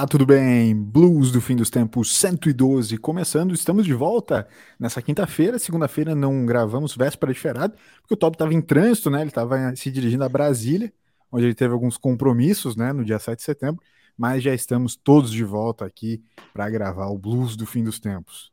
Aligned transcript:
Olá, 0.00 0.06
tudo 0.06 0.24
bem? 0.24 0.74
Blues 0.74 1.30
do 1.30 1.42
fim 1.42 1.54
dos 1.54 1.68
tempos 1.68 2.16
112 2.16 2.96
começando. 2.96 3.52
Estamos 3.52 3.84
de 3.84 3.92
volta 3.92 4.48
nessa 4.78 5.02
quinta-feira. 5.02 5.58
Segunda-feira 5.58 6.14
não 6.14 6.46
gravamos 6.46 6.96
véspera 6.96 7.34
de 7.34 7.38
feriado, 7.38 7.74
porque 8.00 8.14
o 8.14 8.16
Top 8.16 8.34
estava 8.34 8.54
em 8.54 8.62
trânsito, 8.62 9.10
né? 9.10 9.20
Ele 9.20 9.28
estava 9.28 9.76
se 9.76 9.90
dirigindo 9.90 10.24
a 10.24 10.28
Brasília, 10.30 10.90
onde 11.30 11.44
ele 11.44 11.54
teve 11.54 11.74
alguns 11.74 11.98
compromissos, 11.98 12.76
né, 12.76 12.94
no 12.94 13.04
dia 13.04 13.18
7 13.18 13.40
de 13.40 13.44
setembro, 13.44 13.84
mas 14.16 14.42
já 14.42 14.54
estamos 14.54 14.96
todos 14.96 15.30
de 15.30 15.44
volta 15.44 15.84
aqui 15.84 16.22
para 16.50 16.70
gravar 16.70 17.08
o 17.08 17.18
Blues 17.18 17.54
do 17.54 17.66
fim 17.66 17.84
dos 17.84 18.00
tempos. 18.00 18.50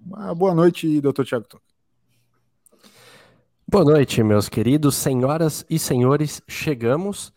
Uma 0.00 0.34
boa 0.34 0.54
noite, 0.54 1.02
Dr. 1.02 1.24
Tiago 1.24 1.46
Toca. 1.46 1.64
Boa 3.68 3.84
noite, 3.84 4.22
meus 4.22 4.48
queridos 4.48 4.94
senhoras 4.94 5.66
e 5.68 5.78
senhores. 5.78 6.40
Chegamos 6.48 7.30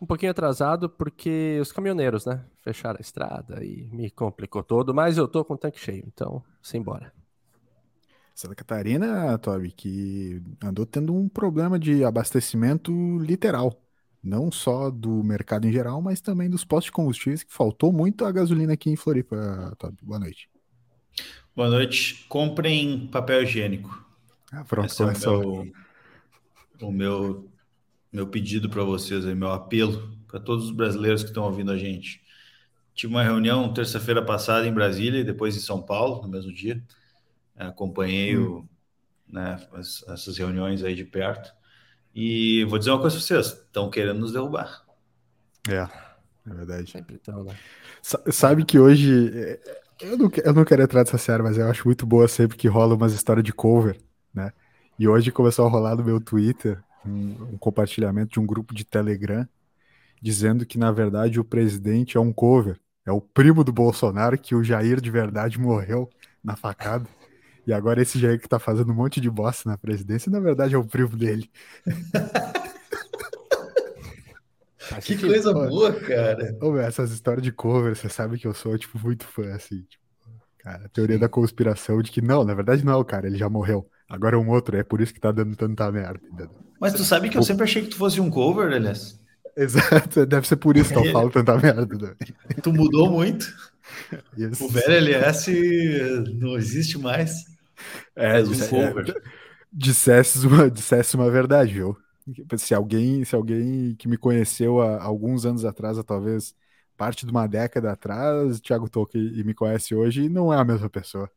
um 0.00 0.06
pouquinho 0.06 0.30
atrasado 0.30 0.88
porque 0.88 1.58
os 1.60 1.70
caminhoneiros, 1.70 2.24
né, 2.24 2.44
fecharam 2.62 2.98
a 2.98 3.02
estrada 3.02 3.64
e 3.64 3.84
me 3.92 4.10
complicou 4.10 4.62
todo, 4.62 4.94
mas 4.94 5.18
eu 5.18 5.28
tô 5.28 5.44
com 5.44 5.54
o 5.54 5.58
tanque 5.58 5.78
cheio, 5.78 6.04
então, 6.06 6.42
simbora. 6.62 7.12
Santa 8.34 8.54
Catarina, 8.54 9.36
Toby, 9.38 9.70
que 9.70 10.42
andou 10.62 10.86
tendo 10.86 11.14
um 11.14 11.28
problema 11.28 11.78
de 11.78 12.02
abastecimento 12.04 12.90
literal, 13.18 13.78
não 14.22 14.50
só 14.50 14.90
do 14.90 15.22
mercado 15.22 15.66
em 15.66 15.72
geral, 15.72 16.00
mas 16.00 16.22
também 16.22 16.48
dos 16.48 16.64
postos 16.64 16.86
de 16.86 16.92
combustíveis, 16.92 17.42
que 17.42 17.52
faltou 17.52 17.92
muito 17.92 18.24
a 18.24 18.32
gasolina 18.32 18.72
aqui 18.72 18.88
em 18.88 18.96
Floripa, 18.96 19.74
Toby. 19.78 19.98
Boa 20.02 20.18
noite. 20.18 20.48
Boa 21.54 21.68
noite. 21.68 22.24
Comprem 22.28 23.08
papel 23.08 23.42
higiênico. 23.42 24.02
Ah, 24.50 24.64
pronto, 24.64 24.86
Esse 24.86 25.02
é 25.02 25.06
o 25.06 25.18
meu, 25.18 25.72
o 26.80 26.90
meu 26.90 27.49
meu 28.12 28.26
pedido 28.26 28.68
para 28.68 28.82
vocês, 28.82 29.24
aí, 29.26 29.34
meu 29.34 29.50
apelo 29.50 30.20
para 30.30 30.38
todos 30.38 30.66
os 30.66 30.70
brasileiros 30.70 31.22
que 31.22 31.28
estão 31.28 31.42
ouvindo 31.42 31.72
a 31.72 31.76
gente. 31.76 32.22
Tive 32.94 33.12
uma 33.12 33.22
reunião 33.22 33.72
terça-feira 33.72 34.24
passada 34.24 34.66
em 34.66 34.72
Brasília 34.72 35.20
e 35.20 35.24
depois 35.24 35.56
em 35.56 35.60
São 35.60 35.82
Paulo, 35.82 36.22
no 36.22 36.28
mesmo 36.28 36.52
dia. 36.52 36.82
Acompanhei 37.56 38.38
hum. 38.38 38.58
o, 38.58 38.68
né, 39.32 39.60
essas 39.76 40.38
reuniões 40.38 40.84
aí 40.84 40.94
de 40.94 41.04
perto. 41.04 41.52
E 42.14 42.64
vou 42.64 42.78
dizer 42.78 42.90
uma 42.90 43.00
coisa 43.00 43.16
para 43.16 43.24
vocês: 43.24 43.46
estão 43.46 43.90
querendo 43.90 44.20
nos 44.20 44.32
derrubar. 44.32 44.84
É, 45.68 45.88
é 46.48 46.54
verdade. 46.54 46.90
Sempre 46.90 47.18
tão, 47.18 47.44
né? 47.44 47.56
Sabe 48.02 48.64
que 48.64 48.78
hoje. 48.78 49.30
É, 49.34 49.80
eu 50.00 50.16
não, 50.16 50.30
eu 50.44 50.54
não 50.54 50.64
quero 50.64 50.82
entrar 50.82 51.00
nessa 51.00 51.18
série, 51.18 51.42
mas 51.42 51.58
eu 51.58 51.68
acho 51.68 51.86
muito 51.86 52.06
boa 52.06 52.26
sempre 52.26 52.56
que 52.56 52.68
rola 52.68 52.94
umas 52.94 53.12
histórias 53.12 53.44
de 53.44 53.52
cover, 53.52 53.98
né? 54.32 54.52
E 54.98 55.06
hoje 55.06 55.30
começou 55.30 55.66
a 55.66 55.70
rolar 55.70 55.96
no 55.96 56.04
meu 56.04 56.20
Twitter 56.20 56.82
um, 57.04 57.52
um 57.52 57.58
compartilhamento 57.58 58.32
de 58.32 58.40
um 58.40 58.46
grupo 58.46 58.74
de 58.74 58.84
Telegram 58.84 59.46
dizendo 60.20 60.66
que, 60.66 60.78
na 60.78 60.92
verdade, 60.92 61.40
o 61.40 61.44
presidente 61.44 62.16
é 62.16 62.20
um 62.20 62.32
cover. 62.32 62.78
É 63.06 63.12
o 63.12 63.20
primo 63.20 63.64
do 63.64 63.72
Bolsonaro, 63.72 64.38
que 64.38 64.54
o 64.54 64.62
Jair 64.62 65.00
de 65.00 65.10
verdade 65.10 65.58
morreu 65.58 66.08
na 66.44 66.56
facada. 66.56 67.08
E 67.66 67.72
agora 67.72 68.02
esse 68.02 68.18
Jair 68.18 68.40
que 68.40 68.48
tá 68.48 68.58
fazendo 68.58 68.92
um 68.92 68.94
monte 68.94 69.20
de 69.20 69.30
bosta 69.30 69.68
na 69.68 69.78
presidência, 69.78 70.30
na 70.30 70.40
verdade, 70.40 70.74
é 70.74 70.78
o 70.78 70.84
primo 70.84 71.16
dele. 71.16 71.50
que 75.02 75.16
coisa 75.16 75.52
boa, 75.52 75.92
cara. 75.94 76.56
Ô, 76.60 76.76
essas 76.76 77.12
histórias 77.12 77.42
de 77.42 77.52
cover, 77.52 77.96
você 77.96 78.08
sabe 78.08 78.38
que 78.38 78.46
eu 78.46 78.54
sou, 78.54 78.76
tipo, 78.76 78.98
muito 78.98 79.24
fã, 79.24 79.54
assim. 79.54 79.82
Tipo, 79.82 80.04
cara, 80.62 80.86
a 80.86 80.88
teoria 80.88 81.16
Sim. 81.16 81.20
da 81.20 81.28
conspiração 81.28 82.02
de 82.02 82.10
que, 82.10 82.20
não, 82.20 82.44
na 82.44 82.54
verdade 82.54 82.84
não 82.84 82.92
é 82.92 82.96
o 82.96 83.04
cara, 83.04 83.26
ele 83.26 83.36
já 83.36 83.48
morreu. 83.48 83.88
Agora 84.08 84.36
é 84.36 84.38
um 84.38 84.48
outro, 84.48 84.76
é 84.76 84.82
por 84.82 85.00
isso 85.00 85.14
que 85.14 85.20
tá 85.20 85.30
dando 85.30 85.54
tanta 85.56 85.90
merda. 85.90 86.20
Mas 86.80 86.94
tu 86.94 87.04
sabe 87.04 87.28
que 87.28 87.38
eu 87.38 87.42
sempre 87.42 87.64
achei 87.64 87.82
que 87.82 87.88
tu 87.88 87.96
fosse 87.96 88.20
um 88.20 88.30
cover, 88.30 88.72
aliás. 88.72 89.20
Exato, 89.56 90.24
deve 90.26 90.46
ser 90.46 90.56
por 90.56 90.76
isso 90.76 90.92
que 90.92 90.98
eu 90.98 91.12
falo 91.12 91.30
tanta 91.30 91.56
merda. 91.58 92.16
Tu 92.62 92.72
mudou 92.72 93.10
muito. 93.10 93.46
O 94.60 94.68
velho 94.68 94.94
LS 94.94 95.50
não 96.34 96.56
existe 96.56 96.98
mais. 96.98 97.44
É, 98.16 98.40
um 98.40 98.58
cover. 98.68 99.10
É, 99.10 99.20
dissesse, 99.72 100.46
uma, 100.46 100.70
dissesse 100.70 101.14
uma 101.16 101.30
verdade, 101.30 101.74
viu? 101.74 101.96
Se 102.56 102.74
alguém, 102.74 103.24
se 103.24 103.34
alguém 103.34 103.94
que 103.96 104.08
me 104.08 104.16
conheceu 104.16 104.80
há 104.80 105.02
alguns 105.02 105.44
anos 105.44 105.64
atrás, 105.64 105.98
talvez 106.04 106.54
parte 107.00 107.24
de 107.24 107.32
uma 107.32 107.46
década 107.46 107.92
atrás, 107.92 108.60
Thiago 108.60 108.86
Tolka 108.86 109.16
e 109.16 109.42
me 109.42 109.54
conhece 109.54 109.94
hoje, 109.94 110.28
não 110.28 110.52
é 110.52 110.58
a 110.58 110.64
mesma 110.64 110.90
pessoa. 110.90 111.30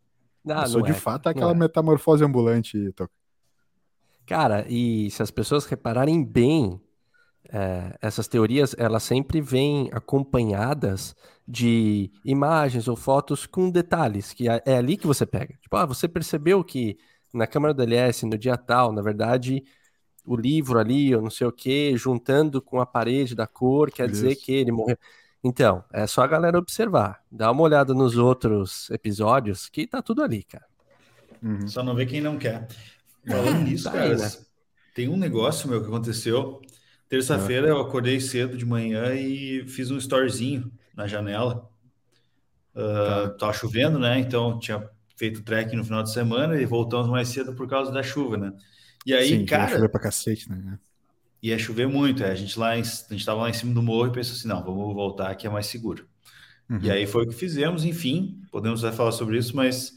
Não, 0.43 0.61
eu 0.61 0.67
sou 0.67 0.81
de 0.81 0.91
é, 0.91 0.93
fato 0.93 1.29
aquela 1.29 1.51
é. 1.51 1.55
metamorfose 1.55 2.21
ambulante, 2.21 2.91
Toca. 2.91 3.13
Cara, 4.25 4.65
e 4.67 5.09
se 5.09 5.23
as 5.23 5.31
pessoas 5.31 5.63
repararem 5.65 6.21
bem, 6.21 6.81
é, 7.47 7.97
essas 8.01 8.27
teorias 8.27 8.75
elas 8.77 9.03
sempre 9.03 9.39
vêm 9.39 9.89
acompanhadas 9.93 11.15
de 11.47 12.11
imagens 12.25 12.89
ou 12.89 12.97
fotos 12.97 13.45
com 13.45 13.69
detalhes, 13.69 14.33
que 14.33 14.49
é, 14.49 14.61
é 14.65 14.75
ali 14.75 14.97
que 14.97 15.07
você 15.07 15.25
pega. 15.25 15.57
Tipo, 15.61 15.77
ah, 15.77 15.85
você 15.85 16.09
percebeu 16.09 16.61
que 16.61 16.97
na 17.33 17.47
câmera 17.47 17.73
do 17.73 17.83
LS, 17.83 18.25
no 18.25 18.37
dia 18.37 18.57
tal, 18.57 18.91
na 18.91 19.01
verdade, 19.01 19.63
o 20.25 20.35
livro 20.35 20.77
ali, 20.77 21.15
ou 21.15 21.21
não 21.21 21.29
sei 21.29 21.47
o 21.47 21.53
que, 21.53 21.95
juntando 21.95 22.61
com 22.61 22.81
a 22.81 22.85
parede 22.85 23.33
da 23.33 23.47
cor, 23.47 23.89
quer 23.89 24.09
Isso. 24.09 24.21
dizer 24.21 24.35
que 24.35 24.51
ele 24.51 24.73
morreu. 24.73 24.97
Então, 25.43 25.83
é 25.91 26.07
só 26.07 26.21
a 26.21 26.27
galera 26.27 26.57
observar. 26.57 27.21
Dá 27.29 27.51
uma 27.51 27.63
olhada 27.63 27.93
nos 27.93 28.17
outros 28.17 28.89
episódios, 28.89 29.67
que 29.67 29.85
tá 29.85 30.01
tudo 30.01 30.23
ali, 30.23 30.43
cara. 30.43 30.65
Uhum. 31.41 31.67
Só 31.67 31.83
não 31.83 31.93
vê 31.93 32.05
quem 32.05 32.21
não 32.21 32.37
quer. 32.37 32.67
Falando 33.27 33.59
nisso, 33.67 33.83
tá 33.85 33.91
cara, 33.91 34.05
aí, 34.05 34.15
né? 34.15 34.31
tem 34.95 35.09
um 35.09 35.17
negócio, 35.17 35.67
meu, 35.67 35.81
que 35.81 35.87
aconteceu. 35.87 36.61
Terça-feira 37.09 37.67
eu 37.67 37.79
acordei 37.79 38.19
cedo 38.19 38.57
de 38.57 38.65
manhã 38.65 39.13
e 39.13 39.67
fiz 39.67 39.91
um 39.91 39.97
storyzinho 39.97 40.71
na 40.95 41.05
janela. 41.05 41.69
Uh, 42.73 43.29
tá. 43.29 43.37
Tava 43.37 43.53
chovendo, 43.53 43.99
né? 43.99 44.17
Então 44.19 44.57
tinha 44.57 44.89
feito 45.15 45.43
trekking 45.43 45.75
no 45.75 45.83
final 45.83 46.01
de 46.01 46.11
semana 46.11 46.59
e 46.59 46.65
voltamos 46.65 47.07
mais 47.07 47.27
cedo 47.27 47.53
por 47.53 47.67
causa 47.67 47.91
da 47.91 48.01
chuva, 48.01 48.37
né? 48.37 48.53
E 49.05 49.13
aí, 49.13 49.27
Sim, 49.27 49.45
cara. 49.45 49.69
Ia 49.69 49.75
chover 49.75 49.89
pra 49.89 49.99
cacete, 49.99 50.49
né? 50.49 50.79
Ia 51.43 51.59
chover 51.59 51.89
muito. 51.89 52.23
É. 52.23 52.31
A 52.31 52.35
gente 52.35 52.57
lá, 52.57 52.77
em, 52.77 52.81
a 52.81 52.83
gente 52.83 53.25
tava 53.25 53.41
lá 53.41 53.49
em 53.49 53.53
cima 53.53 53.73
do 53.73 53.83
morro 53.83 54.07
e 54.07 54.11
pensou 54.13 54.33
assim: 54.33 54.47
não, 54.47 54.63
vamos 54.63 54.95
voltar 54.95 55.35
que 55.35 55.45
é 55.45 55.49
mais 55.49 55.65
seguro. 55.65 56.07
Uhum. 56.69 56.79
E 56.81 56.89
aí 56.89 57.05
foi 57.05 57.25
o 57.25 57.27
que 57.27 57.35
fizemos, 57.35 57.83
enfim, 57.83 58.41
podemos 58.49 58.81
falar 58.81 59.11
sobre 59.11 59.37
isso, 59.37 59.53
mas, 59.53 59.93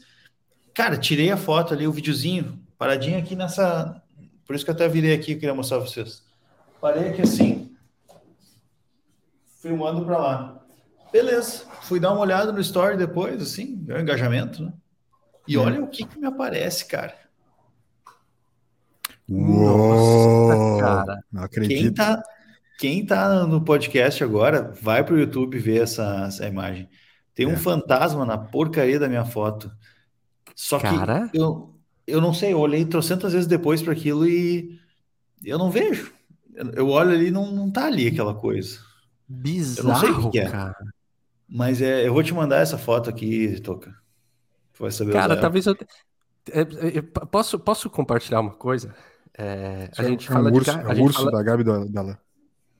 cara, 0.73 0.97
tirei 0.97 1.31
a 1.31 1.37
foto 1.37 1.73
ali, 1.73 1.87
o 1.87 1.91
videozinho, 1.93 2.59
paradinho 2.77 3.17
aqui 3.17 3.33
nessa. 3.33 4.03
Por 4.45 4.53
isso 4.53 4.65
que 4.65 4.71
eu 4.71 4.75
até 4.75 4.87
virei 4.89 5.13
aqui, 5.13 5.31
eu 5.31 5.39
queria 5.39 5.55
mostrar 5.55 5.79
pra 5.79 5.87
vocês. 5.87 6.23
Parei 6.81 7.09
aqui 7.09 7.21
assim, 7.21 7.75
filmando 9.61 10.05
para 10.05 10.17
lá. 10.17 10.65
Beleza, 11.11 11.63
fui 11.83 11.99
dar 11.99 12.11
uma 12.11 12.21
olhada 12.21 12.51
no 12.51 12.59
story 12.59 12.97
depois, 12.97 13.41
assim, 13.41 13.77
meu 13.85 13.99
engajamento, 13.99 14.61
né? 14.61 14.73
E 15.47 15.57
olha 15.57 15.81
o 15.81 15.87
que, 15.87 16.05
que 16.05 16.19
me 16.19 16.27
aparece, 16.27 16.85
cara. 16.85 17.15
Uou, 19.29 20.47
Nossa, 20.49 20.81
cara. 20.81 21.23
Não 21.31 21.43
acredito. 21.43 21.79
Quem 21.79 21.93
tá, 21.93 22.23
quem 22.79 23.05
tá 23.05 23.45
no 23.45 23.61
podcast 23.61 24.23
agora, 24.23 24.73
vai 24.81 25.03
pro 25.03 25.19
YouTube 25.19 25.59
ver 25.59 25.83
essa, 25.83 26.25
essa 26.27 26.47
imagem. 26.47 26.89
Tem 27.35 27.45
um 27.45 27.53
é. 27.53 27.57
fantasma 27.57 28.25
na 28.25 28.37
porcaria 28.37 28.99
da 28.99 29.07
minha 29.09 29.25
foto. 29.25 29.71
Só 30.55 30.79
cara? 30.79 31.27
que 31.29 31.37
eu, 31.37 31.75
eu 32.07 32.21
não 32.21 32.33
sei, 32.33 32.53
eu 32.53 32.59
olhei 32.59 32.85
trocentas 32.85 33.33
vezes 33.33 33.47
depois 33.47 33.81
para 33.81 33.93
aquilo 33.93 34.25
e 34.25 34.79
eu 35.43 35.57
não 35.57 35.69
vejo. 35.69 36.11
Eu 36.73 36.89
olho 36.89 37.11
ali 37.11 37.27
e 37.27 37.31
não, 37.31 37.51
não 37.51 37.69
tá 37.69 37.85
ali 37.85 38.07
aquela 38.07 38.33
coisa. 38.33 38.79
Bizarro, 39.27 39.89
eu 39.89 39.93
não 39.93 39.99
sei 39.99 40.09
o 40.09 40.31
que 40.31 40.39
é. 40.39 40.49
Cara. 40.49 40.75
Mas 41.47 41.81
é, 41.81 42.07
eu 42.07 42.13
vou 42.13 42.23
te 42.23 42.33
mandar 42.33 42.57
essa 42.57 42.77
foto 42.77 43.09
aqui, 43.09 43.59
Toca. 43.61 43.93
Tu 44.73 44.81
vai 44.81 44.91
saber 44.91 45.13
Cara, 45.13 45.39
talvez 45.39 45.65
eu, 45.65 45.77
é, 46.51 46.61
é, 46.61 46.97
eu, 46.97 47.03
posso, 47.03 47.59
posso 47.59 47.89
compartilhar 47.89 48.39
uma 48.39 48.53
coisa? 48.53 48.95
É, 49.37 49.89
a 49.97 50.03
gente 50.03 50.27
é 50.29 50.33
fala 50.33 50.49
um 50.49 50.53
urso, 50.53 50.71
de, 50.71 50.79
é 50.79 50.93
um 50.93 51.03
urso 51.03 51.19
fala, 51.19 51.31
da 51.31 51.43
Gabi 51.43 51.63
dela. 51.63 52.19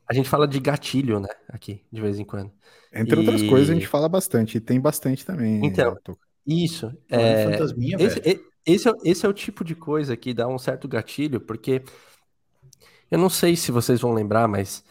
A 0.10 0.14
gente 0.14 0.30
fala 0.30 0.48
de 0.48 0.60
gatilho, 0.60 1.20
né? 1.20 1.30
Aqui, 1.50 1.84
de 1.92 2.02
vez 2.02 2.18
em 2.20 2.26
quando. 2.26 2.52
Entre 2.94 3.16
e... 3.16 3.20
outras 3.20 3.44
coisas, 3.44 3.70
a 3.70 3.74
gente 3.74 3.88
fala 3.88 4.10
bastante, 4.10 4.58
e 4.58 4.62
tem 4.62 4.80
bastante 4.80 5.26
também. 5.26 5.66
Então, 5.66 5.98
isso. 6.46 6.92
É, 7.10 7.60
esse, 8.00 8.48
esse, 8.66 8.90
é, 8.90 8.94
esse 9.04 9.26
é 9.26 9.30
o 9.30 9.34
tipo 9.34 9.64
de 9.64 9.76
coisa 9.76 10.16
que 10.16 10.34
dá 10.34 10.48
um 10.48 10.58
certo 10.58 10.88
gatilho, 10.88 11.42
porque 11.42 11.84
eu 13.12 13.20
não 13.20 13.30
sei 13.30 13.56
se 13.56 13.72
vocês 13.72 14.02
vão 14.02 14.14
lembrar, 14.14 14.48
mas 14.48 14.84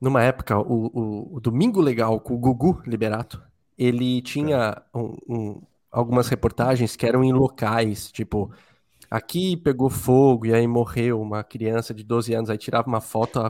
numa 0.00 0.22
época, 0.22 0.58
o, 0.58 0.86
o, 0.86 1.36
o 1.36 1.40
Domingo 1.40 1.80
Legal 1.80 2.18
com 2.20 2.34
o 2.34 2.38
Gugu 2.38 2.82
Liberato, 2.86 3.42
ele 3.78 4.20
tinha 4.22 4.82
um, 4.94 5.16
um, 5.28 5.62
algumas 5.90 6.28
reportagens 6.28 6.96
que 6.96 7.06
eram 7.06 7.24
em 7.24 7.32
locais, 7.32 8.10
tipo, 8.10 8.50
aqui 9.10 9.56
pegou 9.56 9.90
fogo 9.90 10.46
e 10.46 10.54
aí 10.54 10.66
morreu 10.66 11.20
uma 11.20 11.42
criança 11.44 11.94
de 11.94 12.02
12 12.04 12.34
anos, 12.34 12.50
aí 12.50 12.58
tirava 12.58 12.88
uma 12.88 13.00
foto, 13.00 13.40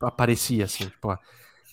aparecia 0.00 0.64
assim, 0.64 0.84
tipo, 0.84 1.16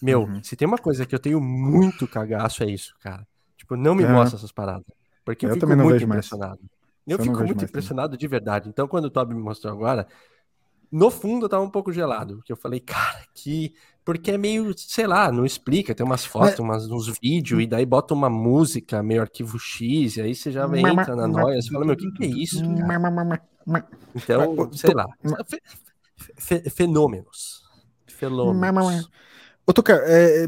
meu, 0.01 0.21
uhum. 0.23 0.43
se 0.43 0.55
tem 0.55 0.67
uma 0.67 0.77
coisa 0.77 1.05
que 1.05 1.13
eu 1.13 1.19
tenho 1.19 1.41
muito 1.41 2.07
cagaço 2.07 2.63
é 2.63 2.67
isso, 2.67 2.95
cara. 2.99 3.27
Tipo, 3.57 3.75
não 3.75 3.93
me 3.93 4.03
é. 4.03 4.07
mostra 4.11 4.37
essas 4.37 4.51
paradas. 4.51 4.85
Porque 5.25 5.45
eu, 5.45 5.49
eu 5.49 5.55
fico 5.55 5.67
muito 5.75 6.03
impressionado. 6.03 6.59
Mais. 6.59 6.71
Eu, 7.05 7.17
eu 7.17 7.23
fico 7.23 7.43
muito 7.43 7.65
impressionado 7.65 8.17
de 8.17 8.27
verdade. 8.27 8.69
Então, 8.69 8.87
quando 8.87 9.05
o 9.05 9.09
Toby 9.09 9.33
me 9.33 9.41
mostrou 9.41 9.73
agora, 9.73 10.07
no 10.91 11.11
fundo 11.11 11.45
eu 11.45 11.49
tava 11.49 11.63
um 11.63 11.69
pouco 11.69 11.91
gelado, 11.91 12.37
porque 12.37 12.51
eu 12.51 12.57
falei, 12.57 12.79
cara, 12.79 13.23
que. 13.33 13.73
Porque 14.09 14.31
é 14.31 14.39
meio, 14.39 14.73
sei 14.75 15.05
lá, 15.05 15.31
não 15.31 15.45
explica, 15.45 15.93
tem 15.93 16.03
umas 16.03 16.25
fotos, 16.25 16.59
Mas... 16.61 16.87
umas, 16.87 17.07
uns 17.07 17.19
vídeos, 17.21 17.61
e 17.61 17.67
daí 17.67 17.85
bota 17.85 18.11
uma 18.11 18.27
música, 18.27 19.03
meio 19.03 19.21
arquivo 19.21 19.59
X, 19.59 20.17
e 20.17 20.21
aí 20.21 20.33
você 20.33 20.51
já 20.51 20.65
entra 20.65 21.15
na 21.15 21.27
noia, 21.27 21.61
você 21.61 21.69
fala, 21.69 21.85
meu, 21.85 21.93
o 21.93 21.97
que, 21.97 22.11
que 22.13 22.23
é 22.23 22.27
isso? 22.27 22.65
Então, 24.15 24.71
sei 24.73 24.95
lá. 24.95 25.05
Fenômenos. 26.71 27.61
Fenômenos. 28.07 29.07
Ô, 29.67 29.73
é, 30.07 30.45
é 30.45 30.47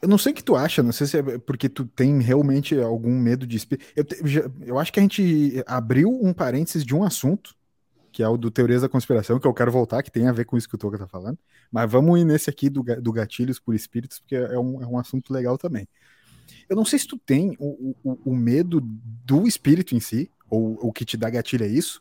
eu 0.00 0.08
não 0.08 0.16
sei 0.16 0.30
o 0.30 0.34
que 0.36 0.44
tu 0.44 0.54
acha, 0.54 0.80
não 0.80 0.92
sei 0.92 1.08
se 1.08 1.18
é 1.18 1.38
porque 1.38 1.68
tu 1.68 1.84
tem 1.84 2.20
realmente 2.20 2.78
algum 2.78 3.18
medo 3.18 3.48
de. 3.48 3.60
Eu, 3.96 4.04
eu 4.64 4.78
acho 4.78 4.92
que 4.92 5.00
a 5.00 5.02
gente 5.02 5.60
abriu 5.66 6.08
um 6.08 6.32
parênteses 6.32 6.84
de 6.84 6.94
um 6.94 7.02
assunto, 7.02 7.52
que 8.12 8.22
é 8.22 8.28
o 8.28 8.36
do 8.36 8.50
Teorias 8.50 8.82
da 8.82 8.88
Conspiração, 8.88 9.38
que 9.38 9.46
eu 9.46 9.54
quero 9.54 9.70
voltar, 9.70 10.02
que 10.02 10.10
tem 10.10 10.26
a 10.26 10.32
ver 10.32 10.44
com 10.44 10.56
isso 10.56 10.68
que 10.68 10.74
o 10.74 10.78
Toca 10.78 10.98
tá 10.98 11.06
falando. 11.06 11.38
Mas 11.70 11.90
vamos 11.90 12.18
ir 12.20 12.24
nesse 12.24 12.50
aqui 12.50 12.68
do, 12.68 12.82
do 12.82 13.12
Gatilhos 13.12 13.58
por 13.58 13.74
Espíritos, 13.74 14.20
porque 14.20 14.34
é 14.34 14.58
um, 14.58 14.82
é 14.82 14.86
um 14.86 14.98
assunto 14.98 15.32
legal 15.32 15.56
também. 15.56 15.88
Eu 16.68 16.76
não 16.76 16.84
sei 16.84 16.98
se 16.98 17.06
tu 17.06 17.18
tem 17.18 17.56
o, 17.58 17.94
o, 18.02 18.18
o 18.30 18.34
medo 18.34 18.80
do 18.80 19.46
espírito 19.46 19.94
em 19.94 20.00
si, 20.00 20.30
ou 20.48 20.78
o 20.80 20.92
que 20.92 21.04
te 21.04 21.16
dá 21.16 21.30
gatilho 21.30 21.64
é 21.64 21.68
isso, 21.68 22.00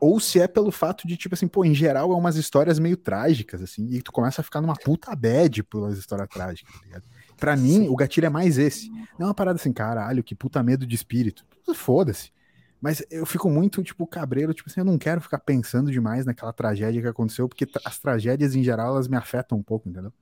ou 0.00 0.18
se 0.18 0.40
é 0.40 0.48
pelo 0.48 0.72
fato 0.72 1.06
de, 1.06 1.16
tipo 1.16 1.34
assim, 1.34 1.46
pô, 1.46 1.64
em 1.64 1.74
geral 1.74 2.10
é 2.10 2.16
umas 2.16 2.36
histórias 2.36 2.78
meio 2.78 2.96
trágicas, 2.96 3.62
assim, 3.62 3.86
e 3.90 4.00
tu 4.00 4.10
começa 4.10 4.40
a 4.40 4.44
ficar 4.44 4.60
numa 4.60 4.74
puta 4.74 5.14
bad 5.14 5.62
pelas 5.64 5.98
histórias 5.98 6.28
trágicas, 6.28 6.72
tá 6.72 6.80
ligado? 6.86 7.04
Pra 7.36 7.54
mim, 7.54 7.86
o 7.88 7.94
gatilho 7.94 8.26
é 8.26 8.30
mais 8.30 8.58
esse. 8.58 8.90
Não 9.18 9.22
é 9.22 9.24
uma 9.26 9.34
parada 9.34 9.58
assim, 9.58 9.72
caralho, 9.72 10.24
que 10.24 10.34
puta 10.34 10.62
medo 10.62 10.86
de 10.86 10.94
espírito. 10.94 11.44
Foda-se. 11.74 12.32
Mas 12.80 13.04
eu 13.10 13.26
fico 13.26 13.50
muito, 13.50 13.82
tipo, 13.82 14.06
cabreiro, 14.06 14.54
tipo 14.54 14.70
assim, 14.70 14.80
eu 14.80 14.84
não 14.84 14.96
quero 14.96 15.20
ficar 15.20 15.38
pensando 15.38 15.90
demais 15.90 16.24
naquela 16.24 16.52
tragédia 16.52 17.02
que 17.02 17.08
aconteceu, 17.08 17.48
porque 17.48 17.66
as 17.84 17.98
tragédias, 17.98 18.54
em 18.54 18.62
geral, 18.62 18.94
elas 18.94 19.06
me 19.06 19.16
afetam 19.16 19.58
um 19.58 19.62
pouco, 19.62 19.88
entendeu? 19.88 20.12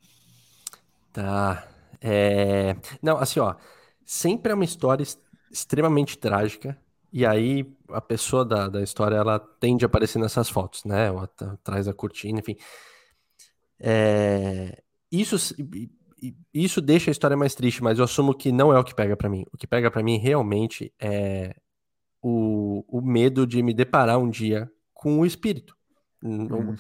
Tá. 1.13 1.67
É... 2.01 2.77
Não, 3.01 3.17
assim, 3.19 3.39
ó, 3.39 3.55
sempre 4.05 4.51
é 4.51 4.55
uma 4.55 4.65
história 4.65 5.05
extremamente 5.51 6.19
trágica, 6.19 6.77
e 7.13 7.25
aí 7.25 7.73
a 7.91 8.01
pessoa 8.01 8.45
da, 8.45 8.69
da 8.69 8.83
história 8.83 9.17
ela 9.17 9.39
tende 9.39 9.85
a 9.85 9.87
aparecer 9.87 10.19
nessas 10.19 10.49
fotos, 10.49 10.85
né? 10.85 11.11
Tá, 11.37 11.53
atrás 11.53 11.87
da 11.87 11.95
cortina, 11.95 12.41
enfim. 12.41 12.57
É, 13.81 14.83
isso, 15.11 15.37
isso 16.53 16.81
deixa 16.81 17.11
a 17.11 17.13
história 17.13 17.37
mais 17.37 17.55
triste, 17.55 17.83
mas 17.83 17.99
eu 17.99 18.05
assumo 18.05 18.35
que 18.35 18.53
não 18.53 18.73
é 18.73 18.79
o 18.79 18.85
que 18.85 18.95
pega 18.95 19.17
para 19.17 19.29
mim. 19.29 19.47
O 19.53 19.57
que 19.57 19.67
pega 19.67 19.91
para 19.91 20.03
mim 20.03 20.19
realmente 20.19 20.93
é 21.01 21.55
o, 22.23 22.85
o 22.89 23.01
medo 23.01 23.47
de 23.47 23.63
me 23.63 23.73
deparar 23.73 24.19
um 24.19 24.29
dia 24.29 24.71
com 24.93 25.21
o 25.21 25.27
espírito. 25.27 25.77
Uhum. 26.23 26.75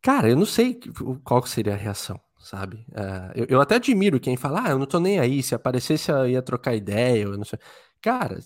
Cara, 0.00 0.28
eu 0.28 0.36
não 0.36 0.46
sei 0.46 0.80
qual 1.24 1.44
seria 1.46 1.74
a 1.74 1.76
reação, 1.76 2.18
sabe? 2.38 2.86
Uh, 2.90 3.32
eu, 3.34 3.46
eu, 3.50 3.60
até 3.60 3.74
admiro 3.74 4.20
quem 4.20 4.36
fala, 4.36 4.64
ah, 4.66 4.70
eu 4.70 4.78
não 4.78 4.86
tô 4.86 4.98
nem 4.98 5.18
aí, 5.18 5.42
se 5.42 5.54
aparecesse 5.54 6.10
eu 6.10 6.28
ia 6.28 6.42
trocar 6.42 6.74
ideia, 6.74 7.24
eu 7.24 7.36
não 7.36 7.44
sei. 7.44 7.58
Cara, 8.00 8.38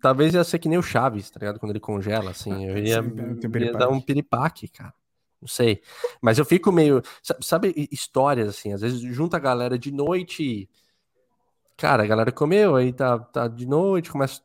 talvez 0.00 0.34
ia 0.34 0.42
ser 0.42 0.58
que 0.58 0.68
nem 0.68 0.78
o 0.78 0.82
Chaves, 0.82 1.30
tá 1.30 1.38
ligado? 1.38 1.60
Quando 1.60 1.70
ele 1.70 1.80
congela, 1.80 2.30
assim, 2.30 2.52
ah, 2.52 2.70
eu 2.70 2.78
ia, 2.78 3.02
Sim, 3.02 3.58
ia 3.60 3.72
dar 3.72 3.88
um 3.88 4.00
piripaque, 4.00 4.66
cara. 4.68 4.94
Não 5.40 5.46
sei. 5.46 5.80
Mas 6.20 6.38
eu 6.38 6.44
fico 6.44 6.72
meio. 6.72 7.00
Sabe, 7.40 7.72
histórias, 7.92 8.48
assim, 8.48 8.72
às 8.72 8.80
vezes 8.80 9.00
junta 9.00 9.36
a 9.36 9.40
galera 9.40 9.78
de 9.78 9.92
noite. 9.92 10.68
Cara, 11.76 12.02
a 12.02 12.06
galera 12.06 12.32
comeu, 12.32 12.74
aí 12.74 12.92
tá, 12.92 13.20
tá 13.20 13.46
de 13.46 13.64
noite, 13.64 14.10
começa 14.10 14.40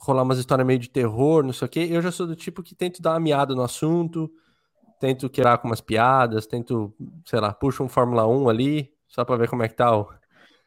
rolar 0.00 0.22
umas 0.22 0.38
histórias 0.38 0.66
meio 0.66 0.78
de 0.78 0.88
terror, 0.88 1.42
não 1.42 1.52
sei 1.52 1.66
o 1.66 1.68
quê. 1.68 1.88
Eu 1.90 2.02
já 2.02 2.10
sou 2.10 2.26
do 2.26 2.36
tipo 2.36 2.62
que 2.62 2.74
tento 2.74 3.00
dar 3.00 3.12
uma 3.12 3.20
miada 3.20 3.54
no 3.54 3.62
assunto, 3.62 4.30
tento 4.98 5.28
quebrar 5.28 5.58
com 5.58 5.68
umas 5.68 5.80
piadas, 5.80 6.46
tento, 6.46 6.92
sei 7.24 7.40
lá, 7.40 7.52
puxo 7.52 7.82
um 7.82 7.88
Fórmula 7.88 8.26
1 8.26 8.48
ali, 8.48 8.92
só 9.06 9.24
pra 9.24 9.36
ver 9.36 9.48
como 9.48 9.62
é 9.62 9.68
que 9.68 9.76
tá 9.76 9.96
o. 9.96 10.04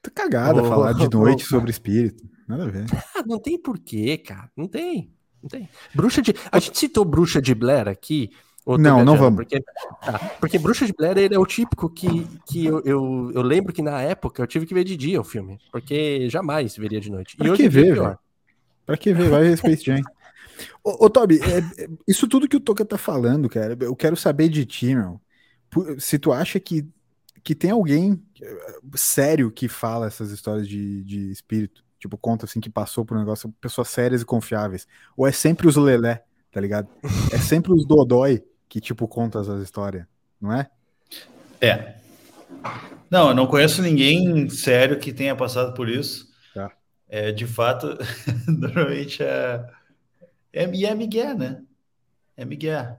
Tá 0.01 0.09
cagada 0.13 0.63
falar 0.63 0.93
de 0.93 1.09
noite 1.09 1.43
sobre 1.45 1.69
espírito. 1.69 2.23
Nada 2.47 2.63
a 2.65 2.67
ver. 2.67 2.85
Ah, 3.15 3.23
não 3.25 3.39
tem 3.39 3.61
porquê, 3.61 4.17
cara. 4.17 4.49
Não 4.57 4.67
tem. 4.67 5.13
Não 5.41 5.49
tem. 5.49 5.69
Bruxa 5.93 6.21
de. 6.21 6.33
A 6.51 6.59
gente 6.59 6.77
citou 6.77 7.05
Bruxa 7.05 7.41
de 7.41 7.53
Blair 7.53 7.87
aqui. 7.87 8.31
Não, 8.65 9.03
não 9.03 9.17
vamos. 9.17 9.37
Porque, 9.37 9.59
tá, 9.59 10.19
porque 10.39 10.59
Bruxa 10.59 10.85
de 10.85 10.93
Blair 10.93 11.17
ele 11.17 11.33
é 11.33 11.39
o 11.39 11.45
típico 11.45 11.89
que, 11.89 12.27
que 12.47 12.65
eu, 12.65 12.81
eu, 12.85 13.31
eu, 13.33 13.41
lembro 13.41 13.73
que 13.73 13.81
na 13.81 14.01
época 14.01 14.41
eu 14.41 14.47
tive 14.47 14.67
que 14.67 14.73
ver 14.73 14.83
de 14.83 14.95
dia 14.95 15.19
o 15.19 15.23
filme. 15.23 15.59
Porque 15.71 16.29
jamais 16.29 16.77
veria 16.77 16.99
de 16.99 17.09
noite. 17.09 17.35
Pra 17.35 17.47
e 17.47 17.51
hoje 17.51 17.63
que 17.63 17.69
ver, 17.69 17.93
pior. 17.93 18.19
Pra 18.85 18.97
que 18.97 19.13
ver? 19.13 19.29
Vai 19.29 19.43
ver 19.43 19.57
Space 19.57 19.83
Jam. 19.83 20.01
ô, 20.83 21.05
ô, 21.05 21.09
Toby, 21.09 21.39
é, 21.41 21.83
é, 21.83 21.87
isso 22.07 22.27
tudo 22.27 22.47
que 22.47 22.57
o 22.57 22.59
Toca 22.59 22.85
tá 22.85 22.97
falando, 22.97 23.49
cara, 23.49 23.77
eu 23.81 23.95
quero 23.95 24.15
saber 24.15 24.49
de 24.49 24.65
ti, 24.65 24.95
meu. 24.95 25.19
Se 25.97 26.19
tu 26.19 26.33
acha 26.33 26.59
que, 26.59 26.85
que 27.43 27.55
tem 27.55 27.71
alguém 27.71 28.21
é, 28.41 28.71
sério 28.95 29.51
que 29.51 29.67
fala 29.67 30.07
essas 30.07 30.31
histórias 30.31 30.67
de, 30.67 31.03
de 31.03 31.31
espírito, 31.31 31.83
Tipo, 32.01 32.17
conta 32.17 32.45
assim 32.45 32.59
que 32.59 32.69
passou 32.69 33.05
por 33.05 33.15
um 33.15 33.19
negócio, 33.19 33.53
pessoas 33.61 33.87
sérias 33.87 34.23
e 34.23 34.25
confiáveis. 34.25 34.87
Ou 35.15 35.27
é 35.27 35.31
sempre 35.31 35.67
os 35.67 35.75
lelé, 35.75 36.23
tá 36.51 36.59
ligado? 36.59 36.87
É 37.31 37.37
sempre 37.37 37.71
os 37.71 37.85
dodói 37.85 38.43
que, 38.67 38.81
tipo, 38.81 39.07
conta 39.07 39.39
as 39.39 39.47
histórias, 39.61 40.07
não 40.41 40.51
é? 40.51 40.67
É. 41.61 41.97
Não, 43.07 43.29
eu 43.29 43.35
não 43.35 43.45
conheço 43.45 43.83
ninguém 43.83 44.49
sério 44.49 44.97
que 44.97 45.13
tenha 45.13 45.35
passado 45.35 45.75
por 45.75 45.87
isso. 45.87 46.30
É, 47.13 47.29
de 47.29 47.45
fato, 47.45 47.97
normalmente 48.47 49.21
é, 49.21 49.69
é. 50.53 50.73
E 50.73 50.85
é 50.85 50.95
Miguel, 50.95 51.37
né? 51.37 51.61
É 52.37 52.45
Miguel. 52.45 52.97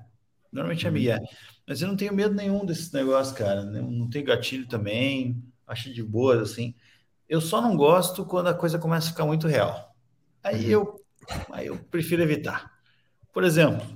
Normalmente 0.53 0.85
é 0.85 0.91
uhum. 0.91 0.94
Miguel. 0.94 1.19
Mas 1.67 1.81
eu 1.81 1.88
não 1.88 1.97
tenho 1.97 2.12
medo 2.12 2.35
nenhum 2.35 2.67
desses 2.67 2.93
negócios, 2.93 3.35
cara. 3.35 3.64
Não, 3.64 3.91
não 3.91 4.11
tenho 4.11 4.26
gatilho 4.26 4.69
também. 4.69 5.43
Acho 5.67 5.91
de 5.91 6.03
boa, 6.03 6.43
assim. 6.43 6.75
Eu 7.26 7.41
só 7.41 7.62
não 7.62 7.75
gosto 7.75 8.26
quando 8.26 8.49
a 8.49 8.55
coisa 8.55 8.79
começa 8.79 9.06
a 9.09 9.12
ficar 9.12 9.25
muito 9.25 9.49
real. 9.49 9.97
Aí 10.44 10.67
uhum. 10.67 10.70
eu, 10.70 11.05
aí 11.50 11.67
eu 11.69 11.79
prefiro 11.79 12.20
evitar. 12.20 12.70
Por 13.32 13.44
exemplo, 13.44 13.87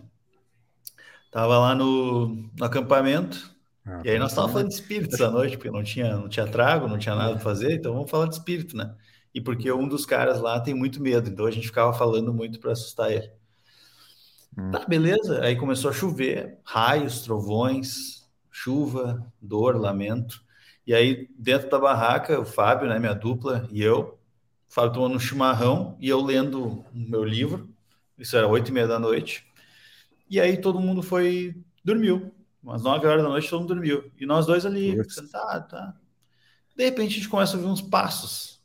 tava 1.30 1.58
lá 1.58 1.74
no, 1.74 2.28
no 2.58 2.64
acampamento 2.64 3.54
ah, 3.84 4.00
e 4.02 4.08
aí 4.08 4.18
nós 4.18 4.30
estávamos 4.30 4.54
falando 4.54 4.68
de 4.68 4.74
espíritos 4.74 5.20
à 5.20 5.30
noite, 5.30 5.58
porque 5.58 5.70
não 5.70 5.84
tinha, 5.84 6.16
não 6.16 6.28
tinha 6.28 6.46
trago, 6.46 6.88
não 6.88 6.98
tinha 6.98 7.14
nada 7.14 7.32
para 7.32 7.40
fazer, 7.40 7.74
então 7.74 7.92
vamos 7.92 8.10
falar 8.10 8.26
de 8.26 8.34
espírito, 8.34 8.74
né? 8.74 8.94
E 9.36 9.40
porque 9.42 9.70
um 9.70 9.86
dos 9.86 10.06
caras 10.06 10.40
lá 10.40 10.58
tem 10.58 10.72
muito 10.72 10.98
medo, 10.98 11.28
então 11.28 11.44
a 11.44 11.50
gente 11.50 11.66
ficava 11.66 11.92
falando 11.92 12.32
muito 12.32 12.58
para 12.58 12.72
assustar 12.72 13.12
ele. 13.12 13.30
Hum. 14.56 14.70
Tá, 14.70 14.86
beleza. 14.86 15.44
Aí 15.44 15.54
começou 15.56 15.90
a 15.90 15.92
chover, 15.92 16.58
raios, 16.64 17.20
trovões, 17.20 18.26
chuva, 18.50 19.30
dor, 19.38 19.76
lamento. 19.76 20.42
E 20.86 20.94
aí, 20.94 21.28
dentro 21.38 21.68
da 21.68 21.78
barraca, 21.78 22.40
o 22.40 22.46
Fábio, 22.46 22.88
né, 22.88 22.98
minha 22.98 23.12
dupla, 23.12 23.68
e 23.70 23.82
eu, 23.82 24.18
o 24.70 24.72
Fábio 24.72 24.94
tomando 24.94 25.16
um 25.16 25.20
chimarrão 25.20 25.98
e 26.00 26.08
eu 26.08 26.22
lendo 26.22 26.66
o 26.66 26.86
meu 26.94 27.22
livro. 27.22 27.68
Isso 28.18 28.38
era 28.38 28.48
oito 28.48 28.70
e 28.70 28.72
meia 28.72 28.88
da 28.88 28.98
noite. 28.98 29.46
E 30.30 30.40
aí 30.40 30.56
todo 30.56 30.80
mundo 30.80 31.02
foi, 31.02 31.54
dormiu. 31.84 32.34
Umas 32.62 32.82
nove 32.82 33.06
horas 33.06 33.22
da 33.22 33.28
noite 33.28 33.50
todo 33.50 33.60
mundo 33.60 33.74
dormiu. 33.74 34.10
E 34.18 34.24
nós 34.24 34.46
dois 34.46 34.64
ali, 34.64 34.96
sentados, 35.10 35.68
tá. 35.68 35.94
De 36.74 36.84
repente 36.84 37.12
a 37.12 37.16
gente 37.16 37.28
começa 37.28 37.54
a 37.54 37.60
ouvir 37.60 37.70
uns 37.70 37.82
passos. 37.82 38.55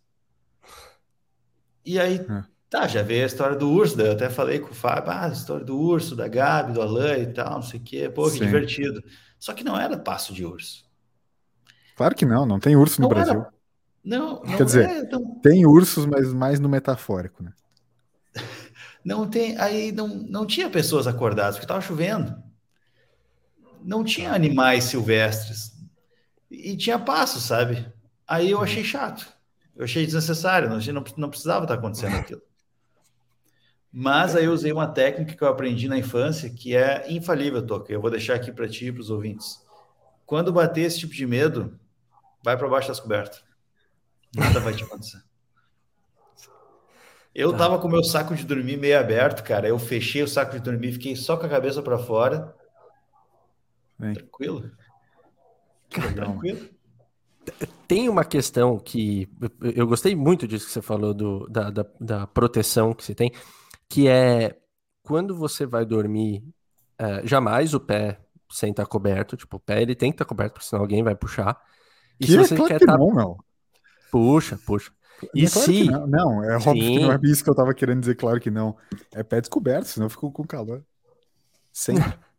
E 1.85 2.00
aí, 2.00 2.19
hum. 2.29 2.43
tá, 2.69 2.88
já 2.88 3.01
veio 3.01 3.23
a 3.23 3.27
história 3.27 3.55
do 3.55 3.69
urso, 3.69 3.97
daí 3.97 4.07
eu 4.07 4.13
até 4.13 4.29
falei 4.29 4.59
com 4.59 4.71
o 4.71 4.75
Fábio, 4.75 5.11
ah, 5.11 5.25
a 5.25 5.29
história 5.29 5.65
do 5.65 5.77
urso, 5.77 6.15
da 6.15 6.27
Gabi, 6.27 6.73
do 6.73 6.81
Alain 6.81 7.23
e 7.23 7.33
tal, 7.33 7.55
não 7.55 7.61
sei 7.61 7.79
o 7.79 7.83
quê, 7.83 8.09
pô, 8.09 8.25
que 8.25 8.38
Sim. 8.38 8.45
divertido. 8.45 9.03
Só 9.39 9.53
que 9.53 9.63
não 9.63 9.79
era 9.79 9.97
passo 9.97 10.33
de 10.33 10.45
urso. 10.45 10.85
Claro 11.95 12.15
que 12.15 12.25
não, 12.25 12.45
não 12.45 12.59
tem 12.59 12.75
urso 12.75 13.01
no 13.01 13.07
não 13.07 13.09
Brasil. 13.09 13.33
Era... 13.33 13.53
Não, 14.03 14.41
não, 14.43 14.57
Quer 14.57 14.65
dizer, 14.65 14.89
é, 14.89 15.03
não... 15.03 15.39
tem 15.39 15.65
ursos, 15.65 16.05
mas 16.05 16.33
mais 16.33 16.59
no 16.59 16.69
metafórico, 16.69 17.43
né? 17.43 17.53
Não 19.03 19.27
tem, 19.27 19.57
aí 19.57 19.91
não, 19.91 20.07
não 20.07 20.45
tinha 20.45 20.69
pessoas 20.69 21.07
acordadas, 21.07 21.55
porque 21.55 21.65
estava 21.65 21.81
chovendo. 21.81 22.35
Não 23.83 24.03
tinha 24.03 24.31
animais 24.31 24.83
silvestres. 24.83 25.71
E 26.51 26.77
tinha 26.77 27.00
passo, 27.00 27.41
sabe? 27.41 27.91
Aí 28.27 28.51
eu 28.51 28.61
achei 28.61 28.83
chato. 28.83 29.27
Eu 29.75 29.86
achei 29.86 30.06
desnecessário, 30.06 30.70
não, 30.70 30.78
não, 30.78 31.04
não 31.18 31.30
precisava 31.30 31.66
estar 31.66 31.75
acontecendo 31.75 32.16
aquilo. 32.18 32.42
Mas 33.92 34.36
aí 34.36 34.46
eu 34.46 34.54
usei 34.54 34.72
uma 34.72 34.88
técnica 34.88 35.36
que 35.36 35.44
eu 35.44 35.48
aprendi 35.48 35.88
na 35.88 35.98
infância, 35.98 36.50
que 36.50 36.75
é 36.75 37.12
infalível, 37.12 37.66
Toca. 37.66 37.92
Eu 37.92 38.00
vou 38.00 38.10
deixar 38.10 38.36
aqui 38.36 38.51
para 38.51 38.68
ti 38.68 38.88
e 38.88 38.92
para 38.92 39.01
os 39.01 39.10
ouvintes. 39.10 39.62
Quando 40.25 40.54
bater 40.54 40.82
esse 40.82 41.00
tipo 41.00 41.13
de 41.13 41.25
medo, 41.25 41.78
vai 42.42 42.58
para 42.58 42.70
baixo 42.70 42.88
das 42.88 43.00
cobertas. 43.01 43.44
Nada 44.34 44.62
vai 44.62 44.74
te 44.74 44.84
acontecer. 44.84 45.22
Eu 47.36 47.51
tá. 47.51 47.60
tava 47.60 47.80
com 47.80 47.88
o 47.88 47.92
meu 47.92 48.04
saco 48.04 48.34
de 48.36 48.46
dormir 48.46 48.78
meio 48.78 48.98
aberto, 48.98 49.44
cara. 49.44 49.68
Eu 49.68 49.78
fechei 49.78 50.24
o 50.24 50.28
saco 50.28 50.54
de 50.54 50.60
dormir, 50.60 50.94
fiquei 50.94 51.16
só 51.16 51.36
com 51.36 51.46
a 51.46 51.50
cabeça 51.50 51.82
para 51.82 51.98
fora. 51.98 52.56
Bem. 54.00 54.13
Tranquilo. 54.13 54.72
Tranquilo. 55.90 56.70
Tem 57.88 58.07
uma 58.07 58.24
questão 58.24 58.77
que 58.77 59.27
eu 59.75 59.88
gostei 59.88 60.15
muito 60.15 60.48
disso 60.48 60.65
que 60.67 60.71
você 60.71 60.81
falou 60.81 61.13
do, 61.13 61.48
da, 61.48 61.69
da, 61.69 61.86
da 62.00 62.27
proteção 62.27 62.93
que 62.93 63.03
você 63.03 63.15
tem, 63.15 63.31
que 63.89 64.07
é 64.07 64.57
quando 65.03 65.36
você 65.36 65.65
vai 65.65 65.86
dormir, 65.86 66.43
é, 66.98 67.25
jamais 67.25 67.74
o 67.74 67.79
pé 67.79 68.19
sem 68.50 68.71
estar 68.71 68.83
tá 68.83 68.89
coberto, 68.89 69.36
tipo, 69.36 69.57
o 69.57 69.60
pé 69.60 69.81
ele 69.81 69.95
tem 69.95 70.12
que 70.12 70.15
estar 70.15 70.25
tá 70.25 70.29
coberto, 70.29 70.53
porque 70.53 70.67
senão 70.67 70.83
alguém 70.83 71.03
vai 71.03 71.15
puxar. 71.15 71.60
E 72.19 72.25
que 72.25 72.31
se 72.31 72.38
você 72.38 72.53
é 72.53 72.57
claro 72.57 72.71
quer 72.71 72.79
que 72.79 72.86
tá... 72.86 72.98
não, 72.98 73.13
meu. 73.13 73.38
Puxa, 74.12 74.60
puxa. 74.65 74.91
E 75.33 75.45
é 75.45 75.50
claro 75.50 75.71
se... 75.71 75.83
Não. 75.86 76.07
não. 76.07 76.43
é 76.43 76.55
óbvio 76.55 76.74
Sim. 76.74 76.98
que 76.98 77.00
não 77.00 77.12
é 77.12 77.19
isso 77.24 77.43
que 77.43 77.50
eu 77.50 77.55
tava 77.55 77.74
querendo 77.74 78.01
dizer, 78.01 78.15
claro 78.15 78.39
que 78.39 78.51
não. 78.51 78.75
É 79.13 79.24
pé 79.24 79.39
descoberto, 79.41 79.86
senão 79.86 80.05
eu 80.05 80.10
fico 80.10 80.31
com 80.31 80.45
calor. 80.45 80.83
Sempre. 81.71 82.13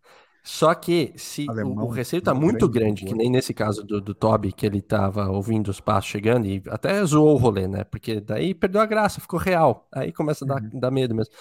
Só 0.43 0.75
que 0.75 1.13
se 1.17 1.49
Alemão, 1.49 1.85
o, 1.85 1.89
o 1.89 1.91
receio 1.91 2.21
tá 2.21 2.35
muito 2.35 2.69
grande, 2.69 3.05
grande 3.05 3.07
que 3.07 3.15
nem 3.15 3.31
nesse 3.31 3.55
caso 3.55 3.85
do, 3.85 4.01
do 4.01 4.13
Toby, 4.13 4.53
que 4.53 4.67
ele 4.67 4.83
tava 4.83 5.31
ouvindo 5.31 5.69
os 5.69 5.81
passos 5.81 6.11
chegando 6.11 6.47
e 6.47 6.61
até 6.69 7.05
zoou 7.05 7.35
o 7.35 7.39
rolê, 7.39 7.69
né? 7.69 7.85
Porque 7.85 8.21
daí 8.21 8.53
perdeu 8.53 8.81
a 8.81 8.87
graça, 8.87 9.21
ficou 9.21 9.39
real. 9.39 9.87
Aí 9.93 10.13
começa 10.13 10.45
a 10.45 10.49
dar, 10.49 10.61
uhum. 10.61 10.81
dar 10.81 10.91
medo 10.91 11.15
mesmo. 11.15 11.33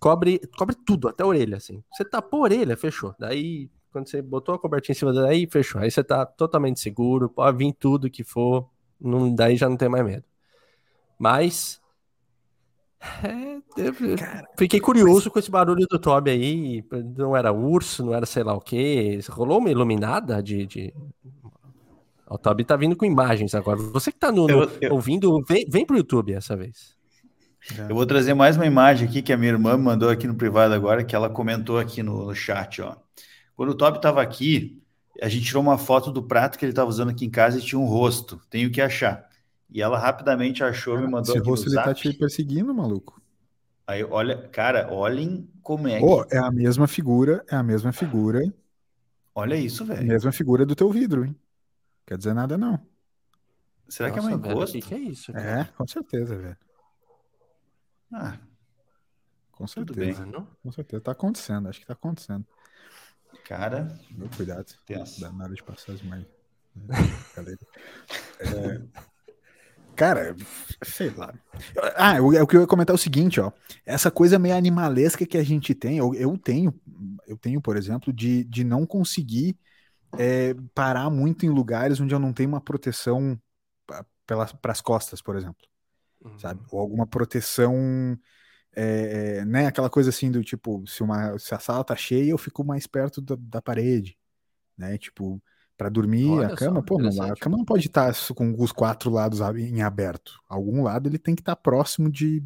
Cobre, 0.00 0.40
cobre 0.56 0.74
tudo, 0.74 1.08
até 1.08 1.22
a 1.22 1.26
orelha, 1.26 1.58
assim. 1.58 1.84
Você 1.92 2.04
tapou 2.04 2.40
a 2.40 2.44
orelha, 2.44 2.74
fechou. 2.74 3.14
Daí, 3.18 3.70
quando 3.92 4.08
você 4.08 4.22
botou 4.22 4.54
a 4.54 4.58
cobertinha 4.58 4.94
em 4.94 4.98
cima 4.98 5.12
daí, 5.12 5.46
fechou. 5.46 5.82
Aí 5.82 5.90
você 5.90 6.02
tá 6.02 6.24
totalmente 6.24 6.80
seguro, 6.80 7.28
pode 7.28 7.58
vir 7.58 7.74
tudo 7.74 8.10
que 8.10 8.24
for, 8.24 8.66
não, 8.98 9.34
daí 9.34 9.56
já 9.58 9.68
não 9.68 9.76
tem 9.76 9.90
mais 9.90 10.04
medo. 10.04 10.24
Mas 11.18 11.81
é, 13.24 14.16
Cara, 14.16 14.48
fiquei 14.56 14.80
curioso 14.80 15.24
mas... 15.24 15.32
com 15.32 15.38
esse 15.38 15.50
barulho 15.50 15.86
do 15.88 15.98
Toby 15.98 16.30
aí. 16.30 16.84
Não 17.16 17.36
era 17.36 17.52
urso, 17.52 18.04
não 18.04 18.14
era 18.14 18.24
sei 18.24 18.44
lá 18.44 18.54
o 18.54 18.60
que. 18.60 19.18
Rolou 19.28 19.58
uma 19.58 19.70
iluminada 19.70 20.42
de. 20.42 20.66
de... 20.66 20.94
O 22.28 22.38
Toby 22.38 22.64
tá 22.64 22.76
vindo 22.76 22.96
com 22.96 23.04
imagens 23.04 23.54
agora. 23.54 23.78
Você 23.78 24.12
que 24.12 24.18
tá 24.18 24.30
no, 24.30 24.46
no, 24.46 24.62
eu, 24.62 24.70
eu... 24.80 24.92
ouvindo, 24.94 25.42
vem, 25.46 25.66
vem 25.68 25.84
pro 25.84 25.96
YouTube 25.96 26.32
essa 26.32 26.56
vez. 26.56 26.96
Eu 27.88 27.94
vou 27.94 28.06
trazer 28.06 28.34
mais 28.34 28.56
uma 28.56 28.66
imagem 28.66 29.08
aqui 29.08 29.22
que 29.22 29.32
a 29.32 29.36
minha 29.36 29.52
irmã 29.52 29.76
me 29.76 29.84
mandou 29.84 30.08
aqui 30.08 30.26
no 30.26 30.34
privado 30.34 30.74
agora, 30.74 31.04
que 31.04 31.14
ela 31.14 31.28
comentou 31.28 31.78
aqui 31.78 32.02
no, 32.02 32.26
no 32.26 32.34
chat, 32.34 32.80
ó. 32.82 32.96
Quando 33.54 33.70
o 33.70 33.74
Toby 33.74 33.98
estava 33.98 34.22
aqui, 34.22 34.82
a 35.20 35.28
gente 35.28 35.44
tirou 35.44 35.62
uma 35.62 35.78
foto 35.78 36.10
do 36.10 36.22
prato 36.22 36.58
que 36.58 36.64
ele 36.64 36.72
estava 36.72 36.88
usando 36.88 37.10
aqui 37.10 37.24
em 37.24 37.30
casa 37.30 37.58
e 37.58 37.62
tinha 37.62 37.78
um 37.78 37.84
rosto. 37.84 38.40
Tenho 38.50 38.70
que 38.70 38.80
achar. 38.80 39.28
E 39.72 39.80
ela 39.80 39.98
rapidamente 39.98 40.62
achou, 40.62 40.98
e 40.98 41.00
me 41.00 41.08
mandou 41.08 41.34
Esse 41.34 41.44
rosto 41.44 41.68
ele 41.68 41.76
tá 41.76 41.94
te 41.94 42.12
perseguindo, 42.12 42.74
maluco. 42.74 43.22
Aí, 43.86 44.04
olha, 44.04 44.48
cara, 44.48 44.92
olhem 44.92 45.50
como 45.62 45.88
é. 45.88 45.98
Oh, 46.00 46.24
é 46.30 46.38
a 46.38 46.50
mesma 46.50 46.86
figura, 46.86 47.44
é 47.50 47.56
a 47.56 47.62
mesma 47.62 47.92
figura. 47.92 48.40
Olha 49.34 49.56
isso, 49.56 49.84
velho. 49.84 50.06
Mesma 50.06 50.30
figura 50.30 50.66
do 50.66 50.76
teu 50.76 50.90
vidro, 50.90 51.24
hein? 51.24 51.34
Quer 52.06 52.18
dizer 52.18 52.34
nada, 52.34 52.58
não. 52.58 52.78
Será 53.88 54.08
Nossa, 54.10 54.20
que 54.20 54.26
é 54.26 54.36
uma 54.36 54.50
encosto? 54.50 54.78
O 54.78 54.80
que, 54.80 54.94
é 54.94 54.98
isso? 54.98 55.32
Cara? 55.32 55.60
É, 55.60 55.64
com 55.64 55.86
certeza, 55.86 56.36
velho. 56.36 56.56
Ah, 58.12 58.38
com 59.52 59.66
certeza. 59.66 60.24
Bem, 60.24 60.44
com 60.62 60.72
certeza. 60.72 61.02
Tá 61.02 61.12
acontecendo, 61.12 61.68
acho 61.68 61.80
que 61.80 61.86
tá 61.86 61.94
acontecendo. 61.94 62.46
Cara. 63.44 63.98
Meu 64.10 64.28
cuidado. 64.28 64.66
Dá 65.18 65.32
nada 65.32 65.54
de 65.54 65.62
passar 65.62 65.92
as 65.92 66.02
mães. 66.02 66.26
é, 68.40 69.02
cara, 69.94 70.36
sei 70.82 71.10
lá. 71.10 71.34
Ah, 71.96 72.20
o, 72.20 72.28
o 72.28 72.46
que 72.46 72.56
eu 72.56 72.62
ia 72.62 72.66
comentar 72.66 72.94
é 72.94 72.98
o 72.98 72.98
seguinte, 72.98 73.40
ó. 73.40 73.52
Essa 73.84 74.10
coisa 74.10 74.38
meio 74.38 74.56
animalesca 74.56 75.26
que 75.26 75.38
a 75.38 75.44
gente 75.44 75.74
tem, 75.74 75.98
eu, 75.98 76.14
eu 76.14 76.36
tenho, 76.38 76.74
eu 77.26 77.36
tenho, 77.36 77.60
por 77.60 77.76
exemplo, 77.76 78.12
de, 78.12 78.44
de 78.44 78.64
não 78.64 78.86
conseguir 78.86 79.56
é, 80.18 80.54
parar 80.74 81.10
muito 81.10 81.46
em 81.46 81.50
lugares 81.50 82.00
onde 82.00 82.14
eu 82.14 82.18
não 82.18 82.32
tenho 82.32 82.48
uma 82.48 82.60
proteção 82.60 83.38
para 84.26 84.72
as 84.72 84.80
costas, 84.80 85.20
por 85.20 85.36
exemplo 85.36 85.72
uhum. 86.24 86.38
sabe? 86.38 86.60
Ou 86.70 86.80
alguma 86.80 87.06
proteção, 87.06 88.18
é, 88.74 89.44
né? 89.44 89.66
Aquela 89.66 89.90
coisa 89.90 90.10
assim 90.10 90.30
do 90.30 90.42
tipo, 90.42 90.84
se, 90.86 91.02
uma, 91.02 91.38
se 91.38 91.54
a 91.54 91.58
sala 91.58 91.84
tá 91.84 91.96
cheia, 91.96 92.30
eu 92.30 92.38
fico 92.38 92.64
mais 92.64 92.86
perto 92.86 93.20
da, 93.20 93.36
da 93.38 93.62
parede, 93.62 94.16
né? 94.76 94.96
Tipo, 94.98 95.42
para 95.82 95.88
dormir 95.88 96.30
Olha 96.30 96.46
a 96.46 96.56
cama, 96.56 96.76
só, 96.76 96.82
pô, 96.82 96.98
não, 96.98 97.22
a 97.22 97.36
cama 97.36 97.56
não 97.56 97.64
pode 97.64 97.88
estar 97.88 98.12
tá 98.12 98.34
com 98.34 98.54
os 98.56 98.70
quatro 98.70 99.10
lados 99.10 99.40
em 99.56 99.82
aberto. 99.82 100.40
Algum 100.48 100.84
lado 100.84 101.08
ele 101.08 101.18
tem 101.18 101.34
que 101.34 101.42
estar 101.42 101.56
tá 101.56 101.60
próximo 101.60 102.08
de, 102.08 102.40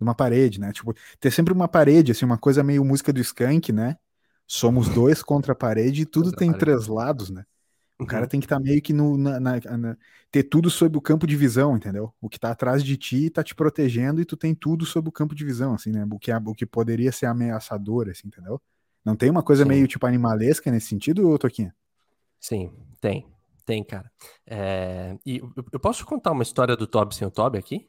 uma 0.00 0.14
parede, 0.14 0.58
né? 0.58 0.72
Tipo, 0.72 0.92
ter 1.20 1.30
sempre 1.30 1.52
uma 1.52 1.68
parede, 1.68 2.10
assim, 2.10 2.24
uma 2.24 2.36
coisa 2.36 2.64
meio 2.64 2.84
música 2.84 3.12
do 3.12 3.20
Skank, 3.20 3.72
né? 3.72 3.96
Somos 4.46 4.88
dois 4.88 5.22
contra 5.22 5.52
a 5.52 5.56
parede 5.56 6.02
e 6.02 6.06
tudo 6.06 6.32
tem 6.32 6.52
três 6.52 6.88
lados, 6.88 7.30
né? 7.30 7.44
O 7.98 8.02
uhum. 8.02 8.08
cara 8.08 8.26
tem 8.26 8.40
que 8.40 8.46
estar 8.46 8.56
tá 8.56 8.62
meio 8.62 8.82
que 8.82 8.92
no, 8.92 9.16
na, 9.16 9.38
na, 9.38 9.60
na, 9.78 9.96
ter 10.30 10.42
tudo 10.42 10.68
sob 10.68 10.98
o 10.98 11.00
campo 11.00 11.24
de 11.24 11.36
visão, 11.36 11.76
entendeu? 11.76 12.12
O 12.20 12.28
que 12.28 12.38
tá 12.38 12.50
atrás 12.50 12.82
de 12.82 12.96
ti 12.96 13.30
tá 13.30 13.44
te 13.44 13.54
protegendo 13.54 14.20
e 14.20 14.24
tu 14.24 14.36
tem 14.36 14.54
tudo 14.54 14.84
sob 14.84 15.08
o 15.08 15.12
campo 15.12 15.36
de 15.36 15.44
visão, 15.44 15.72
assim, 15.72 15.92
né? 15.92 16.04
O 16.10 16.18
que, 16.18 16.32
o 16.32 16.54
que 16.54 16.66
poderia 16.66 17.12
ser 17.12 17.26
ameaçador, 17.26 18.08
assim, 18.10 18.26
entendeu? 18.26 18.60
Não 19.06 19.14
tem 19.14 19.30
uma 19.30 19.42
coisa 19.42 19.62
Sim. 19.62 19.68
meio 19.68 19.86
tipo 19.86 20.04
animalesca 20.04 20.68
nesse 20.68 20.88
sentido, 20.88 21.38
Toquinha? 21.38 21.72
Sim, 22.46 22.72
tem. 23.00 23.26
Tem, 23.64 23.82
cara. 23.82 24.08
É... 24.46 25.18
E 25.26 25.42
eu 25.72 25.80
posso 25.80 26.06
contar 26.06 26.30
uma 26.30 26.44
história 26.44 26.76
do 26.76 26.86
Toby 26.86 27.12
sem 27.12 27.26
o 27.26 27.30
Toby 27.30 27.58
aqui? 27.58 27.88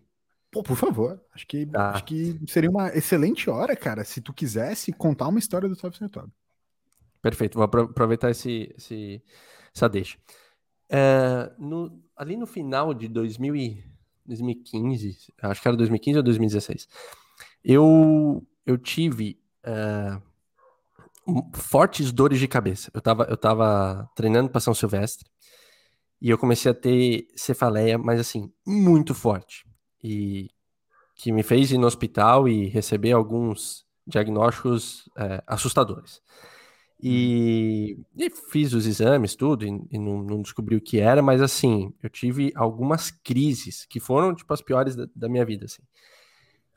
Pô, 0.52 0.64
por 0.64 0.76
favor. 0.76 1.22
Acho 1.32 1.46
que, 1.46 1.70
ah. 1.76 1.92
acho 1.92 2.06
que 2.06 2.40
seria 2.48 2.68
uma 2.68 2.90
excelente 2.90 3.52
hora, 3.52 3.76
cara, 3.76 4.04
se 4.04 4.20
tu 4.20 4.34
quisesse 4.34 4.92
contar 4.92 5.28
uma 5.28 5.38
história 5.38 5.70
do 5.70 5.76
Toby 5.76 5.96
sem 5.96 6.08
o 6.08 6.10
Toby. 6.10 6.32
Perfeito. 7.22 7.54
Vou 7.54 7.66
aproveitar 7.66 8.32
esse, 8.32 8.74
esse 8.76 9.22
essa 9.76 9.88
deixa. 9.88 10.18
É, 10.90 11.54
no, 11.60 12.02
ali 12.16 12.36
no 12.36 12.48
final 12.48 12.96
de 12.96 13.08
2000 13.08 13.56
e, 13.56 13.84
2015, 14.26 15.34
acho 15.40 15.62
que 15.62 15.68
era 15.68 15.78
2015 15.78 16.18
ou 16.18 16.24
2016, 16.24 16.88
eu, 17.64 18.44
eu 18.66 18.76
tive 18.76 19.40
é, 19.64 20.20
fortes 21.53 22.12
dores 22.12 22.39
de 22.39 22.48
cabeça. 22.48 22.91
Eu 22.93 23.00
estava 23.00 23.24
eu 23.29 23.38
tava 23.38 24.10
treinando 24.15 24.50
para 24.50 24.62
São 24.62 24.74
Silvestre 24.74 25.29
e 26.22 26.29
eu 26.29 26.38
comecei 26.38 26.72
a 26.72 26.75
ter 26.75 27.27
cefaleia, 27.36 27.98
mas 27.98 28.19
assim, 28.19 28.51
muito 28.65 29.13
forte. 29.13 29.65
E 30.03 30.50
que 31.15 31.31
me 31.31 31.43
fez 31.43 31.72
ir 31.72 31.77
no 31.77 31.88
hospital 31.88 32.48
e 32.48 32.67
receber 32.67 33.12
alguns 33.12 33.86
diagnósticos 34.05 35.10
é, 35.17 35.43
assustadores. 35.48 36.22
E, 37.01 38.00
e, 38.17 38.29
fiz 38.51 38.74
os 38.74 38.88
exames, 38.88 39.36
tudo, 39.36 39.65
e, 39.65 39.69
e 39.91 40.00
não, 40.00 40.24
não, 40.24 40.41
descobri 40.41 40.75
o 40.75 40.81
que 40.81 41.00
era, 41.00 41.22
mas 41.22 41.41
assim, 41.41 41.93
eu 42.01 42.10
tive 42.10 42.51
algumas 42.55 43.12
crises 43.12 43.86
que 43.86 44.00
foram, 44.00 44.34
tipo, 44.34 44.51
as 44.51 44.62
piores 44.62 44.96
da, 44.96 45.07
da 45.15 45.29
minha 45.29 45.46
vida, 45.46 45.65
assim. 45.65 45.84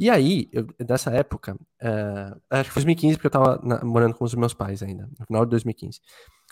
E 0.00 0.08
aí, 0.08 0.48
eu, 0.50 0.66
nessa 0.88 1.10
época, 1.10 1.54
uh, 1.54 2.40
acho 2.48 2.70
que 2.70 2.74
foi 2.74 2.80
2015, 2.80 3.16
porque 3.16 3.26
eu 3.26 3.30
tava 3.30 3.60
na, 3.62 3.84
morando 3.84 4.14
com 4.14 4.24
os 4.24 4.34
meus 4.34 4.54
pais 4.54 4.82
ainda, 4.82 5.06
no 5.18 5.26
final 5.26 5.44
de 5.44 5.50
2015. 5.50 6.00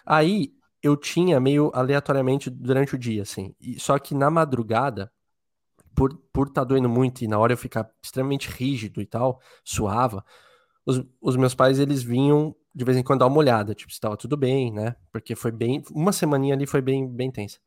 Aí, 0.05 0.53
eu 0.83 0.95
tinha 0.99 1.41
meio 1.41 1.71
aleatoriamente 1.75 2.51
durante 2.51 2.95
o 2.95 2.99
dia, 2.99 3.23
assim, 3.23 3.55
e, 3.59 3.81
só 3.81 3.99
que 3.99 4.15
na 4.15 4.31
madrugada, 4.31 5.11
por 5.95 6.11
estar 6.11 6.23
por 6.31 6.51
tá 6.51 6.63
doendo 6.63 6.91
muito 6.91 7.25
e 7.25 7.27
na 7.27 7.39
hora 7.39 7.55
eu 7.55 7.57
ficar 7.57 7.91
extremamente 8.03 8.51
rígido 8.51 9.01
e 9.01 9.07
tal, 9.07 9.41
suava, 9.65 10.23
os, 10.85 11.03
os 11.19 11.37
meus 11.37 11.55
pais, 11.55 11.79
eles 11.79 12.03
vinham 12.03 12.55
de 12.75 12.85
vez 12.85 12.99
em 12.99 13.03
quando 13.03 13.21
dar 13.21 13.27
uma 13.29 13.39
olhada, 13.39 13.75
tipo, 13.75 13.93
se 13.93 13.99
tava 13.99 14.17
tudo 14.17 14.37
bem, 14.37 14.71
né? 14.73 14.95
Porque 15.11 15.35
foi 15.35 15.51
bem. 15.51 15.83
Uma 15.91 16.13
semaninha 16.13 16.55
ali 16.55 16.67
foi 16.67 16.81
bem, 16.83 17.09
bem 17.09 17.31
tensa. 17.31 17.59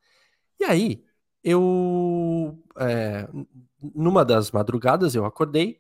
E 0.60 0.64
aí, 0.64 1.04
eu. 1.44 2.58
É, 2.78 3.28
numa 3.96 4.24
das 4.24 4.52
madrugadas, 4.52 5.16
eu 5.16 5.26
acordei 5.26 5.80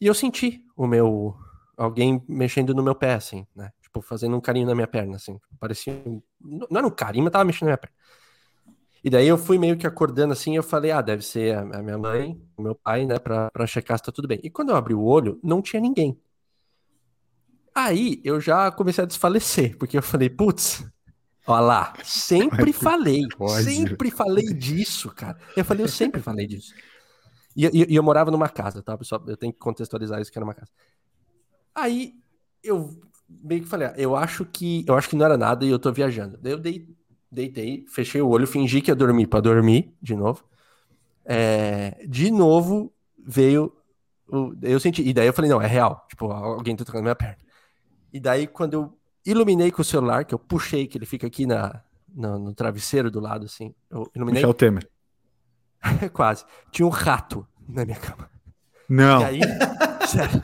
e 0.00 0.06
eu 0.06 0.14
senti 0.14 0.64
o 0.76 0.86
meu. 0.86 1.36
Alguém 1.76 2.24
mexendo 2.28 2.74
no 2.74 2.82
meu 2.82 2.94
pé, 2.94 3.14
assim, 3.14 3.46
né? 3.54 3.70
Tipo, 3.80 4.00
fazendo 4.00 4.36
um 4.36 4.40
carinho 4.40 4.66
na 4.66 4.74
minha 4.74 4.86
perna, 4.86 5.16
assim. 5.16 5.38
Parecia. 5.60 6.02
Não 6.40 6.78
era 6.78 6.86
um 6.86 6.90
carinho, 6.90 7.24
mas 7.24 7.32
tava 7.32 7.44
mexendo 7.44 7.62
na 7.62 7.70
minha 7.70 7.78
perna. 7.78 7.94
E 9.02 9.08
daí 9.10 9.28
eu 9.28 9.38
fui 9.38 9.58
meio 9.58 9.76
que 9.76 9.86
acordando 9.86 10.32
assim, 10.32 10.56
eu 10.56 10.62
falei, 10.62 10.90
ah, 10.90 11.00
deve 11.00 11.22
ser 11.22 11.56
a 11.56 11.82
minha 11.82 11.96
mãe, 11.96 12.40
o 12.56 12.62
meu 12.62 12.74
pai, 12.74 13.06
né, 13.06 13.18
pra, 13.18 13.50
checar 13.66 13.96
se 13.96 14.04
tá 14.04 14.12
tudo 14.12 14.26
bem. 14.26 14.40
E 14.42 14.50
quando 14.50 14.70
eu 14.70 14.76
abri 14.76 14.92
o 14.92 15.02
olho, 15.02 15.38
não 15.42 15.62
tinha 15.62 15.80
ninguém. 15.80 16.20
Aí 17.74 18.20
eu 18.24 18.40
já 18.40 18.72
comecei 18.72 19.04
a 19.04 19.06
desfalecer, 19.06 19.78
porque 19.78 19.96
eu 19.96 20.02
falei, 20.02 20.28
putz, 20.28 20.84
olha 21.48 21.60
lá, 21.60 21.94
sempre 22.04 22.72
falei, 22.72 23.26
sempre 23.64 24.10
falei 24.10 24.52
disso, 24.52 25.10
cara. 25.10 25.38
Eu 25.56 25.64
falei, 25.64 25.84
eu 25.84 25.88
sempre 25.88 26.20
falei 26.20 26.46
disso. 26.46 26.74
E, 27.56 27.66
e, 27.66 27.92
e, 27.92 27.96
eu 27.96 28.02
morava 28.02 28.30
numa 28.30 28.48
casa, 28.48 28.82
tá, 28.82 28.96
pessoal? 28.96 29.22
Eu 29.26 29.36
tenho 29.36 29.52
que 29.52 29.58
contextualizar 29.58 30.20
isso 30.20 30.30
que 30.30 30.38
era 30.38 30.44
uma 30.44 30.54
casa. 30.54 30.70
Aí 31.74 32.14
eu 32.62 33.00
meio 33.28 33.62
que 33.62 33.68
falei, 33.68 33.88
ah, 33.88 33.94
eu 33.96 34.14
acho 34.14 34.44
que 34.44 34.84
eu 34.86 34.94
acho 34.94 35.08
que 35.08 35.16
não 35.16 35.24
era 35.24 35.36
nada 35.36 35.64
e 35.64 35.70
eu 35.70 35.78
tô 35.78 35.92
viajando. 35.92 36.38
Daí 36.40 36.52
eu 36.52 36.58
dei, 36.58 36.86
deitei, 37.30 37.84
fechei 37.88 38.20
o 38.20 38.28
olho, 38.28 38.46
fingi 38.46 38.80
que 38.80 38.90
ia 38.90 38.94
dormir 38.94 39.26
para 39.26 39.40
dormir 39.40 39.92
de 40.00 40.14
novo. 40.14 40.44
É, 41.24 42.04
de 42.06 42.30
novo 42.30 42.92
veio 43.18 43.72
o, 44.30 44.54
eu 44.62 44.78
senti, 44.78 45.02
e 45.02 45.12
daí 45.12 45.26
eu 45.26 45.32
falei, 45.32 45.50
não, 45.50 45.60
é 45.60 45.66
real. 45.66 46.06
Tipo, 46.08 46.30
alguém 46.30 46.76
tá 46.76 46.84
tocando 46.84 47.02
minha 47.02 47.16
perna. 47.16 47.38
E 48.12 48.20
daí, 48.20 48.46
quando 48.46 48.74
eu 48.74 48.97
iluminei 49.24 49.70
com 49.70 49.82
o 49.82 49.84
celular, 49.84 50.24
que 50.24 50.34
eu 50.34 50.38
puxei, 50.38 50.86
que 50.86 50.98
ele 50.98 51.06
fica 51.06 51.26
aqui 51.26 51.46
na, 51.46 51.82
no, 52.14 52.38
no 52.38 52.54
travesseiro 52.54 53.10
do 53.10 53.20
lado, 53.20 53.46
assim, 53.46 53.74
eu 53.90 54.10
iluminei. 54.14 54.42
Michel 54.42 54.54
Temer. 54.54 54.88
Quase. 56.12 56.44
Tinha 56.70 56.86
um 56.86 56.90
rato 56.90 57.46
na 57.68 57.84
minha 57.84 57.98
cama. 57.98 58.30
Não. 58.88 59.20
E 59.20 59.24
aí, 59.24 59.40
sério, 60.08 60.42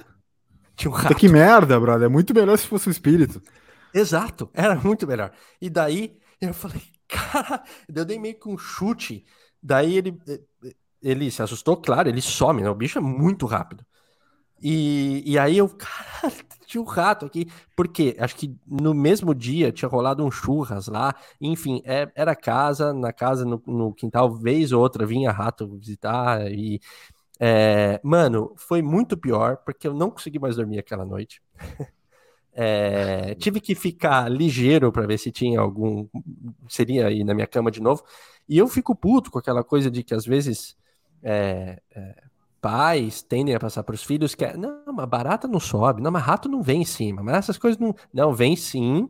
tinha 0.77 0.91
um 0.91 0.95
rato. 0.95 1.15
Que 1.15 1.29
merda, 1.29 1.79
brother. 1.79 2.07
É 2.07 2.09
muito 2.09 2.35
melhor 2.35 2.57
se 2.59 2.67
fosse 2.67 2.89
um 2.89 2.93
espírito. 2.93 3.43
Exato, 3.93 4.51
era 4.53 4.75
muito 4.75 5.07
melhor. 5.07 5.33
E 5.61 5.71
daí 5.71 6.19
eu 6.41 6.53
falei, 6.53 6.83
cara, 7.09 7.63
eu 7.89 8.05
dei 8.05 8.19
meio 8.19 8.39
que 8.39 8.49
um 8.49 8.59
chute. 8.59 9.25
Daí 9.63 9.97
ele, 9.97 10.19
ele 11.03 11.31
se 11.31 11.43
assustou, 11.43 11.77
claro, 11.77 12.09
ele 12.09 12.21
some, 12.21 12.63
né? 12.63 12.69
O 12.69 12.75
bicho 12.75 12.99
é 12.99 13.01
muito 13.01 13.47
rápido. 13.47 13.85
E, 14.61 15.23
e 15.27 15.39
aí 15.39 15.59
eu, 15.59 15.69
tinha 16.75 16.83
um 16.83 16.87
rato 16.87 17.27
aqui. 17.27 17.47
Porque 17.77 18.17
acho 18.19 18.37
que 18.37 18.55
no 18.67 18.93
mesmo 18.93 19.35
dia 19.35 19.73
tinha 19.73 19.89
rolado 19.89 20.25
um 20.25 20.31
churras 20.31 20.89
lá. 20.89 21.15
Enfim, 21.41 21.83
é, 21.85 22.11
era 22.15 22.35
casa, 22.35 22.93
na 22.93 23.13
casa, 23.13 23.45
no, 23.45 23.63
no, 23.67 23.95
quintal, 23.95 24.35
vez 24.35 24.73
ou 24.73 24.83
outra 24.83 25.07
vinha 25.07 25.31
rato 25.31 25.67
visitar. 25.79 26.51
E, 26.51 26.81
é, 27.41 28.01
mano, 28.03 28.53
foi 28.57 28.83
muito 28.83 29.17
pior, 29.17 29.59
porque 29.59 29.87
eu 29.89 29.95
não 29.95 30.11
consegui 30.11 30.39
mais 30.39 30.57
dormir 30.57 30.79
aquela 30.79 31.05
noite. 31.05 31.41
É, 32.57 33.35
tive 33.35 33.61
que 33.61 33.75
ficar 33.75 34.31
ligeiro 34.31 34.93
para 34.93 35.09
ver 35.09 35.19
se 35.19 35.33
tinha 35.33 35.59
algum. 35.59 36.07
Seria 36.69 37.09
aí 37.09 37.25
na 37.25 37.35
minha 37.35 37.49
cama 37.49 37.69
de 37.69 37.81
novo. 37.83 38.05
E 38.49 38.57
eu 38.57 38.69
fico 38.69 38.95
puto 38.95 39.29
com 39.29 39.41
aquela 39.41 39.65
coisa 39.65 39.91
de 39.91 40.05
que 40.05 40.15
às 40.15 40.25
vezes 40.25 40.77
é, 41.21 41.83
é, 41.91 42.23
pais 42.65 43.21
tendem 43.21 43.55
a 43.55 43.61
passar 43.61 43.83
para 43.83 43.95
os 43.95 44.03
filhos 44.03 44.35
que 44.35 44.43
é, 44.43 44.57
não, 44.57 44.83
mas 44.87 45.07
barata 45.07 45.47
não 45.47 45.61
sobe, 45.61 46.01
não, 46.01 46.11
mas 46.11 46.23
rato 46.23 46.49
não 46.49 46.63
vem 46.63 46.81
em 46.81 46.85
cima, 46.87 47.23
mas 47.23 47.37
essas 47.37 47.59
coisas 47.59 47.79
não. 47.79 47.95
Não, 48.11 48.33
vem 48.33 48.57
sim, 48.57 49.07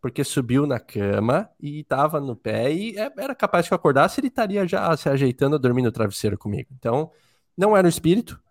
porque 0.00 0.24
subiu 0.24 0.66
na 0.66 0.80
cama 0.80 1.48
e 1.60 1.82
estava 1.82 2.20
no 2.20 2.34
pé 2.34 2.72
e 2.72 2.98
é, 2.98 3.08
era 3.16 3.32
capaz 3.32 3.68
que 3.68 3.72
eu 3.72 3.76
acordasse, 3.76 4.18
ele 4.18 4.26
estaria 4.26 4.66
já 4.66 4.96
se 4.96 5.08
ajeitando 5.08 5.54
a 5.54 5.58
dormir 5.58 5.82
no 5.82 5.92
travesseiro 5.92 6.36
comigo. 6.36 6.68
Então, 6.76 7.12
não 7.56 7.76
era 7.76 7.86
um 7.86 7.88
espírito, 7.88 8.42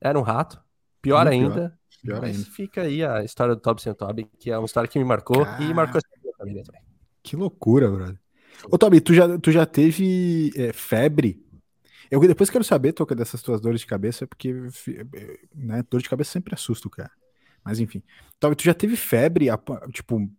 era 0.00 0.16
um 0.16 0.22
rato. 0.22 0.62
Pior 1.02 1.24
Muito 1.24 1.32
ainda. 1.32 1.76
Pior. 2.00 2.20
Pior 2.20 2.24
ainda. 2.24 2.44
fica 2.44 2.82
aí 2.82 3.04
a 3.04 3.24
história 3.24 3.56
do 3.56 3.60
Toby 3.60 3.82
sem 3.82 3.92
Toby, 3.94 4.30
que 4.38 4.48
é 4.48 4.56
uma 4.56 4.66
história 4.66 4.88
que 4.88 4.96
me 4.96 5.04
marcou 5.04 5.44
e 5.58 5.74
marcou 5.74 5.98
a 5.98 6.38
família 6.38 6.62
também. 6.62 6.82
Que 7.20 7.34
loucura, 7.34 7.90
brother. 7.90 8.20
Ô, 8.70 8.78
Toby, 8.78 9.00
tu 9.00 9.12
já, 9.12 9.36
tu 9.40 9.50
já 9.50 9.66
teve 9.66 10.52
é, 10.56 10.72
febre 10.72 11.43
eu 12.10 12.20
depois 12.20 12.50
quero 12.50 12.64
saber, 12.64 12.92
Toca, 12.92 13.14
dessas 13.14 13.42
tuas 13.42 13.60
dores 13.60 13.80
de 13.80 13.86
cabeça, 13.86 14.26
porque 14.26 14.54
né, 15.54 15.82
dor 15.90 16.02
de 16.02 16.08
cabeça 16.08 16.32
sempre 16.32 16.54
assusta 16.54 16.88
o 16.88 16.90
cara. 16.90 17.10
Mas 17.64 17.80
enfim. 17.80 18.02
Então, 18.36 18.54
tu 18.54 18.62
já 18.62 18.74
teve 18.74 18.94
febre, 18.94 19.46
tipo, 19.90 20.30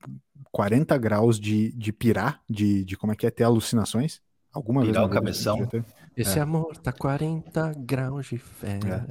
40 0.52 0.98
graus 0.98 1.40
de, 1.40 1.72
de 1.74 1.92
pirar, 1.92 2.42
de, 2.50 2.86
de 2.86 2.96
como 2.96 3.12
é 3.12 3.16
que 3.16 3.26
é, 3.26 3.32
ter 3.32 3.44
alucinações? 3.44 4.22
Alguma 4.54 4.82
pirar 4.82 5.04
vez? 5.04 5.12
o 5.12 5.14
cabeção? 5.14 5.70
Esse 6.16 6.40
é. 6.40 6.42
amor 6.42 6.78
tá 6.78 6.94
40 6.94 7.74
graus 7.80 8.28
de 8.28 8.38
febre. 8.38 8.90
É. 8.90 9.06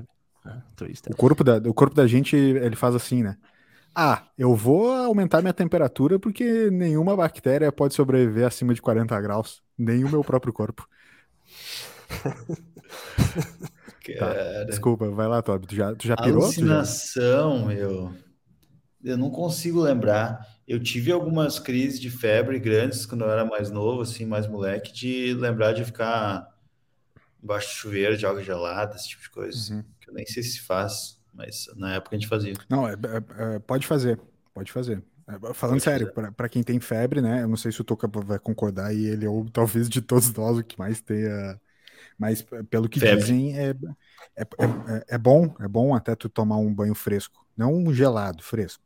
Ah, 0.44 0.62
o, 1.11 1.16
corpo 1.16 1.42
da, 1.42 1.56
o 1.56 1.75
corpo 1.75 1.94
da 1.94 2.06
gente, 2.06 2.37
ele 2.37 2.76
faz 2.76 2.94
assim, 2.94 3.23
né? 3.23 3.37
Ah, 3.94 4.25
eu 4.37 4.54
vou 4.54 4.92
aumentar 4.92 5.40
minha 5.40 5.52
temperatura 5.52 6.18
porque 6.18 6.70
nenhuma 6.70 7.16
bactéria 7.16 7.70
pode 7.70 7.94
sobreviver 7.94 8.46
acima 8.46 8.75
de 8.75 8.82
40 8.82 9.18
graus. 9.20 9.62
Nem 9.76 10.04
o 10.04 10.11
meu 10.11 10.23
próprio 10.25 10.52
corpo. 10.52 10.88
Tá, 14.18 14.64
desculpa, 14.64 15.08
vai 15.11 15.26
lá, 15.26 15.40
Toby. 15.40 15.66
Tu 15.66 15.75
já, 15.76 15.94
tu 15.94 16.06
já 16.06 16.16
pirou? 16.16 16.42
Alucinação, 16.42 17.61
já... 17.61 17.66
meu. 17.66 18.12
Eu 19.02 19.16
não 19.16 19.30
consigo 19.30 19.80
lembrar. 19.80 20.46
Eu 20.66 20.78
tive 20.82 21.11
algumas 21.11 21.58
crises 21.58 21.99
de 21.99 22.11
febre 22.11 22.58
grandes 22.58 23.06
quando 23.06 23.23
eu 23.23 23.30
era 23.30 23.44
mais 23.44 23.70
novo, 23.70 24.02
assim, 24.02 24.25
mais 24.25 24.46
moleque, 24.46 24.92
de 24.92 25.34
lembrar 25.34 25.73
de 25.73 25.84
ficar 25.84 26.49
embaixo 27.43 27.69
do 27.69 27.75
chuveiro 27.75 28.17
de 28.17 28.26
água 28.26 28.43
gelada, 28.43 28.97
esse 28.97 29.08
tipo 29.08 29.23
de 29.23 29.30
coisa. 29.30 29.75
Uhum. 29.75 29.84
Que 30.00 30.10
eu 30.10 30.14
nem 30.14 30.26
sei 30.26 30.43
se 30.43 30.60
faz, 30.60 31.21
mas 31.32 31.67
na 31.76 31.95
época 31.95 32.17
a 32.17 32.19
gente 32.19 32.28
fazia. 32.28 32.54
Não, 32.69 32.88
é, 32.88 32.93
é, 32.93 33.54
é 33.56 33.58
pode 33.58 33.86
fazer, 33.86 34.19
pode 34.54 34.73
fazer. 34.73 35.02
É, 35.28 35.54
falando 35.54 35.76
pode 35.76 35.82
sério, 35.82 36.12
para 36.36 36.49
quem 36.49 36.62
tem 36.62 36.80
febre, 36.80 37.21
né? 37.21 37.43
Eu 37.43 37.49
não 37.49 37.56
sei 37.56 37.73
se 37.73 37.80
o 37.80 37.84
Toca 37.84 38.08
vai 38.08 38.38
concordar 38.38 38.95
e 38.95 39.06
ele, 39.06 39.26
ou 39.26 39.49
talvez 39.50 39.88
de 39.88 40.00
todos 40.00 40.32
nós, 40.32 40.58
o 40.58 40.64
que 40.64 40.78
mais 40.78 41.00
tenha 41.02 41.60
mas 42.18 42.44
pelo 42.70 42.88
que 42.88 43.00
Febre. 43.00 43.20
dizem, 43.20 43.58
é, 43.58 43.70
é, 44.36 44.42
é, 44.42 45.04
é, 45.08 45.18
bom, 45.18 45.54
é 45.60 45.68
bom 45.68 45.94
até 45.94 46.14
tu 46.14 46.28
tomar 46.28 46.56
um 46.58 46.72
banho 46.72 46.94
fresco, 46.94 47.46
não 47.56 47.74
um 47.74 47.92
gelado, 47.92 48.42
fresco. 48.42 48.82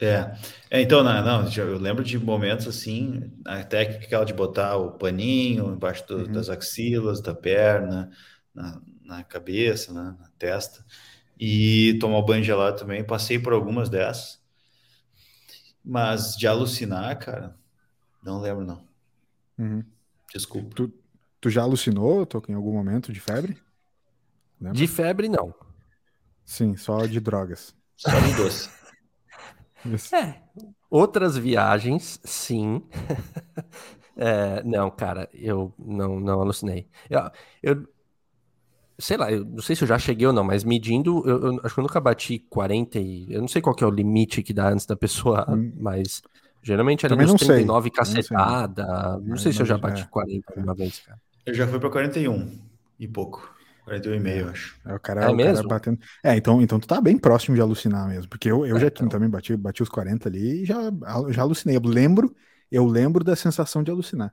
É, 0.00 0.32
é 0.70 0.80
então, 0.80 1.02
não, 1.02 1.24
não, 1.24 1.52
eu 1.52 1.76
lembro 1.76 2.04
de 2.04 2.18
momentos 2.18 2.68
assim, 2.68 3.32
a 3.44 3.64
técnica 3.64 4.06
aquela 4.06 4.24
de 4.24 4.32
botar 4.32 4.76
o 4.76 4.92
paninho 4.92 5.72
embaixo 5.72 6.06
do, 6.06 6.18
uhum. 6.18 6.32
das 6.32 6.48
axilas, 6.48 7.20
da 7.20 7.34
perna, 7.34 8.10
na, 8.54 8.80
na 9.04 9.24
cabeça, 9.24 9.92
né, 9.92 10.14
na 10.20 10.28
testa, 10.38 10.84
e 11.38 11.98
tomar 12.00 12.22
banho 12.22 12.44
gelado 12.44 12.78
também. 12.78 13.02
Passei 13.02 13.38
por 13.38 13.52
algumas 13.52 13.88
dessas, 13.88 14.40
mas 15.84 16.36
de 16.36 16.46
alucinar, 16.46 17.18
cara, 17.18 17.56
não 18.22 18.40
lembro, 18.40 18.64
não. 18.64 18.86
Uhum. 19.58 19.82
Desculpa. 20.32 20.74
Tu, 20.76 20.92
Tu 21.40 21.50
já 21.50 21.62
alucinou, 21.62 22.26
Toca, 22.26 22.50
em 22.50 22.54
algum 22.54 22.72
momento 22.72 23.12
de 23.12 23.20
febre? 23.20 23.56
Lembra? 24.60 24.76
De 24.76 24.86
febre, 24.86 25.28
não. 25.28 25.54
Sim, 26.44 26.76
só 26.76 27.06
de 27.06 27.20
drogas. 27.20 27.74
Só 27.96 28.10
de 28.18 28.34
doce. 28.34 28.70
é, 30.14 30.34
outras 30.90 31.36
viagens, 31.36 32.20
sim. 32.24 32.82
é, 34.16 34.62
não, 34.64 34.90
cara, 34.90 35.28
eu 35.32 35.72
não, 35.78 36.18
não 36.18 36.40
alucinei. 36.40 36.88
Eu, 37.08 37.30
eu, 37.62 37.88
sei 38.98 39.16
lá, 39.16 39.30
eu 39.30 39.44
não 39.44 39.62
sei 39.62 39.76
se 39.76 39.84
eu 39.84 39.88
já 39.88 39.98
cheguei 39.98 40.26
ou 40.26 40.32
não, 40.32 40.42
mas 40.42 40.64
medindo, 40.64 41.22
eu, 41.24 41.52
eu 41.52 41.60
acho 41.62 41.74
que 41.74 41.80
eu 41.80 41.84
nunca 41.84 42.00
bati 42.00 42.40
40 42.40 42.98
e... 42.98 43.32
Eu 43.32 43.40
não 43.40 43.48
sei 43.48 43.62
qual 43.62 43.76
que 43.76 43.84
é 43.84 43.86
o 43.86 43.90
limite 43.90 44.42
que 44.42 44.52
dá 44.52 44.70
antes 44.70 44.86
da 44.86 44.96
pessoa, 44.96 45.46
hum. 45.48 45.72
mas 45.76 46.20
geralmente 46.62 47.06
era 47.06 47.14
nos 47.14 47.34
39 47.34 47.84
sei. 47.84 47.90
cacetada. 47.92 48.86
Não 48.86 49.20
sei, 49.20 49.28
não 49.28 49.36
sei 49.36 49.52
se 49.52 49.62
eu 49.62 49.66
já 49.66 49.78
bati 49.78 50.02
é. 50.02 50.06
40 50.06 50.54
uma 50.56 50.74
vez, 50.74 50.98
cara. 51.00 51.20
Eu 51.48 51.54
já 51.54 51.66
fui 51.66 51.80
para 51.80 51.88
41 51.88 52.60
e 53.00 53.08
pouco. 53.08 53.54
41 53.84 54.14
e 54.14 54.20
meio, 54.20 54.50
acho. 54.50 54.78
É, 54.84 54.94
o 54.94 55.00
cara, 55.00 55.24
é 55.24 55.28
o 55.30 55.34
mesmo? 55.34 55.54
cara 55.54 55.68
batendo. 55.68 55.98
É, 56.22 56.36
então, 56.36 56.60
então 56.60 56.78
tu 56.78 56.86
tá 56.86 57.00
bem 57.00 57.16
próximo 57.16 57.56
de 57.56 57.62
alucinar 57.62 58.06
mesmo. 58.06 58.28
Porque 58.28 58.50
eu, 58.50 58.66
eu 58.66 58.76
é, 58.76 58.80
já 58.80 58.88
então... 58.88 59.08
também 59.08 59.30
bati, 59.30 59.56
bati 59.56 59.82
os 59.82 59.88
40 59.88 60.28
ali 60.28 60.62
e 60.62 60.64
já, 60.66 60.76
já 61.30 61.40
alucinei. 61.40 61.74
Eu 61.74 61.80
lembro, 61.82 62.36
eu 62.70 62.84
lembro 62.84 63.24
da 63.24 63.34
sensação 63.34 63.82
de 63.82 63.90
alucinar. 63.90 64.30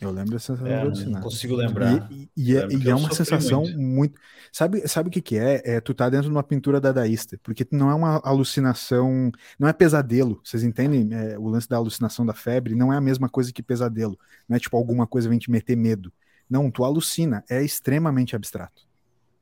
Eu 0.00 0.10
lembro 0.10 0.32
da 0.32 0.38
sensação 0.38 0.66
é, 0.66 0.70
de 0.70 0.80
alucinar. 0.80 1.12
Não 1.12 1.20
consigo 1.20 1.54
lembrar. 1.54 2.10
E, 2.10 2.30
e, 2.36 2.56
é, 2.56 2.66
e 2.68 2.88
é 2.88 2.94
uma 2.94 3.12
sensação 3.12 3.62
muito. 3.62 3.78
muito. 3.78 4.20
Sabe, 4.50 4.88
sabe 4.88 5.08
o 5.08 5.12
que, 5.12 5.20
que 5.20 5.36
é? 5.36 5.62
é? 5.64 5.80
Tu 5.80 5.92
tá 5.92 6.08
dentro 6.08 6.26
de 6.26 6.32
uma 6.32 6.42
pintura 6.42 6.80
dadaísta. 6.80 7.38
Porque 7.42 7.66
não 7.70 7.90
é 7.90 7.94
uma 7.94 8.20
alucinação. 8.24 9.30
Não 9.58 9.68
é 9.68 9.72
pesadelo. 9.72 10.40
Vocês 10.42 10.62
entendem? 10.62 11.08
É, 11.12 11.38
o 11.38 11.48
lance 11.48 11.68
da 11.68 11.76
alucinação 11.76 12.24
da 12.24 12.32
febre 12.32 12.74
não 12.74 12.92
é 12.92 12.96
a 12.96 13.00
mesma 13.00 13.28
coisa 13.28 13.52
que 13.52 13.62
pesadelo. 13.62 14.18
Não 14.48 14.56
é 14.56 14.60
tipo 14.60 14.76
alguma 14.76 15.06
coisa 15.06 15.28
vem 15.28 15.38
te 15.38 15.50
meter 15.50 15.76
medo. 15.76 16.10
Não, 16.48 16.70
tu 16.70 16.82
alucina. 16.82 17.44
É 17.48 17.62
extremamente 17.62 18.34
abstrato. 18.34 18.88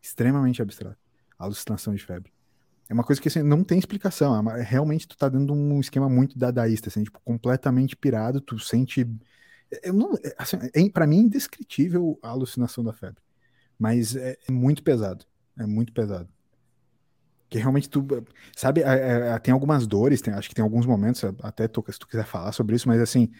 Extremamente 0.03 0.61
abstrato. 0.61 0.99
A 1.38 1.44
alucinação 1.44 1.94
de 1.94 2.05
febre. 2.05 2.33
É 2.88 2.94
uma 2.94 3.05
coisa 3.05 3.21
que 3.21 3.29
assim, 3.29 3.42
não 3.42 3.62
tem 3.62 3.79
explicação. 3.79 4.51
É, 4.51 4.62
realmente 4.62 5.07
tu 5.07 5.16
tá 5.16 5.29
dando 5.29 5.53
um 5.53 5.79
esquema 5.79 6.09
muito 6.09 6.38
dadaísta, 6.38 6.88
assim, 6.88 7.05
tipo, 7.05 7.21
completamente 7.23 7.94
pirado, 7.94 8.40
tu 8.40 8.59
sente. 8.59 9.07
É, 9.72 9.90
assim, 10.38 10.57
é, 10.74 10.88
para 10.90 11.07
mim, 11.07 11.18
indescritível 11.18 12.18
a 12.22 12.31
alucinação 12.31 12.83
da 12.83 12.92
febre. 12.92 13.22
Mas 13.78 14.16
é, 14.16 14.37
é 14.48 14.52
muito 14.52 14.83
pesado. 14.83 15.24
É 15.59 15.66
muito 15.66 15.92
pesado. 15.92 16.28
Que 17.48 17.59
realmente 17.59 17.88
tu. 17.88 18.07
Sabe, 18.57 18.83
é, 18.83 19.31
é, 19.35 19.38
tem 19.38 19.52
algumas 19.52 19.87
dores, 19.87 20.20
tem, 20.20 20.35
acho 20.35 20.48
que 20.48 20.54
tem 20.54 20.62
alguns 20.62 20.87
momentos, 20.87 21.22
até 21.42 21.66
toca 21.66 21.92
se 21.92 21.98
tu 21.98 22.07
quiser 22.07 22.26
falar 22.26 22.52
sobre 22.52 22.76
isso, 22.76 22.88
mas 22.88 23.00
assim, 23.00 23.31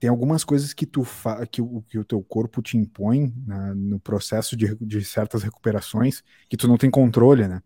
tem 0.00 0.10
algumas 0.10 0.42
coisas 0.42 0.74
que 0.74 0.84
tu 0.84 1.04
fa 1.04 1.46
que, 1.46 1.62
o, 1.62 1.80
que 1.82 1.96
o 1.96 2.04
teu 2.04 2.20
corpo 2.24 2.60
te 2.60 2.76
impõe 2.76 3.32
né, 3.46 3.72
no 3.74 4.00
processo 4.00 4.56
de, 4.56 4.74
de 4.80 5.04
certas 5.04 5.44
recuperações 5.44 6.24
que 6.48 6.56
tu 6.56 6.66
não 6.66 6.76
tem 6.76 6.90
controle, 6.90 7.46
né? 7.46 7.62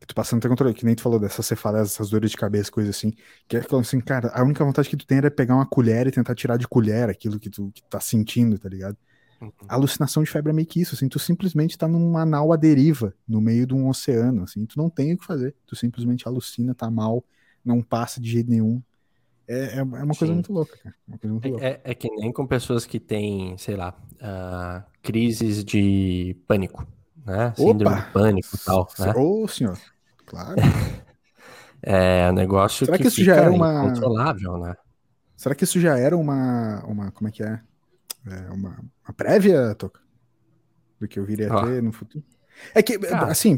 Que 0.00 0.06
tu 0.06 0.14
passando 0.14 0.38
a 0.38 0.42
ter 0.42 0.48
controle, 0.48 0.74
que 0.74 0.84
nem 0.84 0.94
tu 0.94 1.02
falou 1.02 1.18
dessas 1.18 1.46
cefaleias, 1.46 1.92
essas 1.92 2.10
dores 2.10 2.30
de 2.30 2.36
cabeça, 2.36 2.70
coisa 2.70 2.90
assim. 2.90 3.12
Que 3.48 3.56
é 3.56 3.62
assim, 3.80 4.00
cara, 4.00 4.30
a 4.34 4.42
única 4.42 4.64
vontade 4.64 4.88
que 4.88 4.96
tu 4.96 5.06
tem 5.06 5.18
era 5.18 5.30
pegar 5.30 5.54
uma 5.54 5.66
colher 5.66 6.06
e 6.06 6.10
tentar 6.10 6.34
tirar 6.34 6.56
de 6.56 6.68
colher 6.68 7.08
aquilo 7.08 7.38
que 7.38 7.48
tu 7.48 7.70
que 7.72 7.82
tá 7.84 8.00
sentindo, 8.00 8.58
tá 8.58 8.68
ligado? 8.68 8.96
Uhum. 9.40 9.50
A 9.68 9.74
alucinação 9.74 10.22
de 10.22 10.30
febre 10.30 10.50
é 10.50 10.54
meio 10.54 10.66
que 10.66 10.80
isso, 10.80 10.94
assim, 10.94 11.08
tu 11.08 11.18
simplesmente 11.18 11.76
tá 11.76 11.88
numa 11.88 12.24
nau 12.24 12.52
à 12.52 12.56
deriva, 12.56 13.14
no 13.26 13.40
meio 13.40 13.66
de 13.66 13.74
um 13.74 13.88
oceano, 13.88 14.44
assim, 14.44 14.64
tu 14.66 14.78
não 14.78 14.88
tem 14.88 15.12
o 15.12 15.18
que 15.18 15.24
fazer, 15.24 15.54
tu 15.66 15.74
simplesmente 15.74 16.26
alucina, 16.28 16.74
tá 16.74 16.90
mal, 16.90 17.24
não 17.64 17.82
passa 17.82 18.20
de 18.20 18.30
jeito 18.30 18.50
nenhum, 18.50 18.80
é, 19.46 19.76
é, 19.76 19.78
é 19.78 19.82
uma 19.82 20.14
coisa 20.14 20.32
muito 20.32 20.52
louca, 20.52 20.76
cara. 20.78 20.94
Muito 21.06 21.26
é, 21.26 21.50
louca. 21.50 21.66
É, 21.66 21.80
é, 21.84 21.94
que 21.94 22.08
nem 22.10 22.32
com 22.32 22.46
pessoas 22.46 22.86
que 22.86 22.98
têm, 22.98 23.56
sei 23.58 23.76
lá, 23.76 23.94
uh, 24.14 24.90
crises 25.02 25.62
de 25.64 26.36
pânico, 26.46 26.86
né? 27.24 27.52
Síndrome 27.56 27.96
de 27.96 28.10
pânico 28.12 28.48
e 28.54 28.58
tal, 28.58 28.88
né? 28.98 29.12
Ô, 29.16 29.48
senhor, 29.48 29.78
claro. 30.26 30.56
é 31.82 32.28
um 32.30 32.34
negócio 32.34 32.86
Será 32.86 32.96
que, 32.96 33.04
que 33.04 33.08
isso 33.08 33.24
já 33.24 33.36
era 33.36 33.50
uma... 33.50 33.82
controlável, 33.82 34.58
né? 34.58 34.76
Será 35.36 35.54
que 35.54 35.64
isso 35.64 35.80
já 35.80 35.98
era 35.98 36.16
uma, 36.16 36.84
uma 36.86 37.10
como 37.10 37.28
é 37.28 37.32
que 37.32 37.42
é? 37.42 37.60
é 38.26 38.50
uma, 38.50 38.78
uma 39.04 39.14
prévia, 39.16 39.74
Toca? 39.74 40.00
Do 41.00 41.08
que 41.08 41.18
eu 41.18 41.24
viria 41.24 41.52
a 41.52 41.66
ter 41.66 41.82
no 41.82 41.92
futuro? 41.92 42.24
É 42.74 42.82
que, 42.82 42.98
Cara, 42.98 43.30
assim, 43.30 43.56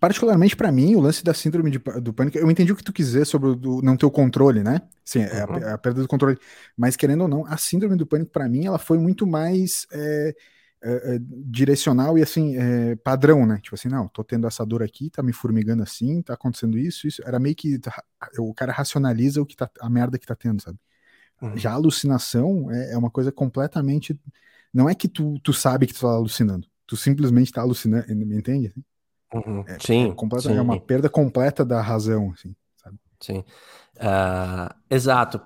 particularmente 0.00 0.56
para 0.56 0.72
mim, 0.72 0.94
o 0.94 1.00
lance 1.00 1.22
da 1.22 1.34
síndrome 1.34 1.70
de, 1.70 1.78
do 2.00 2.12
pânico, 2.12 2.38
eu 2.38 2.50
entendi 2.50 2.72
o 2.72 2.76
que 2.76 2.82
tu 2.82 2.92
quis 2.92 3.06
dizer 3.06 3.26
sobre 3.26 3.50
o 3.50 3.82
não 3.82 3.96
ter 3.96 4.06
o 4.06 4.10
controle, 4.10 4.62
né? 4.62 4.80
Sim, 5.04 5.20
é 5.20 5.44
uhum. 5.44 5.68
a, 5.68 5.74
a, 5.74 5.78
perda 5.78 6.00
do 6.00 6.08
controle. 6.08 6.38
Mas 6.76 6.96
querendo 6.96 7.22
ou 7.22 7.28
não, 7.28 7.46
a 7.46 7.56
síndrome 7.56 7.96
do 7.96 8.06
pânico 8.06 8.32
para 8.32 8.48
mim, 8.48 8.66
ela 8.66 8.78
foi 8.78 8.98
muito 8.98 9.26
mais 9.26 9.86
é, 9.92 10.34
é, 10.82 11.16
é, 11.16 11.18
direcional 11.20 12.16
e 12.18 12.22
assim, 12.22 12.56
é, 12.56 12.96
padrão, 12.96 13.46
né? 13.46 13.58
Tipo 13.62 13.74
assim, 13.74 13.88
não, 13.88 14.08
tô 14.08 14.22
tendo 14.22 14.46
essa 14.46 14.64
dor 14.64 14.82
aqui, 14.82 15.10
tá 15.10 15.22
me 15.22 15.32
formigando 15.32 15.82
assim, 15.82 16.22
tá 16.22 16.34
acontecendo 16.34 16.78
isso, 16.78 17.06
isso. 17.06 17.22
Era 17.26 17.38
meio 17.38 17.54
que 17.54 17.80
o 18.38 18.54
cara 18.54 18.72
racionaliza 18.72 19.42
o 19.42 19.46
que 19.46 19.56
tá, 19.56 19.70
a 19.80 19.90
merda 19.90 20.18
que 20.18 20.26
tá 20.26 20.34
tendo, 20.34 20.62
sabe? 20.62 20.78
Uhum. 21.40 21.56
Já 21.56 21.72
a 21.72 21.74
alucinação 21.74 22.70
é, 22.70 22.92
é, 22.92 22.98
uma 22.98 23.10
coisa 23.10 23.30
completamente. 23.30 24.18
Não 24.72 24.88
é 24.88 24.94
que 24.94 25.08
tu, 25.08 25.38
tu 25.40 25.52
sabe 25.52 25.86
que 25.86 25.94
tu 25.94 26.00
tá 26.00 26.08
alucinando 26.08 26.66
tu 26.88 26.96
simplesmente 26.96 27.52
tá 27.52 27.60
alucinando, 27.60 28.06
me 28.16 28.36
entende? 28.36 28.74
Uhum. 29.32 29.62
É, 29.68 29.76
sim, 29.78 30.16
é, 30.32 30.40
sim, 30.40 30.56
é 30.56 30.60
uma 30.60 30.80
perda 30.80 31.08
completa 31.10 31.62
da 31.64 31.82
razão, 31.82 32.32
assim, 32.34 32.56
sabe? 32.82 32.98
Sim, 33.20 33.44
uh, 33.96 34.74
exato, 34.88 35.38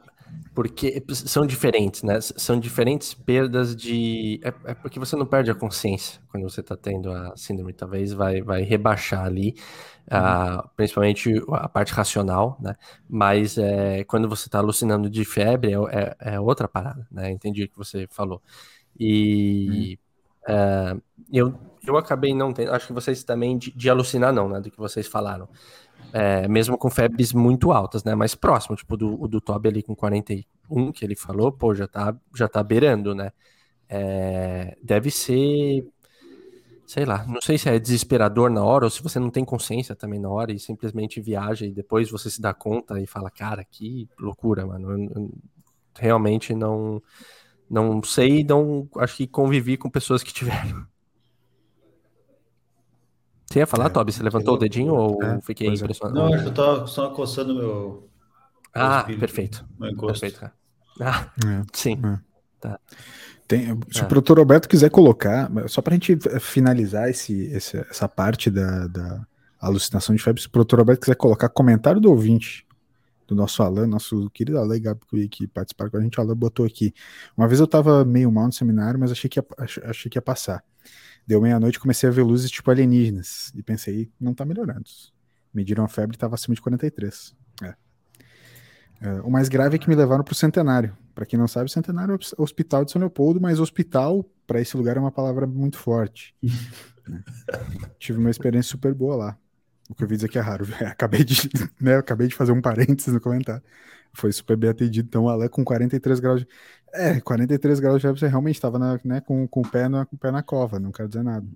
porque 0.55 1.03
são 1.11 1.47
diferentes, 1.47 2.03
né? 2.03 2.21
São 2.21 2.59
diferentes 2.59 3.15
perdas 3.15 3.75
de... 3.75 4.41
É, 4.43 4.71
é, 4.71 4.75
porque 4.75 4.99
você 4.99 5.17
não 5.17 5.25
perde 5.25 5.51
a 5.51 5.55
consciência 5.55 6.21
quando 6.31 6.49
você 6.49 6.63
tá 6.63 6.77
tendo 6.77 7.11
a 7.11 7.37
síndrome, 7.37 7.73
talvez 7.73 8.13
vai, 8.13 8.43
vai 8.43 8.63
rebaixar 8.63 9.25
ali, 9.25 9.57
uh, 10.09 10.69
principalmente 10.77 11.31
a 11.53 11.69
parte 11.69 11.93
racional, 11.93 12.59
né? 12.61 12.75
Mas 13.09 13.57
é, 13.57 14.05
quando 14.05 14.29
você 14.29 14.49
tá 14.51 14.59
alucinando 14.59 15.09
de 15.09 15.25
febre, 15.25 15.73
é, 15.73 15.77
é, 15.91 16.17
é 16.35 16.41
outra 16.41 16.69
parada, 16.69 17.07
né? 17.11 17.31
Entendi 17.31 17.65
o 17.65 17.69
que 17.69 17.77
você 17.77 18.07
falou. 18.11 18.43
E... 18.99 19.97
Uhum 19.99 20.13
Uh, 20.43 21.01
eu, 21.33 21.55
eu 21.87 21.97
acabei 21.97 22.35
não 22.35 22.53
tendo, 22.53 22.73
acho 22.73 22.87
que 22.87 22.93
vocês 22.93 23.23
também 23.23 23.57
de, 23.57 23.71
de 23.71 23.89
alucinar 23.89 24.33
não, 24.33 24.49
né, 24.49 24.61
do 24.61 24.71
que 24.71 24.79
vocês 24.79 25.07
falaram. 25.07 25.49
É, 26.13 26.47
mesmo 26.47 26.77
com 26.77 26.91
febres 26.91 27.33
muito 27.33 27.73
altas, 27.73 28.05
né, 28.05 28.15
mais 28.15 28.35
próximo, 28.35 28.77
tipo 28.77 28.97
do, 28.97 29.27
do 29.27 29.41
Toby 29.41 29.69
ali 29.69 29.83
com 29.83 29.95
41 29.95 30.93
que 30.93 31.05
ele 31.05 31.17
falou, 31.17 31.51
pô, 31.51 31.75
já 31.75 31.89
tá, 31.89 32.15
já 32.35 32.49
tá 32.49 32.63
beirando, 32.63 33.15
né. 33.15 33.33
É, 33.89 34.77
deve 34.83 35.11
ser, 35.11 35.87
sei 36.87 37.05
lá, 37.05 37.25
não 37.27 37.41
sei 37.41 37.59
se 37.59 37.69
é 37.69 37.79
desesperador 37.79 38.51
na 38.51 38.65
hora 38.65 38.85
ou 38.85 38.91
se 38.91 39.03
você 39.03 39.19
não 39.19 39.31
tem 39.31 39.45
consciência 39.45 39.95
também 39.95 40.21
na 40.21 40.29
hora 40.29 40.53
e 40.53 40.59
simplesmente 40.59 41.21
viaja 41.21 41.67
e 41.67 41.73
depois 41.73 42.11
você 42.11 42.31
se 42.31 42.41
dá 42.41 42.53
conta 42.55 43.01
e 43.01 43.07
fala, 43.07 43.31
cara, 43.31 43.65
que 43.65 44.09
loucura, 44.19 44.67
mano, 44.67 44.91
eu, 44.93 45.11
eu 45.15 45.31
realmente 45.99 46.55
não 46.55 47.03
não 47.71 48.03
sei, 48.03 48.45
não 48.45 48.89
acho 48.99 49.17
que 49.17 49.27
convivi 49.27 49.79
com 49.79 49.89
pessoas 49.91 50.23
que 50.23 50.33
tiveram. 50.33 50.87
Você 53.53 53.59
ia 53.59 53.67
falar, 53.67 53.87
é, 53.87 53.89
Toby? 53.91 54.11
Você 54.11 54.23
levantou 54.23 54.55
o 54.55 54.59
dedinho 54.59 54.95
ou 54.95 55.23
é, 55.23 55.39
fiquei 55.43 55.69
é. 55.69 55.75
impressionado? 55.75 56.19
Não, 56.19 56.35
eu 56.35 56.55
tava 56.55 56.87
só 56.87 57.11
coçando 57.11 57.55
meu. 57.55 58.09
Ah, 58.75 59.01
espírito, 59.01 59.21
perfeito. 59.21 59.67
Meu 59.79 59.95
perfeito. 59.95 60.51
Ah, 60.99 61.31
é, 61.45 61.63
sim. 61.75 62.01
É. 62.03 62.19
Tá. 62.59 62.81
Tem, 63.47 63.79
se 63.91 64.03
o 64.03 64.07
produtor 64.07 64.39
Roberto 64.39 64.67
quiser 64.67 64.89
colocar, 64.89 65.51
só 65.69 65.83
para 65.83 65.93
a 65.93 65.97
gente 65.97 66.17
finalizar 66.41 67.11
esse, 67.11 67.45
esse, 67.49 67.77
essa 67.77 68.09
parte 68.09 68.51
da, 68.51 68.87
da 68.87 69.27
alucinação 69.61 70.17
de 70.17 70.23
febre, 70.23 70.41
se 70.41 70.49
o 70.49 70.51
produtor 70.51 70.79
Roberto 70.79 71.01
quiser 71.01 71.17
colocar 71.17 71.51
comentário 71.51 72.01
do 72.01 72.11
ouvinte 72.11 72.67
do 73.27 73.35
nosso 73.35 73.63
Alan, 73.63 73.87
nosso 73.87 74.31
querido 74.31 74.59
Alan 74.59 74.81
Gabi, 74.81 75.29
que 75.29 75.47
participaram 75.47 75.91
com 75.91 75.99
a 75.99 76.01
gente, 76.01 76.19
o 76.19 76.23
Alan 76.23 76.35
botou 76.35 76.65
aqui. 76.65 76.95
Uma 77.37 77.47
vez 77.47 77.61
eu 77.61 77.67
tava 77.67 78.03
meio 78.03 78.33
mal 78.33 78.47
no 78.47 78.53
seminário, 78.53 78.99
mas 78.99 79.13
achei 79.13 79.29
que 79.29 79.39
ia, 79.39 79.45
achei 79.85 80.11
que 80.11 80.17
ia 80.17 80.23
passar. 80.23 80.65
Deu 81.27 81.41
meia-noite 81.41 81.79
comecei 81.79 82.09
a 82.09 82.13
ver 82.13 82.23
luzes 82.23 82.51
tipo 82.51 82.71
alienígenas. 82.71 83.53
E 83.55 83.63
pensei, 83.63 84.11
não 84.21 84.35
tá 84.35 84.45
melhorando. 84.45 84.85
Mediram 85.53 85.85
a 85.85 85.89
febre 85.89 86.17
e 86.17 86.19
tava 86.19 86.35
acima 86.35 86.55
de 86.55 86.61
43. 86.61 87.35
É. 87.63 87.75
É, 89.01 89.21
o 89.23 89.31
mais 89.31 89.49
grave 89.49 89.77
é 89.77 89.79
que 89.79 89.89
me 89.89 89.95
levaram 89.95 90.25
pro 90.25 90.35
centenário. 90.35 90.97
Para 91.15 91.27
quem 91.27 91.39
não 91.39 91.49
sabe, 91.49 91.71
centenário 91.71 92.15
é 92.15 92.19
o 92.39 92.43
hospital 92.43 92.85
de 92.85 92.93
São 92.93 93.01
Leopoldo, 93.01 93.41
mas 93.41 93.61
hospital, 93.61 94.25
para 94.47 94.61
esse 94.61 94.77
lugar, 94.77 94.97
é 94.97 95.01
uma 95.01 95.13
palavra 95.13 95.47
muito 95.47 95.77
forte. 95.77 96.35
é. 96.43 97.89
Tive 97.99 98.19
uma 98.19 98.31
experiência 98.31 98.71
super 98.71 98.95
boa 98.95 99.17
lá. 99.17 99.39
O 99.91 99.95
que 99.95 100.05
eu 100.05 100.09
vi 100.09 100.17
dizer 100.17 100.29
que 100.29 100.39
é 100.39 100.41
raro. 100.41 100.67
acabei, 100.87 101.25
de, 101.25 101.51
né, 101.81 101.97
acabei 101.97 102.29
de 102.29 102.35
fazer 102.35 102.53
um 102.53 102.63
parênteses 102.63 103.13
no 103.13 103.21
comentário. 103.21 103.63
Foi 104.15 104.33
super 104.33 104.57
bem 104.57 104.71
atendido. 104.71 105.07
Então, 105.07 105.29
ela 105.29 105.49
com 105.49 105.65
43 105.65 106.21
graus 106.21 106.41
de. 106.41 106.49
É, 106.93 107.21
43 107.21 107.81
graus 107.81 108.01
de 108.03 108.09
você 108.09 108.29
realmente 108.29 108.57
estava 108.57 108.79
né, 109.03 109.21
com, 109.21 109.49
com, 109.49 109.61
o 109.61 109.69
pé 109.69 109.89
na, 109.89 110.05
com 110.05 110.15
o 110.15 110.19
pé 110.19 110.31
na 110.31 110.43
cova, 110.43 110.79
não 110.79 110.93
quero 110.93 111.09
dizer 111.09 111.23
nada. 111.23 111.47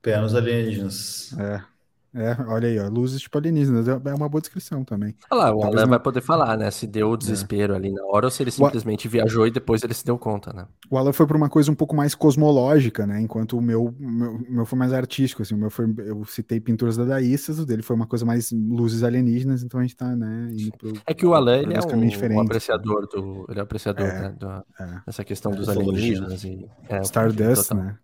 Pé 0.00 0.20
nos 0.20 0.34
alienígenas. 0.34 1.32
É. 1.38 1.71
É, 2.14 2.36
olha 2.46 2.68
aí, 2.68 2.78
ó, 2.78 2.88
luzes 2.88 3.22
tipo 3.22 3.38
alienígenas, 3.38 3.88
é, 3.88 3.92
é 3.92 4.14
uma 4.14 4.28
boa 4.28 4.40
descrição 4.40 4.84
também. 4.84 5.16
Olha 5.30 5.44
lá, 5.44 5.54
o 5.54 5.62
Alan 5.64 5.82
não... 5.82 5.88
vai 5.88 5.98
poder 5.98 6.20
falar, 6.20 6.58
né, 6.58 6.70
se 6.70 6.86
deu 6.86 7.10
o 7.10 7.16
desespero 7.16 7.72
é. 7.72 7.76
ali 7.76 7.90
na 7.90 8.04
hora 8.04 8.26
ou 8.26 8.30
se 8.30 8.42
ele 8.42 8.50
simplesmente 8.50 9.06
o... 9.06 9.10
viajou 9.10 9.46
e 9.46 9.50
depois 9.50 9.82
ele 9.82 9.94
se 9.94 10.04
deu 10.04 10.18
conta, 10.18 10.52
né? 10.52 10.66
O 10.90 10.98
Alan 10.98 11.12
foi 11.12 11.26
para 11.26 11.36
uma 11.36 11.48
coisa 11.48 11.72
um 11.72 11.74
pouco 11.74 11.96
mais 11.96 12.14
cosmológica, 12.14 13.06
né, 13.06 13.18
enquanto 13.18 13.56
o 13.56 13.62
meu, 13.62 13.94
meu, 13.98 14.38
meu 14.46 14.66
foi 14.66 14.78
mais 14.78 14.92
artístico, 14.92 15.40
assim, 15.40 15.54
o 15.54 15.58
meu 15.58 15.70
foi, 15.70 15.86
eu 15.98 16.22
citei 16.26 16.60
pinturas 16.60 16.98
dadaístas, 16.98 17.58
o 17.58 17.64
dele 17.64 17.82
foi 17.82 17.96
uma 17.96 18.06
coisa 18.06 18.26
mais 18.26 18.52
luzes 18.52 19.02
alienígenas, 19.02 19.62
então 19.62 19.80
a 19.80 19.82
gente 19.82 19.96
tá, 19.96 20.14
né, 20.14 20.48
indo 20.52 20.72
pro, 20.76 20.92
É 21.06 21.14
que 21.14 21.24
o 21.24 21.32
Alan, 21.32 21.58
ele 21.58 21.74
é 21.74 21.80
um, 21.80 22.36
um, 22.36 22.40
apreciador 22.40 23.08
do, 23.08 23.46
ele 23.48 23.58
é 23.58 23.62
um 23.62 23.64
apreciador, 23.64 24.06
é, 24.06 24.20
né, 24.20 24.36
do, 24.38 24.46
é. 24.48 25.02
dessa 25.06 25.24
questão 25.24 25.52
dos 25.52 25.66
alienígenas 25.66 26.44
e... 26.44 26.68
É, 26.90 27.00
Stardust, 27.00 27.72
né? 27.72 27.96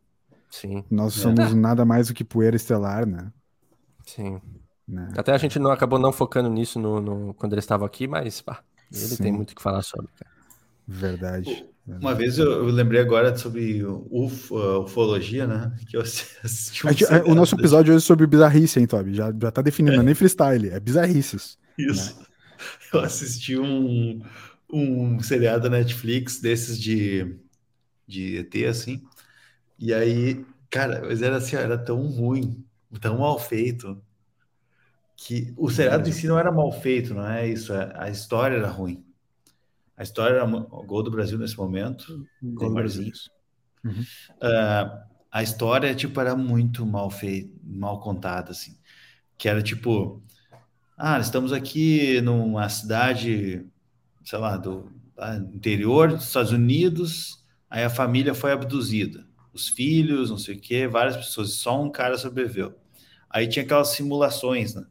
Sim. 0.51 0.83
Nós 0.90 1.12
somos 1.12 1.53
é. 1.53 1.55
nada 1.55 1.85
mais 1.85 2.09
do 2.09 2.14
que 2.14 2.25
poeira 2.25 2.57
estelar, 2.57 3.07
né? 3.07 3.31
Sim. 4.09 4.40
Né? 4.87 5.12
Até 5.16 5.33
a 5.33 5.38
gente 5.38 5.59
não 5.59 5.71
acabou 5.71 5.99
não 5.99 6.12
focando 6.12 6.49
nisso 6.49 6.79
no, 6.79 7.01
no 7.01 7.35
quando 7.35 7.53
ele 7.53 7.61
estava 7.61 7.85
aqui, 7.85 8.07
mas 8.07 8.40
pá, 8.40 8.62
ele 8.90 9.01
Sim. 9.01 9.23
tem 9.23 9.33
muito 9.33 9.51
o 9.51 9.55
que 9.55 9.62
falar 9.62 9.83
sobre. 9.83 10.09
Cara. 10.18 10.31
Verdade. 10.87 11.66
Uma 11.87 12.14
vez 12.14 12.38
eu, 12.38 12.51
eu, 12.51 12.64
lembrei 12.66 13.01
agora 13.01 13.37
sobre 13.37 13.83
ufo, 13.85 14.57
uh, 14.57 14.85
ufologia, 14.85 15.47
né? 15.47 15.75
Que 15.88 15.97
eu 15.97 16.01
assisti 16.01 16.85
um 16.87 16.90
gente, 16.90 17.05
o 17.27 17.35
nosso 17.35 17.55
episódio 17.55 17.94
hoje 17.94 18.05
é 18.05 18.07
sobre 18.07 18.27
bizarrice, 18.27 18.79
hein, 18.79 18.87
Toby? 18.87 19.14
Já, 19.14 19.31
já 19.31 19.51
tá 19.51 19.62
definindo, 19.62 19.94
é. 19.94 19.97
não 19.97 20.03
é 20.03 20.07
nem 20.07 20.14
freestyle, 20.14 20.71
é 20.71 20.81
bizarrices. 20.81 21.59
Isso. 21.79 22.18
Né? 22.18 22.27
Eu 22.92 23.01
assisti 23.01 23.59
um, 23.59 24.23
um 24.73 25.21
seriado 25.21 25.71
Netflix 25.71 26.40
desses 26.40 26.79
de, 26.79 27.37
de 28.07 28.38
ET, 28.38 28.55
assim. 28.68 29.03
E 29.79 29.94
aí, 29.94 30.44
cara, 30.71 31.03
mas 31.07 31.23
era 31.23 31.37
assim, 31.37 31.57
era 31.57 31.79
tão 31.79 32.07
ruim 32.07 32.64
tão 33.01 33.18
mal 33.18 33.38
feito 33.38 34.01
que 35.16 35.53
o 35.57 35.68
seriado 35.68 36.09
em 36.09 36.12
si 36.12 36.29
não 36.29 36.38
era 36.38 36.53
mal 36.53 36.70
feito, 36.70 37.12
não 37.12 37.27
é 37.27 37.48
isso. 37.48 37.74
É, 37.74 37.92
a 37.96 38.09
história 38.09 38.57
era 38.57 38.68
ruim. 38.68 39.05
A 39.96 40.03
história 40.05 40.37
era 40.37 40.44
o 40.46 40.85
gol 40.85 41.03
do 41.03 41.11
Brasil 41.11 41.37
nesse 41.37 41.57
momento. 41.57 42.24
Gol 42.40 42.68
do 42.68 42.74
Brasil. 42.74 43.11
Uhum. 43.85 44.01
Uh, 44.01 45.09
a 45.31 45.42
história 45.42 45.94
tipo 45.94 46.20
era 46.20 46.37
muito 46.37 46.87
mal 46.87 47.11
feita, 47.11 47.53
mal 47.64 48.01
contada 48.01 48.53
assim. 48.53 48.79
Que 49.37 49.48
era 49.48 49.61
tipo, 49.61 50.22
ah, 50.96 51.18
estamos 51.18 51.53
aqui 51.53 52.20
numa 52.20 52.68
cidade, 52.68 53.66
sei 54.24 54.38
lá, 54.38 54.57
do 54.57 54.90
ah, 55.16 55.37
interior 55.37 56.12
dos 56.12 56.27
Estados 56.27 56.53
Unidos. 56.53 57.44
Aí 57.68 57.83
a 57.83 57.90
família 57.90 58.35
foi 58.35 58.53
abduzida 58.53 59.27
os 59.52 59.68
filhos, 59.68 60.30
não 60.30 60.38
sei 60.38 60.56
o 60.56 60.61
quê, 60.61 60.87
várias 60.87 61.16
pessoas, 61.16 61.54
só 61.54 61.80
um 61.82 61.90
cara 61.90 62.16
sobreviveu. 62.18 62.74
Aí 63.30 63.48
tinha 63.48 63.64
aquelas 63.64 63.88
simulações, 63.88 64.74
né? 64.74 64.84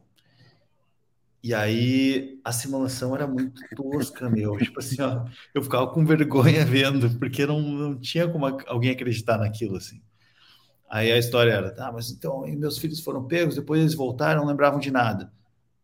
E 1.42 1.54
aí 1.54 2.40
a 2.44 2.52
simulação 2.52 3.14
era 3.14 3.26
muito 3.26 3.62
tosca, 3.74 4.28
meu. 4.28 4.56
Tipo 4.58 4.80
assim, 4.80 5.00
ó, 5.00 5.24
eu 5.54 5.62
ficava 5.62 5.86
com 5.88 6.04
vergonha 6.04 6.64
vendo, 6.64 7.18
porque 7.18 7.46
não, 7.46 7.60
não 7.60 7.98
tinha 7.98 8.28
como 8.28 8.46
alguém 8.66 8.90
acreditar 8.90 9.38
naquilo, 9.38 9.76
assim. 9.76 10.02
Aí 10.90 11.12
a 11.12 11.18
história 11.18 11.52
era, 11.52 11.70
tá, 11.74 11.92
mas 11.92 12.10
então 12.10 12.42
meus 12.56 12.78
filhos 12.78 13.00
foram 13.00 13.26
pegos, 13.26 13.56
depois 13.56 13.80
eles 13.80 13.94
voltaram, 13.94 14.40
não 14.40 14.48
lembravam 14.48 14.80
de 14.80 14.90
nada. 14.90 15.32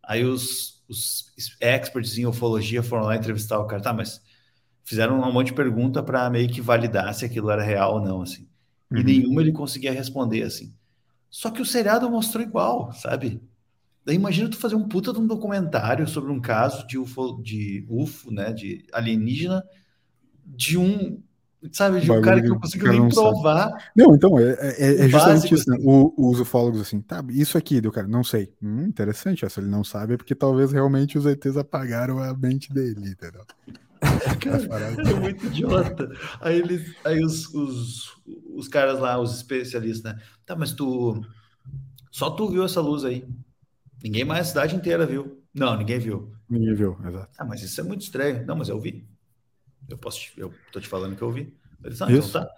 Aí 0.02 0.24
os, 0.24 0.82
os 0.88 1.32
experts 1.60 2.16
em 2.18 2.26
ufologia 2.26 2.82
foram 2.82 3.04
lá 3.04 3.16
entrevistar 3.16 3.58
o 3.58 3.66
cara, 3.66 3.82
tá, 3.82 3.92
mas 3.92 4.22
fizeram 4.82 5.20
um 5.20 5.32
monte 5.32 5.48
de 5.48 5.54
pergunta 5.54 6.02
para 6.02 6.30
meio 6.30 6.48
que 6.48 6.60
validar 6.60 7.12
se 7.14 7.24
aquilo 7.24 7.50
era 7.50 7.62
real 7.62 7.94
ou 7.96 8.00
não, 8.00 8.22
assim 8.22 8.48
uhum. 8.94 9.00
e 9.00 9.04
nenhuma 9.04 9.40
ele 9.40 9.52
conseguia 9.52 9.92
responder 9.92 10.42
assim. 10.42 10.72
Só 11.30 11.50
que 11.50 11.60
o 11.60 11.66
seriado 11.66 12.08
mostrou 12.08 12.44
igual, 12.44 12.92
sabe? 12.92 13.42
Daí 14.04 14.16
imagina 14.16 14.48
tu 14.48 14.56
fazer 14.56 14.74
um 14.74 14.86
puta 14.86 15.12
de 15.12 15.18
um 15.18 15.26
documentário 15.26 16.06
sobre 16.06 16.30
um 16.30 16.40
caso 16.40 16.86
de 16.86 16.98
UFO, 16.98 17.42
de 17.42 17.86
UFO, 17.88 18.30
né, 18.30 18.52
de 18.52 18.84
alienígena, 18.92 19.64
de 20.44 20.76
um, 20.76 21.18
sabe, 21.72 22.00
de 22.00 22.12
um 22.12 22.20
cara 22.20 22.42
que 22.42 22.48
não 22.48 22.60
conseguiu 22.60 22.92
nem 22.92 23.08
provar. 23.08 23.70
Sabe. 23.70 23.82
Não, 23.96 24.14
então, 24.14 24.38
é, 24.38 24.52
é, 24.60 25.04
é 25.06 25.08
justamente 25.08 25.54
isso, 25.54 25.70
né? 25.70 25.76
Assim. 25.76 25.86
O, 25.88 26.30
os 26.30 26.38
ufólogos 26.38 26.82
assim, 26.82 27.00
tá, 27.00 27.24
isso 27.30 27.56
aqui, 27.56 27.80
do 27.80 27.90
cara, 27.90 28.06
não 28.06 28.22
sei. 28.22 28.52
Hum, 28.62 28.84
interessante, 28.84 29.48
se 29.48 29.60
ele 29.60 29.68
não 29.68 29.82
sabe 29.82 30.14
é 30.14 30.16
porque 30.18 30.34
talvez 30.34 30.70
realmente 30.70 31.16
os 31.16 31.24
ETs 31.24 31.56
apagaram 31.56 32.18
a 32.18 32.34
mente 32.36 32.72
dele, 32.72 33.08
entendeu? 33.08 33.44
Cara, 34.40 34.86
é 34.86 35.14
muito 35.14 35.46
idiota. 35.46 36.08
Aí, 36.40 36.58
eles, 36.58 36.94
aí 37.04 37.24
os, 37.24 37.46
os, 37.54 38.16
os 38.54 38.68
caras 38.68 38.98
lá, 38.98 39.18
os 39.18 39.34
especialistas, 39.34 40.12
né? 40.12 40.22
Tá, 40.46 40.56
mas 40.56 40.72
tu, 40.72 41.20
Só 42.10 42.30
tu 42.30 42.48
viu 42.48 42.64
essa 42.64 42.80
luz 42.80 43.04
aí. 43.04 43.26
Ninguém 44.02 44.24
mais, 44.24 44.46
a 44.46 44.50
cidade 44.50 44.76
inteira 44.76 45.06
viu. 45.06 45.42
Não, 45.54 45.76
ninguém 45.76 45.98
viu. 45.98 46.34
Ninguém 46.48 46.74
viu, 46.74 46.98
exato. 47.06 47.30
Ah, 47.38 47.44
mas 47.44 47.62
isso 47.62 47.80
é 47.80 47.84
muito 47.84 48.02
estranho. 48.02 48.44
Não, 48.46 48.56
mas 48.56 48.68
eu 48.68 48.80
vi. 48.80 49.08
Eu 49.88 49.98
posso, 49.98 50.20
te, 50.20 50.32
eu 50.36 50.52
tô 50.72 50.80
te 50.80 50.88
falando 50.88 51.16
que 51.16 51.22
eu 51.22 51.30
vi. 51.30 51.56
Ele 51.82 51.90
disse, 51.90 52.02
ah, 52.02 52.10
então 52.10 52.30
tá. 52.30 52.48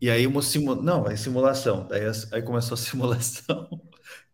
E 0.00 0.10
aí 0.10 0.26
uma 0.26 0.42
simulação, 0.42 0.84
não, 0.84 1.06
é 1.06 1.16
simulação. 1.16 1.86
Daí 1.88 2.02
aí 2.32 2.42
começou 2.42 2.74
a 2.74 2.78
simulação 2.78 3.68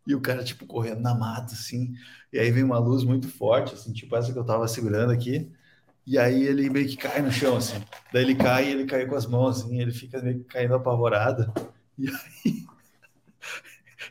e 0.05 0.13
o 0.15 0.21
cara 0.21 0.43
tipo 0.43 0.65
correndo 0.65 1.01
na 1.01 1.15
mata 1.15 1.53
assim. 1.53 1.93
E 2.31 2.39
aí 2.39 2.51
vem 2.51 2.63
uma 2.63 2.79
luz 2.79 3.03
muito 3.03 3.27
forte, 3.29 3.73
assim, 3.73 3.93
tipo 3.93 4.15
essa 4.15 4.31
que 4.33 4.39
eu 4.39 4.45
tava 4.45 4.67
segurando 4.67 5.11
aqui. 5.11 5.51
E 6.05 6.17
aí 6.17 6.43
ele 6.43 6.69
meio 6.69 6.87
que 6.87 6.97
cai 6.97 7.21
no 7.21 7.31
chão 7.31 7.57
assim. 7.57 7.81
Daí 8.11 8.23
ele 8.23 8.35
cai, 8.35 8.69
ele 8.69 8.85
cai 8.85 9.05
com 9.05 9.15
as 9.15 9.25
mãos 9.25 9.61
assim, 9.61 9.79
ele 9.79 9.91
fica 9.93 10.21
meio 10.21 10.39
que 10.39 10.45
caindo 10.45 10.75
apavorado. 10.75 11.51
E 11.95 12.09
aí 12.09 12.65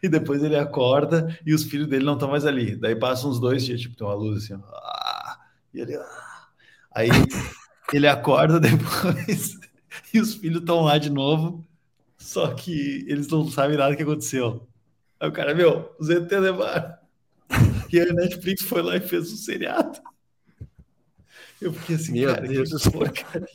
e 0.02 0.09
depois 0.09 0.42
ele 0.42 0.57
acorda 0.57 1.38
e 1.46 1.55
os 1.55 1.64
filhos 1.64 1.88
dele 1.88 2.05
não 2.05 2.14
estão 2.14 2.28
mais 2.28 2.44
ali. 2.44 2.76
Daí 2.76 2.96
passam 2.96 3.31
uns 3.31 3.38
dois 3.38 3.64
dias, 3.64 3.81
tipo, 3.81 3.96
tem 3.96 4.07
uma 4.07 4.14
luz 4.14 4.44
assim, 4.44 4.55
ó, 4.55 5.37
e 5.72 5.81
ele. 5.81 5.96
Ah. 5.96 6.48
Aí 6.94 7.09
ele 7.92 8.07
acorda 8.07 8.59
depois 8.61 9.59
e 10.12 10.20
os 10.20 10.35
filhos 10.35 10.61
estão 10.61 10.83
lá 10.83 10.98
de 10.98 11.11
novo, 11.11 11.64
só 12.18 12.52
que 12.52 13.05
eles 13.09 13.28
não 13.28 13.48
sabem 13.48 13.76
nada 13.76 13.96
que 13.96 14.02
aconteceu. 14.02 14.66
Aí 15.20 15.28
o 15.28 15.33
cara, 15.33 15.55
meu, 15.55 15.94
os 15.98 16.11
ET 16.11 16.31
levaram. 16.31 16.94
E 17.92 18.00
a 18.00 18.07
Netflix 18.07 18.62
foi 18.62 18.81
lá 18.81 18.96
e 18.96 19.00
fez 19.00 19.31
um 19.31 19.37
seriado. 19.37 20.00
Eu 21.62 21.72
fiquei 21.72 21.96
assim, 21.96 22.12
Meu 22.12 22.35
cara, 22.35 22.48
Deus 22.48 22.83
que 22.83 22.90
porcaria. 22.90 23.46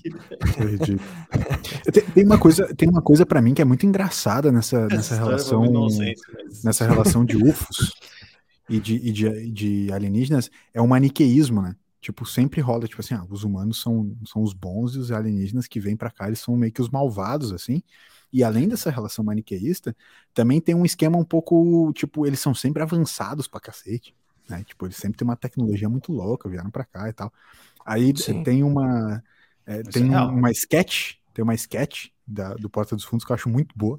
tem, 1.92 2.04
tem 2.04 2.26
uma 2.26 2.38
coisa, 2.38 2.74
tem 2.76 2.90
uma 2.90 3.02
coisa 3.02 3.26
para 3.26 3.42
mim 3.42 3.54
que 3.54 3.62
é 3.62 3.66
muito 3.66 3.86
engraçada 3.86 4.52
nessa, 4.52 4.88
nessa 4.88 5.16
relação, 5.16 5.72
mas... 5.72 5.98
nessa 6.64 6.88
relação 6.88 7.26
de 7.26 7.36
UFOs 7.36 7.94
e 8.70 8.80
de, 8.80 8.96
e 8.96 9.12
de, 9.12 9.52
de 9.52 9.92
alienígenas, 9.92 10.50
é 10.74 10.82
o 10.82 10.88
maniqueísmo, 10.88 11.62
né? 11.62 11.76
Tipo, 12.00 12.26
sempre 12.26 12.62
rola, 12.62 12.88
tipo 12.88 13.02
assim, 13.02 13.16
ah, 13.16 13.26
os 13.30 13.44
humanos 13.44 13.82
são, 13.82 14.16
são 14.26 14.42
os 14.42 14.54
bons 14.54 14.96
e 14.96 15.00
os 15.00 15.12
alienígenas 15.12 15.68
que 15.68 15.80
vêm 15.80 15.98
para 15.98 16.12
cá, 16.12 16.28
eles 16.28 16.40
são 16.40 16.56
meio 16.56 16.72
que 16.72 16.82
os 16.82 16.90
malvados, 16.90 17.52
assim. 17.52 17.82
E 18.32 18.44
além 18.44 18.68
dessa 18.68 18.90
relação 18.90 19.26
maniqueísta, 19.26 19.96
também 20.34 20.62
tem 20.62 20.76
um 20.76 20.86
esquema 20.86 21.18
um 21.18 21.24
pouco, 21.24 21.92
tipo, 21.94 22.26
eles 22.26 22.40
são 22.40 22.54
sempre 22.54 22.84
avançados 22.84 23.48
pra 23.48 23.60
cacete, 23.60 24.14
né? 24.50 24.64
Tipo, 24.64 24.86
eles 24.86 24.98
sempre 24.98 25.18
têm 25.18 25.28
uma 25.28 25.36
tecnologia 25.36 25.90
muito 25.90 26.12
louca, 26.12 26.50
vieram 26.50 26.70
para 26.70 26.86
cá 26.86 27.10
e 27.10 27.14
tal. 27.14 27.32
Aí 27.88 28.14
Sim. 28.18 28.44
tem 28.44 28.64
uma 28.64 29.24
é, 29.66 29.82
tem 29.82 30.14
é 30.14 30.20
uma 30.20 30.52
sketch, 30.52 31.14
tem 31.34 31.42
uma 31.42 31.56
sketch 31.56 32.10
da, 32.28 32.54
do 32.54 32.70
Porta 32.70 32.98
dos 32.98 33.06
Fundos 33.06 33.26
que 33.26 33.32
eu 33.32 33.36
acho 33.36 33.48
muito 33.48 33.74
boa, 33.78 33.98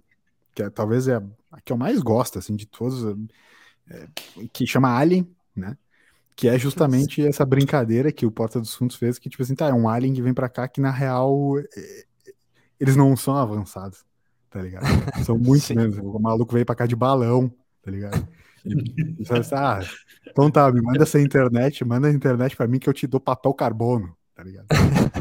que 0.55 0.63
é, 0.63 0.69
talvez 0.69 1.09
é 1.09 1.17
a, 1.17 1.23
a, 1.51 1.61
que 1.63 1.73
eu 1.73 1.77
mais 1.79 1.99
gosto 2.03 2.39
assim 2.39 2.55
de 2.55 2.67
todos, 2.67 3.17
é, 3.89 4.07
que 4.53 4.67
chama 4.67 4.95
Alien, 4.95 5.27
né? 5.57 5.75
Que 6.37 6.49
é 6.49 6.59
justamente 6.59 7.27
essa 7.27 7.47
brincadeira 7.47 8.13
que 8.13 8.27
o 8.27 8.31
Porta 8.31 8.61
dos 8.61 8.75
Fundos 8.75 8.95
fez, 8.95 9.19
que 9.19 9.31
tipo 9.31 9.43
assim, 9.43 9.55
tá, 9.55 9.69
é 9.69 9.73
um 9.73 9.89
alien 9.89 10.13
que 10.15 10.23
vem 10.23 10.35
para 10.35 10.49
cá 10.49 10.69
que 10.69 10.81
na 10.81 10.91
real 10.91 11.59
é, 11.59 12.05
eles 12.79 12.95
não 12.95 13.17
são 13.17 13.37
avançados, 13.37 14.05
tá 14.51 14.61
ligado? 14.61 14.85
São 15.25 15.37
muito 15.39 15.67
menos. 15.75 15.97
O 15.97 16.19
maluco 16.19 16.53
veio 16.53 16.67
para 16.67 16.77
cá 16.77 16.87
de 16.87 16.95
balão, 16.95 17.51
tá 17.83 17.91
ligado? 17.91 18.29
Assim, 19.31 19.55
ah, 19.55 19.81
então 20.27 20.51
tá, 20.51 20.71
me 20.71 20.81
manda 20.81 21.03
essa 21.03 21.21
internet, 21.21 21.85
manda 21.85 22.09
a 22.09 22.13
internet 22.13 22.57
para 22.57 22.67
mim 22.67 22.79
que 22.79 22.89
eu 22.89 22.93
te 22.93 23.07
dou 23.07 23.21
papel 23.21 23.55
carbono, 23.55 24.17
tá 24.35 24.43
ligado? 24.43 24.67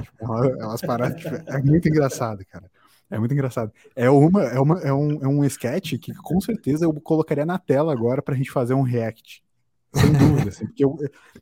tipo, 0.02 0.44
é 0.46 0.66
umas 0.66 0.82
paradas, 0.82 1.22
tipo, 1.22 1.36
é 1.36 1.62
muito 1.62 1.88
engraçado, 1.88 2.46
cara. 2.46 2.70
É 3.10 3.18
muito 3.18 3.34
engraçado. 3.34 3.72
É, 3.96 4.10
uma, 4.10 4.44
é, 4.44 4.60
uma, 4.60 4.80
é, 4.82 4.94
um, 4.94 5.24
é 5.24 5.28
um 5.28 5.46
sketch 5.46 5.94
que 5.98 6.14
com 6.14 6.42
certeza 6.42 6.86
eu 6.86 6.94
colocaria 6.94 7.46
na 7.46 7.58
tela 7.58 7.94
agora 7.94 8.22
pra 8.22 8.36
gente 8.36 8.52
fazer 8.52 8.74
um 8.74 8.82
react. 8.82 9.42
Sem 9.94 10.12
dúvida, 10.12 10.50
assim, 10.50 10.66
porque 10.66 10.84
eu, 10.84 10.98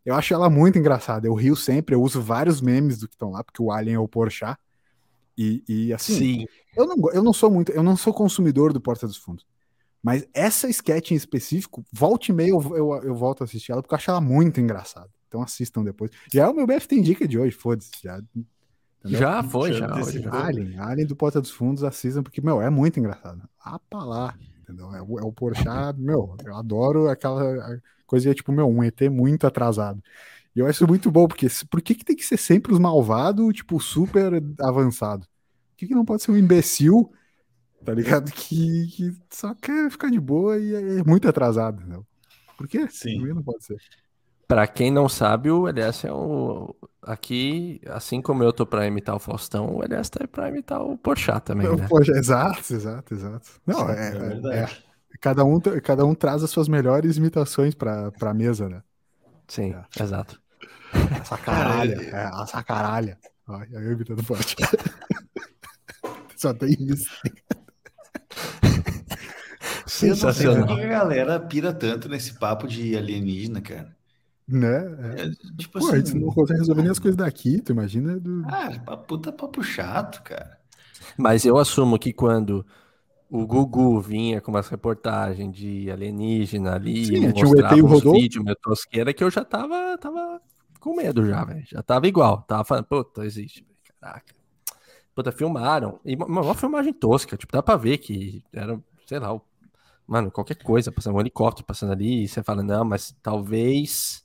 eu 0.05 0.13
acho 0.13 0.33
ela 0.33 0.49
muito 0.49 0.77
engraçada. 0.77 1.27
Eu 1.27 1.33
rio 1.33 1.55
sempre, 1.55 1.95
eu 1.95 2.01
uso 2.01 2.21
vários 2.21 2.61
memes 2.61 2.99
do 2.99 3.07
que 3.07 3.15
estão 3.15 3.31
lá, 3.31 3.43
porque 3.43 3.61
o 3.61 3.71
Alien 3.71 3.95
é 3.95 3.99
o 3.99 4.07
Porchat. 4.07 4.57
E, 5.37 5.63
e 5.67 5.93
assim, 5.93 6.13
Sim. 6.13 6.45
Eu, 6.77 6.85
não, 6.87 7.11
eu 7.11 7.23
não 7.23 7.33
sou 7.33 7.49
muito, 7.49 7.71
eu 7.71 7.83
não 7.83 7.97
sou 7.97 8.13
consumidor 8.13 8.71
do 8.71 8.79
Porta 8.79 9.07
dos 9.07 9.17
Fundos. 9.17 9.45
Mas 10.05 10.23
essa 10.35 10.69
sketch 10.69 11.09
em 11.09 11.15
específico, 11.15 11.83
volte 11.91 12.29
e 12.29 12.35
meia 12.35 12.49
eu, 12.49 12.61
eu, 12.75 12.93
eu, 13.03 13.15
volto 13.15 13.41
a 13.41 13.45
assistir 13.45 13.71
ela 13.71 13.81
porque 13.81 13.95
eu 13.95 13.97
acho 13.97 14.11
ela 14.11 14.21
muito 14.21 14.61
engraçada. 14.61 15.09
Então 15.27 15.41
assistam 15.41 15.83
depois. 15.83 16.11
Já 16.31 16.43
é 16.43 16.47
o 16.47 16.53
meu 16.53 16.67
BF 16.67 16.87
tem 16.87 17.01
dica 17.01 17.27
de 17.27 17.39
hoje, 17.39 17.55
foda-se. 17.55 17.89
Já, 18.03 18.21
já 19.03 19.41
foi, 19.41 19.73
já. 19.73 19.87
já 20.03 20.45
Alien, 20.45 20.77
Alien 20.77 21.07
do 21.07 21.15
Porta 21.15 21.41
dos 21.41 21.49
Fundos, 21.49 21.83
assistam, 21.83 22.21
porque, 22.21 22.39
meu, 22.39 22.61
é 22.61 22.69
muito 22.69 22.99
engraçado. 22.99 23.49
Ah, 23.59 23.79
pra 23.89 24.03
lá, 24.03 24.35
entendeu? 24.61 24.93
É, 24.93 25.01
o, 25.01 25.19
é 25.19 25.23
o 25.23 25.31
Porchat, 25.31 25.99
meu, 25.99 26.37
eu 26.45 26.55
adoro 26.55 27.09
aquela 27.09 27.79
coisa, 28.05 28.31
tipo, 28.35 28.51
meu, 28.51 28.69
um 28.69 28.83
ET 28.83 29.01
muito 29.09 29.47
atrasado. 29.47 30.03
E 30.55 30.59
eu 30.59 30.67
acho 30.67 30.87
muito 30.87 31.09
bom, 31.09 31.27
porque 31.27 31.47
por 31.67 31.81
que, 31.81 31.95
que 31.95 32.05
tem 32.05 32.15
que 32.15 32.23
ser 32.23 32.37
sempre 32.37 32.71
os 32.71 32.77
malvados, 32.77 33.55
tipo, 33.55 33.79
super 33.79 34.33
avançado? 34.61 35.25
Por 35.25 35.77
que, 35.77 35.87
que 35.87 35.95
não 35.95 36.05
pode 36.05 36.21
ser 36.21 36.29
um 36.29 36.37
imbecil 36.37 37.11
tá 37.85 37.93
ligado? 37.93 38.31
Que, 38.31 38.87
que 38.87 39.13
só 39.29 39.53
quer 39.53 39.89
ficar 39.91 40.09
de 40.09 40.19
boa 40.19 40.57
e 40.57 40.99
é 40.99 41.03
muito 41.03 41.29
atrasado, 41.29 41.85
né? 41.85 41.99
Por 42.57 42.67
quê? 42.67 42.87
Sim. 42.89 43.25
Não 43.27 43.43
pode 43.43 43.63
ser. 43.63 43.77
Pra 44.47 44.67
quem 44.67 44.91
não 44.91 45.07
sabe, 45.07 45.49
o 45.49 45.67
LS 45.67 46.07
é 46.07 46.11
o. 46.11 46.75
Aqui, 47.01 47.79
assim 47.87 48.19
como 48.21 48.43
eu 48.43 48.51
tô 48.51 48.65
pra 48.65 48.87
imitar 48.87 49.15
o 49.15 49.19
Faustão, 49.19 49.75
o 49.75 49.83
LS 49.83 50.09
tá 50.09 50.27
pra 50.27 50.49
imitar 50.49 50.81
o 50.81 50.97
Porchat 50.97 51.41
também. 51.41 51.67
Né? 51.75 51.87
Poxa, 51.87 52.11
exato, 52.13 52.73
exato, 52.73 53.13
exato. 53.13 53.49
Não, 53.65 53.89
é, 53.89 54.11
é, 54.53 54.59
é, 54.63 54.67
cada, 55.21 55.43
um, 55.43 55.59
cada 55.59 56.05
um 56.05 56.15
traz 56.15 56.43
as 56.43 56.49
suas 56.49 56.67
melhores 56.67 57.17
imitações 57.17 57.75
pra, 57.75 58.11
pra 58.11 58.33
mesa, 58.33 58.67
né? 58.67 58.81
Sim, 59.47 59.73
é. 59.73 60.03
exato. 60.03 60.41
Essa 61.19 61.37
caralha, 61.37 62.01
é, 62.01 62.41
essa 62.41 62.63
caralha. 62.63 63.17
Olha, 63.47 63.67
eu 63.71 63.91
imitando 63.91 64.21
o 64.21 64.25
Porchat. 64.25 64.77
Só 66.35 66.53
tem 66.53 66.75
isso. 66.79 67.09
Sensacional. 69.85 70.67
Por 70.67 70.77
que 70.77 70.83
a 70.83 70.87
galera 70.87 71.39
pira 71.39 71.73
tanto 71.73 72.09
nesse 72.09 72.33
papo 72.33 72.67
de 72.67 72.95
alienígena, 72.95 73.61
cara? 73.61 73.95
Né? 74.47 74.77
É. 75.17 75.21
É, 75.23 75.29
tipo 75.57 75.79
Pô, 75.79 75.85
assim, 75.87 75.95
a 75.95 75.97
gente 75.97 76.13
não 76.15 76.27
consegue 76.31 76.59
resolver 76.59 76.81
nem 76.81 76.91
as 76.91 76.99
coisas 76.99 77.17
daqui, 77.17 77.61
tu 77.61 77.71
imagina? 77.71 78.19
Do... 78.19 78.43
Ah, 78.45 78.97
puta 78.97 79.31
papo 79.31 79.63
chato, 79.63 80.21
cara. 80.23 80.59
Mas 81.17 81.45
eu 81.45 81.57
assumo 81.57 81.97
que 81.97 82.13
quando 82.13 82.65
o 83.29 83.45
Gugu 83.45 83.99
vinha 83.99 84.39
com 84.39 84.51
umas 84.51 84.67
reportagens 84.67 85.55
de 85.55 85.89
alienígena 85.89 86.75
ali, 86.75 87.05
Sim, 87.05 87.27
mostrava 87.29 87.75
uns 87.75 88.03
vídeos 88.03 88.43
meio 88.43 88.57
tosqueira, 88.61 89.13
que 89.13 89.23
eu 89.23 89.31
já 89.31 89.43
tava, 89.43 89.97
tava 89.97 90.41
com 90.79 90.95
medo 90.95 91.25
já, 91.27 91.43
velho. 91.43 91.65
Já 91.67 91.81
tava 91.81 92.07
igual. 92.07 92.43
Tava 92.43 92.63
falando, 92.63 92.85
puta, 92.85 93.25
existe, 93.25 93.65
caraca. 93.99 94.34
Puta, 95.15 95.31
filmaram. 95.31 95.99
E 96.03 96.13
uma, 96.15 96.41
uma 96.41 96.53
filmagem 96.53 96.91
tosca, 96.91 97.37
tipo, 97.37 97.53
dá 97.53 97.63
pra 97.63 97.77
ver 97.77 97.97
que 97.97 98.43
era, 98.51 98.77
sei 99.07 99.17
lá, 99.17 99.39
mano, 100.05 100.29
qualquer 100.29 100.55
coisa, 100.55 100.91
passando 100.91 101.15
um 101.15 101.21
helicóptero 101.21 101.65
passando 101.65 101.93
ali, 101.93 102.23
e 102.23 102.27
você 102.27 102.43
fala, 102.43 102.61
não, 102.61 102.83
mas 102.83 103.15
talvez. 103.23 104.23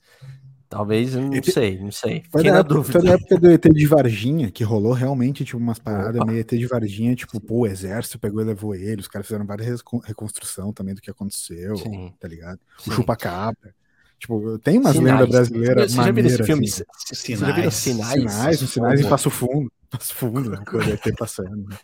Talvez, 0.68 1.16
não 1.16 1.42
sei, 1.42 1.80
não 1.80 1.90
sei. 1.90 2.22
Foi 2.30 2.44
na, 2.44 2.58
época, 2.58 2.84
foi 2.84 3.02
na, 3.02 3.14
época, 3.14 3.40
do 3.40 3.50
ET 3.50 3.64
de 3.64 3.86
Varginha, 3.86 4.52
que 4.52 4.62
rolou 4.62 4.92
realmente, 4.92 5.44
tipo, 5.44 5.58
umas 5.58 5.80
paradas 5.80 6.14
Opa. 6.14 6.26
meio 6.26 6.38
ET 6.38 6.48
de 6.48 6.66
Varginha, 6.66 7.12
tipo, 7.16 7.40
pô, 7.40 7.62
o 7.62 7.66
exército 7.66 8.20
pegou 8.20 8.40
e 8.40 8.44
levou 8.44 8.72
ele, 8.72 9.00
os 9.00 9.08
caras 9.08 9.26
fizeram 9.26 9.44
várias 9.44 9.82
reconstrução 10.04 10.72
também 10.72 10.94
do 10.94 11.00
que 11.00 11.10
aconteceu, 11.10 11.76
Sim. 11.76 12.14
tá 12.20 12.28
ligado? 12.28 12.60
O 12.86 12.92
chupa-cabra. 12.92 13.74
Tipo, 14.16 14.60
tem 14.60 14.78
umas 14.78 14.94
lendas 14.94 15.28
brasileiras 15.28 15.92
Você 15.92 15.96
já 15.96 16.12
viu 16.12 16.26
esse 16.26 16.44
filme? 16.44 16.66
Assim. 16.66 16.84
Sinais. 17.14 17.56
Viu 17.56 17.70
Sinais? 17.72 18.30
Sinais, 18.32 18.58
sinais 18.58 19.00
em 19.00 19.08
Passo 19.08 19.30
Fundo. 19.30 19.72
Passo 19.90 20.14
Fundo, 20.14 20.50
né? 20.50 20.62
Quando 20.68 20.88
ET 20.88 21.16
passando. 21.18 21.68
Né? 21.68 21.76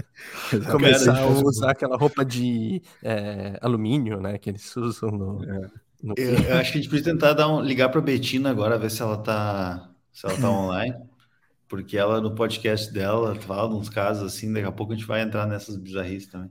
Começar 0.72 1.18
a 1.18 1.26
usar 1.26 1.70
aquela 1.72 1.96
roupa 1.96 2.24
de 2.24 2.82
é, 3.02 3.58
alumínio, 3.60 4.18
né? 4.20 4.38
Que 4.38 4.48
eles 4.48 4.74
usam 4.76 5.10
no. 5.10 5.44
É. 5.44 5.70
no... 6.02 6.14
Eu, 6.16 6.34
eu, 6.34 6.56
acho 6.56 6.72
que 6.72 6.78
a 6.78 6.80
gente 6.80 6.88
precisa 6.88 7.12
tentar 7.12 7.34
dar 7.34 7.48
um, 7.48 7.60
ligar 7.60 7.90
para 7.90 8.00
a 8.00 8.02
Betina 8.02 8.50
agora, 8.50 8.78
ver 8.78 8.90
se 8.90 9.02
ela 9.02 9.18
tá, 9.18 9.90
se 10.10 10.26
ela 10.26 10.40
tá 10.40 10.48
online. 10.50 10.96
Porque 11.68 11.98
ela, 11.98 12.20
no 12.20 12.34
podcast 12.34 12.92
dela, 12.92 13.34
fala 13.34 13.74
uns 13.74 13.90
casos 13.90 14.32
assim, 14.32 14.50
daqui 14.52 14.66
a 14.66 14.72
pouco 14.72 14.92
a 14.92 14.96
gente 14.96 15.06
vai 15.06 15.20
entrar 15.20 15.46
nessas 15.46 15.76
bizarrices 15.76 16.28
também. 16.28 16.50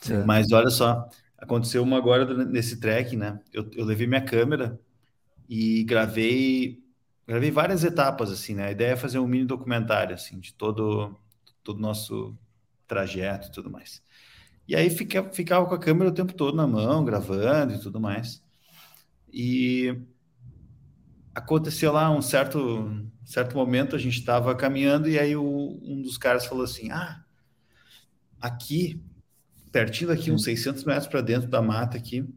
Sim. 0.00 0.22
Mas 0.24 0.52
olha 0.52 0.70
só, 0.70 1.08
aconteceu 1.36 1.82
uma 1.82 1.96
agora 1.96 2.44
nesse 2.44 2.78
track, 2.78 3.16
né? 3.16 3.40
Eu, 3.52 3.68
eu 3.74 3.84
levei 3.84 4.06
minha 4.06 4.24
câmera 4.24 4.78
e 5.48 5.82
gravei 5.82 6.78
gravei 7.30 7.52
várias 7.52 7.84
etapas 7.84 8.28
assim, 8.32 8.54
né? 8.54 8.66
A 8.66 8.72
ideia 8.72 8.94
é 8.94 8.96
fazer 8.96 9.20
um 9.20 9.26
mini 9.26 9.44
documentário 9.44 10.16
assim 10.16 10.40
de 10.40 10.52
todo 10.52 11.16
todo 11.62 11.78
o 11.78 11.80
nosso 11.80 12.36
trajeto 12.88 13.46
e 13.46 13.52
tudo 13.52 13.70
mais. 13.70 14.02
E 14.66 14.74
aí 14.74 14.90
fica, 14.90 15.22
ficava 15.30 15.64
com 15.64 15.74
a 15.74 15.78
câmera 15.78 16.10
o 16.10 16.14
tempo 16.14 16.32
todo 16.34 16.56
na 16.56 16.66
mão, 16.66 17.04
gravando 17.04 17.74
e 17.74 17.78
tudo 17.78 18.00
mais. 18.00 18.42
E 19.32 19.96
aconteceu 21.32 21.92
lá 21.92 22.10
um 22.10 22.20
certo, 22.20 23.08
certo 23.24 23.54
momento, 23.54 23.94
a 23.94 23.98
gente 23.98 24.18
estava 24.18 24.52
caminhando 24.56 25.08
e 25.08 25.16
aí 25.16 25.36
o, 25.36 25.78
um 25.84 26.02
dos 26.02 26.18
caras 26.18 26.46
falou 26.46 26.64
assim: 26.64 26.90
Ah, 26.90 27.24
aqui 28.40 29.00
pertinho 29.70 30.08
daqui, 30.08 30.32
uns 30.32 30.42
600 30.42 30.82
metros 30.82 31.06
para 31.06 31.20
dentro 31.20 31.48
da 31.48 31.62
mata 31.62 31.96
aqui, 31.96 32.28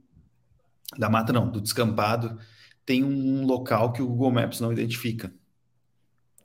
da 0.95 1.10
mata 1.10 1.34
não, 1.34 1.49
do 1.49 1.60
descampado, 1.60 2.38
tem 2.86 3.04
um 3.04 3.46
local 3.46 3.93
que 3.93 4.02
o 4.02 4.08
Google 4.08 4.32
Maps 4.32 4.60
não 4.60 4.72
identifica 4.72 5.34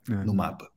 é. 0.09 0.23
no 0.23 0.33
mapa. 0.33 0.69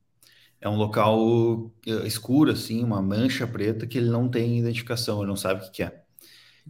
É 0.59 0.69
um 0.69 0.77
local 0.77 1.71
eh, 1.85 2.07
escuro, 2.07 2.51
assim, 2.51 2.83
uma 2.83 3.01
mancha 3.01 3.45
preta 3.45 3.85
que 3.85 3.97
ele 3.97 4.09
não 4.09 4.29
tem 4.29 4.59
identificação, 4.59 5.19
ele 5.19 5.27
não 5.27 5.35
sabe 5.35 5.65
o 5.65 5.71
que 5.71 5.83
é. 5.83 6.03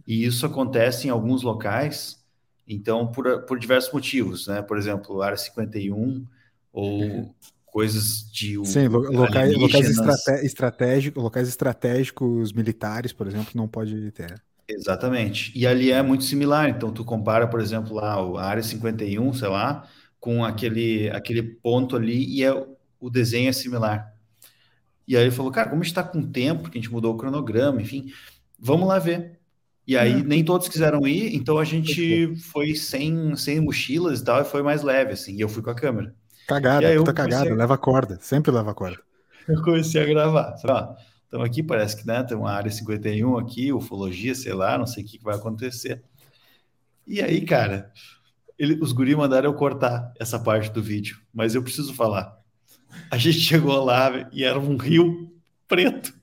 E 0.06 0.24
isso 0.24 0.44
acontece 0.44 1.06
em 1.06 1.10
alguns 1.10 1.42
locais, 1.42 2.24
então, 2.66 3.06
por, 3.06 3.42
por 3.42 3.58
diversos 3.58 3.92
motivos, 3.92 4.48
né? 4.48 4.62
Por 4.62 4.76
exemplo, 4.76 5.22
área 5.22 5.36
51 5.36 6.26
ou 6.72 7.34
coisas 7.66 8.28
de 8.32 8.64
Sim, 8.66 8.88
locais, 8.88 9.56
locais 9.56 9.88
estratégicos, 10.42 11.22
locais 11.22 11.48
estratégicos 11.48 12.52
militares, 12.52 13.12
por 13.12 13.26
exemplo, 13.26 13.52
não 13.54 13.68
pode 13.68 14.10
ter. 14.12 14.42
Exatamente. 14.68 15.52
E 15.54 15.66
ali 15.66 15.90
é 15.90 16.02
muito 16.02 16.24
similar. 16.24 16.68
Então, 16.68 16.90
tu 16.90 17.04
compara, 17.04 17.46
por 17.46 17.60
exemplo, 17.60 17.94
lá 17.94 18.14
a 18.14 18.44
área 18.44 18.62
51, 18.62 19.32
sei 19.34 19.48
lá, 19.48 19.86
com 20.18 20.44
aquele, 20.44 21.10
aquele 21.10 21.42
ponto 21.42 21.96
ali 21.96 22.24
e 22.24 22.42
é, 22.42 22.52
o 22.98 23.10
desenho 23.10 23.48
é 23.48 23.52
similar. 23.52 24.12
E 25.06 25.16
aí 25.16 25.24
ele 25.24 25.30
falou, 25.30 25.52
cara, 25.52 25.68
como 25.68 25.82
a 25.82 25.84
gente 25.84 25.92
está 25.92 26.02
com 26.02 26.22
tempo, 26.22 26.62
porque 26.62 26.78
a 26.78 26.80
gente 26.80 26.92
mudou 26.92 27.14
o 27.14 27.18
cronograma, 27.18 27.82
enfim, 27.82 28.06
vamos 28.58 28.88
lá 28.88 28.98
ver. 28.98 29.38
E 29.86 29.98
aí 29.98 30.22
nem 30.22 30.42
todos 30.42 30.66
quiseram 30.66 31.06
ir, 31.06 31.34
então 31.34 31.58
a 31.58 31.64
gente 31.64 32.34
foi 32.36 32.74
sem, 32.74 33.36
sem 33.36 33.60
mochilas 33.60 34.20
e 34.20 34.24
tal, 34.24 34.40
e 34.40 34.44
foi 34.44 34.62
mais 34.62 34.82
leve, 34.82 35.12
assim, 35.12 35.34
e 35.34 35.42
eu 35.42 35.48
fui 35.48 35.62
com 35.62 35.68
a 35.68 35.74
câmera. 35.74 36.14
Cagada, 36.48 36.94
puta 36.96 37.12
cagada, 37.12 37.52
a... 37.52 37.54
leva 37.54 37.76
corda, 37.76 38.18
sempre 38.22 38.50
leva 38.50 38.74
corda. 38.74 38.98
Eu 39.46 39.60
comecei 39.62 40.02
a 40.02 40.06
gravar, 40.06 40.56
Estamos 41.34 41.50
aqui, 41.50 41.64
parece 41.64 41.96
que 41.96 42.06
né, 42.06 42.22
tem 42.22 42.36
uma 42.36 42.52
área 42.52 42.70
51 42.70 43.36
aqui, 43.38 43.72
ufologia, 43.72 44.36
sei 44.36 44.52
lá, 44.52 44.78
não 44.78 44.86
sei 44.86 45.02
o 45.02 45.06
que, 45.08 45.18
que 45.18 45.24
vai 45.24 45.34
acontecer. 45.34 46.00
E 47.04 47.20
aí, 47.20 47.44
cara, 47.44 47.92
ele, 48.56 48.78
os 48.80 48.92
guri 48.92 49.16
mandaram 49.16 49.50
eu 49.50 49.56
cortar 49.56 50.12
essa 50.16 50.38
parte 50.38 50.70
do 50.70 50.80
vídeo, 50.80 51.20
mas 51.34 51.56
eu 51.56 51.62
preciso 51.64 51.92
falar. 51.92 52.40
A 53.10 53.18
gente 53.18 53.40
chegou 53.42 53.84
lá 53.84 54.30
e 54.32 54.44
era 54.44 54.60
um 54.60 54.76
rio 54.76 55.36
preto, 55.66 56.14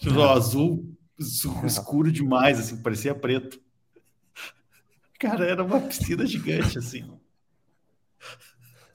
azul, 0.30 0.96
escuro 1.18 2.12
demais, 2.12 2.60
assim, 2.60 2.80
parecia 2.80 3.16
preto. 3.16 3.60
Cara, 5.18 5.44
era 5.44 5.64
uma 5.64 5.80
piscina 5.80 6.24
gigante, 6.24 6.78
assim. 6.78 7.04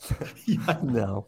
Aí, 0.65 0.85
não. 0.85 1.25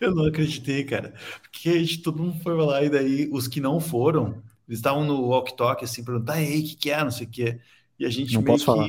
Eu 0.00 0.14
não 0.14 0.26
acreditei, 0.26 0.84
cara. 0.84 1.14
Porque 1.42 1.70
a 1.70 1.78
gente, 1.78 2.02
todo 2.02 2.22
mundo 2.22 2.42
foi 2.42 2.54
lá 2.54 2.82
e 2.82 2.90
daí 2.90 3.28
os 3.32 3.48
que 3.48 3.60
não 3.60 3.80
foram, 3.80 4.42
eles 4.68 4.78
estavam 4.78 5.04
no 5.04 5.22
walk 5.26 5.56
talk 5.56 5.84
assim, 5.84 6.04
perguntando, 6.04 6.32
aí, 6.32 6.60
o 6.60 6.64
que, 6.64 6.76
que 6.76 6.90
é, 6.90 7.02
não 7.02 7.10
sei 7.10 7.26
o 7.26 7.30
que. 7.30 7.60
E 7.98 8.04
a 8.04 8.10
gente 8.10 8.34
não 8.34 8.42
meio 8.42 8.58
que 8.58 8.64
falar. 8.64 8.86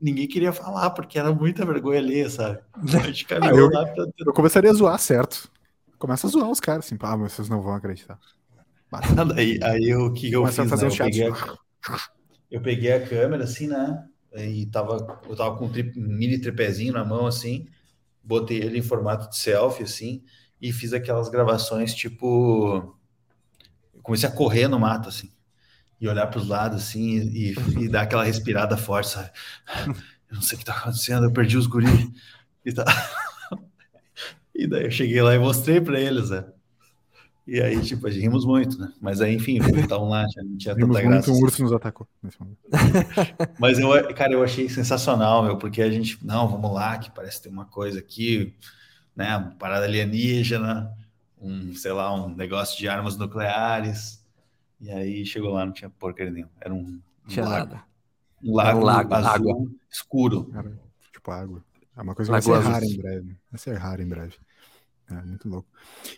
ninguém 0.00 0.28
queria 0.28 0.52
falar, 0.52 0.90
porque 0.90 1.18
era 1.18 1.32
muita 1.32 1.64
vergonha 1.64 1.98
ali, 1.98 2.28
sabe? 2.30 2.60
A 2.94 3.06
gente 3.06 3.26
ah, 3.30 3.48
eu, 3.48 3.70
lá 3.70 3.86
pra... 3.86 4.04
eu 4.18 4.32
começaria 4.32 4.70
a 4.70 4.74
zoar, 4.74 4.98
certo? 4.98 5.50
Começa 5.98 6.26
a 6.26 6.30
zoar 6.30 6.50
os 6.50 6.60
caras, 6.60 6.86
assim, 6.86 6.96
ah, 7.00 7.16
mas 7.16 7.32
vocês 7.32 7.48
não 7.48 7.62
vão 7.62 7.74
acreditar. 7.74 8.18
aí, 9.36 9.58
aí 9.62 9.94
o 9.94 10.12
que 10.12 10.30
eu 10.30 10.46
fiz, 10.46 10.58
a 10.58 10.68
fazer 10.68 10.86
né? 10.86 10.90
um 10.90 10.94
eu, 10.94 11.04
peguei 11.04 11.28
a, 11.28 11.58
eu 12.50 12.60
peguei 12.60 12.92
a 12.92 13.06
câmera, 13.06 13.44
assim, 13.44 13.66
né? 13.66 14.06
E 14.36 14.66
tava, 14.66 15.20
eu 15.28 15.36
tava 15.36 15.56
com 15.56 15.66
um 15.66 15.72
tri, 15.72 15.92
mini 15.96 16.38
tripézinho 16.38 16.92
na 16.92 17.04
mão, 17.04 17.26
assim, 17.26 17.66
botei 18.22 18.58
ele 18.58 18.78
em 18.78 18.82
formato 18.82 19.28
de 19.30 19.36
selfie, 19.36 19.84
assim, 19.84 20.22
e 20.64 20.72
fiz 20.72 20.94
aquelas 20.94 21.28
gravações 21.28 21.94
tipo. 21.94 22.96
comecei 24.02 24.26
a 24.26 24.32
correr 24.32 24.66
no 24.66 24.80
mato, 24.80 25.10
assim, 25.10 25.30
e 26.00 26.08
olhar 26.08 26.26
para 26.26 26.40
os 26.40 26.48
lados, 26.48 26.82
assim, 26.82 27.18
e, 27.18 27.54
e, 27.78 27.88
dar 27.88 28.02
aquela 28.02 28.24
respirada 28.24 28.74
forte, 28.74 29.10
sabe? 29.10 29.30
Eu 30.30 30.36
não 30.36 30.42
sei 30.42 30.56
o 30.56 30.58
que 30.58 30.62
está 30.62 30.72
acontecendo, 30.72 31.26
eu 31.26 31.32
perdi 31.32 31.56
os 31.56 31.68
guris. 31.68 32.10
E, 32.64 32.72
tá... 32.72 32.84
e 34.52 34.66
daí 34.66 34.86
eu 34.86 34.90
cheguei 34.90 35.22
lá 35.22 35.32
e 35.32 35.38
mostrei 35.38 35.80
para 35.80 36.00
eles, 36.00 36.30
né? 36.30 36.44
E 37.46 37.60
aí, 37.60 37.80
tipo, 37.80 38.08
rimos 38.08 38.44
muito, 38.44 38.76
né? 38.76 38.92
Mas 39.00 39.20
aí, 39.20 39.34
enfim, 39.36 39.58
estavam 39.58 40.08
lá, 40.08 40.26
já 40.34 40.42
não 40.42 40.56
tinha 40.56 40.74
tanta 40.74 41.02
graça. 41.02 41.30
Muito, 41.30 41.40
um 41.40 41.44
urso 41.44 41.62
nos 41.62 41.72
atacou. 41.72 42.08
Mas 43.60 43.78
eu, 43.78 43.90
cara, 44.14 44.32
eu 44.32 44.42
achei 44.42 44.68
sensacional, 44.68 45.44
meu, 45.44 45.56
porque 45.56 45.80
a 45.82 45.90
gente, 45.90 46.18
não, 46.24 46.48
vamos 46.48 46.72
lá, 46.72 46.98
que 46.98 47.12
parece 47.12 47.42
ter 47.42 47.50
uma 47.50 47.66
coisa 47.66 48.00
aqui, 48.00 48.56
né? 49.14 49.36
Uma 49.36 49.50
parada 49.52 49.86
alienígena, 49.86 50.92
um, 51.40 51.74
sei 51.74 51.92
lá, 51.92 52.12
um 52.14 52.34
negócio 52.34 52.78
de 52.78 52.88
armas 52.88 53.16
nucleares. 53.16 54.24
E 54.80 54.90
aí 54.90 55.24
chegou 55.24 55.52
lá, 55.52 55.64
não 55.64 55.72
tinha 55.72 55.90
porcaria 55.90 56.32
nenhuma. 56.32 56.52
Era 56.60 56.74
um, 56.74 57.00
um 57.24 57.28
tinha 57.28 57.44
lago. 57.44 57.70
Nada. 57.70 57.84
Um 58.42 58.54
lago, 58.54 58.78
um 58.78 58.84
lago 58.84 59.14
azul, 59.14 59.30
água. 59.30 59.70
escuro. 59.90 60.50
Era, 60.54 60.78
tipo 61.12 61.30
água. 61.30 61.64
É 61.96 62.02
uma 62.02 62.14
coisa 62.14 62.28
que 62.28 62.48
vai 62.48 62.62
ser 62.62 62.68
rara 62.68 62.84
em 62.84 62.96
breve. 62.96 63.36
Vai 63.50 63.58
ser 63.58 63.76
rara 63.76 64.02
em 64.02 64.08
breve. 64.08 64.34
É 65.10 65.14
muito 65.22 65.48
louco. 65.48 65.68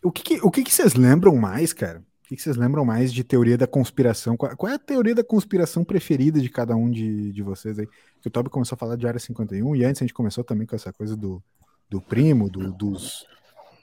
O 0.02 0.10
que, 0.10 0.22
que 0.22 0.40
o 0.42 0.50
que, 0.50 0.62
que, 0.64 0.72
vocês 0.72 0.94
lembram 0.94 1.36
mais, 1.36 1.72
cara? 1.72 2.00
O 2.24 2.28
que, 2.28 2.36
que, 2.36 2.42
vocês 2.42 2.56
lembram 2.56 2.84
mais 2.84 3.12
de 3.12 3.22
teoria 3.22 3.58
da 3.58 3.66
conspiração? 3.66 4.36
Qual, 4.36 4.56
qual, 4.56 4.72
é 4.72 4.76
a 4.76 4.78
teoria 4.78 5.14
da 5.14 5.22
conspiração 5.22 5.84
preferida 5.84 6.40
de 6.40 6.48
cada 6.48 6.74
um 6.74 6.90
de, 6.90 7.32
de 7.32 7.42
vocês 7.42 7.78
aí? 7.78 7.86
Que 8.20 8.28
o 8.28 8.30
Toby 8.30 8.48
começou 8.48 8.74
a 8.74 8.78
falar 8.78 8.96
de 8.96 9.06
Área 9.06 9.20
51 9.20 9.76
e 9.76 9.84
antes 9.84 10.02
a 10.02 10.04
gente 10.04 10.14
começou 10.14 10.42
também 10.42 10.66
com 10.66 10.74
essa 10.74 10.92
coisa 10.92 11.16
do, 11.16 11.42
do 11.88 12.00
primo, 12.00 12.48
do, 12.50 12.72
dos, 12.72 13.26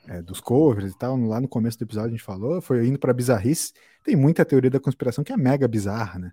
é, 0.08 0.22
dos 0.22 0.40
covers 0.40 0.92
e 0.92 0.98
tal. 0.98 1.18
Lá 1.18 1.40
no 1.40 1.48
começo 1.48 1.78
do 1.78 1.84
episódio 1.84 2.10
a 2.10 2.12
gente 2.12 2.24
falou, 2.24 2.62
foi 2.62 2.88
indo 2.88 3.00
para 3.00 3.14
bizarrice. 3.14 3.74
Tem 4.04 4.16
muita 4.16 4.46
teoria 4.46 4.70
da 4.70 4.80
conspiração 4.80 5.24
que 5.24 5.34
é 5.34 5.38
mega 5.38 5.68
bizarra, 5.68 6.20
né? 6.20 6.32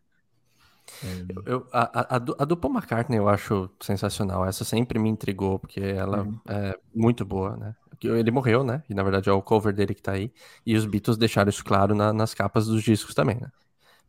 É... 1.05 1.53
Eu, 1.53 1.67
a, 1.73 2.17
a, 2.17 2.17
a 2.17 2.45
do 2.45 2.57
Paul 2.57 2.75
McCartney 2.75 3.19
eu 3.19 3.29
acho 3.29 3.71
sensacional. 3.81 4.45
Essa 4.45 4.65
sempre 4.65 4.99
me 4.99 5.09
intrigou, 5.09 5.59
porque 5.59 5.81
ela 5.81 6.23
uhum. 6.23 6.41
é 6.49 6.77
muito 6.95 7.25
boa, 7.25 7.57
né? 7.57 7.75
Ele 8.03 8.31
morreu, 8.31 8.65
né? 8.65 8.83
E 8.89 8.95
na 8.95 9.03
verdade 9.03 9.29
é 9.29 9.33
o 9.33 9.43
cover 9.43 9.75
dele 9.75 9.95
que 9.95 10.03
tá 10.03 10.13
aí. 10.13 10.33
E 10.65 10.75
os 10.75 10.87
Beatles 10.87 11.19
deixaram 11.19 11.51
isso 11.51 11.65
claro 11.65 11.95
na, 11.95 12.13
nas 12.13 12.33
capas 12.33 12.67
dos 12.67 12.83
discos 12.83 13.15
também, 13.15 13.37
né? 13.37 13.49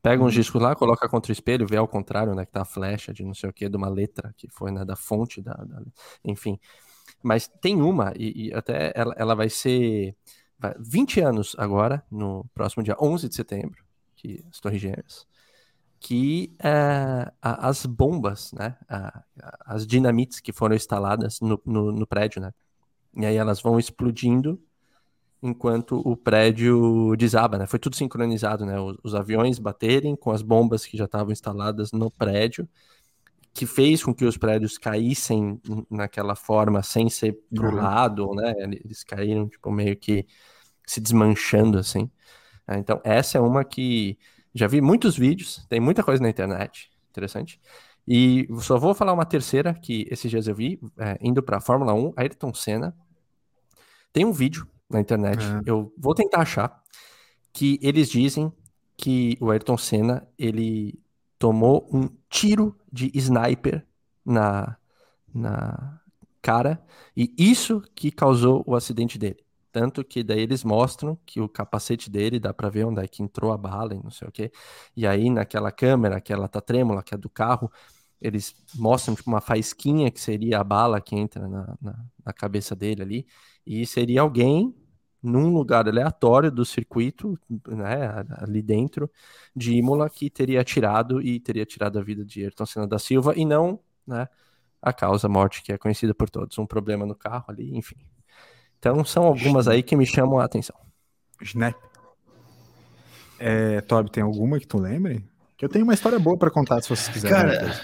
Pega 0.02 0.24
uns 0.24 0.34
uhum. 0.34 0.40
discos 0.40 0.62
lá, 0.62 0.76
coloca 0.76 1.08
contra 1.08 1.32
o 1.32 1.34
espelho, 1.34 1.68
vê 1.68 1.78
ao 1.78 1.88
contrário, 1.88 2.34
né? 2.34 2.46
Que 2.46 2.52
tá 2.52 2.62
a 2.62 2.66
flecha 2.66 3.14
de 3.14 3.24
não 3.24 3.34
sei 3.34 3.50
o 3.50 3.54
que, 3.54 3.70
de 3.70 3.78
uma 3.78 3.90
letra 3.90 4.34
que 4.36 4.48
foi, 4.50 4.72
né? 4.72 4.84
Da 4.86 4.96
fonte, 4.96 5.42
da, 5.42 5.54
da... 5.54 5.84
enfim. 6.24 6.58
Mas 7.24 7.48
tem 7.48 7.82
uma, 7.82 8.14
e, 8.18 8.48
e 8.48 8.54
até 8.54 8.92
ela, 8.96 9.14
ela 9.18 9.36
vai 9.36 9.50
ser 9.50 10.16
vai, 10.58 10.74
20 10.80 11.22
anos 11.22 11.56
agora, 11.58 12.04
no 12.10 12.46
próximo 12.54 12.84
dia 12.84 12.96
11 13.00 13.30
de 13.30 13.36
setembro, 13.36 13.84
que 14.16 14.44
as 14.50 14.60
Torres 14.60 14.82
Gêmeas 14.82 15.28
que 16.02 16.52
uh, 16.60 17.32
as 17.40 17.86
bombas, 17.86 18.52
né, 18.54 18.76
uh, 18.90 19.22
as 19.64 19.86
dinamites 19.86 20.40
que 20.40 20.52
foram 20.52 20.76
instaladas 20.76 21.40
no, 21.40 21.62
no, 21.64 21.92
no, 21.92 22.08
prédio, 22.08 22.42
né, 22.42 22.52
e 23.16 23.24
aí 23.24 23.36
elas 23.36 23.62
vão 23.62 23.78
explodindo 23.78 24.60
enquanto 25.44 26.02
o 26.04 26.18
prédio 26.18 27.16
desaba, 27.16 27.60
né, 27.60 27.68
foi 27.68 27.78
tudo 27.78 27.96
sincronizado, 27.96 28.66
né, 28.66 28.80
os, 28.80 28.98
os 29.04 29.16
aviões 29.16 29.60
baterem 29.60 30.16
com 30.16 30.32
as 30.32 30.42
bombas 30.42 30.88
que 30.88 30.98
já 30.98 31.06
estavam 31.06 31.32
instaladas 31.32 31.92
no 31.92 32.10
prédio, 32.10 32.68
que 33.54 33.66
fez 33.66 34.04
com 34.04 34.14
que 34.14 34.26
os 34.26 34.38
prédios 34.38 34.78
caíssem 34.78 35.60
naquela 35.90 36.36
forma 36.36 36.82
sem 36.82 37.10
ser 37.10 37.38
pro 37.54 37.70
uhum. 37.70 37.76
lado, 37.76 38.34
né, 38.34 38.54
eles 38.58 39.04
caíram 39.04 39.48
tipo 39.48 39.72
meio 39.72 39.96
que 39.98 40.26
se 40.86 41.02
desmanchando 41.02 41.78
assim. 41.78 42.10
Então 42.70 43.02
essa 43.04 43.38
é 43.38 43.42
uma 43.42 43.66
que 43.66 44.18
já 44.54 44.68
vi 44.68 44.82
muitos 44.82 45.18
vídeos, 45.18 45.66
tem 45.70 45.80
muita 45.80 46.04
coisa 46.04 46.22
na 46.22 46.30
internet, 46.30 46.90
interessante. 47.10 47.60
E 48.08 48.48
só 48.62 48.78
vou 48.78 48.94
falar 48.94 49.14
uma 49.14 49.26
terceira 49.26 49.74
que 49.74 50.08
esses 50.10 50.30
dias 50.30 50.48
eu 50.48 50.56
vi, 50.56 50.80
é, 50.98 51.18
indo 51.22 51.44
para 51.44 51.62
Fórmula 51.62 51.94
1, 51.94 52.14
Ayrton 52.16 52.54
Senna. 52.54 52.96
Tem 54.12 54.26
um 54.26 54.32
vídeo 54.32 54.68
na 54.90 55.00
internet, 55.00 55.42
é. 55.42 55.62
eu 55.66 55.94
vou 55.98 56.14
tentar 56.14 56.42
achar, 56.42 56.82
que 57.54 57.80
eles 57.82 58.10
dizem 58.10 58.52
que 58.98 59.38
o 59.40 59.52
Ayrton 59.52 59.78
Senna, 59.78 60.28
ele 60.38 61.00
tomou 61.38 61.90
um 61.94 62.10
tiro 62.32 62.76
de 62.92 63.12
sniper 63.14 63.86
na, 64.26 64.78
na 65.34 66.02
cara, 66.42 66.84
e 67.16 67.34
isso 67.38 67.82
que 67.94 68.10
causou 68.12 68.64
o 68.66 68.76
acidente 68.76 69.20
dele. 69.20 69.46
Tanto 69.72 70.04
que 70.04 70.24
daí 70.24 70.42
eles 70.42 70.64
mostram 70.64 71.18
que 71.26 71.40
o 71.40 71.48
capacete 71.48 72.10
dele 72.10 72.40
dá 72.40 72.54
para 72.54 72.70
ver 72.70 72.86
onde 72.86 73.02
é 73.02 73.08
que 73.08 73.24
entrou 73.24 73.54
a 73.54 73.58
bala 73.58 73.94
e 73.94 74.04
não 74.04 74.10
sei 74.12 74.28
o 74.28 74.32
quê. 74.32 74.52
E 74.96 75.06
aí 75.08 75.30
naquela 75.30 75.72
câmera, 75.72 76.20
que 76.22 76.34
ela 76.34 76.48
tá 76.48 76.60
trêmula, 76.62 77.04
que 77.04 77.14
é 77.14 77.18
do 77.18 77.30
carro, 77.30 77.72
eles 78.20 78.54
mostram 78.76 79.16
tipo, 79.16 79.30
uma 79.30 79.42
faísquinha 79.42 80.12
que 80.12 80.20
seria 80.20 80.60
a 80.60 80.64
bala 80.64 81.02
que 81.02 81.16
entra 81.16 81.48
na, 81.48 81.78
na, 81.82 82.06
na 82.26 82.34
cabeça 82.34 82.76
dele 82.76 83.02
ali. 83.02 83.28
E 83.66 83.86
seria 83.86 84.22
alguém 84.22 84.76
num 85.22 85.54
lugar 85.54 85.88
aleatório 85.88 86.52
do 86.52 86.66
circuito, 86.66 87.38
né, 87.68 88.26
ali 88.38 88.62
dentro 88.62 89.10
de 89.56 89.74
Imola, 89.74 90.10
que 90.10 90.30
teria 90.30 90.62
atirado 90.62 91.22
e 91.22 91.40
teria 91.40 91.66
tirado 91.66 92.00
a 92.00 92.02
vida 92.02 92.26
de 92.26 92.44
Ayrton 92.44 92.66
Senna 92.66 92.88
da 92.88 92.98
Silva 92.98 93.34
e 93.36 93.46
não, 93.46 93.80
né, 94.06 94.28
a 94.82 94.92
causa 94.92 95.30
morte 95.30 95.62
que 95.62 95.72
é 95.72 95.78
conhecida 95.78 96.14
por 96.14 96.30
todos, 96.30 96.58
um 96.58 96.66
problema 96.66 97.06
no 97.06 97.16
carro 97.16 97.46
ali, 97.48 97.78
enfim. 97.78 97.98
Então 98.80 99.06
são 99.06 99.26
algumas 99.26 99.68
aí 99.68 99.84
que 99.84 99.96
me 99.96 100.08
chamam 100.08 100.40
a 100.40 100.46
atenção. 100.46 100.76
Snap. 101.42 101.76
É, 103.38 103.82
Toby, 103.82 104.12
tem 104.12 104.24
alguma 104.24 104.60
que 104.60 104.68
tu 104.68 104.80
lembre? 104.80 105.24
Que 105.56 105.66
eu 105.66 105.70
tenho 105.70 105.84
uma 105.84 105.94
história 105.94 106.18
boa 106.18 106.38
para 106.38 106.50
contar, 106.50 106.82
se 106.82 106.90
vocês 106.90 107.08
quiserem. 107.10 107.36
Cara, 107.36 107.80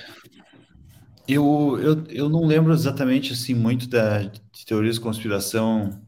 eu, 1.27 1.77
eu, 1.79 2.03
eu 2.09 2.29
não 2.29 2.45
lembro 2.45 2.73
exatamente 2.73 3.33
assim 3.33 3.53
muito 3.53 3.87
da, 3.87 4.23
de 4.23 4.65
teorias 4.65 4.95
de 4.95 5.01
conspiração 5.01 6.01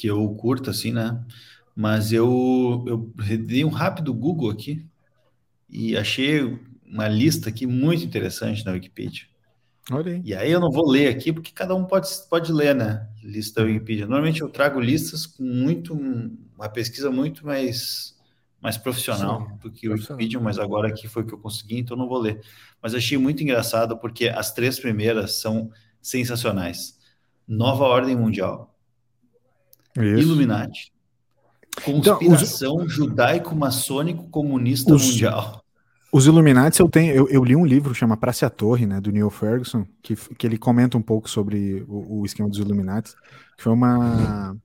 que 0.00 0.06
eu 0.06 0.26
curto, 0.30 0.70
assim, 0.70 0.92
né? 0.92 1.22
Mas 1.76 2.10
eu, 2.10 2.82
eu 2.86 3.12
dei 3.36 3.64
um 3.66 3.68
rápido 3.68 4.14
Google 4.14 4.50
aqui 4.50 4.86
e 5.68 5.94
achei 5.94 6.58
uma 6.86 7.06
lista 7.06 7.50
aqui 7.50 7.66
muito 7.66 8.02
interessante 8.02 8.64
na 8.64 8.72
Wikipedia. 8.72 9.24
Olha 9.90 10.12
aí. 10.12 10.22
E 10.24 10.34
aí 10.34 10.50
eu 10.50 10.58
não 10.58 10.70
vou 10.70 10.88
ler 10.88 11.08
aqui, 11.08 11.32
porque 11.32 11.52
cada 11.52 11.74
um 11.74 11.84
pode, 11.84 12.08
pode 12.30 12.50
ler, 12.50 12.74
né? 12.74 13.06
Lista 13.22 13.60
da 13.60 13.66
Wikipedia. 13.66 14.06
Normalmente 14.06 14.40
eu 14.40 14.48
trago 14.48 14.80
listas 14.80 15.26
com 15.26 15.42
muito, 15.42 15.92
uma 16.56 16.68
pesquisa 16.70 17.10
muito 17.10 17.44
mais, 17.44 18.16
mais 18.58 18.78
profissional 18.78 19.46
Sim, 19.46 19.56
do 19.58 19.70
que 19.70 19.86
o 19.86 19.92
Wikipedia, 19.92 20.40
mas 20.40 20.58
agora 20.58 20.88
aqui 20.88 21.08
foi 21.08 21.24
o 21.24 21.26
que 21.26 21.34
eu 21.34 21.38
consegui, 21.38 21.78
então 21.78 21.94
não 21.94 22.08
vou 22.08 22.18
ler. 22.18 22.40
Mas 22.82 22.94
achei 22.94 23.18
muito 23.18 23.42
engraçado 23.42 23.98
porque 23.98 24.28
as 24.28 24.50
três 24.54 24.80
primeiras 24.80 25.40
são 25.40 25.70
sensacionais. 26.00 26.98
Nova 27.46 27.84
Ordem 27.84 28.16
Mundial, 28.16 28.69
Isso. 29.96 30.22
Illuminati, 30.22 30.92
Conspiração 31.84 32.74
então, 32.74 32.86
os... 32.86 32.92
judaico-maçônico-comunista 32.92 34.92
mundial. 34.92 35.64
Os 36.12 36.26
Illuminati, 36.26 36.80
eu 36.80 36.88
tenho, 36.88 37.14
eu, 37.14 37.28
eu, 37.28 37.44
li 37.44 37.54
um 37.54 37.64
livro 37.64 37.94
chama 37.94 38.16
Praça 38.16 38.46
a 38.46 38.50
Torre, 38.50 38.84
né, 38.84 39.00
do 39.00 39.12
Neil 39.12 39.30
Ferguson, 39.30 39.86
que, 40.02 40.16
que 40.16 40.46
ele 40.46 40.58
comenta 40.58 40.98
um 40.98 41.02
pouco 41.02 41.30
sobre 41.30 41.84
o, 41.88 42.20
o 42.20 42.26
esquema 42.26 42.48
dos 42.48 42.58
Illuminati, 42.58 43.14
que 43.56 43.62
foi 43.62 43.72
uma 43.72 44.56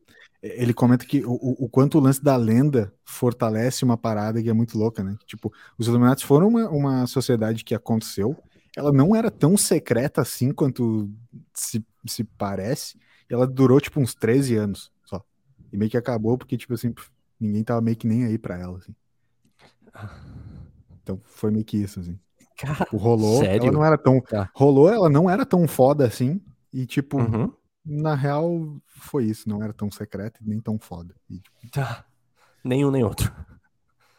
ele 0.42 0.74
comenta 0.76 1.06
que 1.06 1.26
o, 1.26 1.66
o, 1.66 1.68
quanto 1.68 1.98
o 1.98 2.02
lance 2.02 2.24
da 2.24 2.36
lenda 2.36 2.94
fortalece 3.04 3.84
uma 3.84 3.98
parada 3.98 4.44
que 4.44 4.50
é 4.50 4.54
muito 4.54 4.78
louca, 4.78 5.04
né? 5.04 5.18
Tipo, 5.26 5.52
os 5.76 5.88
Illuminati 5.88 6.24
foram 6.24 6.50
uma, 6.50 6.70
uma 6.70 7.08
sociedade 7.08 7.64
que 7.64 7.74
aconteceu, 7.74 8.38
ela 8.78 8.92
não 8.92 9.16
era 9.16 9.32
tão 9.32 9.58
secreta 9.58 10.22
assim 10.22 10.52
quanto 10.52 11.10
se, 11.52 11.84
se 12.06 12.24
parece, 12.24 12.96
ela 13.28 13.48
durou 13.48 13.82
tipo 13.82 14.00
uns 14.00 14.14
13 14.14 14.56
anos. 14.56 14.92
E 15.72 15.78
meio 15.78 15.90
que 15.90 15.98
acabou 15.98 16.38
porque, 16.38 16.58
tipo 16.58 16.74
assim, 16.74 16.94
ninguém 17.40 17.64
tava 17.64 17.82
meio 17.82 17.98
que 17.98 18.08
nem 18.08 18.26
aí 18.26 18.38
pra 18.38 18.58
ela, 18.58 18.78
assim. 18.78 18.96
Então 21.02 21.20
foi 21.24 21.52
meio 21.52 21.66
que 21.66 21.78
isso, 21.78 22.00
assim. 22.00 22.20
Cara, 22.58 22.86
tipo, 22.86 22.98
rolou, 22.98 23.40
sério? 23.40 23.64
ela 23.64 23.72
não 23.72 23.86
era 23.86 23.98
tão. 23.98 24.22
Tá. 24.22 24.50
Rolou, 24.56 24.90
ela 24.90 25.10
não 25.10 25.30
era 25.30 25.46
tão 25.46 25.68
foda 25.68 26.06
assim. 26.06 26.42
E, 26.74 26.86
tipo, 26.86 27.18
uhum. 27.20 27.52
na 27.86 28.16
real, 28.16 28.78
foi 28.88 29.26
isso. 29.26 29.48
Não 29.48 29.62
era 29.62 29.74
tão 29.74 29.92
secreto 29.92 30.42
e 30.42 30.48
nem 30.48 30.60
tão 30.60 30.80
foda. 30.80 31.14
E, 31.30 31.40
tipo... 31.40 31.72
Tá. 31.72 32.06
Nenhum 32.64 32.90
nem 32.92 33.04
outro. 33.04 33.32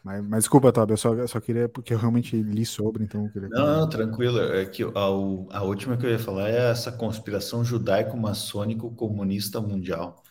Mas, 0.03 0.23
mas 0.23 0.43
desculpa, 0.43 0.71
Tobi, 0.71 0.93
eu 0.93 0.97
só, 0.97 1.27
só 1.27 1.41
queria, 1.41 1.67
porque 1.67 1.93
eu 1.93 1.97
realmente 1.97 2.41
li 2.41 2.65
sobre, 2.65 3.03
então 3.03 3.25
eu 3.25 3.31
queria. 3.31 3.49
Não, 3.49 3.81
não, 3.81 3.89
tranquilo. 3.89 4.39
É 4.39 4.65
que 4.65 4.81
a, 4.83 4.87
a 4.95 5.63
última 5.63 5.97
que 5.97 6.05
eu 6.05 6.09
ia 6.09 6.17
falar 6.17 6.47
é 6.49 6.71
essa 6.71 6.93
conspiração 6.93 7.65
judaico-maçônico-comunista 7.65 9.59
mundial. 9.59 10.23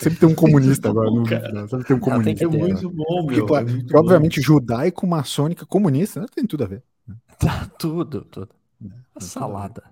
Sempre 0.00 0.18
tem 0.18 0.28
um 0.28 0.34
comunista 0.34 0.88
agora. 0.90 1.10
No, 1.10 1.26
sempre 1.68 1.86
tem 1.86 1.96
um 1.96 2.00
comunista. 2.00 2.46
Ah, 2.46 2.50
tem 2.50 2.60
é 2.60 2.62
muito 2.62 2.90
bom, 2.90 3.26
meu. 3.26 3.46
Porque, 3.46 3.62
é 3.62 3.72
muito 3.72 3.96
obviamente, 3.96 4.40
bom. 4.40 4.46
judaico, 4.46 5.06
maçônica, 5.06 5.66
comunista, 5.66 6.20
né? 6.20 6.26
tem 6.34 6.46
tudo 6.46 6.64
a 6.64 6.66
ver. 6.66 6.82
Né? 7.06 7.16
Tá 7.38 7.66
tudo, 7.78 8.22
tudo. 8.22 8.48
É, 8.82 9.20
salada. 9.20 9.82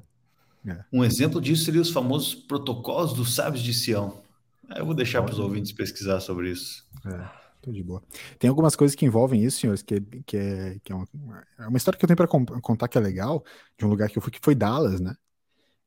É. 0.66 0.84
Um 0.92 1.04
exemplo 1.04 1.40
disso 1.40 1.64
seria 1.64 1.80
os 1.80 1.90
famosos 1.90 2.34
protocolos 2.34 3.12
dos 3.12 3.34
sábios 3.34 3.62
de 3.62 3.74
Sião. 3.74 4.22
Eu 4.76 4.84
vou 4.84 4.94
deixar 4.94 5.22
para 5.22 5.32
os 5.32 5.38
ouvintes 5.38 5.72
pesquisar 5.72 6.20
sobre 6.20 6.50
isso. 6.50 6.84
É, 7.06 7.28
tô 7.62 7.72
de 7.72 7.82
boa. 7.82 8.02
Tem 8.38 8.48
algumas 8.48 8.76
coisas 8.76 8.94
que 8.94 9.06
envolvem 9.06 9.42
isso, 9.42 9.60
senhores, 9.60 9.82
que, 9.82 10.00
que, 10.26 10.36
é, 10.36 10.76
que 10.82 10.92
é, 10.92 10.94
uma, 10.94 11.06
é 11.58 11.66
uma 11.66 11.76
história 11.76 11.98
que 11.98 12.04
eu 12.04 12.06
tenho 12.06 12.16
para 12.16 12.28
contar 12.28 12.88
que 12.88 12.98
é 12.98 13.00
legal, 13.00 13.42
de 13.78 13.86
um 13.86 13.88
lugar 13.88 14.10
que 14.10 14.18
eu 14.18 14.22
fui, 14.22 14.30
que 14.30 14.40
foi 14.42 14.54
Dallas, 14.54 15.00
né? 15.00 15.14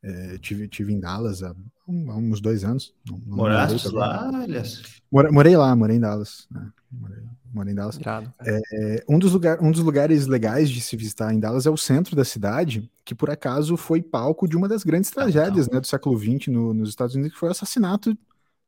É, 0.04 0.40
tive, 0.40 0.68
tive 0.68 0.92
em 0.92 1.00
Dallas 1.00 1.44
há, 1.44 1.52
há 1.52 1.92
uns 1.92 2.42
dois 2.42 2.64
anos. 2.64 2.92
Não, 3.08 3.20
não 3.20 3.38
Moraste 3.38 3.88
lá, 3.90 4.30
aliás? 4.30 4.82
Morei, 5.12 5.32
morei, 5.32 5.56
lá, 5.56 5.76
morei 5.76 5.98
em 5.98 6.00
Dallas. 6.00 6.48
Né? 6.50 6.72
Morei, 6.92 7.20
morei, 7.54 7.74
em 7.74 7.76
Dallas. 7.76 8.00
É, 8.44 9.06
um, 9.08 9.20
dos 9.20 9.34
lugar, 9.34 9.62
um 9.62 9.72
dos 9.72 9.82
lugares 9.82 10.26
legais 10.26 10.72
de 10.72 10.82
se 10.82 10.98
visitar 10.98 11.32
em 11.32 11.40
Dallas 11.40 11.68
é 11.68 11.70
o 11.70 11.78
centro 11.78 12.16
da 12.16 12.26
cidade, 12.26 12.90
que 13.06 13.14
por 13.14 13.30
acaso 13.30 13.78
foi 13.78 14.02
palco 14.02 14.48
de 14.48 14.58
uma 14.58 14.68
das 14.68 14.84
grandes 14.84 15.12
tragédias 15.12 15.70
né, 15.70 15.80
do 15.80 15.86
século 15.86 16.18
XX 16.18 16.48
no, 16.48 16.74
nos 16.74 16.90
Estados 16.90 17.14
Unidos, 17.14 17.34
que 17.34 17.40
foi 17.40 17.50
o 17.50 17.52
assassinato 17.52 18.18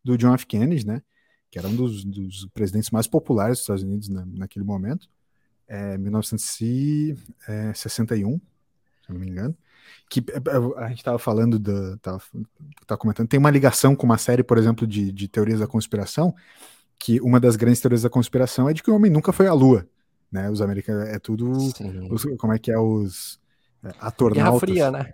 do 0.04 0.16
John 0.16 0.36
F. 0.36 0.46
Kennedy, 0.46 0.86
né? 0.86 1.02
Que 1.50 1.58
era 1.58 1.68
um 1.68 1.76
dos, 1.76 2.06
dos 2.06 2.48
presidentes 2.54 2.92
mais 2.92 3.08
populares 3.08 3.58
dos 3.58 3.62
Estados 3.62 3.82
Unidos 3.84 4.08
na, 4.08 4.24
naquele 4.26 4.66
momento. 4.66 5.10
É, 5.68 5.98
1961, 5.98 8.40
se 9.02 9.12
não 9.12 9.20
me 9.20 9.28
engano 9.28 9.58
que 10.10 10.24
é, 10.30 10.38
é, 10.38 10.84
a 10.84 10.88
gente 10.90 11.00
estava 11.00 11.20
falando, 11.20 11.58
da, 11.58 11.98
tava, 11.98 12.22
tava 12.86 13.00
comentando, 13.00 13.28
tem 13.28 13.40
uma 13.40 13.50
ligação 13.50 13.96
com 13.96 14.06
uma 14.06 14.18
série, 14.18 14.44
por 14.44 14.58
exemplo, 14.58 14.86
de, 14.86 15.12
de 15.12 15.28
teorias 15.28 15.60
da 15.60 15.68
conspiração, 15.68 16.34
que 17.00 17.20
uma 17.22 17.40
das 17.40 17.56
grandes 17.56 17.82
teorias 17.82 18.04
da 18.04 18.10
conspiração 18.10 18.70
é 18.70 18.74
de 18.74 18.82
que 18.82 18.92
o 18.92 18.96
homem 18.96 19.12
nunca 19.12 19.34
foi 19.34 19.48
à 19.48 19.54
Lua, 19.54 19.88
né? 20.32 20.50
Os 20.50 20.62
americanos, 20.62 21.08
é 21.10 21.20
tudo, 21.20 21.52
os, 21.52 22.24
como 22.38 22.54
é 22.54 22.60
que 22.60 22.72
é, 22.72 22.80
os 22.80 23.40
é, 23.84 23.90
atornautas. 24.00 24.36
Guerra 24.36 24.60
Fria, 24.60 24.92
né? 24.92 25.14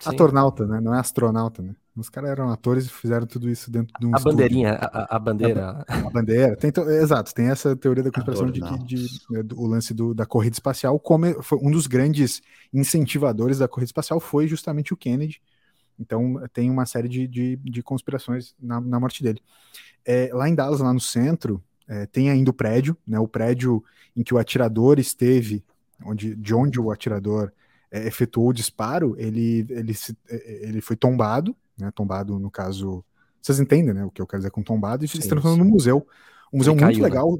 Sim. 0.00 0.10
Atornauta, 0.10 0.66
né? 0.66 0.80
Não 0.80 0.94
é 0.94 0.98
astronauta, 0.98 1.62
né? 1.62 1.74
Os 1.96 2.08
caras 2.08 2.30
eram 2.30 2.50
atores 2.50 2.86
e 2.86 2.88
fizeram 2.88 3.26
tudo 3.26 3.50
isso 3.50 3.70
dentro 3.70 3.92
de 3.98 4.06
um. 4.06 4.14
A 4.14 4.18
estúdio. 4.18 4.36
bandeirinha, 4.36 4.72
a, 4.74 5.16
a 5.16 5.18
bandeira. 5.18 5.84
A, 5.88 5.98
a 5.98 6.10
bandeira. 6.10 6.56
Tem, 6.56 6.72
exato, 7.00 7.34
tem 7.34 7.48
essa 7.48 7.74
teoria 7.74 8.04
da 8.04 8.10
conspiração 8.10 8.50
de 8.50 8.60
que 8.60 8.78
de, 8.84 8.96
né, 9.30 9.42
o 9.54 9.66
lance 9.66 9.92
do, 9.92 10.14
da 10.14 10.24
corrida 10.24 10.54
espacial, 10.54 10.98
como 11.00 11.42
foi 11.42 11.58
um 11.58 11.70
dos 11.70 11.86
grandes 11.86 12.40
incentivadores 12.72 13.58
da 13.58 13.66
corrida 13.66 13.88
espacial 13.88 14.20
foi 14.20 14.46
justamente 14.46 14.94
o 14.94 14.96
Kennedy. 14.96 15.42
Então 15.98 16.40
tem 16.52 16.70
uma 16.70 16.86
série 16.86 17.08
de, 17.08 17.26
de, 17.26 17.56
de 17.56 17.82
conspirações 17.82 18.54
na, 18.58 18.80
na, 18.80 19.00
morte 19.00 19.22
dele. 19.22 19.40
É, 20.04 20.30
lá 20.32 20.48
em 20.48 20.54
Dallas, 20.54 20.80
lá 20.80 20.94
no 20.94 21.00
centro, 21.00 21.62
é, 21.88 22.06
tem 22.06 22.30
ainda 22.30 22.50
o 22.50 22.54
prédio, 22.54 22.96
né? 23.06 23.18
O 23.18 23.28
prédio 23.28 23.84
em 24.16 24.22
que 24.22 24.32
o 24.32 24.38
atirador 24.38 24.98
esteve, 24.98 25.62
onde, 26.06 26.34
de 26.36 26.54
onde 26.54 26.80
o 26.80 26.90
atirador 26.90 27.52
é, 27.90 28.06
efetuou 28.06 28.48
o 28.48 28.52
disparo, 28.52 29.14
ele, 29.18 29.66
ele, 29.68 29.94
é, 30.28 30.68
ele 30.68 30.80
foi 30.80 30.96
tombado 30.96 31.54
né? 31.80 31.90
Tombado, 31.94 32.38
no 32.38 32.50
caso. 32.50 33.04
Vocês 33.40 33.58
entendem, 33.58 33.94
né? 33.94 34.04
O 34.04 34.10
que 34.10 34.20
eu 34.20 34.26
quero 34.26 34.40
dizer 34.40 34.50
com 34.50 34.62
tombado, 34.62 35.04
e 35.04 35.08
se 35.08 35.26
transformando 35.28 35.64
num 35.64 35.70
museu. 35.70 36.06
Um 36.52 36.58
museu 36.58 36.74
muito 36.74 36.84
caiu, 36.84 36.98
né? 36.98 37.04
legal. 37.04 37.38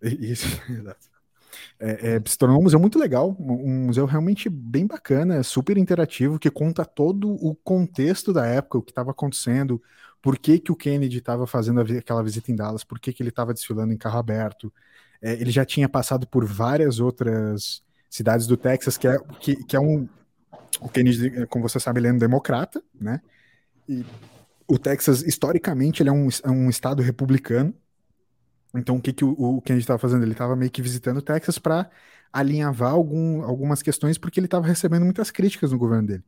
Né? 0.00 0.16
Isso, 0.20 0.46
exato. 0.70 1.12
É, 1.78 2.14
é, 2.14 2.22
se 2.24 2.38
tornou 2.38 2.58
um 2.58 2.62
museu 2.62 2.78
muito 2.78 2.98
legal, 2.98 3.36
um 3.38 3.86
museu 3.86 4.06
realmente 4.06 4.48
bem 4.48 4.86
bacana, 4.86 5.42
super 5.42 5.76
interativo, 5.76 6.38
que 6.38 6.50
conta 6.50 6.84
todo 6.84 7.32
o 7.32 7.54
contexto 7.54 8.32
da 8.32 8.46
época, 8.46 8.78
o 8.78 8.82
que 8.82 8.92
estava 8.92 9.10
acontecendo, 9.10 9.82
por 10.20 10.38
que, 10.38 10.58
que 10.58 10.70
o 10.70 10.76
Kennedy 10.76 11.18
estava 11.18 11.46
fazendo 11.46 11.80
aquela 11.80 12.22
visita 12.22 12.52
em 12.52 12.56
Dallas, 12.56 12.84
por 12.84 13.00
que, 13.00 13.12
que 13.12 13.22
ele 13.22 13.30
estava 13.30 13.52
desfilando 13.52 13.92
em 13.92 13.98
carro 13.98 14.18
aberto. 14.18 14.72
É, 15.20 15.32
ele 15.32 15.50
já 15.50 15.64
tinha 15.64 15.88
passado 15.88 16.26
por 16.26 16.44
várias 16.44 17.00
outras 17.00 17.82
cidades 18.08 18.46
do 18.46 18.56
Texas, 18.56 18.96
que 18.96 19.08
é, 19.08 19.18
que, 19.40 19.56
que 19.64 19.76
é 19.76 19.80
um, 19.80 20.08
o 20.80 20.88
Kennedy, 20.88 21.46
como 21.46 21.68
você 21.68 21.78
sabe, 21.78 22.00
ele 22.00 22.08
é 22.08 22.12
um 22.12 22.18
democrata, 22.18 22.82
né? 23.00 23.20
E 23.88 24.04
o 24.66 24.78
Texas, 24.78 25.22
historicamente, 25.22 26.02
ele 26.02 26.10
é 26.10 26.12
um, 26.12 26.28
é 26.42 26.50
um 26.50 26.68
estado 26.68 27.02
republicano. 27.02 27.74
Então, 28.74 28.96
o 28.96 29.00
que, 29.00 29.12
que 29.12 29.24
o, 29.24 29.30
o 29.38 29.60
Kennedy 29.60 29.82
estava 29.82 29.98
fazendo? 29.98 30.22
Ele 30.24 30.32
estava 30.32 30.56
meio 30.56 30.70
que 30.70 30.82
visitando 30.82 31.18
o 31.18 31.22
Texas 31.22 31.58
para 31.58 31.90
alinhavar 32.32 32.92
algum, 32.92 33.42
algumas 33.42 33.82
questões, 33.82 34.16
porque 34.16 34.40
ele 34.40 34.46
estava 34.46 34.66
recebendo 34.66 35.04
muitas 35.04 35.30
críticas 35.30 35.72
no 35.72 35.78
governo 35.78 36.08
dele, 36.08 36.24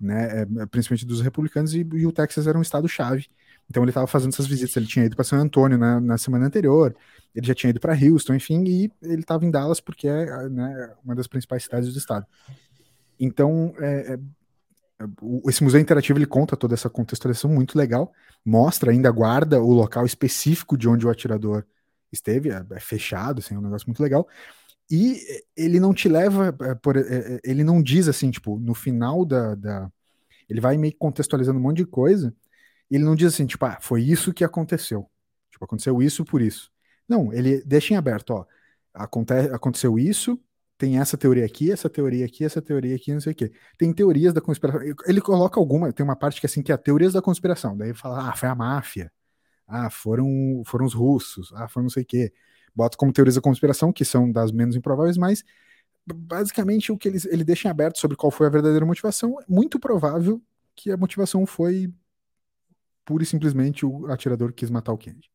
né? 0.00 0.42
É, 0.42 0.66
principalmente 0.66 1.04
dos 1.04 1.20
republicanos, 1.20 1.74
e, 1.74 1.80
e 1.80 2.06
o 2.06 2.12
Texas 2.12 2.46
era 2.46 2.58
um 2.58 2.62
estado-chave. 2.62 3.26
Então, 3.68 3.82
ele 3.82 3.90
estava 3.90 4.06
fazendo 4.06 4.32
essas 4.32 4.46
visitas. 4.46 4.76
Ele 4.76 4.86
tinha 4.86 5.04
ido 5.04 5.14
para 5.14 5.24
San 5.24 5.38
Antônio 5.38 5.78
na, 5.78 6.00
na 6.00 6.18
semana 6.18 6.46
anterior, 6.46 6.94
ele 7.34 7.46
já 7.46 7.54
tinha 7.54 7.70
ido 7.70 7.80
para 7.80 7.94
Houston, 7.94 8.34
enfim, 8.34 8.64
e 8.66 8.90
ele 9.02 9.20
estava 9.20 9.44
em 9.44 9.50
Dallas 9.50 9.80
porque 9.80 10.06
é 10.06 10.48
né, 10.48 10.90
uma 11.04 11.14
das 11.14 11.26
principais 11.26 11.64
cidades 11.64 11.92
do 11.92 11.98
estado. 11.98 12.26
Então, 13.18 13.74
é, 13.78 14.14
é, 14.14 14.18
esse 15.48 15.62
museu 15.62 15.80
interativo 15.80 16.18
ele 16.18 16.26
conta 16.26 16.56
toda 16.56 16.74
essa 16.74 16.90
contextualização 16.90 17.50
muito 17.50 17.76
legal, 17.76 18.12
mostra 18.44 18.90
ainda 18.90 19.10
guarda 19.10 19.60
o 19.60 19.72
local 19.72 20.06
específico 20.06 20.76
de 20.76 20.88
onde 20.88 21.06
o 21.06 21.10
atirador 21.10 21.64
esteve, 22.12 22.50
é, 22.50 22.64
é 22.72 22.80
fechado, 22.80 23.40
assim, 23.40 23.54
é 23.54 23.58
um 23.58 23.62
negócio 23.62 23.86
muito 23.88 24.02
legal. 24.02 24.28
E 24.90 25.20
ele 25.56 25.80
não 25.80 25.94
te 25.94 26.08
leva, 26.08 26.54
é, 26.60 26.74
por, 26.74 26.96
é, 26.96 27.00
é, 27.00 27.40
ele 27.44 27.64
não 27.64 27.82
diz 27.82 28.08
assim, 28.08 28.30
tipo, 28.30 28.58
no 28.58 28.74
final 28.74 29.24
da, 29.24 29.54
da, 29.54 29.90
Ele 30.48 30.60
vai 30.60 30.76
meio 30.76 30.94
contextualizando 30.96 31.58
um 31.58 31.62
monte 31.62 31.78
de 31.78 31.86
coisa, 31.86 32.34
ele 32.90 33.04
não 33.04 33.16
diz 33.16 33.34
assim, 33.34 33.46
tipo, 33.46 33.64
ah, 33.64 33.78
foi 33.80 34.02
isso 34.02 34.32
que 34.32 34.44
aconteceu. 34.44 35.10
Tipo, 35.50 35.64
aconteceu 35.64 36.02
isso 36.02 36.24
por 36.24 36.42
isso. 36.42 36.70
Não, 37.08 37.32
ele 37.32 37.62
deixa 37.64 37.94
em 37.94 37.96
aberto, 37.96 38.30
ó. 38.30 38.46
Aconte, 38.92 39.32
aconteceu 39.52 39.98
isso, 39.98 40.38
tem 40.76 40.98
essa 40.98 41.16
teoria 41.16 41.44
aqui, 41.44 41.70
essa 41.70 41.88
teoria 41.88 42.24
aqui, 42.26 42.44
essa 42.44 42.60
teoria 42.60 42.96
aqui, 42.96 43.12
não 43.12 43.20
sei 43.20 43.32
o 43.32 43.34
quê. 43.34 43.52
Tem 43.78 43.92
teorias 43.92 44.34
da 44.34 44.40
conspiração. 44.40 44.80
Ele 45.06 45.20
coloca 45.20 45.58
alguma, 45.60 45.92
tem 45.92 46.04
uma 46.04 46.16
parte 46.16 46.40
que 46.40 46.46
é 46.46 46.48
assim 46.48 46.62
que 46.62 46.72
é 46.72 46.76
teorias 46.76 47.12
da 47.12 47.22
conspiração. 47.22 47.76
Daí 47.76 47.94
fala, 47.94 48.30
ah, 48.30 48.36
foi 48.36 48.48
a 48.48 48.54
máfia. 48.54 49.12
Ah, 49.66 49.88
foram, 49.90 50.62
foram 50.66 50.84
os 50.84 50.94
russos. 50.94 51.52
Ah, 51.54 51.68
foi 51.68 51.82
não 51.82 51.90
sei 51.90 52.02
o 52.02 52.06
quê. 52.06 52.32
bota 52.74 52.96
como 52.96 53.12
teorias 53.12 53.36
da 53.36 53.40
conspiração, 53.40 53.92
que 53.92 54.04
são 54.04 54.30
das 54.30 54.52
menos 54.52 54.76
improváveis, 54.76 55.16
mas 55.16 55.44
basicamente 56.06 56.92
o 56.92 56.98
que 56.98 57.08
ele, 57.08 57.18
ele 57.30 57.44
deixa 57.44 57.68
em 57.68 57.70
aberto 57.70 57.98
sobre 57.98 58.16
qual 58.16 58.30
foi 58.30 58.46
a 58.46 58.50
verdadeira 58.50 58.84
motivação, 58.84 59.40
é 59.40 59.44
muito 59.48 59.78
provável 59.78 60.42
que 60.76 60.90
a 60.90 60.96
motivação 60.96 61.46
foi 61.46 61.92
pura 63.04 63.22
e 63.22 63.26
simplesmente 63.26 63.86
o 63.86 64.06
atirador 64.10 64.52
quis 64.52 64.70
matar 64.70 64.92
o 64.92 64.98
Kennedy. 64.98 65.30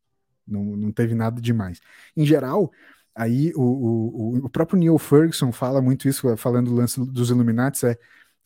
Não, 0.46 0.64
não 0.64 0.92
teve 0.92 1.14
nada 1.16 1.40
demais. 1.42 1.80
Em 2.16 2.26
geral, 2.26 2.72
aí 3.20 3.52
o, 3.54 3.62
o, 3.62 4.46
o 4.46 4.50
próprio 4.50 4.80
Neil 4.80 4.98
Ferguson 4.98 5.52
fala 5.52 5.82
muito 5.82 6.08
isso, 6.08 6.36
falando 6.38 6.72
do 6.72 6.76
lance 6.76 6.98
dos 7.06 7.30
Illuminati, 7.30 7.86
é 7.86 7.98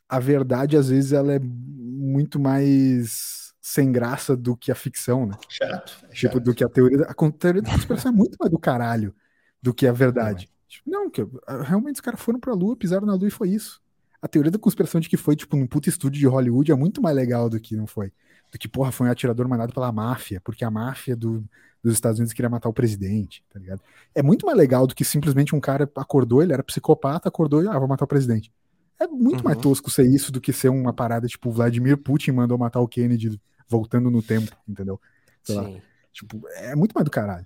a 0.10 0.20
verdade 0.20 0.76
às 0.76 0.90
vezes 0.90 1.14
ela 1.14 1.34
é 1.34 1.40
muito 1.40 2.40
mais 2.40 3.54
sem 3.62 3.92
graça 3.92 4.36
do 4.36 4.58
que 4.58 4.72
a 4.72 4.76
ficção, 4.76 5.28
né? 5.28 5.36
Chato. 5.48 5.94
É 6.10 6.14
tipo, 6.14 6.40
do 6.40 6.54
que 6.54 6.64
a 6.64 6.70
teoria. 6.70 7.06
A 7.08 7.32
teoria 7.32 7.62
da 7.62 7.72
conspiração 7.72 8.12
é 8.12 8.16
muito 8.16 8.36
mais 8.40 8.52
do 8.52 8.60
caralho 8.60 9.16
do 9.62 9.74
que 9.74 9.86
a 9.86 9.94
verdade. 9.94 10.50
Tipo, 10.68 10.90
não, 10.90 11.10
que 11.10 11.26
realmente 11.64 11.96
os 11.96 12.02
caras 12.02 12.20
foram 12.20 12.40
pra 12.40 12.54
lua, 12.54 12.76
pisaram 12.76 13.06
na 13.06 13.14
lua 13.14 13.28
e 13.28 13.32
foi 13.32 13.50
isso. 13.50 13.80
A 14.22 14.28
teoria 14.28 14.52
da 14.52 14.58
conspiração 14.58 15.00
de 15.00 15.08
que 15.08 15.18
foi, 15.18 15.36
tipo, 15.36 15.56
num 15.56 15.68
puto 15.68 15.88
estúdio 15.88 16.20
de 16.20 16.28
Hollywood 16.28 16.72
é 16.72 16.76
muito 16.76 17.02
mais 17.02 17.16
legal 17.16 17.50
do 17.50 17.60
que 17.60 17.76
não 17.76 17.86
foi. 17.86 18.12
Do 18.52 18.58
que, 18.58 18.68
porra, 18.68 18.92
foi 18.92 19.08
um 19.08 19.12
atirador 19.12 19.48
mandado 19.48 19.74
pela 19.74 19.92
máfia, 19.92 20.42
porque 20.42 20.66
a 20.66 20.72
máfia 20.72 21.16
do, 21.16 21.48
dos 21.84 21.94
Estados 21.94 22.18
Unidos 22.18 22.34
queria 22.34 22.50
matar 22.50 22.70
o 22.70 22.74
presidente, 22.74 23.44
tá 23.52 23.60
ligado? 23.60 23.82
É 24.16 24.24
muito 24.24 24.46
mais 24.46 24.58
legal 24.58 24.88
do 24.88 24.96
que 24.96 25.04
simplesmente 25.04 25.56
um 25.56 25.60
cara 25.60 25.90
acordou, 25.98 26.42
ele 26.42 26.54
era 26.54 26.64
psicopata, 26.64 27.28
acordou 27.28 27.64
e, 27.64 27.68
ah, 27.68 27.78
vou 27.78 27.88
matar 27.88 28.06
o 28.06 28.08
presidente. 28.08 28.52
É 29.00 29.08
muito 29.08 29.40
uhum. 29.40 29.46
mais 29.46 29.58
tosco 29.58 29.92
ser 29.92 30.06
isso 30.06 30.32
do 30.32 30.40
que 30.40 30.54
ser 30.54 30.70
uma 30.70 30.94
parada 30.94 31.28
tipo 31.28 31.52
Vladimir 31.52 31.98
Putin 31.98 32.32
mandou 32.32 32.58
matar 32.58 32.80
o 32.80 32.88
Kennedy 32.88 33.40
voltando 33.68 34.10
no 34.10 34.22
tempo, 34.22 34.56
entendeu? 34.68 35.00
Sei 35.44 35.56
Sim. 35.56 35.62
Lá. 35.62 35.82
Tipo, 36.14 36.42
é 36.56 36.76
muito 36.76 36.94
mais 36.94 37.04
do 37.04 37.12
caralho. 37.12 37.46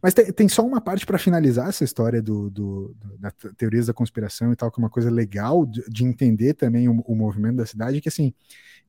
Mas 0.00 0.14
tem, 0.14 0.32
tem 0.32 0.48
só 0.48 0.64
uma 0.64 0.80
parte 0.80 1.04
para 1.04 1.18
finalizar 1.18 1.68
essa 1.68 1.82
história 1.82 2.22
do, 2.22 2.48
do, 2.50 2.94
do, 2.98 3.18
da 3.18 3.30
teorias 3.56 3.86
da 3.86 3.92
conspiração 3.92 4.52
e 4.52 4.56
tal, 4.56 4.70
que 4.70 4.80
é 4.80 4.82
uma 4.82 4.90
coisa 4.90 5.10
legal 5.10 5.66
de, 5.66 5.82
de 5.88 6.04
entender 6.04 6.54
também 6.54 6.88
o, 6.88 7.00
o, 7.00 7.16
movimento 7.16 7.56
da 7.56 7.66
cidade, 7.66 8.00
que 8.00 8.08
assim, 8.08 8.32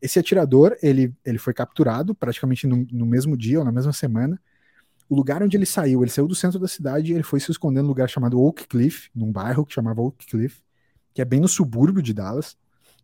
esse 0.02 0.20
atirador, 0.20 0.78
ele, 0.84 1.14
ele 1.26 1.38
foi 1.38 1.54
capturado 1.54 2.14
praticamente 2.14 2.68
no, 2.68 2.86
no 2.92 3.06
mesmo 3.06 3.36
dia 3.36 3.60
ou 3.60 3.66
na 3.66 3.72
mesma 3.72 3.94
semana, 3.94 4.40
o 5.10 5.16
lugar 5.16 5.44
onde 5.44 5.58
ele 5.58 5.66
saiu, 5.66 6.02
ele 6.04 6.12
saiu 6.12 6.28
do 6.28 6.36
centro 6.36 6.60
da 6.60 6.68
cidade 6.68 7.12
e 7.12 7.16
ele 7.16 7.24
foi 7.24 7.40
se 7.40 7.52
esconder 7.52 7.82
num 7.82 7.88
lugar 7.88 8.10
chamado 8.10 8.40
Oak 8.42 8.68
Cliff, 8.68 9.10
num 9.14 9.32
bairro 9.32 9.66
que 9.66 9.74
chamava 9.74 10.02
Oak 10.02 10.26
Cliff, 10.26 10.62
que 11.14 11.22
é 11.22 11.26
bem 11.26 11.40
no 11.40 11.48
subúrbio 11.48 12.02
de 12.02 12.14
Dallas, 12.14 12.58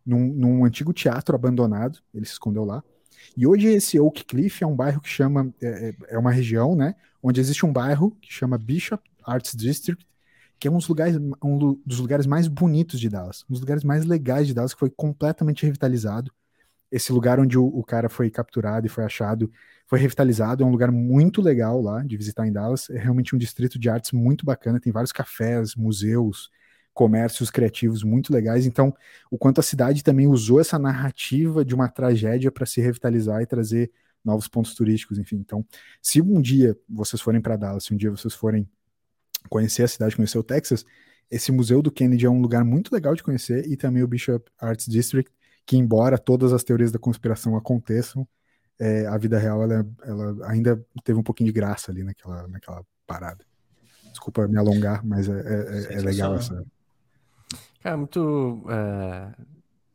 num, 0.04 0.32
num 0.32 0.64
antigo 0.64 0.92
teatro 0.92 1.34
abandonado, 1.34 1.98
ele 2.14 2.24
se 2.24 2.32
escondeu 2.32 2.64
lá. 2.64 2.82
E 3.36 3.46
hoje 3.46 3.68
esse 3.68 3.98
Oak 4.00 4.24
Cliff 4.24 4.64
é 4.64 4.66
um 4.66 4.74
bairro 4.74 5.00
que 5.00 5.08
chama, 5.08 5.52
é, 5.62 5.90
é, 5.90 6.14
é 6.14 6.18
uma 6.18 6.30
região, 6.30 6.74
né, 6.74 6.94
onde 7.22 7.40
existe 7.40 7.64
um 7.64 7.72
bairro 7.72 8.16
que 8.20 8.32
chama 8.32 8.58
Bishop 8.58 9.02
Arts 9.24 9.54
District, 9.54 10.04
que 10.58 10.68
é 10.68 10.70
um 10.70 10.76
dos 10.76 10.88
lugares, 10.88 11.16
um 11.42 11.78
dos 11.86 11.98
lugares 11.98 12.26
mais 12.26 12.46
bonitos 12.46 13.00
de 13.00 13.08
Dallas, 13.08 13.44
um 13.48 13.52
dos 13.52 13.60
lugares 13.60 13.82
mais 13.82 14.04
legais 14.04 14.46
de 14.46 14.52
Dallas, 14.52 14.74
que 14.74 14.80
foi 14.80 14.90
completamente 14.90 15.64
revitalizado. 15.64 16.30
Esse 16.92 17.12
lugar 17.12 17.40
onde 17.40 17.56
o, 17.56 17.64
o 17.64 17.82
cara 17.82 18.08
foi 18.10 18.30
capturado 18.30 18.86
e 18.86 18.90
foi 18.90 19.04
achado 19.04 19.50
foi 19.90 19.98
revitalizado, 19.98 20.62
é 20.62 20.66
um 20.66 20.70
lugar 20.70 20.92
muito 20.92 21.42
legal 21.42 21.82
lá 21.82 22.00
de 22.04 22.16
visitar 22.16 22.46
em 22.46 22.52
Dallas. 22.52 22.88
É 22.90 22.96
realmente 22.96 23.34
um 23.34 23.38
distrito 23.38 23.76
de 23.76 23.90
artes 23.90 24.12
muito 24.12 24.46
bacana, 24.46 24.78
tem 24.78 24.92
vários 24.92 25.10
cafés, 25.10 25.74
museus, 25.74 26.48
comércios 26.94 27.50
criativos 27.50 28.04
muito 28.04 28.32
legais. 28.32 28.66
Então, 28.66 28.94
o 29.28 29.36
quanto 29.36 29.58
a 29.58 29.64
cidade 29.64 30.04
também 30.04 30.28
usou 30.28 30.60
essa 30.60 30.78
narrativa 30.78 31.64
de 31.64 31.74
uma 31.74 31.88
tragédia 31.88 32.52
para 32.52 32.64
se 32.66 32.80
revitalizar 32.80 33.42
e 33.42 33.46
trazer 33.46 33.90
novos 34.24 34.46
pontos 34.46 34.76
turísticos, 34.76 35.18
enfim. 35.18 35.38
Então, 35.38 35.66
se 36.00 36.20
um 36.20 36.40
dia 36.40 36.78
vocês 36.88 37.20
forem 37.20 37.40
para 37.40 37.56
Dallas, 37.56 37.82
se 37.82 37.92
um 37.92 37.96
dia 37.96 38.12
vocês 38.12 38.32
forem 38.32 38.70
conhecer 39.48 39.82
a 39.82 39.88
cidade, 39.88 40.14
conhecer 40.14 40.38
o 40.38 40.44
Texas, 40.44 40.86
esse 41.28 41.50
Museu 41.50 41.82
do 41.82 41.90
Kennedy 41.90 42.26
é 42.26 42.30
um 42.30 42.40
lugar 42.40 42.64
muito 42.64 42.94
legal 42.94 43.16
de 43.16 43.24
conhecer 43.24 43.66
e 43.66 43.76
também 43.76 44.04
o 44.04 44.06
Bishop 44.06 44.48
Arts 44.56 44.86
District, 44.86 45.32
que 45.66 45.76
embora 45.76 46.16
todas 46.16 46.52
as 46.52 46.62
teorias 46.62 46.92
da 46.92 46.98
conspiração 47.00 47.56
aconteçam, 47.56 48.24
é, 48.80 49.06
a 49.06 49.18
vida 49.18 49.38
real 49.38 49.62
ela, 49.62 49.86
ela, 50.02 50.48
ainda 50.48 50.82
teve 51.04 51.18
um 51.18 51.22
pouquinho 51.22 51.48
de 51.48 51.52
graça 51.52 51.92
ali 51.92 52.02
naquela, 52.02 52.48
naquela 52.48 52.82
parada. 53.06 53.44
Desculpa 54.10 54.48
me 54.48 54.56
alongar, 54.56 55.04
mas 55.04 55.28
é, 55.28 55.92
é, 55.92 55.94
é 55.94 56.00
legal 56.00 56.34
essa. 56.34 56.64
Cara, 57.82 57.96
muito, 57.96 58.64
é, 58.68 59.32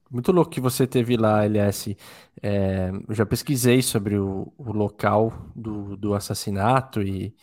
muito 0.10 0.32
louco 0.32 0.52
que 0.52 0.62
você 0.62 0.86
teve 0.86 1.18
lá, 1.18 1.44
LS. 1.44 1.98
É, 2.42 2.92
eu 3.08 3.16
já 3.16 3.26
pesquisei 3.26 3.82
sobre 3.82 4.18
o, 4.18 4.54
o 4.58 4.72
local 4.72 5.34
do, 5.56 5.98
do 5.98 6.14
assassinato 6.14 7.02
e 7.02 7.36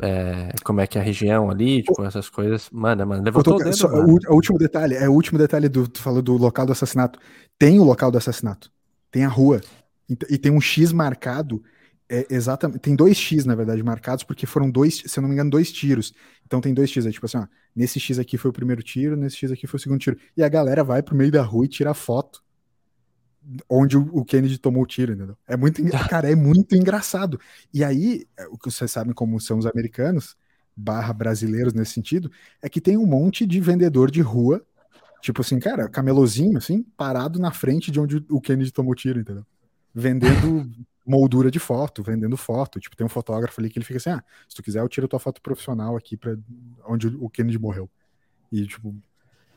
é, 0.00 0.52
como 0.64 0.80
é 0.80 0.86
que 0.86 0.96
é 0.96 1.00
a 1.00 1.04
região 1.04 1.50
ali, 1.50 1.82
tipo, 1.82 2.04
essas 2.04 2.30
coisas. 2.30 2.68
Manda, 2.70 3.04
mano, 3.04 3.22
levantou 3.22 3.56
tô, 3.56 3.60
o 3.60 3.64
dedo. 3.64 3.76
Só, 3.76 3.88
o, 3.88 4.18
o, 4.28 4.34
último 4.34 4.58
detalhe, 4.58 4.94
é 4.94 5.08
o 5.08 5.12
último 5.12 5.38
detalhe 5.38 5.68
do, 5.68 5.86
tu 5.88 6.00
falou 6.00 6.22
do 6.22 6.36
local 6.36 6.66
do 6.66 6.72
assassinato. 6.72 7.18
Tem 7.58 7.78
o 7.78 7.84
local 7.84 8.10
do 8.10 8.18
assassinato. 8.18 8.70
Tem 9.10 9.24
a 9.24 9.28
rua. 9.28 9.60
E 10.08 10.38
tem 10.38 10.52
um 10.52 10.60
X 10.60 10.92
marcado. 10.92 11.62
É, 12.08 12.26
exatamente. 12.28 12.80
Tem 12.80 12.94
dois 12.94 13.16
X, 13.16 13.44
na 13.44 13.54
verdade, 13.54 13.82
marcados, 13.82 14.24
porque 14.24 14.44
foram 14.46 14.70
dois, 14.70 15.02
se 15.06 15.18
eu 15.18 15.22
não 15.22 15.28
me 15.28 15.34
engano, 15.34 15.50
dois 15.50 15.72
tiros. 15.72 16.12
Então 16.46 16.60
tem 16.60 16.74
dois 16.74 16.90
X. 16.90 17.06
É 17.06 17.10
tipo 17.10 17.24
assim, 17.24 17.38
ó, 17.38 17.46
nesse 17.74 17.98
X 17.98 18.18
aqui 18.18 18.36
foi 18.36 18.50
o 18.50 18.54
primeiro 18.54 18.82
tiro, 18.82 19.16
nesse 19.16 19.36
X 19.36 19.50
aqui 19.50 19.66
foi 19.66 19.78
o 19.78 19.80
segundo 19.80 20.00
tiro. 20.00 20.18
E 20.36 20.42
a 20.42 20.48
galera 20.48 20.84
vai 20.84 21.02
pro 21.02 21.16
meio 21.16 21.30
da 21.30 21.42
rua 21.42 21.64
e 21.64 21.68
tira 21.68 21.94
foto 21.94 22.42
onde 23.68 23.96
o 23.96 24.24
Kennedy 24.24 24.58
tomou 24.58 24.82
o 24.82 24.86
tiro, 24.86 25.12
entendeu? 25.12 25.36
É 25.46 25.56
muito, 25.56 25.82
cara, 26.08 26.30
é 26.30 26.34
muito 26.34 26.74
engraçado. 26.76 27.40
E 27.72 27.82
aí, 27.82 28.26
é, 28.36 28.46
o 28.46 28.56
que 28.56 28.70
vocês 28.70 28.90
sabem 28.90 29.12
como 29.12 29.40
são 29.40 29.58
os 29.58 29.66
americanos, 29.66 30.36
barra 30.76 31.12
brasileiros 31.12 31.74
nesse 31.74 31.92
sentido, 31.92 32.30
é 32.62 32.68
que 32.68 32.80
tem 32.80 32.96
um 32.96 33.06
monte 33.06 33.46
de 33.46 33.60
vendedor 33.60 34.10
de 34.10 34.20
rua, 34.20 34.64
tipo 35.20 35.40
assim, 35.40 35.58
cara, 35.58 35.88
camelozinho, 35.88 36.56
assim, 36.56 36.82
parado 36.96 37.38
na 37.38 37.50
frente 37.52 37.90
de 37.90 38.00
onde 38.00 38.24
o 38.30 38.40
Kennedy 38.40 38.72
tomou 38.72 38.92
o 38.92 38.96
tiro, 38.96 39.20
entendeu? 39.20 39.44
Vendendo 39.94 40.70
moldura 41.06 41.50
de 41.50 41.58
foto, 41.58 42.02
vendendo 42.02 42.36
foto. 42.36 42.80
Tipo, 42.80 42.96
tem 42.96 43.04
um 43.04 43.10
fotógrafo 43.10 43.60
ali 43.60 43.68
que 43.70 43.78
ele 43.78 43.84
fica 43.84 43.98
assim: 43.98 44.10
ah, 44.10 44.22
se 44.48 44.56
tu 44.56 44.62
quiser, 44.62 44.80
eu 44.80 44.88
tiro 44.88 45.08
tua 45.08 45.18
foto 45.18 45.40
profissional 45.40 45.96
aqui 45.96 46.16
para 46.16 46.36
onde 46.86 47.08
o 47.08 47.28
Kennedy 47.28 47.58
morreu. 47.58 47.88
E, 48.50 48.66
tipo. 48.66 48.94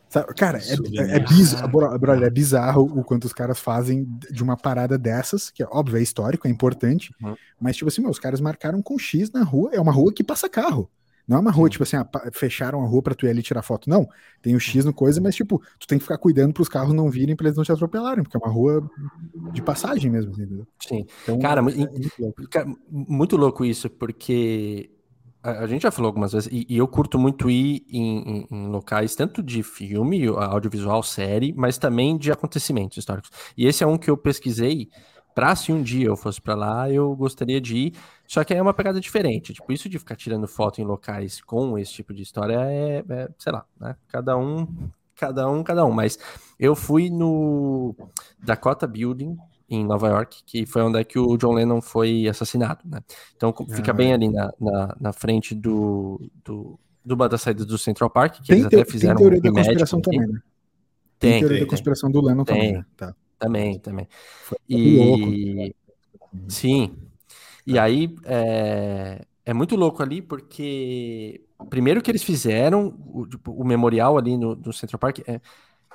Sabe, 0.07 0.33
cara, 0.35 0.59
é, 0.59 0.73
é, 1.01 1.15
é, 1.17 1.19
bizarro, 1.19 1.67
brother, 1.99 2.27
é 2.27 2.29
bizarro 2.29 2.83
o 2.83 3.03
quanto 3.03 3.25
os 3.25 3.33
caras 3.33 3.59
fazem 3.59 4.07
de 4.31 4.43
uma 4.43 4.55
parada 4.55 4.99
dessas, 4.99 5.49
que 5.49 5.63
é 5.63 5.67
óbvio, 5.69 5.97
é 5.97 6.01
histórico, 6.01 6.47
é 6.47 6.49
importante, 6.49 7.13
uhum. 7.21 7.35
mas, 7.59 7.75
tipo 7.75 7.89
assim, 7.89 8.01
meu, 8.01 8.11
os 8.11 8.19
caras 8.19 8.39
marcaram 8.39 8.81
com 8.83 8.99
X 8.99 9.31
na 9.31 9.43
rua, 9.43 9.71
é 9.73 9.81
uma 9.81 9.91
rua 9.91 10.13
que 10.13 10.23
passa 10.23 10.47
carro. 10.47 10.89
Não 11.27 11.37
é 11.37 11.39
uma 11.39 11.51
rua, 11.51 11.67
Sim. 11.67 11.71
tipo 11.71 11.83
assim, 11.83 11.97
ah, 11.97 12.07
fecharam 12.33 12.83
a 12.83 12.87
rua 12.87 13.01
pra 13.01 13.15
tu 13.15 13.25
ir 13.25 13.29
ali 13.29 13.41
tirar 13.41 13.61
foto. 13.61 13.89
Não, 13.89 14.07
tem 14.41 14.55
o 14.55 14.59
X 14.59 14.85
no 14.85 14.93
coisa, 14.93 15.19
mas 15.19 15.35
tipo, 15.35 15.61
tu 15.79 15.87
tem 15.87 15.97
que 15.97 16.03
ficar 16.03 16.17
cuidando 16.17 16.53
pros 16.53 16.69
carros 16.69 16.93
não 16.93 17.09
virem 17.09 17.35
pra 17.35 17.47
eles 17.47 17.57
não 17.57 17.63
te 17.63 17.71
atropelarem, 17.71 18.23
porque 18.23 18.37
é 18.37 18.39
uma 18.39 18.51
rua 18.51 18.89
de 19.51 19.61
passagem 19.61 20.11
mesmo, 20.11 20.31
entendeu? 20.31 20.67
Sim. 20.79 21.05
Então, 21.23 21.39
cara, 21.39 21.59
é 21.59 21.63
muito, 21.63 22.11
louco. 22.19 22.49
cara, 22.49 22.67
muito 22.89 23.37
louco 23.37 23.65
isso, 23.65 23.89
porque 23.89 24.91
a, 25.41 25.67
gente 25.67 25.83
já 25.83 25.91
falou 25.91 26.09
algumas 26.09 26.33
vezes, 26.33 26.49
e, 26.51 26.65
e 26.69 26.77
eu 26.77 26.87
curto 26.87 27.17
muito 27.17 27.49
ir 27.49 27.85
em, 27.89 28.17
em, 28.17 28.47
em, 28.51 28.67
locais 28.67 29.15
tanto 29.15 29.41
de 29.41 29.63
filme, 29.63 30.27
audiovisual, 30.27 31.01
série, 31.01 31.53
mas 31.55 31.77
também 31.77 32.17
de 32.17 32.31
acontecimentos 32.31 32.97
históricos. 32.97 33.31
E 33.57 33.65
esse 33.65 33.83
é 33.83 33.87
um 33.87 33.97
que 33.97 34.09
eu 34.09 34.17
pesquisei 34.17 34.89
Pra 35.35 35.53
se 35.53 35.69
um 35.73 35.83
dia 35.83 36.07
eu 36.07 36.15
fosse 36.15 36.41
para 36.41 36.55
lá, 36.55 36.89
eu 36.89 37.13
gostaria 37.13 37.59
de 37.59 37.75
ir. 37.75 37.93
Só 38.27 38.43
que 38.43 38.53
aí 38.53 38.59
é 38.59 38.61
uma 38.61 38.73
pegada 38.73 38.99
diferente. 38.99 39.53
Tipo, 39.53 39.71
isso 39.71 39.87
de 39.87 39.99
ficar 39.99 40.15
tirando 40.15 40.47
foto 40.47 40.81
em 40.81 40.83
locais 40.83 41.41
com 41.41 41.77
esse 41.77 41.93
tipo 41.93 42.13
de 42.13 42.23
história 42.23 42.57
é, 42.59 43.03
é 43.07 43.29
sei 43.37 43.51
lá, 43.51 43.65
né? 43.79 43.95
Cada 44.07 44.37
um, 44.37 44.67
cada 45.15 45.49
um, 45.49 45.63
cada 45.63 45.85
um. 45.85 45.91
Mas 45.91 46.17
eu 46.59 46.75
fui 46.75 47.09
no 47.09 47.95
Dakota 48.39 48.87
Building, 48.87 49.37
em 49.69 49.85
Nova 49.85 50.09
York, 50.09 50.43
que 50.45 50.65
foi 50.65 50.81
onde 50.81 50.99
é 50.99 51.03
que 51.03 51.17
o 51.17 51.37
John 51.37 51.53
Lennon 51.53 51.81
foi 51.81 52.27
assassinado, 52.27 52.81
né? 52.85 53.01
Então 53.35 53.53
fica 53.69 53.91
ah, 53.91 53.93
bem 53.93 54.13
ali 54.13 54.29
na, 54.29 54.51
na, 54.59 54.97
na, 54.99 55.13
frente 55.13 55.55
do, 55.55 56.29
do, 56.43 56.79
do 57.03 57.15
da 57.27 57.37
saída 57.37 57.65
do 57.65 57.77
Central 57.77 58.09
Park, 58.09 58.35
que 58.35 58.47
tem 58.47 58.59
eles 58.59 58.67
até 58.67 58.85
fizeram 58.85 59.15
tem 59.15 59.29
teoria 59.29 59.39
um 59.39 59.53
da 59.53 59.61
conspiração 59.61 60.01
também, 60.01 60.19
né? 60.19 60.39
Tem, 61.17 61.31
tem 61.31 61.39
teoria 61.39 61.57
tem, 61.57 61.65
da 61.65 61.69
conspiração 61.69 62.11
do 62.11 62.21
Lennon 62.21 62.43
também, 62.43 62.73
né? 62.73 62.85
tá. 62.95 63.15
Também, 63.39 63.79
também. 63.79 64.07
E... 64.69 64.97
Louco. 64.97 65.75
Sim. 66.47 66.95
E 67.65 67.79
aí 67.79 68.15
é... 68.23 69.25
é 69.45 69.53
muito 69.53 69.75
louco 69.75 70.03
ali 70.03 70.21
porque 70.21 71.45
primeiro 71.69 72.01
que 72.01 72.11
eles 72.11 72.23
fizeram 72.23 72.95
o, 73.07 73.25
tipo, 73.25 73.51
o 73.51 73.63
memorial 73.63 74.17
ali 74.17 74.37
no, 74.37 74.55
no, 74.55 74.73
Central 74.73 74.99
Park 74.99 75.19
é, 75.27 75.39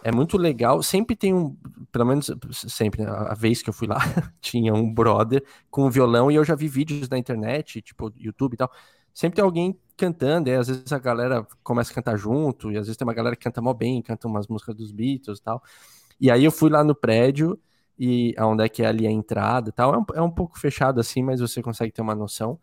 é 0.02 0.12
muito 0.12 0.36
legal. 0.36 0.82
Sempre 0.82 1.14
tem 1.14 1.34
um, 1.34 1.56
pelo 1.92 2.06
menos 2.06 2.30
sempre, 2.52 3.02
né, 3.04 3.10
a, 3.10 3.32
a 3.32 3.34
vez 3.34 3.62
que 3.62 3.68
eu 3.68 3.74
fui 3.74 3.86
lá, 3.86 3.98
tinha 4.40 4.72
um 4.74 4.92
brother 4.92 5.44
com 5.70 5.86
um 5.86 5.90
violão 5.90 6.30
e 6.30 6.34
eu 6.34 6.44
já 6.44 6.54
vi 6.54 6.68
vídeos 6.68 7.08
na 7.08 7.18
internet, 7.18 7.80
tipo 7.82 8.12
YouTube 8.16 8.54
e 8.54 8.56
tal. 8.56 8.70
Sempre 9.12 9.36
tem 9.36 9.44
alguém 9.44 9.78
cantando, 9.96 10.48
e 10.48 10.54
às 10.54 10.68
vezes 10.68 10.90
a 10.92 10.98
galera 10.98 11.46
começa 11.62 11.92
a 11.92 11.94
cantar 11.94 12.16
junto, 12.16 12.70
e 12.72 12.78
às 12.78 12.86
vezes 12.86 12.96
tem 12.96 13.06
uma 13.06 13.12
galera 13.12 13.36
que 13.36 13.42
canta 13.42 13.60
mó 13.60 13.74
bem, 13.74 14.00
canta 14.00 14.26
umas 14.26 14.46
músicas 14.46 14.74
dos 14.74 14.92
Beatles 14.92 15.38
e 15.38 15.42
tal. 15.42 15.62
E 16.18 16.30
aí 16.30 16.44
eu 16.44 16.50
fui 16.50 16.70
lá 16.70 16.82
no 16.84 16.94
prédio, 16.94 17.58
e 18.02 18.34
onde 18.38 18.64
é 18.64 18.68
que 18.68 18.82
é 18.82 18.86
ali 18.86 19.06
a 19.06 19.10
entrada 19.10 19.68
e 19.68 19.72
tal. 19.72 19.94
É 19.94 19.98
um, 19.98 20.04
é 20.14 20.22
um 20.22 20.30
pouco 20.30 20.58
fechado 20.58 20.98
assim, 20.98 21.22
mas 21.22 21.38
você 21.38 21.62
consegue 21.62 21.92
ter 21.92 22.00
uma 22.00 22.14
noção. 22.14 22.58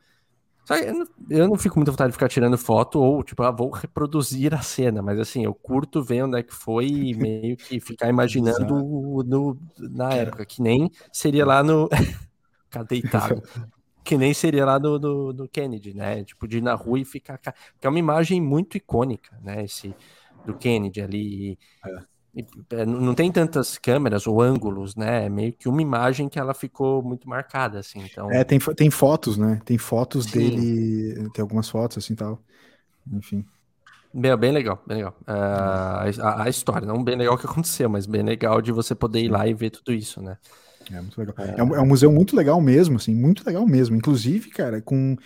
eu 0.67 0.93
não, 0.95 1.07
eu 1.29 1.47
não 1.47 1.55
fico 1.55 1.77
muito 1.77 1.91
vontade 1.91 2.09
de 2.09 2.13
ficar 2.13 2.27
tirando 2.27 2.57
foto 2.57 2.99
ou, 2.99 3.23
tipo, 3.23 3.43
ah, 3.43 3.51
vou 3.51 3.69
reproduzir 3.69 4.55
a 4.55 4.61
cena, 4.63 4.99
mas 5.03 5.19
assim, 5.19 5.45
eu 5.45 5.53
curto 5.53 6.03
ver 6.03 6.23
onde 6.23 6.39
é 6.39 6.43
que 6.43 6.53
foi 6.53 6.87
e 6.87 7.13
meio 7.15 7.55
que 7.55 7.79
ficar 7.79 8.09
imaginando 8.09 9.23
no, 9.23 9.55
na 9.77 10.11
época, 10.11 10.43
que 10.43 10.59
nem 10.59 10.89
seria 11.13 11.45
lá 11.45 11.61
no. 11.61 11.87
deitado. 12.89 13.43
que 14.03 14.17
nem 14.17 14.33
seria 14.33 14.65
lá 14.65 14.79
no, 14.79 14.97
no, 14.97 15.33
no, 15.33 15.49
Kennedy, 15.49 15.93
né? 15.93 16.23
Tipo, 16.23 16.47
de 16.47 16.57
ir 16.57 16.61
na 16.61 16.73
rua 16.73 16.99
e 16.99 17.05
ficar. 17.05 17.37
Que 17.37 17.85
é 17.85 17.89
uma 17.89 17.99
imagem 17.99 18.41
muito 18.41 18.75
icônica, 18.75 19.37
né? 19.43 19.65
Esse 19.65 19.93
do 20.45 20.55
Kennedy 20.55 21.01
ali. 21.01 21.59
É. 21.85 22.16
É, 22.71 22.85
não 22.85 23.15
tem 23.15 23.31
tantas 23.31 23.77
câmeras 23.77 24.27
ou 24.27 24.41
ângulos, 24.41 24.95
né? 24.95 25.25
É 25.25 25.29
meio 25.29 25.53
que 25.53 25.67
uma 25.67 25.81
imagem 25.81 26.29
que 26.29 26.37
ela 26.37 26.53
ficou 26.53 27.01
muito 27.01 27.27
marcada, 27.27 27.79
assim. 27.79 27.99
Então... 27.99 28.31
É, 28.31 28.43
tem, 28.43 28.59
tem 28.59 28.91
fotos, 28.91 29.37
né? 29.37 29.59
Tem 29.65 29.77
fotos 29.77 30.25
Sim. 30.25 30.31
dele, 30.31 31.29
tem 31.33 31.41
algumas 31.41 31.69
fotos, 31.69 31.97
assim, 31.97 32.15
tal. 32.15 32.39
Enfim. 33.11 33.45
Bem, 34.13 34.35
bem 34.37 34.51
legal, 34.51 34.81
bem 34.85 34.97
legal. 34.97 35.15
Uh, 35.21 36.21
a, 36.21 36.43
a, 36.43 36.49
história, 36.49 36.87
não 36.87 37.03
bem 37.03 37.15
legal 37.15 37.37
que 37.37 37.45
aconteceu, 37.45 37.89
mas 37.89 38.05
bem 38.05 38.23
legal 38.23 38.61
de 38.61 38.71
você 38.71 38.95
poder 38.95 39.21
ir 39.21 39.29
lá 39.29 39.47
e 39.47 39.53
ver 39.53 39.69
tudo 39.69 39.93
isso, 39.93 40.21
né? 40.21 40.37
É 40.91 41.01
muito 41.01 41.17
legal. 41.19 41.35
É, 41.37 41.59
é 41.59 41.63
um, 41.63 41.75
é 41.75 41.81
um 41.81 41.85
museu 41.85 42.11
muito 42.11 42.35
legal 42.35 42.61
mesmo, 42.61 42.95
assim, 42.95 43.13
muito 43.13 43.45
legal 43.45 43.65
mesmo. 43.65 43.95
Inclusive, 43.95 44.49
cara, 44.49 44.81
com 44.81 45.17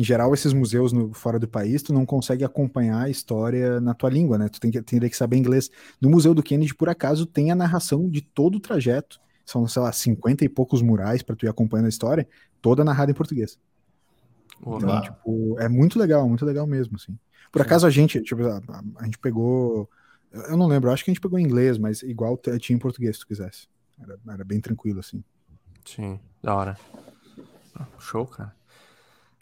em 0.00 0.02
geral, 0.04 0.32
esses 0.32 0.54
museus 0.54 0.94
no, 0.94 1.12
fora 1.12 1.38
do 1.38 1.46
país, 1.46 1.82
tu 1.82 1.92
não 1.92 2.06
consegue 2.06 2.42
acompanhar 2.42 3.02
a 3.02 3.10
história 3.10 3.78
na 3.82 3.92
tua 3.92 4.08
língua, 4.08 4.38
né? 4.38 4.48
Tu 4.48 4.58
tem 4.58 4.70
que, 4.70 4.80
tem 4.80 4.98
que 4.98 5.16
saber 5.16 5.36
inglês. 5.36 5.70
No 6.00 6.08
Museu 6.08 6.32
do 6.32 6.42
Kennedy, 6.42 6.74
por 6.74 6.88
acaso, 6.88 7.26
tem 7.26 7.50
a 7.50 7.54
narração 7.54 8.08
de 8.08 8.22
todo 8.22 8.54
o 8.54 8.60
trajeto. 8.60 9.20
São, 9.44 9.68
sei 9.68 9.82
lá, 9.82 9.92
50 9.92 10.42
e 10.42 10.48
poucos 10.48 10.80
murais 10.80 11.20
para 11.22 11.36
tu 11.36 11.44
ir 11.44 11.50
acompanhando 11.50 11.84
a 11.84 11.90
história, 11.90 12.26
toda 12.62 12.82
narrada 12.82 13.10
em 13.10 13.14
português. 13.14 13.58
Então, 14.58 15.02
tipo, 15.02 15.60
é 15.60 15.68
muito 15.68 15.98
legal, 15.98 16.26
muito 16.26 16.46
legal 16.46 16.66
mesmo, 16.66 16.96
assim. 16.96 17.18
Por 17.52 17.60
acaso 17.60 17.86
a 17.86 17.90
gente, 17.90 18.22
tipo, 18.22 18.42
a, 18.42 18.62
a, 18.96 19.04
gente 19.04 19.18
pegou, 19.18 19.86
eu 20.32 20.56
não 20.56 20.66
lembro, 20.66 20.90
acho 20.90 21.04
que 21.04 21.10
a 21.10 21.12
gente 21.12 21.20
pegou 21.20 21.38
em 21.38 21.44
inglês, 21.44 21.76
mas 21.76 22.02
igual 22.02 22.40
tinha 22.58 22.74
em 22.74 22.80
português, 22.80 23.16
se 23.16 23.20
tu 23.20 23.26
quisesse. 23.26 23.68
Era, 24.00 24.18
era 24.30 24.44
bem 24.44 24.60
tranquilo, 24.60 25.00
assim. 25.00 25.22
Sim, 25.84 26.18
da 26.42 26.54
hora. 26.54 26.78
Show, 27.98 28.24
cara. 28.26 28.59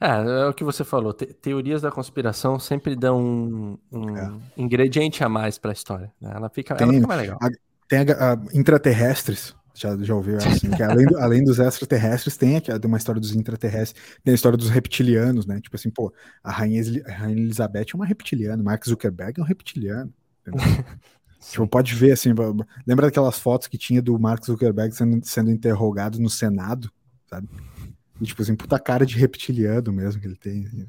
É, 0.00 0.44
é 0.44 0.46
o 0.46 0.54
que 0.54 0.62
você 0.62 0.84
falou. 0.84 1.12
Te 1.12 1.26
teorias 1.26 1.82
da 1.82 1.90
conspiração 1.90 2.58
sempre 2.58 2.94
dão 2.94 3.20
um, 3.20 3.78
um 3.90 4.16
é. 4.16 4.32
ingrediente 4.56 5.24
a 5.24 5.28
mais 5.28 5.58
para 5.58 5.72
a 5.72 5.74
história. 5.74 6.12
Né? 6.20 6.32
Ela, 6.34 6.48
fica, 6.48 6.74
tem, 6.74 6.84
ela 6.84 6.94
fica 6.94 7.06
mais 7.06 7.20
legal. 7.20 7.38
A, 7.42 7.48
tem 7.88 7.98
a, 8.00 8.32
a, 8.32 8.38
intraterrestres. 8.54 9.56
Já, 9.74 9.96
já 9.96 10.12
ouviu 10.12 10.38
assim, 10.38 10.70
que 10.70 10.82
além, 10.82 11.06
do, 11.06 11.18
além 11.18 11.44
dos 11.44 11.60
extraterrestres, 11.60 12.36
tem 12.36 12.56
aqui, 12.56 12.72
uma 12.84 12.96
história 12.96 13.20
dos 13.20 13.32
intraterrestres, 13.32 14.02
tem 14.24 14.32
a 14.32 14.34
história 14.34 14.58
dos 14.58 14.70
reptilianos, 14.70 15.46
né? 15.46 15.60
Tipo 15.60 15.76
assim, 15.76 15.88
pô, 15.88 16.12
a 16.42 16.50
Rainha, 16.50 16.82
a 17.06 17.12
Rainha 17.12 17.42
Elizabeth 17.42 17.86
é 17.92 17.96
uma 17.96 18.04
reptiliana, 18.04 18.60
Mark 18.60 18.84
Zuckerberg 18.84 19.38
é 19.38 19.42
um 19.42 19.46
reptiliano. 19.46 20.12
tipo, 21.40 21.68
pode 21.68 21.94
ver 21.94 22.10
assim, 22.10 22.30
lembra 22.84 23.06
daquelas 23.06 23.38
fotos 23.38 23.68
que 23.68 23.78
tinha 23.78 24.02
do 24.02 24.18
Mark 24.18 24.44
Zuckerberg 24.44 24.92
sendo, 24.92 25.24
sendo 25.24 25.52
interrogado 25.52 26.18
no 26.18 26.28
Senado, 26.28 26.90
sabe? 27.30 27.48
E, 28.20 28.24
tipo 28.24 28.42
assim, 28.42 28.56
puta 28.56 28.78
cara 28.78 29.06
de 29.06 29.16
reptiliano 29.16 29.92
mesmo 29.92 30.20
que 30.20 30.26
ele 30.26 30.36
tem. 30.36 30.66
Assim. 30.66 30.86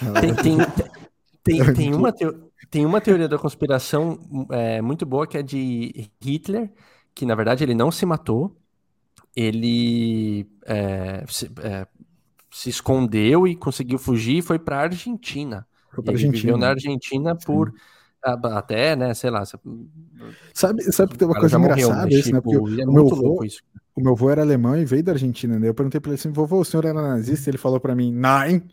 Tem, 0.20 0.34
tem, 0.34 0.58
tem, 1.42 1.74
tem, 1.74 1.94
uma, 1.94 2.12
tem 2.70 2.86
uma 2.86 3.00
teoria 3.00 3.28
da 3.28 3.38
conspiração 3.38 4.18
é, 4.50 4.80
muito 4.82 5.06
boa 5.06 5.26
que 5.26 5.38
é 5.38 5.42
de 5.42 6.10
Hitler, 6.22 6.70
que 7.14 7.24
na 7.24 7.34
verdade 7.34 7.64
ele 7.64 7.74
não 7.74 7.90
se 7.90 8.04
matou, 8.04 8.54
ele 9.34 10.46
é, 10.66 11.24
se, 11.28 11.50
é, 11.62 11.86
se, 12.50 12.68
escondeu 12.68 13.46
e 13.46 13.56
conseguiu 13.56 13.98
fugir 13.98 14.38
e 14.38 14.42
foi 14.42 14.58
para 14.58 14.76
a 14.76 14.82
Argentina. 14.82 15.66
Foi 15.90 16.04
pra 16.04 16.12
ele 16.12 16.24
Argentina. 16.24 16.42
viveu 16.42 16.58
na 16.58 16.68
Argentina 16.68 17.34
por. 17.34 17.70
Sim 17.70 17.76
até, 18.22 18.94
né, 18.94 19.14
sei 19.14 19.30
lá. 19.30 19.44
Sabe, 20.52 20.82
sabe 20.92 21.12
que 21.12 21.18
tem 21.18 21.26
uma 21.26 21.38
coisa 21.38 21.58
engraçada 21.58 22.02
morreu, 22.02 22.18
isso, 22.18 22.32
né? 22.32 22.40
Porque 22.40 22.58
tipo, 22.58 22.80
é 22.80 22.84
o, 22.84 22.92
meu 22.92 23.06
avô, 23.06 23.44
o 23.94 24.00
meu 24.00 24.12
avô 24.12 24.30
era 24.30 24.42
alemão 24.42 24.76
e 24.76 24.84
veio 24.84 25.02
da 25.02 25.12
Argentina, 25.12 25.58
né? 25.58 25.68
Eu 25.68 25.74
perguntei 25.74 26.00
pra 26.00 26.10
ele 26.10 26.18
assim, 26.18 26.30
vovô, 26.30 26.60
o 26.60 26.64
senhor 26.64 26.84
era 26.84 27.00
nazista? 27.00 27.50
Ele 27.50 27.58
falou 27.58 27.80
pra 27.80 27.94
mim, 27.94 28.12
nein. 28.12 28.68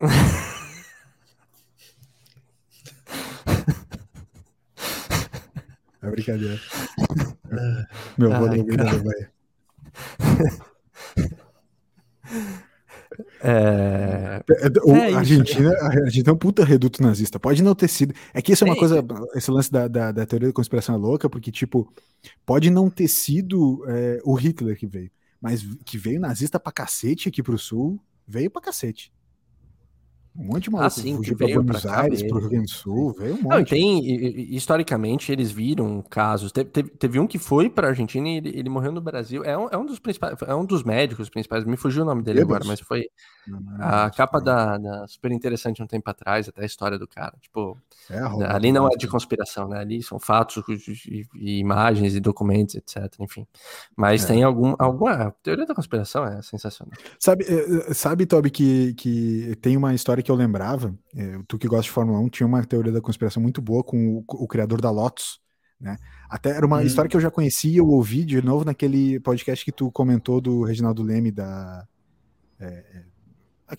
é 6.02 6.10
brincadeira. 6.10 6.58
meu 8.16 8.32
avô 8.32 8.46
Ai, 8.46 8.58
não 8.58 8.64
veio 8.64 8.76
da 8.76 8.90
Alemanha. 8.90 9.30
É... 13.42 14.42
O, 14.84 14.94
é 14.94 15.12
a, 15.12 15.18
Argentina, 15.18 15.70
a 15.80 15.86
Argentina 15.86 16.30
é 16.30 16.32
um 16.32 16.36
puta 16.38 16.64
reduto 16.64 17.02
nazista. 17.02 17.38
Pode 17.38 17.62
não 17.62 17.74
ter 17.74 17.88
sido. 17.88 18.14
É 18.32 18.42
que 18.42 18.52
isso 18.52 18.64
é 18.64 18.66
uma 18.66 18.76
é, 18.76 18.78
coisa. 18.78 19.04
Esse 19.34 19.50
lance 19.50 19.70
da, 19.70 19.88
da, 19.88 20.12
da, 20.12 20.26
teoria 20.26 20.48
da 20.48 20.54
conspiração 20.54 20.94
é 20.94 20.98
louca, 20.98 21.28
porque, 21.28 21.50
tipo, 21.50 21.92
pode 22.44 22.70
não 22.70 22.90
ter 22.90 23.08
sido 23.08 23.84
é, 23.88 24.20
o 24.24 24.34
Hitler 24.34 24.76
que 24.76 24.86
veio, 24.86 25.10
mas 25.40 25.66
que 25.84 25.98
veio 25.98 26.20
nazista 26.20 26.58
pra 26.60 26.72
cacete 26.72 27.28
aqui 27.28 27.42
pro 27.42 27.58
sul, 27.58 28.00
veio 28.26 28.50
pra 28.50 28.62
cacete. 28.62 29.12
Um 30.36 30.44
monte 30.44 30.64
de 30.64 30.70
maluco 30.70 30.86
ah, 30.86 30.90
sim, 30.90 31.16
fugiu 31.16 31.36
para 31.36 31.46
Buenos 31.46 31.82
pra 31.82 32.00
Aires, 32.00 32.22
para 32.22 32.36
o 32.36 32.40
Rio 32.40 32.48
Grande 32.48 32.66
do 32.66 32.70
Sul, 32.70 33.12
veio 33.18 33.34
um 33.34 33.42
monte. 33.42 33.54
Não, 33.54 33.64
tem, 33.64 34.54
historicamente, 34.54 35.32
eles 35.32 35.50
viram 35.50 36.02
casos. 36.02 36.52
Teve, 36.52 36.70
teve, 36.70 36.90
teve 36.90 37.18
um 37.18 37.26
que 37.26 37.38
foi 37.38 37.68
para 37.68 37.88
a 37.88 37.90
Argentina 37.90 38.28
e 38.28 38.36
ele, 38.36 38.48
ele, 38.54 38.68
morreu 38.68 38.92
no 38.92 39.00
Brasil. 39.00 39.44
É 39.44 39.58
um, 39.58 39.68
é 39.68 39.76
um 39.76 39.84
dos 39.84 39.98
principais, 39.98 40.36
é 40.46 40.54
um 40.54 40.64
dos 40.64 40.84
médicos 40.84 41.28
principais. 41.28 41.64
Me 41.64 41.76
fugiu 41.76 42.02
o 42.02 42.06
nome 42.06 42.22
dele 42.22 42.40
agora, 42.40 42.64
mas 42.64 42.80
foi 42.80 43.08
não, 43.46 43.60
não, 43.60 43.84
a 43.84 44.04
não, 44.04 44.10
capa 44.10 44.40
da, 44.40 44.78
da, 44.78 45.06
super 45.08 45.32
interessante 45.32 45.82
um 45.82 45.86
tempo 45.86 46.08
atrás, 46.08 46.48
até 46.48 46.62
a 46.62 46.66
história 46.66 46.98
do 46.98 47.08
cara. 47.08 47.34
Tipo, 47.40 47.76
é 48.10 48.18
ali 48.46 48.70
não 48.70 48.86
é 48.86 48.96
de 48.96 49.08
conspiração, 49.08 49.68
né? 49.68 49.80
Ali 49.80 50.02
são 50.02 50.18
fatos 50.18 50.62
e, 51.06 51.26
e 51.34 51.58
imagens 51.58 52.14
e 52.14 52.20
documentos, 52.20 52.74
etc. 52.74 53.12
Enfim, 53.20 53.46
mas 53.96 54.24
é. 54.24 54.28
tem 54.28 54.42
algum, 54.42 54.74
alguma 54.78 55.12
a 55.12 55.30
teoria 55.30 55.66
da 55.66 55.74
conspiração 55.74 56.24
é 56.24 56.40
sensacional. 56.42 56.92
Sabe, 57.18 57.44
eh, 57.44 57.88
eh, 57.88 57.94
sabe, 57.94 58.26
Toby, 58.26 58.50
que, 58.50 58.94
que 58.94 59.56
tem 59.60 59.76
uma 59.76 59.94
história 59.94 60.22
que 60.22 60.27
que 60.28 60.32
eu 60.32 60.36
lembrava, 60.36 60.94
é, 61.16 61.40
tu 61.48 61.56
que 61.56 61.66
gosta 61.66 61.84
de 61.84 61.90
Fórmula 61.90 62.18
1, 62.18 62.28
tinha 62.28 62.46
uma 62.46 62.62
teoria 62.62 62.92
da 62.92 63.00
conspiração 63.00 63.42
muito 63.42 63.62
boa 63.62 63.82
com 63.82 64.18
o, 64.18 64.24
o 64.28 64.46
criador 64.46 64.78
da 64.78 64.90
Lotus, 64.90 65.40
né? 65.80 65.96
Até 66.28 66.50
era 66.50 66.66
uma 66.66 66.80
hum. 66.80 66.82
história 66.82 67.08
que 67.08 67.16
eu 67.16 67.20
já 67.20 67.30
conhecia, 67.30 67.78
eu 67.78 67.88
ouvi 67.88 68.26
de 68.26 68.42
novo 68.42 68.62
naquele 68.62 69.18
podcast 69.20 69.64
que 69.64 69.72
tu 69.72 69.90
comentou 69.90 70.38
do 70.38 70.64
Reginaldo 70.64 71.02
Leme 71.02 71.30
da. 71.30 71.88
É, 72.60 73.04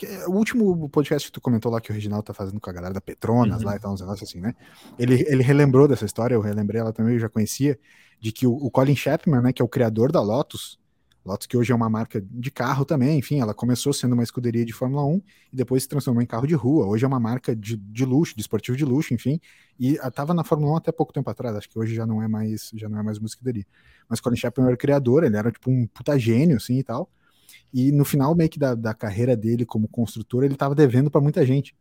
é, 0.01 0.27
o 0.27 0.31
último 0.31 0.89
podcast 0.89 1.27
que 1.27 1.33
tu 1.33 1.41
comentou 1.41 1.71
lá 1.71 1.79
que 1.79 1.91
o 1.91 1.93
Reginaldo 1.93 2.23
tá 2.23 2.33
fazendo 2.33 2.59
com 2.59 2.69
a 2.69 2.73
galera 2.73 2.95
da 2.95 3.01
Petronas 3.01 3.61
uhum. 3.61 3.67
lá 3.67 3.75
e 3.75 3.79
tal, 3.79 3.93
uns 3.93 4.01
negócios 4.01 4.27
assim, 4.27 4.41
né? 4.41 4.55
Ele, 4.97 5.23
ele 5.27 5.43
relembrou 5.43 5.87
dessa 5.87 6.05
história, 6.05 6.33
eu 6.33 6.41
relembrei 6.41 6.81
ela 6.81 6.91
também, 6.91 7.13
eu 7.13 7.19
já 7.19 7.29
conhecia, 7.29 7.77
de 8.19 8.31
que 8.31 8.47
o, 8.47 8.53
o 8.53 8.71
Colin 8.71 8.95
Chapman, 8.95 9.41
né, 9.41 9.53
que 9.53 9.61
é 9.61 9.65
o 9.65 9.69
criador 9.69 10.11
da 10.11 10.21
Lotus, 10.21 10.79
Lotus 11.25 11.47
que 11.47 11.57
hoje 11.57 11.71
é 11.71 11.75
uma 11.75 11.89
marca 11.89 12.21
de 12.21 12.49
carro 12.49 12.85
também, 12.85 13.19
enfim, 13.19 13.39
ela 13.39 13.53
começou 13.53 13.91
sendo 13.91 14.13
uma 14.13 14.23
escuderia 14.23 14.65
de 14.65 14.73
Fórmula 14.73 15.05
1 15.05 15.21
e 15.51 15.55
depois 15.55 15.83
se 15.83 15.89
transformou 15.89 16.23
em 16.23 16.25
carro 16.25 16.47
de 16.47 16.55
rua. 16.55 16.87
Hoje 16.87 17.03
é 17.03 17.07
uma 17.07 17.19
marca 17.19 17.55
de, 17.55 17.75
de 17.75 18.05
luxo, 18.05 18.35
de 18.35 18.41
esportivo 18.41 18.77
de 18.77 18.85
luxo, 18.85 19.13
enfim, 19.13 19.39
e 19.79 19.95
estava 19.95 20.33
na 20.33 20.43
Fórmula 20.43 20.73
1 20.73 20.77
até 20.77 20.91
pouco 20.91 21.13
tempo 21.13 21.29
atrás, 21.29 21.55
acho 21.55 21.69
que 21.69 21.77
hoje 21.77 21.93
já 21.93 22.05
não 22.05 22.23
é 22.23 22.27
mais, 22.27 22.71
já 22.73 22.87
não 22.87 22.99
é 22.99 23.03
mais 23.03 23.17
uma 23.17 23.27
escuderia. 23.27 23.65
Mas 24.07 24.19
Colin 24.19 24.37
Chapman 24.37 24.67
era 24.67 24.75
o 24.75 24.77
criador, 24.77 25.23
ele 25.23 25.37
era 25.37 25.51
tipo 25.51 25.69
um 25.69 25.85
puta 25.87 26.17
gênio, 26.17 26.57
assim, 26.57 26.79
e 26.79 26.83
tal. 26.83 27.09
E 27.73 27.91
no 27.91 28.03
final 28.03 28.33
meio 28.33 28.49
que 28.49 28.57
da, 28.57 28.73
da 28.73 28.93
carreira 28.93 29.35
dele 29.35 29.65
como 29.65 29.87
construtor, 29.87 30.43
ele 30.43 30.53
estava 30.53 30.73
devendo 30.73 31.11
para 31.11 31.21
muita 31.21 31.45
gente. 31.45 31.75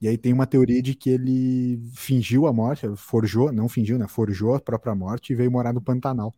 E 0.00 0.06
aí 0.06 0.16
tem 0.16 0.32
uma 0.32 0.46
teoria 0.46 0.80
de 0.80 0.94
que 0.94 1.10
ele 1.10 1.80
fingiu 1.92 2.46
a 2.46 2.52
morte, 2.52 2.86
forjou, 2.96 3.52
não 3.52 3.68
fingiu, 3.68 3.98
né? 3.98 4.06
Forjou 4.06 4.54
a 4.54 4.60
própria 4.60 4.94
morte 4.94 5.32
e 5.32 5.36
veio 5.36 5.50
morar 5.50 5.72
no 5.72 5.80
Pantanal. 5.80 6.34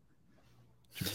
Tipo, 0.93 1.11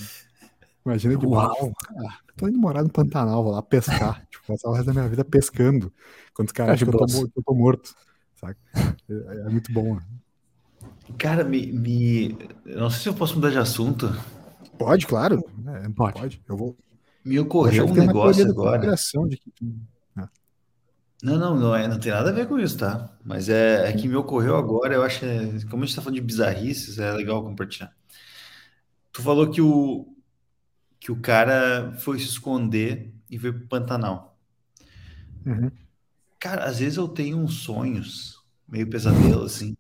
Imagina 0.86 1.18
que 1.18 1.26
Uau. 1.26 1.74
Ah, 1.98 2.20
tô 2.38 2.48
indo 2.48 2.60
morar 2.60 2.84
no 2.84 2.90
Pantanal, 2.90 3.44
vou 3.44 3.54
lá 3.54 3.62
pescar. 3.62 4.24
tipo, 4.30 4.46
passar 4.46 4.70
o 4.70 4.74
resto 4.74 4.86
da 4.86 4.94
minha 4.94 5.10
vida 5.10 5.26
pescando. 5.26 5.92
Quando 6.34 6.50
os 6.50 6.54
caras 6.54 6.74
acham 6.74 6.88
que 6.88 6.96
eu 6.96 7.06
tô, 7.08 7.32
eu 7.36 7.44
tô, 7.44 7.54
morto. 7.56 7.96
Saca? 8.36 8.60
É, 9.10 9.14
é, 9.14 9.50
muito 9.50 9.74
bom. 9.74 9.96
Né? 9.96 10.02
Cara, 11.18 11.44
me, 11.44 11.72
me. 11.72 12.38
Não 12.66 12.90
sei 12.90 13.02
se 13.02 13.10
eu 13.10 13.16
posso 13.16 13.36
mudar 13.36 13.50
de 13.50 13.58
assunto. 13.58 14.16
Pode, 14.78 15.08
claro. 15.08 15.44
É, 15.68 15.90
pode. 15.90 16.20
pode. 16.20 16.44
Eu 16.48 16.56
vou. 16.56 16.78
Me 17.24 17.40
ocorreu 17.40 17.88
um 17.88 17.94
negócio 17.94 18.48
agora. 18.48 18.96
De 19.28 19.38
que... 19.38 19.52
ah. 20.16 20.30
Não, 21.24 21.40
não, 21.40 21.56
não, 21.60 21.76
é, 21.76 21.88
não 21.88 22.00
tem 22.00 22.12
nada 22.12 22.30
a 22.30 22.34
ver 22.34 22.48
com 22.48 22.60
isso, 22.60 22.78
tá? 22.78 23.10
Mas 23.24 23.50
é, 23.50 23.90
é 23.90 23.94
que 23.94 24.08
me 24.08 24.16
ocorreu 24.16 24.56
agora, 24.56 24.94
eu 24.94 25.02
acho 25.02 25.22
que, 25.22 25.26
é, 25.26 25.66
como 25.68 25.84
a 25.84 25.88
gente 25.88 25.96
tá 25.96 26.04
falando 26.04 26.20
de 26.20 26.22
bizarrices, 26.22 27.00
é 27.00 27.12
legal 27.12 27.42
compartilhar. 27.42 27.92
Tu 29.12 29.24
falou 29.24 29.50
que 29.50 29.62
o, 29.62 30.15
que 31.06 31.12
o 31.12 31.22
cara 31.22 31.94
foi 32.00 32.18
se 32.18 32.26
esconder 32.26 33.14
e 33.30 33.38
veio 33.38 33.54
pro 33.54 33.68
Pantanal. 33.68 34.36
Uhum. 35.46 35.70
Cara, 36.40 36.66
às 36.66 36.80
vezes 36.80 36.98
eu 36.98 37.08
tenho 37.08 37.38
uns 37.38 37.60
sonhos, 37.60 38.44
meio 38.68 38.90
pesadelo, 38.90 39.44
assim. 39.44 39.78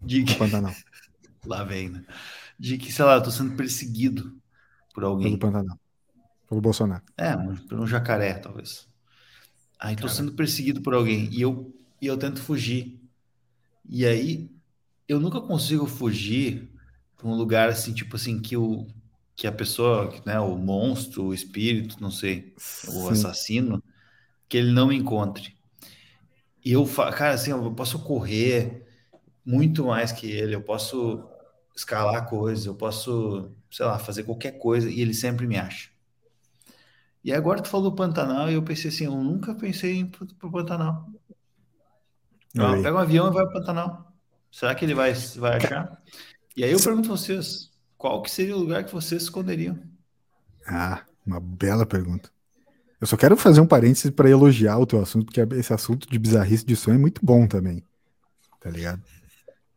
De 0.00 0.22
que... 0.22 0.36
Pantanal. 0.36 0.72
Lá 1.44 1.64
vem, 1.64 1.88
né? 1.88 2.04
De 2.56 2.78
que, 2.78 2.92
sei 2.92 3.04
lá, 3.04 3.16
eu 3.16 3.24
tô 3.24 3.32
sendo 3.32 3.56
perseguido 3.56 4.40
por 4.94 5.02
alguém. 5.02 5.36
Pelo 5.36 5.52
Pantanal. 5.52 5.80
Pelo 6.48 6.60
Bolsonaro. 6.60 7.02
É, 7.16 7.36
um, 7.36 7.56
um 7.72 7.84
jacaré, 7.84 8.34
talvez. 8.34 8.86
Aí 9.80 9.96
tô 9.96 10.08
sendo 10.08 10.30
perseguido 10.30 10.80
por 10.80 10.94
alguém 10.94 11.28
e 11.32 11.42
eu, 11.42 11.74
e 12.00 12.06
eu 12.06 12.16
tento 12.16 12.40
fugir. 12.40 13.02
E 13.84 14.06
aí 14.06 14.48
eu 15.08 15.18
nunca 15.18 15.40
consigo 15.40 15.86
fugir 15.86 16.70
para 17.16 17.26
um 17.26 17.34
lugar 17.34 17.68
assim, 17.68 17.92
tipo 17.92 18.14
assim, 18.14 18.40
que 18.40 18.56
o 18.56 18.86
que 19.38 19.46
a 19.46 19.52
pessoa, 19.52 20.12
né, 20.26 20.40
o 20.40 20.56
monstro, 20.56 21.26
o 21.26 21.32
espírito, 21.32 22.02
não 22.02 22.10
sei, 22.10 22.52
Sim. 22.56 22.90
o 22.90 23.08
assassino, 23.08 23.80
que 24.48 24.56
ele 24.56 24.72
não 24.72 24.88
me 24.88 24.96
encontre. 24.96 25.56
E 26.64 26.72
eu, 26.72 26.84
cara, 27.16 27.34
assim, 27.34 27.52
eu 27.52 27.72
posso 27.72 28.00
correr 28.00 28.84
muito 29.46 29.84
mais 29.84 30.10
que 30.10 30.28
ele, 30.28 30.56
eu 30.56 30.60
posso 30.60 31.24
escalar 31.76 32.28
coisas, 32.28 32.66
eu 32.66 32.74
posso, 32.74 33.52
sei 33.70 33.86
lá, 33.86 33.96
fazer 33.96 34.24
qualquer 34.24 34.58
coisa 34.58 34.90
e 34.90 35.00
ele 35.00 35.14
sempre 35.14 35.46
me 35.46 35.56
acha. 35.56 35.88
E 37.22 37.32
agora 37.32 37.62
tu 37.62 37.68
falou 37.68 37.92
do 37.92 37.96
Pantanal 37.96 38.50
e 38.50 38.54
eu 38.54 38.62
pensei 38.64 38.90
assim, 38.90 39.04
eu 39.04 39.12
nunca 39.22 39.54
pensei 39.54 39.98
em 39.98 40.00
ir 40.00 40.06
pro 40.06 40.50
Pantanal. 40.50 41.08
Pega 42.52 42.92
um 42.92 42.98
avião 42.98 43.28
e 43.28 43.32
vai 43.32 43.44
pro 43.44 43.60
Pantanal. 43.60 44.12
Será 44.50 44.74
que 44.74 44.84
ele 44.84 44.94
vai, 44.94 45.12
vai 45.12 45.58
achar? 45.58 46.02
E 46.56 46.64
aí 46.64 46.72
eu 46.72 46.80
pergunto 46.80 47.12
a 47.12 47.16
vocês, 47.16 47.67
qual 47.98 48.22
que 48.22 48.30
seria 48.30 48.56
o 48.56 48.60
lugar 48.60 48.84
que 48.84 48.92
vocês 48.92 49.24
esconderiam? 49.24 49.76
Ah, 50.66 51.04
uma 51.26 51.40
bela 51.40 51.84
pergunta. 51.84 52.30
Eu 53.00 53.06
só 53.06 53.16
quero 53.16 53.36
fazer 53.36 53.60
um 53.60 53.66
parênteses 53.66 54.10
para 54.10 54.30
elogiar 54.30 54.78
o 54.78 54.86
teu 54.86 55.00
assunto, 55.00 55.26
porque 55.26 55.40
esse 55.56 55.72
assunto 55.72 56.08
de 56.08 56.18
bizarrice 56.18 56.64
de 56.64 56.76
sonho 56.76 56.94
é 56.94 56.98
muito 56.98 57.20
bom 57.24 57.46
também. 57.46 57.82
Tá 58.60 58.70
ligado? 58.70 59.02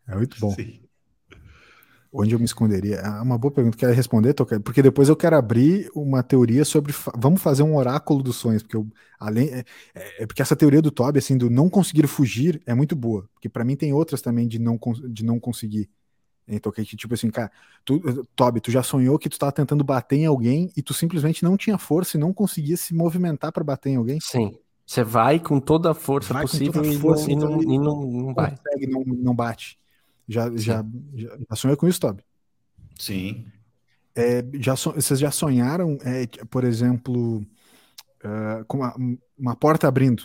É 0.08 0.16
muito 0.16 0.40
bom. 0.40 0.52
Sim. 0.52 0.80
Onde 2.14 2.36
eu 2.36 2.40
me 2.40 2.46
esconderia? 2.46 2.98
É 2.98 3.10
uma 3.22 3.38
boa 3.38 3.52
pergunta. 3.52 3.78
Quer 3.78 3.94
responder, 3.94 4.34
Toca? 4.34 4.60
Porque 4.60 4.82
depois 4.82 5.08
eu 5.08 5.16
quero 5.16 5.38
abrir 5.38 5.90
uma 5.96 6.22
teoria 6.22 6.66
sobre. 6.66 6.94
Vamos 7.16 7.42
fazer 7.42 7.64
um 7.64 7.76
oráculo 7.76 8.22
dos 8.22 8.36
sonhos, 8.36 8.62
porque 8.62 8.76
eu, 8.76 8.86
além 9.18 9.48
é, 9.48 9.64
é, 9.96 10.24
é 10.24 10.28
porque 10.28 10.42
essa 10.42 10.56
teoria 10.56 10.82
do 10.82 10.92
Toby, 10.92 11.20
assim, 11.20 11.38
do 11.38 11.50
não 11.50 11.70
conseguir 11.70 12.08
fugir, 12.08 12.62
é 12.66 12.74
muito 12.74 12.96
boa. 12.96 13.30
Porque 13.34 13.48
para 13.48 13.64
mim 13.64 13.78
tem 13.78 13.94
outras 13.94 14.22
também 14.22 14.46
de 14.46 14.60
não, 14.60 14.78
de 15.10 15.24
não 15.24 15.40
conseguir. 15.40 15.90
Então, 16.56 16.72
que 16.72 16.84
tipo 16.84 17.14
assim, 17.14 17.30
cara, 17.30 17.52
tu, 17.86 18.00
Toby, 18.36 18.60
tu 18.60 18.72
já 18.72 18.84
sonhou 18.84 19.18
que 19.18 19.30
tu 19.30 19.40
tava 19.40 19.52
tentando 19.52 19.84
bater 19.84 20.18
em 20.18 20.26
alguém 20.26 20.72
e 20.76 20.82
tu 20.82 20.94
simplesmente 20.94 21.44
não 21.44 21.56
tinha 21.56 21.78
força 21.78 22.18
e 22.18 22.20
não 22.20 22.34
conseguia 22.34 22.78
se 22.78 22.94
movimentar 22.94 23.52
para 23.52 23.64
bater 23.64 23.90
em 23.90 23.96
alguém? 23.96 24.20
Sim. 24.22 24.58
Você 24.86 25.04
vai 25.04 25.40
com 25.40 25.60
toda 25.60 25.92
a 25.92 25.94
força 25.94 26.34
vai 26.34 26.44
possível 26.44 26.82
a 26.82 26.94
força, 27.00 27.32
e, 27.32 27.36
não, 27.36 27.62
e, 27.62 27.66
não, 27.66 27.74
e 27.74 27.80
não, 27.80 28.02
não. 28.02 28.34
Consegue, 28.34 28.88
não, 28.88 29.04
não 29.06 29.34
bate. 29.34 29.80
Já, 30.28 30.50
já, 30.56 30.86
já, 31.16 31.38
já 31.50 31.56
sonhou 31.56 31.78
com 31.78 31.88
isso, 31.88 32.00
Toby? 32.00 32.24
Sim. 33.00 33.46
É, 34.14 34.44
já, 34.56 34.76
vocês 34.76 35.20
já 35.20 35.32
sonharam, 35.32 35.98
é, 36.04 36.28
por 36.50 36.66
exemplo, 36.66 37.38
uh, 37.38 38.66
com 38.68 38.78
uma, 38.78 38.96
uma, 39.38 39.56
porta 39.56 39.88
abrindo? 39.88 40.24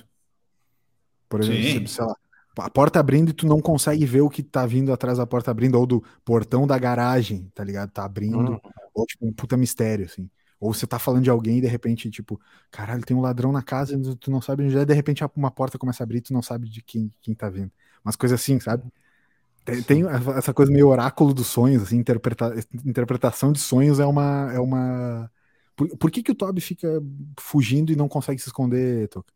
Por 1.28 1.40
exemplo, 1.40 1.62
Sim. 1.62 1.86
sei 1.86 2.04
lá, 2.04 2.16
a 2.58 2.70
porta 2.70 3.00
abrindo 3.00 3.30
e 3.30 3.32
tu 3.32 3.46
não 3.46 3.60
consegue 3.60 4.04
ver 4.06 4.22
o 4.22 4.30
que 4.30 4.42
tá 4.42 4.66
vindo 4.66 4.92
atrás 4.92 5.18
da 5.18 5.26
porta 5.26 5.50
abrindo, 5.50 5.78
ou 5.78 5.86
do 5.86 6.02
portão 6.24 6.66
da 6.66 6.78
garagem, 6.78 7.50
tá 7.54 7.62
ligado? 7.62 7.90
Tá 7.90 8.04
abrindo, 8.04 8.54
hum. 8.54 8.60
ou 8.94 9.06
tipo 9.06 9.26
um 9.26 9.32
puta 9.32 9.56
mistério, 9.56 10.06
assim. 10.06 10.30
Ou 10.58 10.72
você 10.72 10.86
tá 10.86 10.98
falando 10.98 11.22
de 11.22 11.30
alguém 11.30 11.58
e 11.58 11.60
de 11.60 11.66
repente, 11.66 12.10
tipo, 12.10 12.40
caralho, 12.70 13.04
tem 13.04 13.16
um 13.16 13.20
ladrão 13.20 13.52
na 13.52 13.62
casa 13.62 13.94
e 13.94 14.16
tu 14.16 14.30
não 14.30 14.40
sabe 14.40 14.64
onde 14.64 14.76
é, 14.76 14.84
de 14.84 14.94
repente 14.94 15.22
uma 15.36 15.50
porta 15.50 15.78
começa 15.78 16.02
a 16.02 16.04
abrir 16.04 16.18
e 16.18 16.22
tu 16.22 16.32
não 16.32 16.42
sabe 16.42 16.68
de 16.68 16.82
quem, 16.82 17.12
quem 17.20 17.34
tá 17.34 17.50
vindo. 17.50 17.70
Umas 18.04 18.16
coisas 18.16 18.40
assim, 18.40 18.58
sabe? 18.58 18.84
Tem, 19.64 19.82
tem, 19.82 20.04
essa 20.36 20.54
coisa 20.54 20.72
meio 20.72 20.88
oráculo 20.88 21.34
dos 21.34 21.48
sonhos, 21.48 21.82
assim, 21.82 21.96
interpreta, 21.96 22.54
interpretação 22.84 23.52
de 23.52 23.58
sonhos 23.58 23.98
é 24.00 24.06
uma. 24.06 24.52
É 24.52 24.60
uma... 24.60 25.30
Por, 25.74 25.88
por 25.98 26.10
que, 26.10 26.22
que 26.22 26.32
o 26.32 26.34
Toby 26.34 26.60
fica 26.60 26.88
fugindo 27.38 27.92
e 27.92 27.96
não 27.96 28.08
consegue 28.08 28.40
se 28.40 28.48
esconder, 28.48 29.08
Toca? 29.08 29.32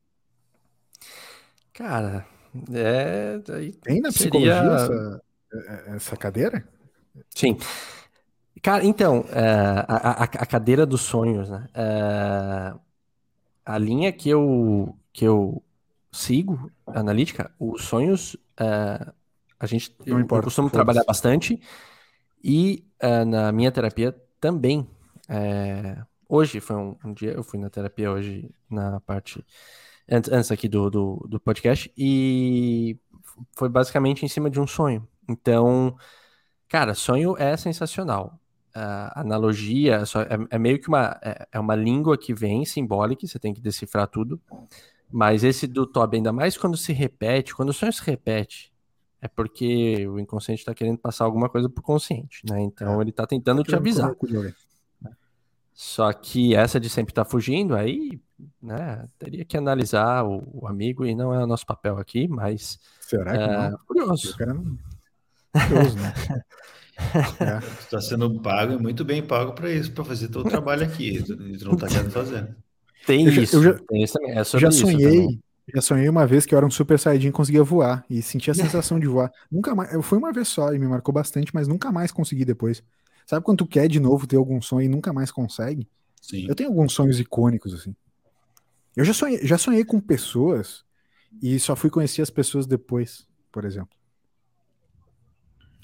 Cara, 1.72 2.26
é. 2.72 3.38
Tem 3.82 4.00
na 4.00 4.10
psicologia 4.10 4.54
seria... 4.54 4.74
essa, 4.74 5.22
é, 5.52 5.96
essa 5.96 6.16
cadeira? 6.16 6.66
Sim. 7.34 7.56
Cara, 8.62 8.84
então, 8.84 9.24
é, 9.30 9.84
a, 9.88 10.22
a, 10.22 10.24
a, 10.24 10.46
cadeira 10.46 10.84
dos 10.84 11.00
sonhos, 11.00 11.48
né? 11.48 11.66
É, 11.74 12.74
a 13.64 13.78
linha 13.78 14.12
que 14.12 14.28
eu, 14.28 14.96
que 15.12 15.24
eu 15.24 15.62
sigo, 16.12 16.70
analítica, 16.86 17.50
os 17.58 17.84
sonhos, 17.84 18.36
é, 18.58 19.12
a 19.58 19.66
gente, 19.66 19.94
eu, 20.04 20.18
importa, 20.20 20.42
eu 20.42 20.44
costumo 20.44 20.70
trabalhar 20.70 21.04
bastante 21.04 21.60
e 22.42 22.84
na 23.26 23.52
minha 23.52 23.70
terapia 23.70 24.14
também. 24.40 24.88
hoje 26.28 26.60
foi 26.60 26.76
um, 26.76 26.96
um, 27.04 27.12
dia, 27.12 27.32
eu 27.32 27.42
fui 27.42 27.58
na 27.58 27.70
terapia 27.70 28.10
hoje 28.10 28.50
na 28.70 29.00
parte 29.00 29.44
antes, 30.10 30.30
antes 30.30 30.50
aqui 30.50 30.68
do, 30.68 30.90
do, 30.90 31.26
do 31.28 31.40
podcast, 31.40 31.92
e 31.96 32.98
foi 33.56 33.68
basicamente 33.68 34.24
em 34.24 34.28
cima 34.28 34.50
de 34.50 34.60
um 34.60 34.66
sonho. 34.66 35.06
Então, 35.28 35.96
cara, 36.68 36.94
sonho 36.94 37.36
é 37.38 37.56
sensacional. 37.56 38.38
A 38.74 39.20
analogia 39.20 40.02
é, 40.02 40.54
é 40.56 40.58
meio 40.58 40.80
que 40.80 40.88
uma, 40.88 41.18
é, 41.22 41.48
é, 41.52 41.58
uma 41.58 41.74
língua 41.74 42.16
que 42.16 42.32
vem 42.32 42.64
simbólica, 42.64 43.26
você 43.26 43.38
tem 43.38 43.52
que 43.52 43.60
decifrar 43.60 44.06
tudo. 44.06 44.40
Mas 45.10 45.42
esse 45.42 45.66
do 45.66 45.86
Toby, 45.86 46.18
ainda 46.18 46.32
mais 46.32 46.56
quando 46.56 46.76
se 46.76 46.92
repete, 46.92 47.54
quando 47.54 47.70
o 47.70 47.72
sonho 47.72 47.92
se 47.92 48.02
repete, 48.04 48.72
é 49.20 49.28
porque 49.28 50.06
o 50.06 50.18
inconsciente 50.18 50.60
está 50.60 50.72
querendo 50.72 50.98
passar 50.98 51.24
alguma 51.24 51.48
coisa 51.48 51.68
pro 51.68 51.82
consciente, 51.82 52.42
né? 52.48 52.62
Então 52.62 52.98
é. 52.98 53.02
ele 53.02 53.10
está 53.10 53.26
tentando 53.26 53.62
te 53.62 53.74
avisar. 53.74 54.14
Só 55.82 56.12
que 56.12 56.54
essa 56.54 56.78
de 56.78 56.90
sempre 56.90 57.10
estar 57.10 57.24
tá 57.24 57.30
fugindo, 57.30 57.74
aí, 57.74 58.20
né, 58.62 59.02
teria 59.18 59.46
que 59.46 59.56
analisar 59.56 60.26
o, 60.26 60.46
o, 60.52 60.68
amigo 60.68 61.06
e 61.06 61.14
não 61.14 61.32
é 61.32 61.42
o 61.42 61.46
nosso 61.46 61.64
papel 61.64 61.96
aqui, 61.96 62.28
mas. 62.28 62.78
Será 63.00 63.32
que 63.32 63.42
é, 63.42 63.70
não? 63.70 63.78
Curioso. 63.86 64.36
Curioso, 64.36 65.96
né? 65.96 66.12
é. 67.40 67.58
Está 67.80 67.98
sendo 67.98 68.42
pago 68.42 68.74
e 68.74 68.78
muito 68.78 69.06
bem 69.06 69.22
pago 69.22 69.54
para 69.54 69.72
isso, 69.72 69.90
para 69.92 70.04
fazer 70.04 70.28
todo 70.28 70.46
o 70.46 70.50
trabalho 70.50 70.84
aqui. 70.84 71.16
E 71.16 71.64
não 71.64 71.72
está 71.72 71.88
querendo 71.88 72.10
fazer. 72.10 72.54
Tem 73.06 73.24
eu 73.24 73.32
isso. 73.42 73.62
Já, 73.62 73.70
eu 73.70 73.78
já, 73.78 73.84
tem 73.88 74.02
isso 74.02 74.12
também. 74.12 74.38
É 74.38 74.44
sobre 74.44 74.66
já 74.66 74.70
sonhei. 74.70 75.40
Já 75.74 75.80
sonhei 75.80 76.10
uma 76.10 76.26
vez 76.26 76.44
que 76.44 76.54
eu 76.54 76.58
era 76.58 76.66
um 76.66 76.70
super 76.70 76.98
saiyajin 76.98 77.28
e 77.28 77.32
conseguia 77.32 77.64
voar. 77.64 78.04
E 78.10 78.20
sentia 78.20 78.52
a 78.52 78.54
sensação 78.54 79.00
de 79.00 79.06
voar. 79.06 79.32
Nunca 79.50 79.74
mais. 79.74 79.94
Eu 79.94 80.02
fui 80.02 80.18
uma 80.18 80.30
vez 80.30 80.46
só 80.48 80.74
e 80.74 80.78
me 80.78 80.86
marcou 80.86 81.14
bastante, 81.14 81.54
mas 81.54 81.66
nunca 81.66 81.90
mais 81.90 82.12
consegui 82.12 82.44
depois. 82.44 82.82
Sabe 83.30 83.44
quando 83.44 83.58
tu 83.58 83.66
quer 83.68 83.86
de 83.86 84.00
novo 84.00 84.26
ter 84.26 84.34
algum 84.34 84.60
sonho 84.60 84.86
e 84.86 84.88
nunca 84.88 85.12
mais 85.12 85.30
consegue? 85.30 85.88
Sim. 86.20 86.46
Eu 86.48 86.54
tenho 86.56 86.68
alguns 86.68 86.92
sonhos 86.92 87.20
icônicos, 87.20 87.72
assim. 87.72 87.94
Eu 88.96 89.04
já 89.04 89.14
sonhei, 89.14 89.46
já 89.46 89.56
sonhei 89.56 89.84
com 89.84 90.00
pessoas 90.00 90.84
e 91.40 91.56
só 91.60 91.76
fui 91.76 91.90
conhecer 91.90 92.22
as 92.22 92.28
pessoas 92.28 92.66
depois, 92.66 93.28
por 93.52 93.64
exemplo. 93.64 93.96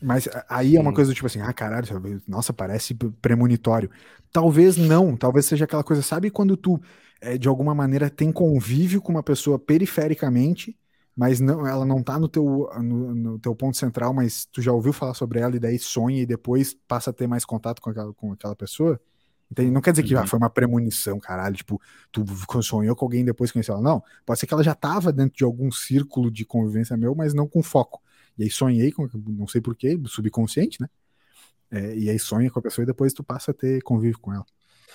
Mas 0.03 0.29
aí 0.49 0.75
é 0.75 0.81
uma 0.81 0.93
coisa 0.93 1.13
do 1.13 1.15
tipo 1.15 1.29
assim, 1.29 1.41
ah, 1.41 1.53
caralho, 1.53 2.21
nossa, 2.27 2.53
parece 2.53 2.95
premonitório. 3.23 3.93
Talvez 4.33 4.77
não, 4.77 5.17
talvez 5.17 5.47
seja 5.47 5.67
aquela 5.67 5.85
coisa, 5.85 6.03
sabe 6.03 6.31
quando 6.31 6.57
tu, 6.57 6.81
é, 7.21 7.39
de 7.39 7.47
alguma 7.47 7.77
maneira, 7.77 8.11
tem 8.11 8.33
convívio 8.33 9.01
com 9.01 9.13
uma 9.13 9.23
pessoa 9.23 9.57
perifericamente 9.57 10.77
mas 11.17 11.41
não, 11.41 11.67
ela 11.67 11.87
não 11.87 12.03
tá 12.03 12.19
no 12.19 12.29
teu, 12.29 12.69
no, 12.77 13.15
no, 13.15 13.39
teu 13.39 13.57
ponto 13.57 13.77
central, 13.77 14.13
mas 14.13 14.45
tu 14.53 14.61
já 14.61 14.71
ouviu 14.71 14.93
falar 14.93 15.15
sobre 15.15 15.41
ela 15.41 15.57
e 15.57 15.59
daí 15.59 15.79
sonha 15.79 16.21
e 16.21 16.27
depois 16.27 16.77
passa 16.87 17.09
a 17.09 17.13
ter 17.13 17.27
mais 17.27 17.45
contato 17.45 17.81
com 17.81 17.89
aquela, 17.89 18.13
com 18.13 18.33
aquela 18.33 18.55
pessoa. 18.55 19.01
Então, 19.51 19.65
não 19.71 19.81
quer 19.81 19.93
dizer 19.93 20.03
que 20.03 20.15
ah, 20.15 20.21
uhum. 20.21 20.27
foi 20.27 20.39
uma 20.39 20.51
premonição, 20.51 21.19
caralho, 21.19 21.57
tipo, 21.57 21.81
tu 22.13 22.23
sonhou 22.63 22.95
com 22.95 23.05
alguém 23.07 23.25
depois 23.25 23.51
conheceu 23.51 23.75
ela. 23.75 23.83
Não, 23.83 24.03
pode 24.27 24.41
ser 24.41 24.47
que 24.47 24.53
ela 24.53 24.63
já 24.63 24.75
tava 24.75 25.11
dentro 25.11 25.39
de 25.39 25.45
algum 25.45 25.71
círculo 25.71 26.31
de 26.31 26.45
convivência 26.45 26.97
meu, 26.97 27.15
mas 27.15 27.33
não 27.33 27.49
com 27.49 27.63
foco. 27.63 28.03
E 28.37 28.43
aí 28.43 28.51
sonhei 28.51 28.93
com, 28.93 29.09
não 29.27 29.47
sei 29.47 29.63
porquê, 29.63 29.99
subconsciente, 30.07 30.81
né? 30.83 30.89
É, 31.71 31.97
e 31.97 32.11
aí 32.11 32.19
sonha 32.19 32.51
com 32.51 32.59
a 32.59 32.63
pessoa 32.63 32.83
e 32.83 32.87
depois 32.87 33.13
tu 33.13 33.25
passa 33.25 33.53
a 33.53 33.55
ter 33.55 33.83
convívio 33.83 34.19
com 34.21 34.35
ela. 34.35 34.45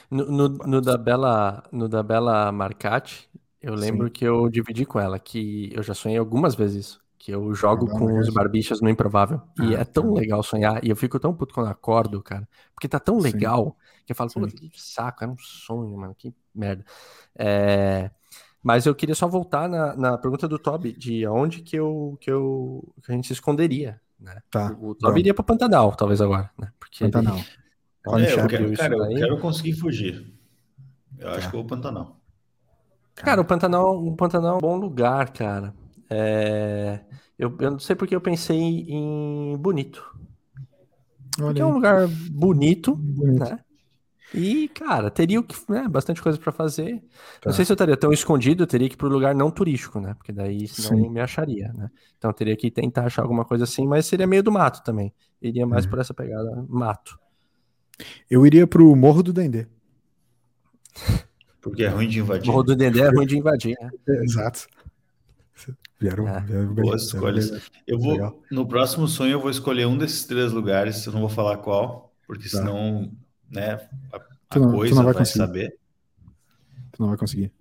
No, 0.10 0.26
no, 0.32 0.50
no 0.50 0.82
da 0.82 0.98
Bela, 0.98 1.64
no 1.72 1.90
da 1.90 2.04
Bela 2.04 2.52
Marcati, 2.52 3.30
eu 3.62 3.76
lembro 3.76 4.08
Sim. 4.08 4.14
que 4.14 4.26
eu 4.26 4.50
dividi 4.50 4.86
com 4.86 5.00
ela, 5.00 5.20
que 5.20 5.70
eu 5.74 5.84
já 5.84 5.94
sonhei 5.94 6.18
algumas 6.18 6.56
vezes 6.56 6.86
isso. 6.86 7.02
Que 7.18 7.32
eu 7.32 7.54
jogo 7.54 7.88
ah, 7.88 7.92
com 7.92 8.20
os 8.20 8.34
barbichas 8.34 8.82
no 8.82 8.90
improvável. 8.90 9.40
Ah, 9.60 9.66
e 9.66 9.76
é 9.76 9.86
tão 9.86 10.12
tá. 10.12 10.20
legal 10.20 10.42
sonhar. 10.42 10.84
E 10.84 10.90
eu 10.90 10.96
fico 10.96 11.20
tão 11.20 11.32
puto 11.32 11.54
quando 11.54 11.68
acordo, 11.68 12.22
cara. 12.24 12.50
Porque 12.74 12.88
tá 12.88 13.00
tão 13.00 13.20
legal 13.20 13.78
Sim. 13.78 14.04
que 14.08 14.12
eu 14.12 14.16
falo, 14.16 14.32
pô, 14.32 14.48
que 14.48 14.82
saco, 14.82 15.24
era 15.24 15.32
um 15.32 15.38
sonho, 15.38 15.96
mano. 15.96 16.16
Que 16.18 16.34
merda. 16.54 16.84
É... 17.38 18.10
Mas 18.64 18.88
eu 18.88 18.96
queria 18.96 19.14
só 19.14 19.28
voltar 19.28 19.70
na, 19.70 19.96
na 19.96 20.18
pergunta 20.18 20.48
do 20.48 20.58
Toby, 20.58 20.94
de 20.94 21.28
onde 21.28 21.62
que 21.62 21.76
eu, 21.76 22.18
que 22.20 22.32
eu 22.32 22.92
que 23.04 23.12
a 23.12 23.16
gente 23.16 23.28
se 23.28 23.34
esconderia. 23.34 24.02
Né? 24.20 24.40
Tá, 24.50 24.76
o 24.80 24.96
Toby 24.96 25.20
iria 25.20 25.34
para 25.34 25.44
Pantanal, 25.44 25.96
talvez 25.96 26.22
agora, 26.22 26.50
né? 26.58 26.72
Porque 26.80 27.04
Pantanal. 27.04 27.38
Ele... 28.14 28.26
É, 28.26 28.34
eu 28.34 28.48
quero, 28.48 28.74
cara, 28.76 28.96
eu 28.96 29.16
quero 29.16 29.40
conseguir 29.40 29.74
fugir. 29.74 30.34
Eu 31.20 31.30
tá. 31.30 31.38
acho 31.38 31.50
que 31.50 31.56
eu 31.56 31.60
vou 31.60 31.68
Pantanal. 31.68 32.21
Cara, 33.16 33.42
o 33.42 33.46
Pantanal, 33.46 34.04
o 34.04 34.16
Pantanal 34.16 34.54
é 34.54 34.58
um 34.58 34.60
bom 34.60 34.78
lugar, 34.78 35.32
cara. 35.32 35.74
É... 36.10 37.00
Eu, 37.38 37.56
eu 37.60 37.72
não 37.72 37.80
sei 37.80 37.96
porque 37.96 38.16
eu 38.16 38.22
pensei 38.22 38.58
em 38.58 39.58
Bonito. 39.58 40.04
Olha 41.42 41.62
é 41.62 41.66
um 41.66 41.74
lugar 41.74 42.08
bonito, 42.30 42.96
bonito. 42.96 43.40
né? 43.40 43.60
E, 44.34 44.70
cara, 44.70 45.12
teria 45.12 45.42
que, 45.44 45.56
né, 45.70 45.88
bastante 45.88 46.22
coisa 46.22 46.38
para 46.38 46.52
fazer. 46.52 47.00
Tá. 47.42 47.48
Não 47.50 47.54
sei 47.54 47.66
se 47.66 47.72
eu 47.72 47.74
estaria 47.74 47.98
tão 47.98 48.14
escondido, 48.14 48.64
eu 48.64 48.68
teria 48.68 48.88
que 48.88 48.96
ir 48.96 48.98
para 48.98 49.08
um 49.08 49.12
lugar 49.12 49.36
não 49.36 49.52
turístico, 49.52 50.00
né? 50.00 50.14
Porque 50.14 50.32
daí 50.32 50.68
senão 50.68 51.04
Sim. 51.04 51.10
me 51.10 51.20
acharia, 51.20 51.72
né? 51.74 51.90
Então 52.18 52.30
eu 52.30 52.34
teria 52.34 52.56
que 52.56 52.72
tentar 52.72 53.06
achar 53.06 53.24
alguma 53.24 53.44
coisa 53.44 53.66
assim, 53.66 53.86
mas 53.86 54.06
seria 54.06 54.28
meio 54.28 54.44
do 54.44 54.52
mato 54.52 54.84
também. 54.84 55.14
Iria 55.42 55.68
mais 55.68 55.84
uhum. 55.84 55.92
por 55.92 56.00
essa 56.00 56.14
pegada 56.14 56.66
mato. 56.70 57.20
Eu 58.30 58.46
iria 58.46 58.66
pro 58.66 58.96
Morro 58.96 59.22
do 59.22 59.34
Dendê. 59.34 59.68
Porque 61.62 61.84
é 61.84 61.88
ruim 61.88 62.10
de 62.10 62.20
invadir. 62.20 62.48
Morro 62.48 62.64
do 62.64 62.76
Dendê 62.76 63.02
é 63.02 63.10
ruim 63.10 63.28
de 63.28 63.38
invadir, 63.38 63.78
né? 63.80 63.92
Exato. 64.24 64.68
Vieram, 66.00 66.28
é. 66.28 66.40
vieram 66.42 66.74
Boas 66.74 67.04
escolhas. 67.04 67.70
Eu 67.86 68.00
vou, 68.00 68.14
Legal. 68.14 68.42
no 68.50 68.68
próximo 68.68 69.08
sonho, 69.08 69.34
eu 69.34 69.40
vou 69.40 69.52
escolher 69.52 69.86
um 69.86 69.96
desses 69.96 70.26
três 70.26 70.52
lugares, 70.52 71.06
eu 71.06 71.14
não 71.14 71.20
vou 71.20 71.30
falar 71.30 71.58
qual, 71.58 72.12
porque 72.26 72.50
tá. 72.50 72.58
senão, 72.58 73.12
né, 73.48 73.88
a, 74.12 74.20
a 74.50 74.60
não, 74.60 74.72
coisa 74.72 75.04
vai, 75.04 75.14
vai 75.14 75.26
saber. 75.26 75.78
Tu 76.92 77.02
não 77.02 77.10
vai 77.10 77.18
conseguir. 77.18 77.52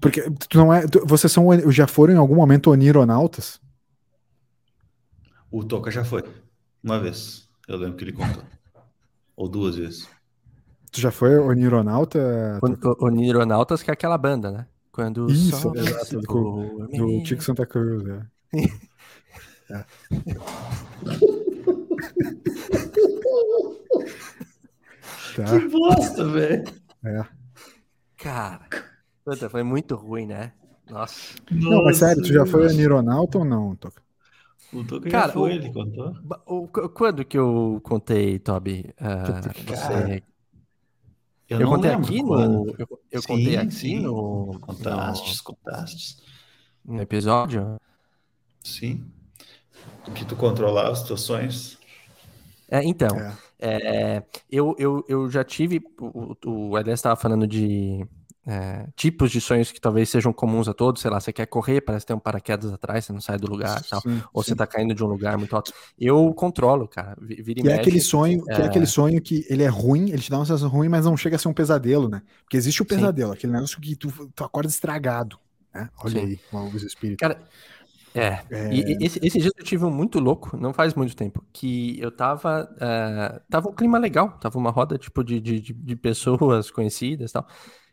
Porque 0.00 0.28
tu 0.48 0.58
não 0.58 0.74
é. 0.74 0.86
Tu, 0.88 1.06
vocês 1.06 1.32
são, 1.32 1.48
já 1.70 1.86
foram 1.86 2.14
em 2.14 2.16
algum 2.16 2.34
momento 2.34 2.72
onironautas? 2.72 3.60
O 5.50 5.62
Toca 5.62 5.92
já 5.92 6.04
foi. 6.04 6.24
Uma 6.82 6.98
vez. 6.98 7.48
Eu 7.68 7.76
lembro 7.76 7.96
que 7.96 8.04
ele 8.04 8.12
contou. 8.12 8.42
Ou 9.36 9.48
duas 9.48 9.76
vezes. 9.76 10.08
Tu 10.92 11.00
já 11.00 11.10
foi 11.10 11.38
Onironauta? 11.38 12.58
Onironautas, 13.00 13.82
que 13.82 13.90
é 13.90 13.94
aquela 13.94 14.16
banda, 14.16 14.50
né? 14.50 14.66
Quando 14.92 15.30
Isso, 15.30 15.72
exato, 15.76 16.20
do, 16.20 16.88
do 16.88 17.22
Tico 17.22 17.42
Santa 17.42 17.66
Cruz, 17.66 18.02
é. 18.08 18.22
é. 19.70 19.84
tá. 25.36 25.44
Que 25.44 25.68
bosta, 25.68 26.24
velho. 26.28 26.64
É. 27.04 27.26
Cara, 28.16 28.66
puta, 29.22 29.50
foi 29.50 29.62
muito 29.62 29.94
ruim, 29.96 30.24
né? 30.26 30.52
Nossa. 30.88 31.34
Não, 31.50 31.84
mas 31.84 31.98
sério, 31.98 32.22
tu 32.22 32.32
já 32.32 32.46
foi 32.46 32.66
Onironauta 32.66 33.36
ou 33.38 33.44
não, 33.44 33.76
Toca? 33.76 34.00
O 34.72 34.82
Toca 34.82 35.10
Cara, 35.10 35.26
já 35.26 35.32
foi, 35.34 35.50
o, 35.50 35.52
ele 35.52 35.72
contou. 35.72 36.14
O, 36.46 36.68
quando 36.68 37.22
que 37.22 37.36
eu 37.36 37.80
contei, 37.84 38.38
Toby? 38.38 38.94
Uh, 38.98 39.42
você 39.68 40.22
eu, 41.48 41.60
eu 41.60 41.68
contei 41.68 41.90
aqui 41.90 42.22
no. 42.22 42.68
Eu, 42.78 43.00
eu 43.10 43.22
sim, 43.22 43.28
contei 43.28 43.56
aqui 43.56 43.70
sim. 43.72 44.00
no. 44.00 44.58
Contastes, 44.60 45.38
no, 45.38 45.44
contastes. 45.44 46.22
No 46.84 47.00
episódio? 47.00 47.76
Sim. 48.62 49.04
Que 50.14 50.24
tu 50.24 50.36
controlava 50.36 50.90
as 50.90 51.00
situações. 51.00 51.78
É, 52.68 52.82
então, 52.84 53.16
é. 53.18 53.36
É, 53.58 54.22
eu, 54.50 54.74
eu, 54.78 55.04
eu 55.08 55.30
já 55.30 55.42
tive. 55.44 55.82
O, 56.00 56.36
o 56.44 56.78
Elias 56.78 56.98
estava 56.98 57.16
falando 57.16 57.46
de 57.46 58.06
é, 58.46 58.86
tipos 58.94 59.32
de 59.32 59.40
sonhos 59.40 59.72
que 59.72 59.80
talvez 59.80 60.08
sejam 60.08 60.32
comuns 60.32 60.68
a 60.68 60.74
todos, 60.74 61.02
sei 61.02 61.10
lá, 61.10 61.18
você 61.18 61.32
quer 61.32 61.46
correr, 61.46 61.80
parece 61.80 62.06
ter 62.06 62.14
um 62.14 62.18
paraquedas 62.18 62.72
atrás, 62.72 63.04
você 63.04 63.12
não 63.12 63.20
sai 63.20 63.38
do 63.38 63.48
lugar 63.48 63.82
tal, 63.82 64.00
sim, 64.00 64.22
ou 64.32 64.42
sim. 64.42 64.50
você 64.50 64.54
tá 64.54 64.64
caindo 64.64 64.94
de 64.94 65.02
um 65.02 65.08
lugar 65.08 65.36
muito 65.36 65.56
alto. 65.56 65.72
Eu 65.98 66.32
controlo, 66.32 66.86
cara, 66.86 67.16
vira 67.20 67.42
e 67.42 67.54
que 67.54 67.62
mexe, 67.64 67.76
é 67.76 67.80
aquele 67.80 68.00
sonho, 68.00 68.44
é... 68.48 68.54
que 68.54 68.62
é 68.62 68.64
aquele 68.66 68.86
sonho 68.86 69.20
que 69.20 69.44
ele 69.50 69.64
é 69.64 69.68
ruim, 69.68 70.10
ele 70.10 70.22
te 70.22 70.30
dá 70.30 70.38
uma 70.38 70.46
sensação 70.46 70.68
ruim, 70.68 70.88
mas 70.88 71.04
não 71.04 71.16
chega 71.16 71.34
a 71.34 71.38
ser 71.40 71.48
um 71.48 71.52
pesadelo, 71.52 72.08
né? 72.08 72.22
Porque 72.44 72.56
existe 72.56 72.80
o 72.82 72.84
pesadelo, 72.84 73.32
sim. 73.32 73.38
aquele 73.38 73.52
negócio 73.52 73.80
que 73.80 73.96
tu, 73.96 74.12
tu 74.32 74.44
acorda 74.44 74.68
estragado, 74.68 75.36
né? 75.74 75.90
Olha 76.04 76.20
aí, 76.20 76.38
os 76.72 76.84
espíritos. 76.84 77.18
Cara, 77.18 77.42
é, 78.14 78.40
é... 78.48 78.72
E, 78.72 79.04
esse, 79.04 79.18
esse 79.22 79.40
dia 79.40 79.50
eu 79.58 79.64
tive 79.64 79.84
um 79.84 79.90
muito 79.90 80.20
louco, 80.20 80.56
não 80.56 80.72
faz 80.72 80.94
muito 80.94 81.16
tempo, 81.16 81.44
que 81.52 82.00
eu 82.00 82.12
tava, 82.12 82.62
uh, 82.76 83.40
tava 83.50 83.68
um 83.68 83.74
clima 83.74 83.98
legal, 83.98 84.38
tava 84.38 84.56
uma 84.56 84.70
roda, 84.70 84.96
tipo, 84.96 85.24
de, 85.24 85.40
de, 85.40 85.60
de 85.60 85.96
pessoas 85.96 86.70
conhecidas 86.72 87.30
e 87.30 87.32
tal, 87.32 87.46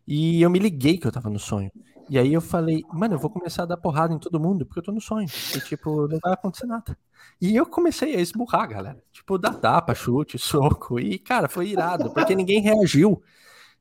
e 0.07 0.41
eu 0.41 0.49
me 0.49 0.59
liguei 0.59 0.97
que 0.97 1.07
eu 1.07 1.11
tava 1.11 1.29
no 1.29 1.39
sonho. 1.39 1.71
E 2.09 2.19
aí 2.19 2.33
eu 2.33 2.41
falei, 2.41 2.83
mano, 2.91 3.15
eu 3.15 3.19
vou 3.19 3.29
começar 3.29 3.63
a 3.63 3.65
dar 3.65 3.77
porrada 3.77 4.13
em 4.13 4.19
todo 4.19 4.39
mundo, 4.39 4.65
porque 4.65 4.79
eu 4.79 4.83
tô 4.83 4.91
no 4.91 5.01
sonho. 5.01 5.27
E, 5.55 5.61
tipo, 5.61 6.07
não 6.07 6.19
vai 6.21 6.33
acontecer 6.33 6.65
nada. 6.65 6.97
E 7.41 7.55
eu 7.55 7.65
comecei 7.65 8.15
a 8.15 8.19
esburrar, 8.19 8.67
galera. 8.67 9.01
Tipo, 9.11 9.37
dar 9.37 9.53
tapa, 9.53 9.95
chute, 9.95 10.37
soco. 10.37 10.99
E, 10.99 11.17
cara, 11.17 11.47
foi 11.47 11.69
irado, 11.69 12.13
porque 12.13 12.35
ninguém 12.35 12.61
reagiu. 12.61 13.21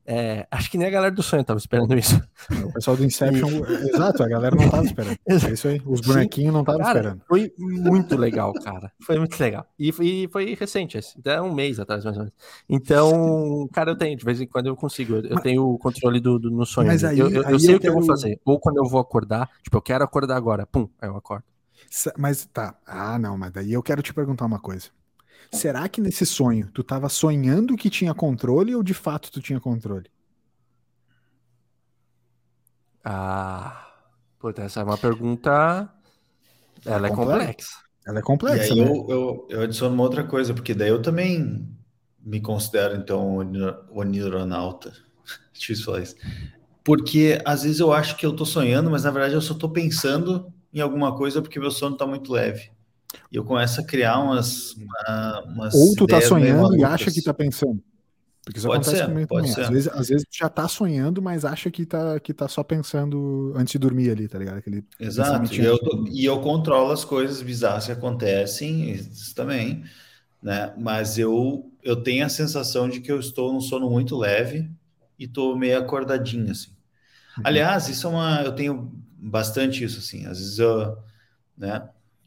É, 0.05 0.45
acho 0.51 0.69
que 0.69 0.77
nem 0.77 0.87
a 0.87 0.91
galera 0.91 1.13
do 1.13 1.23
sonho 1.23 1.43
tava 1.43 1.57
esperando 1.57 1.97
isso. 1.97 2.21
O 2.65 2.73
pessoal 2.73 2.97
do 2.97 3.05
Inception, 3.05 3.47
exato, 3.87 4.21
a 4.21 4.27
galera 4.27 4.55
não 4.55 4.69
tava 4.69 4.83
esperando. 4.83 5.17
É 5.25 5.35
isso 5.35 5.67
aí, 5.67 5.81
os 5.85 6.01
bonequinhos 6.01 6.49
Sim, 6.49 6.53
não 6.53 6.61
estavam 6.61 6.81
esperando. 6.81 7.21
Foi 7.27 7.53
muito 7.57 8.17
legal, 8.17 8.53
cara. 8.53 8.91
Foi 9.01 9.17
muito 9.17 9.39
legal. 9.39 9.65
E 9.79 9.91
foi, 9.91 10.27
foi 10.31 10.53
recente, 10.55 10.99
até 11.17 11.41
um 11.41 11.53
mês 11.53 11.79
atrás, 11.79 12.03
mais 12.03 12.17
ou 12.17 12.23
menos. 12.23 12.37
Então, 12.69 13.69
cara, 13.71 13.91
eu 13.91 13.95
tenho, 13.95 14.17
de 14.17 14.25
vez 14.25 14.41
em 14.41 14.47
quando 14.47 14.67
eu 14.67 14.75
consigo. 14.75 15.15
Eu, 15.15 15.35
mas, 15.35 15.43
tenho 15.43 15.63
o 15.65 15.77
controle 15.77 16.19
do, 16.19 16.37
do 16.37 16.51
no 16.51 16.65
sonho. 16.65 16.87
Mas 16.87 17.03
aí, 17.03 17.19
eu, 17.19 17.29
eu, 17.29 17.47
aí 17.47 17.53
eu 17.53 17.59
sei 17.59 17.75
o 17.75 17.79
que 17.79 17.87
quero... 17.87 17.93
eu 17.93 17.99
vou 17.99 18.05
fazer. 18.05 18.39
Ou 18.45 18.59
quando 18.59 18.77
eu 18.77 18.85
vou 18.85 18.99
acordar, 18.99 19.49
tipo, 19.63 19.77
eu 19.77 19.81
quero 19.81 20.03
acordar 20.03 20.35
agora, 20.35 20.65
pum, 20.65 20.87
aí 21.01 21.09
eu 21.09 21.15
acordo. 21.15 21.43
Mas 22.17 22.45
tá. 22.45 22.75
Ah, 22.85 23.17
não, 23.19 23.37
mas 23.37 23.51
daí 23.51 23.71
eu 23.71 23.83
quero 23.83 24.01
te 24.01 24.13
perguntar 24.13 24.45
uma 24.45 24.59
coisa. 24.59 24.89
Será 25.53 25.87
que 25.87 26.01
nesse 26.01 26.25
sonho 26.25 26.69
tu 26.73 26.81
estava 26.81 27.07
sonhando 27.09 27.75
que 27.75 27.89
tinha 27.89 28.13
controle 28.13 28.75
ou 28.75 28.81
de 28.81 28.93
fato 28.93 29.31
tu 29.31 29.41
tinha 29.41 29.59
controle? 29.59 30.09
Ah, 33.03 33.87
puta, 34.39 34.63
essa 34.63 34.79
é 34.79 34.83
uma 34.83 34.97
pergunta. 34.97 35.93
Ela 36.85 37.07
é, 37.07 37.11
é 37.11 37.15
complexa. 37.15 37.77
Ela 38.05 38.19
é 38.19 38.21
complexa. 38.21 38.57
E 38.57 38.71
aí 38.71 38.81
né? 38.81 38.89
eu, 38.89 39.07
eu, 39.09 39.47
eu 39.49 39.61
adiciono 39.61 39.93
uma 39.93 40.03
outra 40.03 40.23
coisa, 40.23 40.53
porque 40.53 40.73
daí 40.73 40.89
eu 40.89 41.01
também 41.01 41.69
me 42.19 42.41
considero, 42.41 42.95
então, 42.95 43.37
onironauta. 43.91 44.93
Difícil 45.53 45.85
falar 45.85 46.01
isso. 46.01 46.15
Porque 46.83 47.39
às 47.45 47.63
vezes 47.63 47.79
eu 47.79 47.93
acho 47.93 48.17
que 48.17 48.25
eu 48.25 48.35
tô 48.35 48.45
sonhando, 48.45 48.89
mas 48.89 49.03
na 49.03 49.11
verdade 49.11 49.35
eu 49.35 49.41
só 49.41 49.53
tô 49.53 49.69
pensando 49.69 50.51
em 50.73 50.81
alguma 50.81 51.15
coisa 51.15 51.41
porque 51.41 51.59
meu 51.59 51.71
sono 51.71 51.95
tá 51.95 52.05
muito 52.05 52.31
leve. 52.31 52.71
E 53.31 53.35
eu 53.35 53.43
começo 53.43 53.79
a 53.81 53.83
criar 53.83 54.19
umas. 54.19 54.73
Uma, 54.73 55.43
umas 55.45 55.73
Ou 55.73 55.95
tu 55.95 56.07
tá 56.07 56.21
sonhando 56.21 56.75
e 56.75 56.83
acha 56.83 57.11
que 57.11 57.21
tá 57.21 57.33
pensando. 57.33 57.81
Porque 58.43 58.59
isso 58.59 58.67
pode 58.67 58.81
acontece 58.81 59.05
ser, 59.05 59.27
pode 59.27 59.53
Ser. 59.53 59.61
Às 59.61 59.69
vezes, 59.69 59.87
às 59.87 60.09
vezes 60.09 60.25
tu 60.29 60.37
já 60.37 60.49
tá 60.49 60.67
sonhando, 60.67 61.21
mas 61.21 61.45
acha 61.45 61.71
que 61.71 61.85
tá, 61.85 62.19
que 62.19 62.33
tá 62.33 62.47
só 62.47 62.61
pensando 62.61 63.53
antes 63.55 63.71
de 63.71 63.79
dormir 63.79 64.11
ali, 64.11 64.27
tá 64.27 64.37
ligado? 64.37 64.57
Aquele 64.57 64.83
Exato. 64.99 65.53
E 65.53 65.63
eu, 65.63 65.79
e 66.11 66.25
eu 66.25 66.41
controlo 66.41 66.91
as 66.91 67.05
coisas 67.05 67.41
bizarras 67.41 67.85
que 67.85 67.93
acontecem, 67.93 68.91
isso 68.91 69.33
também, 69.33 69.83
né? 70.41 70.73
Mas 70.77 71.17
eu, 71.17 71.71
eu 71.81 71.95
tenho 71.95 72.25
a 72.25 72.29
sensação 72.29 72.89
de 72.89 72.99
que 72.99 73.11
eu 73.11 73.19
estou 73.19 73.53
num 73.53 73.61
sono 73.61 73.89
muito 73.89 74.17
leve 74.17 74.69
e 75.17 75.25
tô 75.25 75.55
meio 75.55 75.79
acordadinho, 75.79 76.51
assim. 76.51 76.71
Uhum. 77.37 77.43
Aliás, 77.45 77.87
isso 77.87 78.07
é 78.07 78.09
uma. 78.09 78.41
Eu 78.41 78.51
tenho 78.51 78.91
bastante 79.17 79.85
isso, 79.85 79.99
assim. 79.99 80.25
Às 80.25 80.39
vezes 80.39 80.59
eu. 80.59 80.97
Né? 81.57 81.81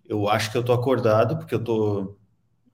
Eu 0.09 0.29
acho 0.29 0.51
que 0.51 0.59
eu 0.59 0.65
tô 0.65 0.73
acordado, 0.73 1.37
porque 1.39 1.55
eu 1.55 1.63
tô 1.63 2.17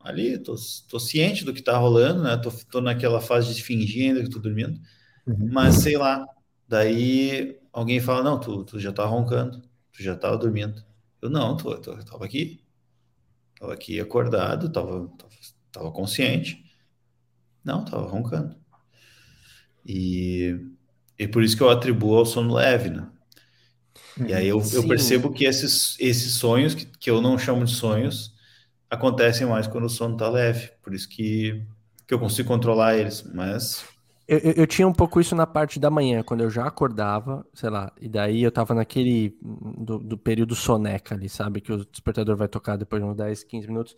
ali, 0.01 0.39
tô, 0.39 0.55
tô 0.89 0.99
ciente 0.99 1.45
do 1.45 1.53
que 1.53 1.63
tá 1.63 1.77
rolando, 1.77 2.23
né? 2.23 2.37
Tô, 2.37 2.51
tô 2.71 2.81
naquela 2.81 3.21
fase 3.21 3.55
de 3.55 3.63
fingir 3.63 4.09
ainda 4.11 4.23
que 4.23 4.31
tô 4.31 4.39
dormindo, 4.39 4.81
uhum. 5.27 5.49
mas 5.53 5.77
sei 5.77 5.97
lá, 5.97 6.25
daí 6.69 7.59
alguém 7.73 8.01
fala, 8.01 8.23
não, 8.23 8.39
tu, 8.41 8.65
tu 8.65 8.81
já 8.81 8.93
tá 8.93 9.05
roncando, 9.05 9.63
tu 9.93 10.03
já 10.03 10.17
tava 10.17 10.37
dormindo. 10.39 10.85
Eu 11.21 11.31
não, 11.31 11.57
tô, 11.57 11.77
tô, 11.81 11.93
eu 11.93 12.05
tava 12.05 12.25
aqui, 12.25 12.63
tava 13.59 13.73
aqui 13.75 14.01
acordado, 14.01 14.71
tava, 14.73 15.09
tava, 15.17 15.33
tava 15.71 15.93
consciente. 15.93 16.65
Não, 17.65 17.85
tava 17.85 18.09
roncando. 18.09 18.57
E, 19.87 20.57
e 21.19 21.29
por 21.29 21.43
isso 21.43 21.57
que 21.57 21.63
eu 21.63 21.71
atribuo 21.71 22.17
ao 22.17 22.27
sono 22.27 22.55
leve, 22.55 22.91
né? 22.91 23.09
E 24.27 24.33
aí 24.35 24.49
eu, 24.49 24.63
eu 24.73 24.87
percebo 24.87 25.33
que 25.33 25.45
esses, 25.45 25.97
esses 25.99 26.35
sonhos, 26.35 26.75
que, 26.75 26.85
que 26.85 27.11
eu 27.11 27.21
não 27.21 27.39
chamo 27.39 27.65
de 27.65 27.75
sonhos, 27.75 28.35
acontecem 28.91 29.47
mais 29.47 29.67
quando 29.67 29.85
o 29.85 29.91
sono 29.91 30.17
tá 30.17 30.29
leve. 30.29 30.71
Por 30.83 30.95
isso 30.95 31.09
que, 31.09 31.63
que 32.07 32.13
eu 32.13 32.19
consigo 32.19 32.49
controlar 32.49 32.97
eles. 32.97 33.23
Mas. 33.35 33.85
Eu, 34.29 34.39
eu, 34.39 34.53
eu, 34.53 34.67
tinha 34.67 34.87
um 34.87 34.93
pouco 34.93 35.21
isso 35.21 35.35
na 35.35 35.47
parte 35.47 35.81
da 35.81 35.91
manhã, 35.91 36.23
quando 36.23 36.43
eu 36.43 36.51
já 36.51 36.67
acordava, 36.67 37.45
sei 37.53 37.71
lá, 37.71 37.93
e 38.01 38.09
daí 38.09 38.43
eu 38.43 38.53
tava 38.53 38.73
naquele 38.73 39.37
do, 39.43 39.99
do 39.99 40.17
período 40.17 40.55
soneca 40.55 41.15
ali, 41.15 41.29
sabe? 41.29 41.61
Que 41.61 41.73
o 41.73 41.85
despertador 41.85 42.37
vai 42.37 42.49
tocar 42.49 42.77
depois 42.77 43.03
de 43.03 43.09
uns 43.09 43.17
10, 43.17 43.45
15 43.45 43.67
minutos. 43.67 43.97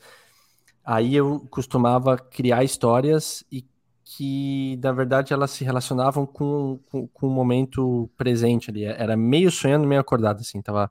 Aí 0.84 1.14
eu 1.14 1.46
costumava 1.50 2.16
criar 2.16 2.62
histórias 2.62 3.44
e 3.50 3.64
que, 4.04 4.78
na 4.82 4.92
verdade, 4.92 5.32
elas 5.32 5.50
se 5.50 5.64
relacionavam 5.64 6.26
com, 6.26 6.78
com, 6.90 7.06
com, 7.08 7.26
o 7.26 7.30
momento 7.30 8.10
presente 8.16 8.70
ali. 8.70 8.84
Era 8.84 9.16
meio 9.16 9.50
sonhando, 9.50 9.86
meio 9.86 10.00
acordado, 10.00 10.40
assim, 10.40 10.60
tava... 10.60 10.90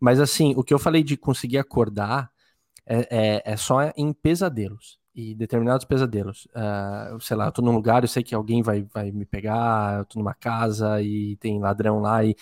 Mas, 0.00 0.20
assim, 0.20 0.54
o 0.56 0.62
que 0.62 0.72
eu 0.72 0.78
falei 0.78 1.02
de 1.02 1.16
conseguir 1.16 1.58
acordar 1.58 2.30
é, 2.86 3.42
é, 3.44 3.52
é 3.52 3.56
só 3.56 3.92
em 3.96 4.12
pesadelos. 4.12 4.98
E 5.14 5.34
determinados 5.34 5.84
pesadelos. 5.84 6.46
Uh, 6.46 7.20
sei 7.20 7.36
lá, 7.36 7.46
eu 7.46 7.52
tô 7.52 7.62
num 7.62 7.72
lugar, 7.72 8.02
eu 8.02 8.08
sei 8.08 8.22
que 8.22 8.34
alguém 8.34 8.62
vai, 8.62 8.82
vai 8.92 9.12
me 9.12 9.24
pegar, 9.24 9.98
eu 9.98 10.04
tô 10.04 10.18
numa 10.18 10.34
casa 10.34 11.00
e 11.02 11.36
tem 11.36 11.60
ladrão 11.60 12.00
lá 12.00 12.24
e... 12.24 12.36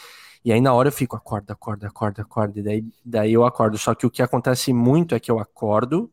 E 0.44 0.52
aí 0.52 0.60
na 0.60 0.72
hora 0.74 0.88
eu 0.88 0.92
fico, 0.92 1.14
acorda, 1.14 1.52
acorda, 1.52 1.86
acorda, 1.86 2.22
acorda, 2.22 2.58
e 2.58 2.62
daí, 2.64 2.84
daí 3.04 3.32
eu 3.32 3.44
acordo. 3.44 3.78
Só 3.78 3.94
que 3.94 4.04
o 4.06 4.10
que 4.10 4.22
acontece 4.22 4.72
muito 4.72 5.14
é 5.14 5.20
que 5.20 5.30
eu 5.30 5.38
acordo, 5.38 6.10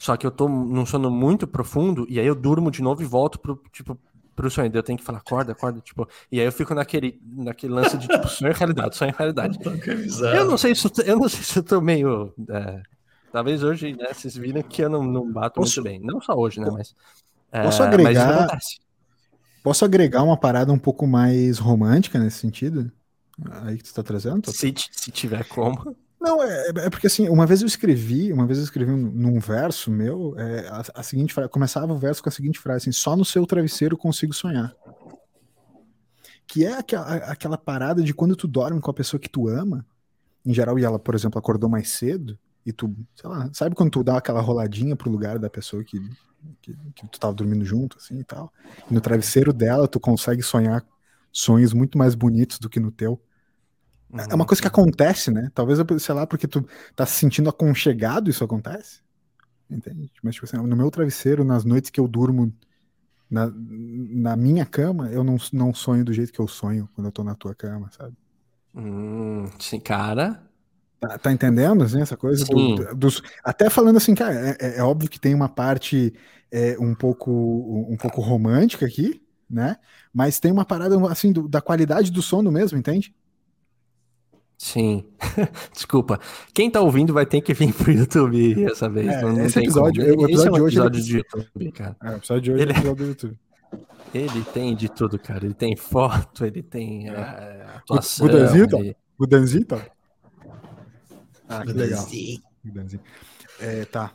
só 0.00 0.16
que 0.16 0.26
eu 0.26 0.30
tô 0.30 0.48
num 0.48 0.86
sono 0.86 1.10
muito 1.10 1.46
profundo, 1.46 2.06
e 2.08 2.18
aí 2.18 2.26
eu 2.26 2.34
durmo 2.34 2.70
de 2.70 2.80
novo 2.80 3.02
e 3.02 3.04
volto 3.04 3.38
pro, 3.38 3.62
tipo, 3.70 4.00
pro 4.34 4.50
sonho. 4.50 4.70
Eu 4.72 4.82
tenho 4.82 4.98
que 4.98 5.04
falar, 5.04 5.18
acorda, 5.18 5.52
acorda, 5.52 5.78
tipo. 5.82 6.08
E 6.32 6.40
aí 6.40 6.46
eu 6.46 6.52
fico 6.52 6.74
naquele, 6.74 7.20
naquele 7.22 7.74
lance 7.74 7.98
de 7.98 8.08
tipo, 8.08 8.26
sonho 8.26 8.50
é 8.50 8.54
realidade, 8.54 8.96
sonho 8.96 9.10
é 9.10 9.14
realidade. 9.14 9.58
eu 10.34 10.46
não 10.46 10.56
sei 10.56 10.74
se 10.74 10.90
eu 11.04 11.18
não 11.18 11.28
sei 11.28 11.42
se 11.42 11.58
eu 11.58 11.62
tô 11.62 11.82
meio. 11.82 12.32
É, 12.48 12.82
talvez 13.30 13.62
hoje, 13.62 13.92
né, 13.92 14.06
vocês 14.10 14.34
viram 14.38 14.62
que 14.62 14.82
eu 14.82 14.88
não, 14.88 15.04
não 15.04 15.30
bato 15.30 15.60
posso, 15.60 15.82
muito 15.82 15.90
bem. 15.90 16.00
Não 16.00 16.18
só 16.18 16.34
hoje, 16.34 16.60
né? 16.60 16.70
Mas. 16.70 16.94
É, 17.52 17.62
posso 17.62 17.82
agregar. 17.82 18.58
Posso 19.62 19.84
agregar 19.84 20.22
uma 20.22 20.38
parada 20.38 20.72
um 20.72 20.78
pouco 20.78 21.06
mais 21.06 21.58
romântica 21.58 22.18
nesse 22.18 22.38
sentido? 22.38 22.90
Aí 23.50 23.76
que 23.76 23.84
tu 23.84 23.92
tá 23.92 24.02
trazendo? 24.02 24.50
Se, 24.50 24.72
se 24.90 25.10
tiver 25.10 25.46
como. 25.46 25.94
Não, 26.20 26.42
é, 26.42 26.68
é, 26.68 26.90
porque 26.90 27.06
assim, 27.06 27.28
uma 27.30 27.46
vez 27.46 27.62
eu 27.62 27.66
escrevi, 27.66 28.30
uma 28.30 28.46
vez 28.46 28.58
eu 28.58 28.64
escrevi 28.64 28.92
num 28.92 29.40
verso 29.40 29.90
meu, 29.90 30.34
é, 30.38 30.68
a, 30.68 30.82
a, 30.96 31.02
seguinte 31.02 31.32
frase, 31.32 31.48
começava 31.48 31.90
o 31.94 31.98
verso 31.98 32.22
com 32.22 32.28
a 32.28 32.32
seguinte 32.32 32.58
frase, 32.58 32.82
assim, 32.82 32.92
só 32.92 33.16
no 33.16 33.24
seu 33.24 33.46
travesseiro 33.46 33.96
consigo 33.96 34.34
sonhar. 34.34 34.74
Que 36.46 36.66
é 36.66 36.74
aquela, 36.74 37.14
aquela 37.16 37.56
parada 37.56 38.02
de 38.02 38.12
quando 38.12 38.36
tu 38.36 38.46
dorme 38.46 38.80
com 38.82 38.90
a 38.90 38.94
pessoa 38.94 39.18
que 39.18 39.30
tu 39.30 39.48
ama, 39.48 39.86
em 40.44 40.52
geral, 40.52 40.78
e 40.78 40.84
ela, 40.84 40.98
por 40.98 41.14
exemplo, 41.14 41.38
acordou 41.38 41.70
mais 41.70 41.88
cedo, 41.88 42.38
e 42.66 42.72
tu, 42.72 42.94
sei 43.14 43.30
lá, 43.30 43.48
sabe 43.54 43.74
quando 43.74 43.90
tu 43.90 44.04
dá 44.04 44.18
aquela 44.18 44.42
roladinha 44.42 44.94
pro 44.94 45.10
lugar 45.10 45.38
da 45.38 45.48
pessoa 45.48 45.82
que, 45.82 45.98
que, 46.60 46.76
que 46.94 47.08
tu 47.08 47.18
tava 47.18 47.32
dormindo 47.32 47.64
junto, 47.64 47.96
assim, 47.96 48.18
e 48.18 48.24
tal, 48.24 48.52
e 48.90 48.92
no 48.92 49.00
travesseiro 49.00 49.54
dela 49.54 49.88
tu 49.88 49.98
consegue 49.98 50.42
sonhar 50.42 50.84
sonhos 51.32 51.72
muito 51.72 51.96
mais 51.96 52.14
bonitos 52.14 52.58
do 52.58 52.68
que 52.68 52.78
no 52.78 52.90
teu, 52.90 53.18
Uhum. 54.12 54.20
É 54.30 54.34
uma 54.34 54.46
coisa 54.46 54.60
que 54.60 54.68
acontece, 54.68 55.30
né? 55.30 55.50
Talvez, 55.54 55.78
sei 56.02 56.14
lá, 56.14 56.26
porque 56.26 56.48
tu 56.48 56.66
tá 56.96 57.06
se 57.06 57.14
sentindo 57.14 57.48
aconchegado, 57.48 58.28
isso 58.28 58.42
acontece. 58.42 59.00
Entende? 59.70 60.10
Mas, 60.22 60.34
tipo 60.34 60.46
assim, 60.46 60.56
no 60.56 60.76
meu 60.76 60.90
travesseiro, 60.90 61.44
nas 61.44 61.64
noites 61.64 61.90
que 61.90 62.00
eu 62.00 62.08
durmo 62.08 62.52
na, 63.30 63.48
na 63.54 64.36
minha 64.36 64.66
cama, 64.66 65.08
eu 65.10 65.22
não, 65.22 65.36
não 65.52 65.72
sonho 65.72 66.04
do 66.04 66.12
jeito 66.12 66.32
que 66.32 66.40
eu 66.40 66.48
sonho 66.48 66.88
quando 66.94 67.06
eu 67.06 67.12
tô 67.12 67.22
na 67.22 67.36
tua 67.36 67.54
cama, 67.54 67.88
sabe? 67.96 68.16
Hum, 68.74 69.46
sim, 69.58 69.78
cara. 69.78 70.42
Tá, 70.98 71.16
tá 71.16 71.32
entendendo, 71.32 71.84
assim, 71.84 72.00
essa 72.00 72.16
coisa? 72.16 72.44
Do, 72.44 72.94
dos, 72.94 73.22
até 73.44 73.70
falando 73.70 73.96
assim, 73.96 74.14
cara, 74.14 74.34
é, 74.34 74.56
é, 74.60 74.78
é 74.78 74.82
óbvio 74.82 75.08
que 75.08 75.20
tem 75.20 75.34
uma 75.34 75.48
parte 75.48 76.12
é, 76.50 76.76
um, 76.78 76.94
pouco, 76.94 77.30
um 77.88 77.96
pouco 77.96 78.20
romântica 78.20 78.84
aqui, 78.84 79.22
né? 79.48 79.76
Mas 80.12 80.40
tem 80.40 80.50
uma 80.50 80.64
parada, 80.64 80.96
assim, 81.08 81.32
do, 81.32 81.48
da 81.48 81.60
qualidade 81.60 82.10
do 82.10 82.20
sono 82.20 82.50
mesmo, 82.50 82.76
entende? 82.76 83.14
Sim. 84.60 85.06
Desculpa. 85.72 86.20
Quem 86.52 86.70
tá 86.70 86.82
ouvindo 86.82 87.14
vai 87.14 87.24
ter 87.24 87.40
que 87.40 87.54
vir 87.54 87.72
pro 87.72 87.90
YouTube 87.90 88.62
essa 88.66 88.90
vez. 88.90 89.08
É, 89.08 89.22
não, 89.22 89.32
não 89.32 89.46
esse 89.46 89.58
episódio, 89.58 90.04
o 90.04 90.28
episódio, 90.28 90.48
é 90.48 90.50
um 90.50 90.54
de 90.54 90.60
hoje 90.60 90.76
episódio 90.76 91.02
de 91.02 91.16
YouTube, 91.16 91.72
cara. 91.72 91.96
É, 92.02 92.10
o 92.10 92.16
episódio 92.16 92.42
de 92.42 92.52
hoje 92.52 92.62
ele... 92.62 92.72
é 92.72 92.76
episódio 92.76 93.04
do 93.04 93.08
YouTube. 93.08 93.38
Ele 94.12 94.44
tem 94.52 94.76
de 94.76 94.90
tudo, 94.90 95.18
cara. 95.18 95.46
Ele 95.46 95.54
tem 95.54 95.74
foto, 95.76 96.44
ele 96.44 96.62
tem 96.62 97.08
é. 97.08 97.12
é 97.12 97.66
atuação. 97.74 98.26
Gudanzito? 98.26 98.76
Ele... 98.76 98.96
Gudanzito? 99.18 99.82
Ah, 101.48 101.64
que 101.64 101.72
legal. 101.72 102.06
Gudanzito. 102.62 103.04
É, 103.60 103.86
tá. 103.86 104.12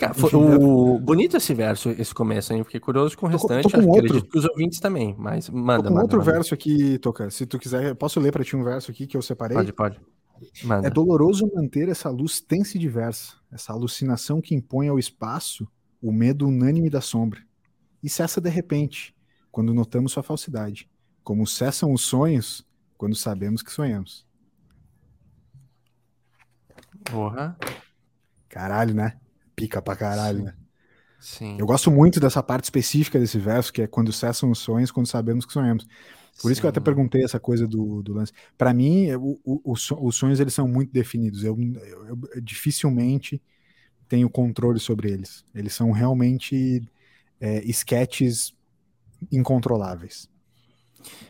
Cara, 0.00 0.12
foi, 0.12 0.30
o... 0.34 0.98
Bonito 0.98 1.36
esse 1.36 1.54
verso, 1.54 1.90
esse 1.90 2.12
começo, 2.12 2.52
hein? 2.52 2.64
Fiquei 2.64 2.80
curioso 2.80 3.16
com 3.16 3.26
o 3.26 3.28
restante. 3.28 3.62
Tô, 3.62 3.70
tô 3.70 3.80
com 3.80 3.90
outro. 3.90 4.24
que 4.24 4.36
os 4.36 4.44
ouvintes 4.44 4.80
também, 4.80 5.14
mas 5.16 5.48
manda. 5.48 5.84
Tô 5.84 5.88
com 5.88 5.94
manda, 5.94 6.02
outro 6.02 6.18
manda. 6.18 6.32
verso 6.32 6.52
aqui, 6.52 6.98
Toca. 6.98 7.30
Se 7.30 7.46
tu 7.46 7.60
quiser, 7.60 7.94
posso 7.94 8.18
ler 8.18 8.32
para 8.32 8.42
ti 8.42 8.56
um 8.56 8.64
verso 8.64 8.90
aqui 8.90 9.06
que 9.06 9.16
eu 9.16 9.22
separei? 9.22 9.56
Pode, 9.56 9.72
pode. 9.72 10.00
Manda. 10.64 10.88
É 10.88 10.90
doloroso 10.90 11.48
manter 11.54 11.88
essa 11.88 12.10
luz 12.10 12.40
tensa 12.40 12.76
e 12.76 12.80
diversa, 12.80 13.34
essa 13.52 13.72
alucinação 13.72 14.40
que 14.40 14.52
impõe 14.52 14.88
ao 14.88 14.98
espaço 14.98 15.68
o 16.02 16.10
medo 16.10 16.48
unânime 16.48 16.90
da 16.90 17.00
sombra. 17.00 17.40
E 18.02 18.08
cessa 18.08 18.40
de 18.40 18.50
repente, 18.50 19.14
quando 19.50 19.72
notamos 19.72 20.10
sua 20.10 20.24
falsidade, 20.24 20.90
como 21.22 21.46
cessam 21.46 21.92
os 21.92 22.02
sonhos 22.02 22.66
quando 22.96 23.14
sabemos 23.14 23.62
que 23.62 23.70
sonhamos. 23.70 24.26
Porra. 27.04 27.56
Caralho, 28.48 28.94
né? 28.94 29.18
Pica 29.60 29.82
pra 29.82 29.96
caralho, 29.96 30.38
Sim. 30.38 30.44
né? 30.44 30.54
Sim. 31.20 31.56
Eu 31.58 31.66
gosto 31.66 31.90
muito 31.90 32.20
dessa 32.20 32.42
parte 32.42 32.64
específica 32.64 33.18
desse 33.18 33.38
verso, 33.38 33.72
que 33.72 33.82
é 33.82 33.86
quando 33.86 34.12
cessam 34.12 34.50
os 34.50 34.58
sonhos, 34.60 34.90
quando 34.90 35.06
sabemos 35.06 35.44
que 35.44 35.52
sonhamos. 35.52 35.84
Por 36.40 36.48
Sim. 36.48 36.52
isso 36.52 36.60
que 36.60 36.66
eu 36.66 36.70
até 36.70 36.78
perguntei 36.78 37.24
essa 37.24 37.40
coisa 37.40 37.66
do, 37.66 38.02
do 38.02 38.14
lance. 38.14 38.32
Para 38.56 38.72
mim, 38.72 39.10
o, 39.14 39.40
o, 39.44 39.72
os 39.72 40.14
sonhos 40.14 40.38
eles 40.38 40.54
são 40.54 40.68
muito 40.68 40.92
definidos. 40.92 41.42
Eu, 41.42 41.58
eu, 41.60 42.06
eu, 42.06 42.40
dificilmente 42.40 43.42
tenho 44.08 44.30
controle 44.30 44.78
sobre 44.78 45.10
eles. 45.10 45.44
Eles 45.52 45.74
são 45.74 45.90
realmente 45.90 46.88
é, 47.40 47.62
esquetes 47.64 48.54
incontroláveis. 49.32 50.28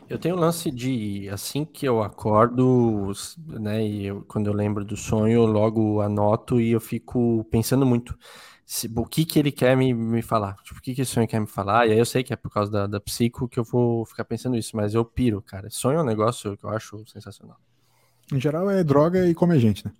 Eu 0.09 0.17
tenho 0.17 0.35
um 0.35 0.39
lance 0.39 0.71
de 0.71 1.29
assim 1.29 1.63
que 1.63 1.87
eu 1.87 2.01
acordo, 2.01 3.11
né, 3.47 3.85
e 3.85 4.07
eu, 4.07 4.23
quando 4.27 4.47
eu 4.47 4.53
lembro 4.53 4.83
do 4.83 4.97
sonho, 4.97 5.33
eu 5.33 5.45
logo 5.45 6.01
anoto 6.01 6.59
e 6.59 6.71
eu 6.71 6.79
fico 6.81 7.45
pensando 7.51 7.85
muito 7.85 8.17
se, 8.69 8.87
o 8.95 9.03
que 9.03 9.25
que 9.25 9.39
ele 9.39 9.51
quer 9.51 9.75
me, 9.75 9.91
me 9.95 10.21
falar, 10.21 10.55
tipo, 10.63 10.79
o 10.79 10.81
que 10.81 10.93
que 10.93 11.01
esse 11.01 11.11
sonho 11.11 11.27
quer 11.27 11.39
me 11.39 11.47
falar, 11.47 11.87
e 11.87 11.91
aí 11.91 11.97
eu 11.97 12.05
sei 12.05 12.23
que 12.23 12.31
é 12.31 12.35
por 12.35 12.51
causa 12.51 12.71
da, 12.71 12.85
da 12.85 12.99
psico 12.99 13.47
que 13.47 13.59
eu 13.59 13.63
vou 13.63 14.05
ficar 14.05 14.23
pensando 14.23 14.55
isso, 14.55 14.77
mas 14.77 14.93
eu 14.93 15.03
piro, 15.03 15.41
cara. 15.41 15.71
Sonho 15.71 15.97
é 15.97 16.01
um 16.03 16.05
negócio 16.05 16.55
que 16.55 16.63
eu 16.63 16.69
acho 16.69 17.03
sensacional. 17.07 17.57
Em 18.31 18.39
geral 18.39 18.69
é 18.69 18.83
droga 18.83 19.27
e 19.27 19.33
come 19.33 19.57
gente, 19.59 19.83
né? 19.83 19.91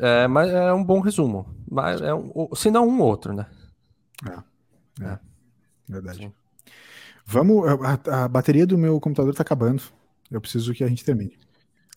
É, 0.00 0.26
mas 0.26 0.50
é 0.50 0.72
um 0.72 0.82
bom 0.82 0.98
resumo. 0.98 1.46
Mas 1.70 2.00
é 2.00 2.12
um, 2.12 2.48
se 2.56 2.72
não 2.72 2.88
um 2.88 3.00
outro, 3.00 3.32
né? 3.32 3.46
É, 4.28 5.04
é, 5.04 5.12
é. 5.12 5.18
verdade. 5.88 6.18
Sim. 6.18 6.32
Vamos. 7.26 7.66
A, 7.68 8.24
a, 8.24 8.28
bateria 8.28 8.66
do 8.66 8.78
meu 8.78 9.00
computador 9.00 9.34
tá 9.34 9.42
acabando. 9.42 9.82
Eu 10.30 10.40
preciso 10.40 10.72
que 10.72 10.84
a 10.84 10.88
gente 10.88 11.04
termine. 11.04 11.36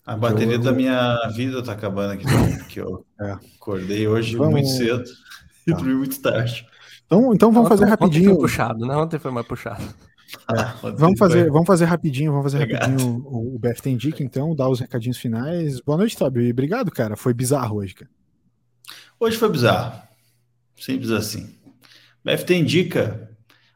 A 0.04 0.16
bateria 0.16 0.54
eu, 0.54 0.60
da 0.60 0.72
minha 0.72 1.28
vida 1.34 1.62
tá 1.62 1.72
acabando 1.72 2.14
aqui 2.14 2.24
também, 2.24 2.58
porque 2.58 2.80
eu 2.80 3.06
é. 3.20 3.32
acordei 3.32 4.08
hoje 4.08 4.36
vamos... 4.36 4.54
muito 4.54 4.68
cedo 4.68 5.04
e 5.66 5.70
tá. 5.70 5.76
dormi 5.76 5.94
muito 5.94 6.20
tarde. 6.20 6.66
Então, 7.06 7.34
então 7.34 7.52
vamos 7.52 7.68
fazer 7.68 7.84
rapidinho. 7.84 8.30
Ontem 8.30 8.40
foi 8.40 8.48
puxado, 8.48 8.86
né? 8.86 8.96
Ontem 8.96 9.18
foi 9.18 9.30
mais 9.30 9.46
puxado. 9.46 9.82
É. 10.48 10.92
vamos, 10.92 11.18
fazer, 11.18 11.50
vamos 11.50 11.66
fazer 11.66 11.86
rapidinho, 11.86 12.30
vamos 12.30 12.52
fazer 12.52 12.62
Obrigado. 12.62 12.88
rapidinho 12.88 13.20
o, 13.26 13.56
o 13.56 13.58
BF 13.58 13.82
tem 13.82 13.96
dica, 13.96 14.22
então, 14.22 14.54
dar 14.54 14.68
os 14.68 14.78
recadinhos 14.78 15.18
finais. 15.18 15.80
Boa 15.80 15.98
noite, 15.98 16.16
Tobi. 16.16 16.52
Obrigado, 16.52 16.88
cara. 16.92 17.16
Foi 17.16 17.34
bizarro 17.34 17.78
hoje, 17.78 17.96
cara. 17.96 18.10
Hoje 19.18 19.36
foi 19.36 19.48
bizarro. 19.50 20.00
Simples 20.78 21.10
assim. 21.10 21.58
BF 22.24 22.44
tem 22.44 22.64
dica. 22.64 23.29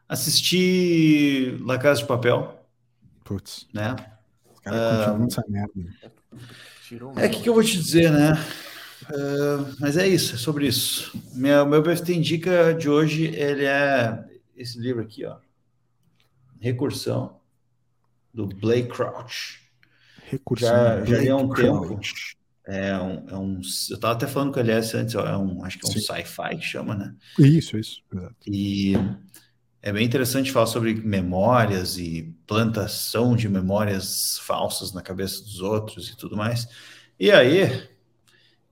Assisti 0.07 1.57
La 1.61 1.77
Casa 1.77 2.01
de 2.01 2.07
Papel. 2.07 2.65
Putz. 3.23 3.67
Né? 3.73 3.95
Os 4.53 4.59
caras 4.59 5.05
continuam 5.05 5.27
essa 5.27 5.43
merda. 5.47 5.73
É 7.17 7.27
o 7.27 7.29
que, 7.29 7.41
que 7.41 7.49
eu 7.49 7.53
vou 7.53 7.63
te 7.63 7.77
dizer, 7.77 8.11
né? 8.11 8.33
Uh, 9.09 9.75
mas 9.79 9.97
é 9.97 10.07
isso, 10.07 10.35
é 10.35 10.37
sobre 10.37 10.67
isso. 10.67 11.19
Meu, 11.33 11.65
meu 11.65 11.81
BFT 11.81 12.13
Indica 12.13 12.73
de 12.73 12.89
hoje, 12.89 13.25
ele 13.25 13.65
é 13.65 14.23
esse 14.55 14.79
livro 14.79 15.01
aqui, 15.01 15.25
ó. 15.25 15.37
Recursão, 16.59 17.39
do 18.33 18.47
Blake 18.47 18.89
Crouch. 18.89 19.61
Recursão. 20.25 20.69
Já, 20.69 21.05
já 21.05 21.23
é 21.23 21.35
um 21.35 21.49
tempo. 21.49 21.99
É 22.67 22.97
um, 22.97 23.29
é 23.29 23.37
um, 23.37 23.55
eu 23.55 23.61
estava 23.61 24.13
até 24.13 24.25
falando 24.25 24.51
com 24.51 24.59
ele 24.59 24.71
antes, 24.71 25.13
ó, 25.13 25.27
é 25.27 25.37
um, 25.37 25.63
acho 25.63 25.77
que 25.77 25.85
é 25.85 25.89
um 25.89 25.93
sci-fi 25.93 26.57
que 26.57 26.65
chama, 26.65 26.95
né? 26.95 27.15
Isso, 27.37 27.77
isso. 27.77 28.01
Exato. 28.11 28.35
E 28.47 28.93
é 29.85 29.93
bem 29.93 30.03
interessante 30.03 30.51
falar 30.51 30.65
sobre 30.65 30.95
memórias 30.95 31.99
e 31.99 32.35
plantação 32.47 33.35
de 33.35 33.47
memórias 33.47 34.39
falsas 34.39 34.91
na 34.91 35.01
cabeça 35.03 35.43
dos 35.43 35.61
outros 35.61 36.09
e 36.09 36.17
tudo 36.17 36.35
mais. 36.35 36.67
E 37.19 37.29
aí, 37.29 37.87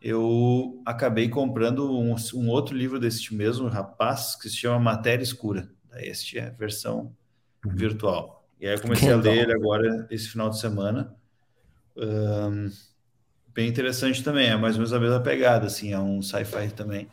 eu 0.02 0.82
acabei 0.84 1.30
comprando 1.30 1.88
um, 1.96 2.16
um 2.34 2.50
outro 2.50 2.76
livro 2.76 3.00
deste 3.00 3.36
mesmo 3.36 3.68
rapaz 3.68 4.36
que 4.36 4.50
se 4.50 4.56
chama 4.56 4.80
Matéria 4.80 5.24
Escura. 5.24 5.70
Este 5.98 6.40
é 6.40 6.48
a 6.48 6.50
versão 6.50 7.16
uhum. 7.64 7.76
virtual. 7.76 8.50
E 8.60 8.66
aí 8.66 8.74
eu 8.74 8.82
comecei 8.82 9.12
a 9.12 9.16
ler 9.16 9.44
ele 9.44 9.54
agora 9.54 10.08
esse 10.10 10.28
final 10.30 10.50
de 10.50 10.60
semana. 10.60 11.16
Um, 11.96 12.72
bem 13.54 13.70
interessante 13.70 14.24
também, 14.24 14.48
é 14.50 14.56
mais 14.56 14.74
ou 14.74 14.80
menos 14.80 14.94
a 14.94 15.00
mesma 15.00 15.20
pegada, 15.20 15.68
assim, 15.68 15.94
é 15.94 16.00
um 16.00 16.24
sci-fi 16.24 16.74
também. 16.76 17.08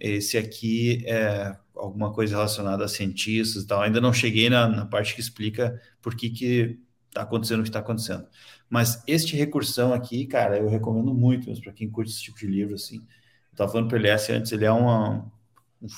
Esse 0.00 0.36
aqui 0.36 1.04
é 1.06 1.54
alguma 1.74 2.12
coisa 2.12 2.36
relacionada 2.36 2.84
a 2.84 2.88
cientistas 2.88 3.62
e 3.62 3.66
tal. 3.66 3.82
Ainda 3.82 4.00
não 4.00 4.12
cheguei 4.12 4.50
na, 4.50 4.68
na 4.68 4.86
parte 4.86 5.14
que 5.14 5.20
explica 5.20 5.80
por 6.00 6.14
que 6.14 6.30
que 6.30 6.78
está 7.08 7.22
acontecendo 7.22 7.60
o 7.60 7.62
que 7.62 7.68
está 7.68 7.80
acontecendo. 7.80 8.26
Mas 8.68 9.02
este 9.06 9.36
recursão 9.36 9.92
aqui, 9.92 10.26
cara, 10.26 10.58
eu 10.58 10.68
recomendo 10.68 11.12
muito 11.12 11.52
para 11.60 11.72
quem 11.72 11.90
curte 11.90 12.12
esse 12.12 12.22
tipo 12.22 12.38
de 12.38 12.46
livro, 12.46 12.74
assim. 12.74 13.04
Estava 13.50 13.72
falando 13.72 13.88
para 13.88 13.98
ele 13.98 14.10
antes, 14.10 14.52
ele 14.52 14.64
é 14.64 14.70
uma, 14.70 15.30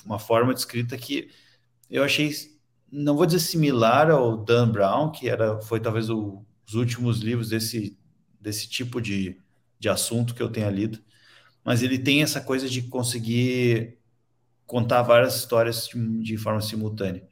uma 0.04 0.18
forma 0.18 0.54
de 0.54 0.60
escrita 0.60 0.96
que 0.96 1.28
eu 1.90 2.02
achei, 2.02 2.32
não 2.90 3.14
vou 3.14 3.26
dizer 3.26 3.40
similar 3.40 4.10
ao 4.10 4.36
Dan 4.36 4.70
Brown, 4.70 5.10
que 5.12 5.28
era, 5.28 5.60
foi 5.60 5.78
talvez 5.78 6.08
o, 6.08 6.42
os 6.66 6.74
últimos 6.74 7.20
livros 7.20 7.50
desse, 7.50 7.96
desse 8.40 8.68
tipo 8.68 9.00
de, 9.00 9.38
de 9.78 9.88
assunto 9.90 10.34
que 10.34 10.42
eu 10.42 10.48
tenha 10.48 10.70
lido, 10.70 10.98
mas 11.62 11.82
ele 11.82 11.98
tem 11.98 12.22
essa 12.22 12.40
coisa 12.40 12.68
de 12.68 12.82
conseguir 12.82 13.98
contar 14.72 15.02
várias 15.02 15.36
histórias 15.36 15.86
de, 15.86 16.22
de 16.22 16.38
forma 16.38 16.62
simultânea. 16.62 17.22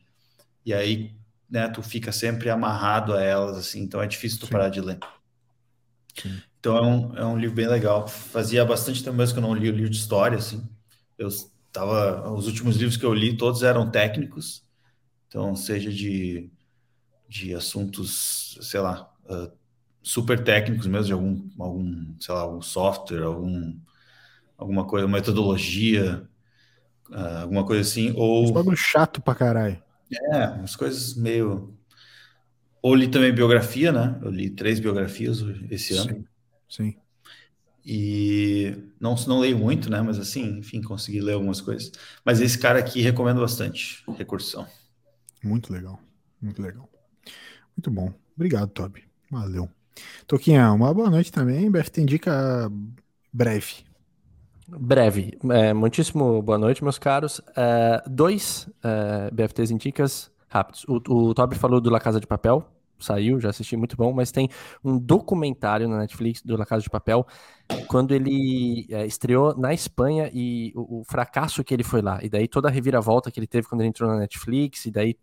E 0.62 0.74
aí, 0.74 1.16
né, 1.48 1.70
tu 1.70 1.82
fica 1.82 2.12
sempre 2.12 2.50
amarrado 2.50 3.14
a 3.14 3.22
elas, 3.22 3.56
assim, 3.56 3.80
então 3.80 4.02
é 4.02 4.06
difícil 4.06 4.38
tu 4.38 4.44
Sim. 4.44 4.52
parar 4.52 4.68
de 4.68 4.82
ler. 4.82 4.98
Sim. 6.14 6.38
Então 6.58 6.76
é 6.76 6.82
um, 6.82 7.16
é 7.16 7.24
um 7.24 7.38
livro 7.38 7.56
bem 7.56 7.66
legal. 7.66 8.06
Fazia 8.06 8.62
bastante 8.62 9.02
tempo 9.02 9.16
mesmo 9.16 9.32
que 9.32 9.38
eu 9.38 9.42
não 9.42 9.54
li 9.54 9.70
o 9.70 9.74
livro 9.74 9.88
de 9.88 9.96
história, 9.96 10.36
assim. 10.36 10.68
Eu 11.16 11.30
tava, 11.72 12.30
os 12.30 12.46
últimos 12.46 12.76
livros 12.76 12.98
que 12.98 13.06
eu 13.06 13.14
li, 13.14 13.34
todos 13.34 13.62
eram 13.62 13.90
técnicos, 13.90 14.62
então 15.26 15.56
seja 15.56 15.90
de, 15.90 16.50
de 17.26 17.54
assuntos, 17.54 18.58
sei 18.60 18.80
lá, 18.80 19.10
uh, 19.24 19.50
super 20.02 20.44
técnicos 20.44 20.86
mesmo, 20.86 21.06
de 21.06 21.12
algum, 21.14 21.48
algum, 21.58 22.14
sei 22.20 22.34
lá, 22.34 22.42
algum 22.42 22.60
software, 22.60 23.22
algum, 23.22 23.80
alguma 24.58 24.86
coisa, 24.86 25.08
metodologia, 25.08 26.28
uh, 27.10 27.42
alguma 27.42 27.64
coisa 27.64 27.82
assim, 27.82 28.12
ou... 28.16 28.48
Um 28.48 28.52
bagulho 28.52 28.76
chato 28.76 29.20
pra 29.20 29.34
caralho. 29.34 29.82
É, 30.32 30.46
umas 30.48 30.76
coisas 30.76 31.14
meio... 31.14 31.74
Ou 32.82 32.94
li 32.94 33.08
também 33.08 33.32
biografia, 33.32 33.92
né? 33.92 34.18
Eu 34.22 34.30
li 34.30 34.48
três 34.48 34.80
biografias 34.80 35.44
esse 35.70 35.94
ano. 35.94 36.10
Sim, 36.10 36.24
sim. 36.68 36.96
E 37.84 38.76
não, 38.98 39.14
não 39.26 39.40
leio 39.40 39.58
muito, 39.58 39.90
né? 39.90 40.00
Mas 40.00 40.18
assim, 40.18 40.58
enfim, 40.58 40.80
consegui 40.82 41.20
ler 41.20 41.34
algumas 41.34 41.60
coisas. 41.60 41.92
Mas 42.24 42.40
esse 42.40 42.58
cara 42.58 42.78
aqui 42.78 43.00
recomendo 43.00 43.40
bastante, 43.40 44.02
Recursão. 44.16 44.66
Muito 45.42 45.72
legal, 45.72 46.00
muito 46.40 46.60
legal. 46.62 46.88
Muito 47.76 47.90
bom. 47.90 48.12
Obrigado, 48.34 48.68
Toby. 48.68 49.04
Valeu. 49.30 49.68
Toquinha, 50.26 50.72
uma 50.72 50.92
boa 50.92 51.10
noite 51.10 51.32
também. 51.32 51.70
BFT 51.70 52.02
indica 52.02 52.70
breve. 53.32 53.84
Breve. 54.78 55.36
É, 55.50 55.72
muitíssimo 55.72 56.40
boa 56.42 56.58
noite, 56.58 56.82
meus 56.82 56.98
caros. 56.98 57.40
É, 57.56 58.02
dois 58.06 58.68
é, 58.82 59.30
BFTs 59.30 59.70
indicas 59.70 60.30
rápidos. 60.48 60.84
O, 60.84 61.00
o 61.08 61.34
Toby 61.34 61.56
falou 61.56 61.80
do 61.80 61.90
La 61.90 62.00
Casa 62.00 62.20
de 62.20 62.26
Papel, 62.26 62.64
saiu, 62.98 63.40
já 63.40 63.50
assisti, 63.50 63.76
muito 63.76 63.96
bom, 63.96 64.12
mas 64.12 64.30
tem 64.30 64.48
um 64.84 64.98
documentário 64.98 65.88
na 65.88 65.98
Netflix 65.98 66.42
do 66.42 66.56
La 66.56 66.66
Casa 66.66 66.82
de 66.82 66.90
Papel, 66.90 67.26
quando 67.86 68.12
ele 68.12 68.86
é, 68.90 69.06
estreou 69.06 69.56
na 69.56 69.72
Espanha 69.72 70.30
e 70.32 70.72
o, 70.74 71.00
o, 71.00 71.04
fracasso 71.04 71.64
que 71.64 71.72
ele 71.72 71.84
foi 71.84 72.02
lá, 72.02 72.18
e 72.22 72.28
daí 72.28 72.46
toda 72.46 72.68
a 72.68 72.70
reviravolta 72.70 73.30
que 73.30 73.40
ele 73.40 73.46
teve 73.46 73.66
quando 73.66 73.80
ele 73.80 73.88
entrou 73.88 74.10
na 74.10 74.18
Netflix, 74.18 74.86
e 74.86 74.90
daí 74.90 75.16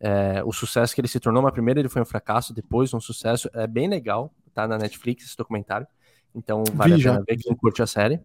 é, 0.00 0.42
o 0.44 0.52
sucesso 0.52 0.94
que 0.94 1.00
ele 1.00 1.08
se 1.08 1.18
tornou, 1.18 1.42
mas 1.42 1.52
primeiro 1.52 1.80
ele 1.80 1.88
foi 1.88 2.00
um 2.00 2.06
fracasso, 2.06 2.54
depois 2.54 2.94
um 2.94 3.00
sucesso, 3.00 3.50
é 3.52 3.66
bem 3.66 3.88
legal, 3.88 4.32
tá 4.54 4.66
na 4.68 4.78
Netflix 4.78 5.24
esse 5.24 5.36
documentário, 5.36 5.86
então 6.34 6.62
vale 6.74 6.96
Vi, 6.96 7.08
a 7.08 7.12
pena 7.12 7.24
ver 7.26 7.36
quem 7.36 7.56
curte 7.56 7.82
a 7.82 7.86
série. 7.86 8.20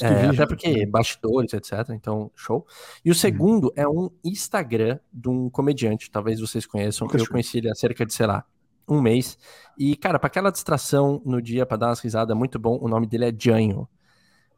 É, 0.00 0.26
até 0.26 0.46
porque 0.46 0.84
bastidores, 0.86 1.52
etc. 1.52 1.90
Então, 1.90 2.30
show. 2.34 2.66
E 3.04 3.10
o 3.10 3.12
uhum. 3.12 3.18
segundo 3.18 3.72
é 3.76 3.86
um 3.86 4.10
Instagram 4.24 4.98
de 5.12 5.28
um 5.28 5.48
comediante, 5.48 6.10
talvez 6.10 6.40
vocês 6.40 6.66
conheçam. 6.66 7.08
eu 7.12 7.28
conheci 7.28 7.58
ele 7.58 7.70
há 7.70 7.74
cerca 7.74 8.04
de, 8.04 8.12
sei 8.12 8.26
lá, 8.26 8.44
um 8.88 9.00
mês. 9.00 9.38
E, 9.78 9.94
cara, 9.96 10.18
para 10.18 10.26
aquela 10.26 10.50
distração 10.50 11.22
no 11.24 11.40
dia, 11.40 11.64
para 11.64 11.76
dar 11.76 11.86
umas 11.88 12.00
risadas, 12.00 12.36
muito 12.36 12.58
bom. 12.58 12.78
O 12.80 12.88
nome 12.88 13.06
dele 13.06 13.26
é 13.26 13.32
Janho. 13.36 13.88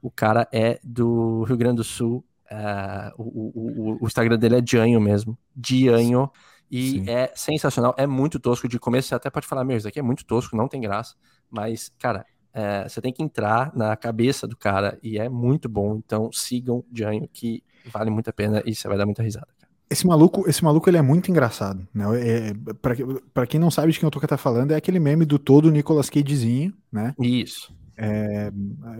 O 0.00 0.10
cara 0.10 0.48
é 0.52 0.80
do 0.82 1.42
Rio 1.42 1.56
Grande 1.56 1.76
do 1.76 1.84
Sul. 1.84 2.24
Uh, 2.50 3.22
o, 3.22 3.52
o, 3.54 3.98
o, 4.02 4.06
Instagram 4.06 4.38
dele 4.38 4.56
é 4.56 4.62
Janho 4.64 5.00
mesmo. 5.00 5.36
Dianho. 5.54 6.30
E 6.70 6.92
Sim. 6.92 7.10
é 7.10 7.32
sensacional. 7.34 7.94
É 7.98 8.06
muito 8.06 8.40
tosco. 8.40 8.66
De 8.66 8.78
começo 8.78 9.08
você 9.08 9.14
até 9.14 9.28
pode 9.28 9.46
falar, 9.46 9.64
meu, 9.64 9.76
isso 9.76 9.88
aqui 9.88 9.98
é 9.98 10.02
muito 10.02 10.24
tosco, 10.24 10.56
não 10.56 10.68
tem 10.68 10.80
graça. 10.80 11.14
Mas, 11.50 11.92
cara, 11.98 12.24
é, 12.52 12.88
você 12.88 13.00
tem 13.00 13.12
que 13.12 13.22
entrar 13.22 13.74
na 13.74 13.96
cabeça 13.96 14.46
do 14.46 14.56
cara 14.56 14.98
e 15.02 15.18
é 15.18 15.28
muito 15.28 15.68
bom. 15.68 15.96
Então 15.96 16.30
sigam 16.32 16.84
Janho, 16.92 17.28
que 17.32 17.62
vale 17.92 18.10
muito 18.10 18.28
a 18.28 18.32
pena 18.32 18.62
e 18.66 18.74
você 18.74 18.88
vai 18.88 18.98
dar 18.98 19.06
muita 19.06 19.22
risada. 19.22 19.48
Esse 19.88 20.06
maluco, 20.06 20.48
esse 20.48 20.62
maluco 20.62 20.88
ele 20.88 20.98
é 20.98 21.02
muito 21.02 21.30
engraçado. 21.30 21.86
Né? 21.92 22.04
É, 22.20 22.54
pra, 22.80 22.94
pra 23.34 23.46
quem 23.46 23.58
não 23.58 23.70
sabe 23.70 23.90
de 23.90 23.98
quem 23.98 24.06
eu 24.06 24.10
tô 24.10 24.20
tá 24.20 24.36
falando, 24.36 24.70
é 24.70 24.76
aquele 24.76 25.00
meme 25.00 25.24
do 25.24 25.38
todo 25.38 25.70
Nicolas 25.70 26.08
Cagezinho, 26.08 26.72
né? 26.92 27.12
Isso. 27.18 27.74
É, 27.96 28.52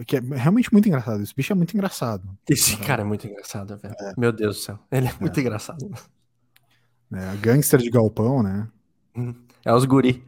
que 0.05 0.17
é 0.17 0.21
realmente 0.21 0.73
muito 0.73 0.87
engraçado. 0.87 1.23
Esse 1.23 1.35
bicho 1.35 1.53
é 1.53 1.57
muito 1.57 1.73
engraçado. 1.75 2.29
Esse 2.49 2.77
cara 2.77 3.03
é 3.03 3.05
muito 3.05 3.27
engraçado, 3.27 3.77
velho. 3.79 3.95
É. 3.99 4.13
Meu 4.19 4.33
Deus 4.33 4.57
do 4.57 4.63
céu. 4.63 4.79
Ele 4.91 5.07
é 5.07 5.15
muito 5.21 5.39
é. 5.39 5.41
engraçado. 5.41 5.91
É, 7.13 7.37
gangster 7.37 7.81
de 7.81 7.89
galpão, 7.89 8.43
né? 8.43 8.69
Hum. 9.17 9.35
É 9.65 9.73
os 9.73 9.85
guri. 9.85 10.23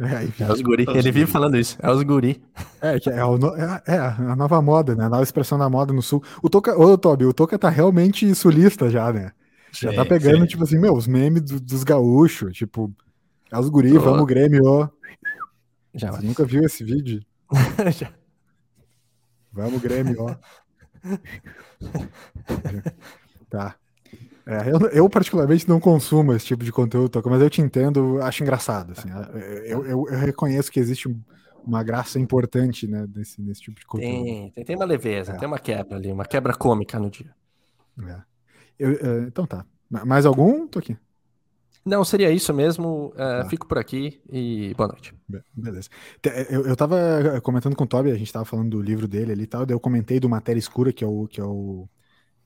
É, 0.00 0.44
é 0.44 0.52
os 0.52 0.62
guri. 0.62 0.86
É 0.88 0.96
Ele 0.96 1.12
vive 1.12 1.30
falando 1.30 1.58
isso. 1.58 1.76
É 1.80 1.90
os 1.90 2.02
guri. 2.02 2.42
É, 2.80 2.94
é, 2.94 2.96
é, 2.96 3.92
é, 3.94 3.98
a 3.98 4.34
nova 4.34 4.62
moda, 4.62 4.96
né? 4.96 5.04
A 5.04 5.10
nova 5.10 5.22
expressão 5.22 5.58
da 5.58 5.68
moda 5.68 5.92
no 5.92 6.00
sul. 6.00 6.24
O 6.42 6.48
Toca, 6.48 6.74
ô, 6.78 6.96
Toby, 6.96 7.26
o 7.26 7.34
Toca 7.34 7.58
tá 7.58 7.68
realmente 7.68 8.34
sulista 8.34 8.88
já, 8.88 9.12
né? 9.12 9.32
Já 9.72 9.92
tá 9.92 10.02
pegando, 10.04 10.40
sim. 10.40 10.46
tipo 10.46 10.64
assim, 10.64 10.78
meu, 10.78 10.94
os 10.94 11.06
memes 11.06 11.42
do, 11.42 11.60
dos 11.60 11.84
gaúchos, 11.84 12.56
tipo, 12.56 12.90
é 13.52 13.58
os 13.58 13.68
guri, 13.68 13.94
oh. 13.96 14.00
vamos 14.00 14.26
Grêmio, 14.26 14.64
ó. 14.64 14.88
Já, 15.94 16.12
Você 16.12 16.26
nunca 16.26 16.44
viu 16.44 16.64
esse 16.64 16.82
vídeo? 16.82 17.22
já. 17.96 18.10
Vamos 19.52 19.80
Grêmio, 19.82 20.22
ó. 20.22 20.34
tá. 23.50 23.76
É, 24.50 24.68
eu, 24.68 24.80
eu, 24.88 25.08
particularmente 25.08 25.68
não 25.68 25.78
consumo 25.78 26.32
esse 26.32 26.46
tipo 26.46 26.64
de 26.64 26.72
conteúdo, 26.72 27.22
mas 27.26 27.40
eu 27.40 27.48
te 27.48 27.60
entendo, 27.60 28.20
acho 28.20 28.42
engraçado. 28.42 28.90
Assim, 28.90 29.08
eu, 29.64 29.86
eu, 29.86 30.08
eu, 30.08 30.18
reconheço 30.18 30.72
que 30.72 30.80
existe 30.80 31.08
uma 31.64 31.84
graça 31.84 32.18
importante 32.18 32.88
né, 32.88 33.06
nesse, 33.14 33.40
nesse 33.40 33.60
tipo 33.60 33.78
de 33.78 33.86
conteúdo. 33.86 34.24
Tem, 34.24 34.50
tem, 34.50 34.64
tem 34.64 34.76
uma 34.76 34.84
leveza, 34.84 35.34
é. 35.34 35.36
tem 35.36 35.46
uma 35.46 35.58
quebra 35.58 35.96
ali, 35.96 36.10
uma 36.10 36.24
quebra 36.24 36.52
cômica 36.52 36.98
no 36.98 37.08
dia. 37.08 37.32
É. 38.04 38.20
Eu, 38.76 39.28
então 39.28 39.46
tá. 39.46 39.64
Mais 39.88 40.26
algum? 40.26 40.66
Tô 40.66 40.80
aqui. 40.80 40.96
Não, 41.84 42.04
seria 42.04 42.32
isso 42.32 42.52
mesmo. 42.52 43.12
É, 43.16 43.42
tá. 43.42 43.48
Fico 43.48 43.68
por 43.68 43.78
aqui 43.78 44.20
e 44.28 44.74
boa 44.76 44.88
noite. 44.88 45.14
Beleza. 45.54 45.88
Eu, 46.48 46.66
eu 46.66 46.74
tava 46.74 47.40
comentando 47.40 47.76
com 47.76 47.84
o 47.84 47.86
Toby, 47.86 48.10
a 48.10 48.16
gente 48.16 48.32
tava 48.32 48.44
falando 48.44 48.70
do 48.70 48.82
livro 48.82 49.06
dele 49.06 49.30
ali 49.30 49.44
e 49.44 49.46
tal, 49.46 49.64
daí 49.64 49.76
eu 49.76 49.80
comentei 49.80 50.18
do 50.18 50.28
Matéria 50.28 50.58
Escura, 50.58 50.92
que 50.92 51.04
é 51.04 51.06
o, 51.06 51.28
que 51.28 51.40
é 51.40 51.44
o 51.44 51.88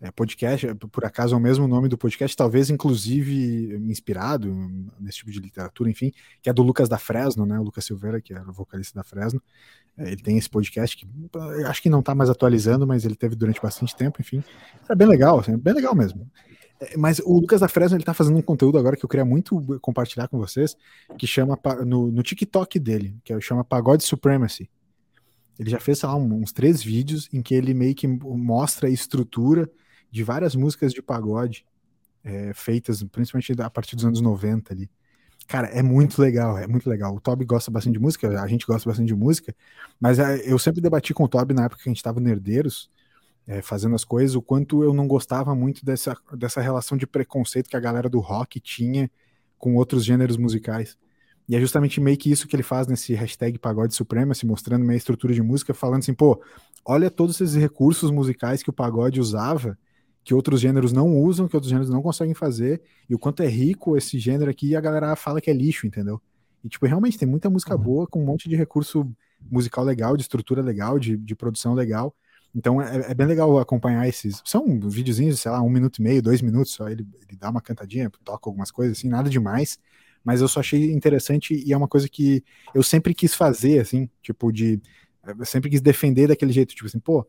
é, 0.05 0.11
podcast, 0.11 0.67
é, 0.67 0.75
por 0.75 1.03
acaso 1.03 1.35
é 1.35 1.39
o 1.39 1.41
mesmo 1.41 1.67
nome 1.67 1.89
do 1.89 1.97
podcast, 1.97 2.37
talvez 2.37 2.69
inclusive 2.69 3.75
inspirado 3.89 4.55
nesse 5.01 5.19
tipo 5.19 5.31
de 5.31 5.41
literatura, 5.41 5.89
enfim, 5.89 6.13
que 6.43 6.51
é 6.51 6.53
do 6.53 6.63
Lucas 6.63 6.91
da 6.91 6.99
Fresno, 6.99 7.47
né? 7.47 7.59
O 7.59 7.63
Lucas 7.63 7.87
Silveira, 7.87 8.21
que 8.21 8.35
era 8.35 8.47
o 8.47 8.53
vocalista 8.53 8.99
da 8.99 9.03
Fresno. 9.03 9.43
É, 9.97 10.13
ele 10.13 10.23
tem 10.23 10.37
esse 10.37 10.51
podcast 10.51 10.95
que 10.95 11.09
acho 11.67 11.81
que 11.81 11.89
não 11.89 12.01
está 12.01 12.15
mais 12.15 12.29
atualizando, 12.29 12.87
mas 12.87 13.07
ele 13.07 13.15
teve 13.15 13.35
durante 13.35 13.63
bastante 13.63 13.97
tempo, 13.97 14.21
enfim. 14.21 14.45
É 14.91 14.95
bem 14.95 15.09
legal, 15.09 15.39
assim, 15.39 15.57
bem 15.57 15.73
legal 15.73 15.95
mesmo. 15.95 16.31
É, 16.79 16.99
mas 16.99 17.19
o 17.21 17.41
Lucas 17.41 17.63
da 17.63 17.69
Fresno 17.69 17.97
ele 17.97 18.05
tá 18.05 18.13
fazendo 18.13 18.37
um 18.37 18.43
conteúdo 18.43 18.77
agora 18.77 18.99
que 18.99 19.05
eu 19.07 19.09
queria 19.09 19.25
muito 19.25 19.59
compartilhar 19.81 20.29
com 20.29 20.37
vocês, 20.37 20.77
que 21.17 21.27
chama 21.27 21.59
no, 21.87 22.13
no 22.13 22.23
TikTok 22.23 22.79
dele, 22.79 23.17
que 23.25 23.41
chama 23.41 23.65
Pagode 23.65 24.05
Supremacy. 24.05 24.69
Ele 25.59 25.71
já 25.71 25.81
fez, 25.81 26.01
sei 26.01 26.09
lá, 26.11 26.15
uns 26.15 26.53
três 26.53 26.83
vídeos 26.83 27.27
em 27.33 27.41
que 27.41 27.55
ele 27.55 27.73
meio 27.73 27.95
que 27.95 28.07
mostra 28.07 28.89
a 28.89 28.91
estrutura 28.91 29.71
de 30.15 30.23
várias 30.23 30.55
músicas 30.55 30.95
de 30.95 31.03
pagode 31.03 31.67
é, 32.23 32.53
feitas 32.55 33.03
principalmente 33.03 33.53
a 33.61 33.69
partir 33.69 33.97
dos 33.97 34.05
anos 34.05 34.21
90 34.21 34.73
ali. 34.73 34.89
Cara, 35.49 35.67
é 35.67 35.83
muito 35.83 36.23
legal, 36.23 36.57
é 36.57 36.69
muito 36.69 36.89
legal. 36.89 37.17
O 37.17 37.21
Toby 37.21 37.45
gosta 37.45 37.69
bastante 37.69 37.95
de 37.95 37.99
música, 37.99 38.41
a 38.41 38.47
gente 38.47 38.65
gosta 38.65 38.89
bastante 38.89 39.09
de 39.09 39.15
música, 39.15 39.53
mas 40.01 40.21
é, 40.21 40.41
eu 40.47 40.57
sempre 40.57 40.81
debati 40.81 41.13
com 41.13 41.25
o 41.25 41.29
Toby 41.29 41.53
na 41.53 41.65
época 41.65 41.83
que 41.83 41.89
a 41.89 41.91
gente 41.91 41.97
estava 41.97 42.21
nerdeiros, 42.21 42.89
é, 43.45 43.61
fazendo 43.61 43.97
as 43.97 44.05
coisas, 44.05 44.37
o 44.37 44.41
quanto 44.41 44.85
eu 44.85 44.95
não 44.95 45.09
gostava 45.09 45.53
muito 45.53 45.85
dessa, 45.85 46.17
dessa 46.35 46.61
relação 46.61 46.97
de 46.97 47.09
preconceito 47.09 47.69
que 47.69 47.77
a 47.77 47.81
galera 47.81 48.09
do 48.09 48.21
rock 48.21 48.61
tinha 48.61 49.11
com 49.59 49.75
outros 49.75 50.05
gêneros 50.05 50.37
musicais. 50.37 50.97
E 51.49 51.57
é 51.57 51.61
justamente 51.61 52.01
meio 52.01 52.17
que 52.17 52.31
isso 52.31 52.47
que 52.47 52.55
ele 52.55 52.63
faz 52.63 52.87
nesse 52.87 53.15
hashtag 53.15 53.59
Pagode 53.59 53.97
Supremacy, 53.97 54.47
mostrando 54.47 54.85
meio 54.85 54.97
estrutura 54.97 55.35
de 55.35 55.43
música, 55.43 55.75
falando 55.75 56.03
assim, 56.03 56.15
pô, 56.15 56.41
olha 56.85 57.11
todos 57.11 57.41
esses 57.41 57.57
recursos 57.57 58.13
musicais 58.13 58.63
que 58.63 58.71
o 58.71 58.73
pagode 58.73 59.21
usava 59.21 59.77
que 60.25 60.33
outros 60.33 60.61
gêneros 60.61 60.93
não 60.93 61.17
usam, 61.17 61.47
que 61.47 61.55
outros 61.55 61.71
gêneros 61.71 61.91
não 61.91 62.03
conseguem 62.03 62.35
fazer, 62.35 62.81
e 63.09 63.15
o 63.15 63.19
quanto 63.19 63.43
é 63.43 63.47
rico 63.47 63.97
esse 63.97 64.19
gênero 64.19 64.51
aqui, 64.51 64.69
e 64.69 64.77
a 64.77 64.81
galera 64.81 65.15
fala 65.15 65.41
que 65.41 65.51
é 65.51 65.53
lixo, 65.53 65.87
entendeu? 65.87 66.21
E, 66.65 66.69
tipo, 66.69 66.87
realmente 66.87 67.19
tem 67.19 67.29
muita 67.29 67.51
música 67.51 67.77
uhum. 67.77 67.83
boa, 67.83 68.07
com 68.07 68.23
um 68.23 68.25
monte 68.25 68.49
de 68.49 68.57
recurso 68.57 69.07
musical 69.51 69.85
legal, 69.85 70.17
de 70.17 70.23
estrutura 70.23 70.63
legal, 70.63 70.99
de, 70.99 71.17
de 71.17 71.35
produção 71.37 71.75
legal. 71.75 72.15
Então 72.55 72.81
é, 72.81 73.11
é, 73.11 73.15
bem 73.15 73.27
legal 73.27 73.59
acompanhar 73.59 74.09
esses. 74.09 74.41
São 74.45 74.81
videozinhos, 74.81 75.41
sei 75.41 75.51
lá, 75.51 75.61
um 75.61 75.69
minuto 75.69 75.99
e 75.99 76.03
meio, 76.03 76.23
dois 76.23 76.41
minutos 76.41 76.73
só. 76.73 76.89
Ele, 76.89 77.07
ele 77.29 77.37
dá 77.37 77.51
uma 77.51 77.61
cantadinha, 77.61 78.11
toca 78.25 78.49
algumas 78.49 78.71
coisas 78.71 78.97
assim, 78.97 79.09
nada 79.09 79.29
demais. 79.29 79.79
Mas 80.23 80.41
eu 80.41 80.49
só 80.49 80.61
achei 80.61 80.93
interessante 80.93 81.55
e 81.55 81.73
é 81.73 81.77
uma 81.77 81.89
coisa 81.89 82.09
que 82.09 82.43
eu 82.75 82.83
sempre 82.83 83.13
quis 83.13 83.35
fazer, 83.35 83.81
assim, 83.81 84.09
tipo, 84.23 84.51
de. 84.51 84.81
Eu 85.39 85.45
sempre 85.45 85.69
quis 85.69 85.81
defender 85.81 86.29
daquele 86.29 86.53
jeito, 86.53 86.75
tipo 86.75 86.87
assim, 86.87 86.99
pô, 86.99 87.27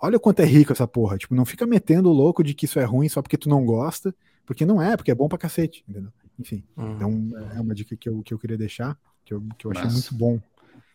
olha 0.00 0.16
o 0.16 0.20
quanto 0.20 0.40
é 0.40 0.44
rico 0.44 0.72
essa 0.72 0.86
porra. 0.86 1.18
Tipo, 1.18 1.34
não 1.34 1.44
fica 1.44 1.66
metendo 1.66 2.08
o 2.08 2.12
louco 2.12 2.42
de 2.42 2.54
que 2.54 2.64
isso 2.64 2.78
é 2.78 2.84
ruim 2.84 3.08
só 3.08 3.20
porque 3.20 3.36
tu 3.36 3.48
não 3.48 3.64
gosta, 3.64 4.14
porque 4.46 4.64
não 4.64 4.80
é, 4.80 4.96
porque 4.96 5.10
é 5.10 5.14
bom 5.14 5.28
pra 5.28 5.38
cacete, 5.38 5.84
entendeu? 5.88 6.12
Enfim, 6.38 6.62
hum. 6.76 6.92
então 6.94 7.30
é 7.56 7.60
uma 7.60 7.74
dica 7.74 7.96
que 7.96 8.08
eu, 8.08 8.22
que 8.22 8.32
eu 8.32 8.38
queria 8.38 8.56
deixar, 8.56 8.96
que 9.24 9.34
eu, 9.34 9.42
que 9.58 9.66
eu 9.66 9.72
achei 9.72 9.84
Mas... 9.84 9.94
muito 9.94 10.14
bom. 10.14 10.40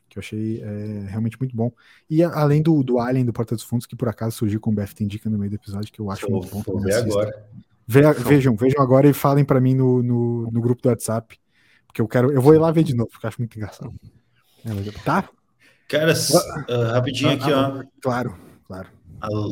que 0.10 0.18
eu 0.18 0.22
achei 0.22 0.62
é, 0.62 1.06
realmente 1.10 1.38
muito 1.38 1.56
bom. 1.56 1.72
E 2.10 2.24
a, 2.24 2.30
além 2.34 2.62
do, 2.62 2.82
do 2.82 3.00
Alien 3.00 3.26
do 3.26 3.34
Porta 3.34 3.56
dos 3.56 3.64
Fundos, 3.64 3.86
que 3.86 3.96
por 3.96 4.08
acaso 4.08 4.38
surgiu 4.38 4.60
com 4.60 4.72
o 4.72 4.74
BFT 4.74 5.04
Indica 5.04 5.30
no 5.30 5.38
meio 5.38 5.52
do 5.52 5.56
episódio, 5.56 5.92
que 5.92 6.00
eu 6.00 6.10
acho 6.10 6.30
muito 6.32 6.48
bom. 6.48 6.62
Vou 6.62 6.82
ver 6.82 6.96
agora. 6.96 7.46
Ve, 7.86 8.02
vejam, 8.14 8.56
vejam 8.56 8.82
agora 8.82 9.10
e 9.10 9.14
falem 9.14 9.44
para 9.44 9.60
mim 9.60 9.76
no, 9.76 10.02
no, 10.02 10.50
no, 10.50 10.62
grupo 10.62 10.82
do 10.82 10.88
WhatsApp, 10.88 11.38
porque 11.86 12.02
eu 12.02 12.08
quero, 12.08 12.32
eu 12.32 12.42
vou 12.42 12.56
ir 12.56 12.58
lá 12.58 12.72
ver 12.72 12.84
de 12.84 12.96
novo, 12.96 13.10
porque 13.10 13.26
eu 13.26 13.28
acho 13.28 13.42
muito 13.42 13.58
engraçado. 13.58 13.94
É, 14.66 14.92
tá? 15.04 15.30
Cara, 15.90 16.14
uh, 16.14 16.94
rapidinho 16.94 17.32
aqui, 17.32 17.52
ó. 17.52 17.84
Claro, 18.02 18.38
claro. 18.66 18.88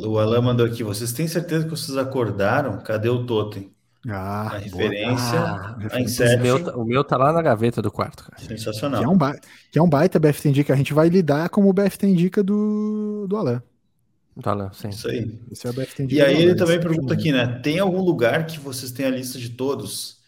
O 0.06 0.18
Alan 0.20 0.42
mandou 0.42 0.66
aqui. 0.66 0.84
Vocês 0.84 1.14
têm 1.14 1.28
certeza 1.28 1.64
que 1.64 1.70
vocês 1.70 1.98
acordaram? 1.98 2.80
Cadê 2.80 3.10
o 3.10 3.26
totem? 3.26 3.72
Ah, 4.10 4.48
a 4.48 4.58
referência, 4.58 5.40
ah, 5.40 5.78
a 5.92 6.02
Inception. 6.02 6.40
O 6.40 6.42
meu, 6.42 6.64
tá, 6.64 6.78
o 6.78 6.86
meu 6.86 7.04
tá 7.04 7.18
lá 7.18 7.32
na 7.32 7.42
gaveta 7.42 7.82
do 7.82 7.92
quarto, 7.92 8.24
cara. 8.24 8.42
Sensacional. 8.42 9.00
Que 9.00 9.06
é 9.06 9.10
um, 9.10 9.18
ba 9.18 9.36
que 9.72 9.80
é 9.80 9.82
um 9.82 9.90
baita 9.90 10.20
BFT 10.20 10.50
Indica. 10.50 10.74
A 10.74 10.76
gente 10.76 10.94
vai 10.94 11.08
lidar 11.08 11.50
como 11.50 11.70
o 11.70 11.74
BFT 11.74 12.08
Indica 12.08 12.44
do, 12.44 13.28
do 13.30 13.38
Alan. 13.38 13.62
Do 14.36 14.50
Alan, 14.50 14.72
sim. 14.74 14.90
Isso 14.90 15.08
aí. 15.08 15.40
Esse 15.52 15.68
é 15.68 15.70
o 15.70 15.74
BFT 15.74 16.04
Indica 16.04 16.22
e 16.22 16.26
aí 16.26 16.42
ele 16.42 16.56
também 16.56 16.80
pergunta 16.80 17.14
aqui, 17.14 17.32
né? 17.32 17.60
Tem 17.62 17.78
algum 17.78 18.02
lugar 18.02 18.48
que 18.48 18.60
vocês 18.60 18.92
têm 18.92 19.06
a 19.06 19.12
lista 19.12 19.38
de 19.38 19.50
todos? 19.50 20.20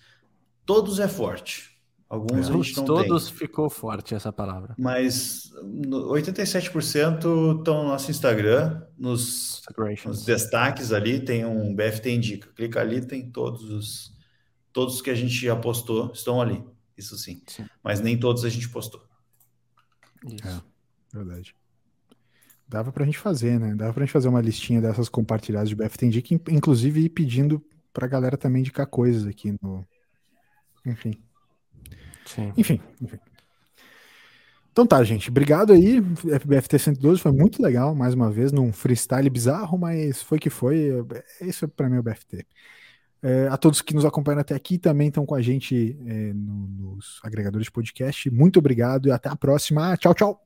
Todos 0.65 0.99
é 0.99 1.07
forte. 1.07 1.72
Alguns 2.13 2.47
é, 2.47 2.53
a 2.53 2.55
gente 2.57 2.77
não 2.77 2.85
todos 2.85 3.25
tem. 3.25 3.33
ficou 3.33 3.71
forte 3.71 4.13
essa 4.13 4.31
palavra. 4.31 4.75
Mas 4.77 5.51
87% 5.63 7.57
estão 7.57 7.81
no 7.81 7.89
nosso 7.89 8.11
Instagram, 8.11 8.83
nos, 8.95 9.63
nos, 10.05 10.23
destaques 10.23 10.93
ali 10.93 11.19
tem 11.19 11.43
um 11.43 11.73
BFT 11.73 12.11
Indica. 12.11 12.49
Clica 12.49 12.81
ali, 12.81 13.03
tem 13.03 13.31
todos 13.31 13.63
os 13.63 14.13
todos 14.71 15.01
que 15.01 15.09
a 15.09 15.15
gente 15.15 15.33
já 15.33 15.55
postou 15.55 16.11
estão 16.13 16.39
ali. 16.39 16.63
Isso 16.95 17.17
sim. 17.17 17.41
sim. 17.47 17.65
Mas 17.83 17.99
nem 17.99 18.15
todos 18.15 18.45
a 18.45 18.49
gente 18.49 18.69
postou. 18.69 19.03
Isso. 20.27 20.47
É, 20.47 21.17
verdade. 21.17 21.55
Dava 22.67 22.91
pra 22.91 23.05
gente 23.05 23.17
fazer, 23.17 23.59
né? 23.59 23.73
Dava 23.73 23.91
pra 23.91 24.05
gente 24.05 24.13
fazer 24.13 24.27
uma 24.27 24.41
listinha 24.41 24.79
dessas 24.79 25.09
compartilhadas 25.09 25.67
de 25.67 25.75
BFT 25.75 26.05
Indica, 26.05 26.51
inclusive 26.51 27.05
ir 27.05 27.09
pedindo 27.09 27.59
pra 27.91 28.05
galera 28.05 28.37
também 28.37 28.59
indicar 28.59 28.85
coisas 28.85 29.25
aqui 29.25 29.55
no. 29.59 29.83
Enfim. 30.85 31.15
Sim. 32.25 32.53
Enfim, 32.57 32.79
enfim. 33.01 33.19
Então 34.71 34.87
tá, 34.87 35.03
gente. 35.03 35.29
Obrigado 35.29 35.71
aí, 35.71 36.01
FBFT 36.41 36.79
112. 36.79 37.21
Foi 37.21 37.31
muito 37.31 37.61
legal, 37.61 37.93
mais 37.93 38.15
uma 38.15 38.31
vez, 38.31 38.51
num 38.51 38.73
freestyle 38.73 39.29
bizarro, 39.29 39.77
mas 39.77 40.23
foi 40.23 40.39
que 40.39 40.49
foi. 40.49 41.05
Isso 41.39 41.65
é 41.65 41.67
para 41.67 41.87
mim 41.87 41.97
é 41.97 41.99
o 41.99 42.03
BFT. 42.03 42.45
É, 43.21 43.47
a 43.49 43.55
todos 43.55 43.81
que 43.81 43.93
nos 43.93 44.03
acompanham 44.03 44.41
até 44.41 44.53
aqui 44.53 44.77
também 44.77 45.07
estão 45.07 45.25
com 45.25 45.35
a 45.35 45.41
gente 45.41 45.97
é, 46.05 46.33
no, 46.33 46.95
nos 46.95 47.21
agregadores 47.23 47.65
de 47.65 47.71
podcast. 47.71 48.29
Muito 48.31 48.59
obrigado 48.59 49.07
e 49.07 49.11
até 49.11 49.29
a 49.29 49.35
próxima. 49.35 49.95
Tchau, 49.95 50.13
tchau. 50.13 50.43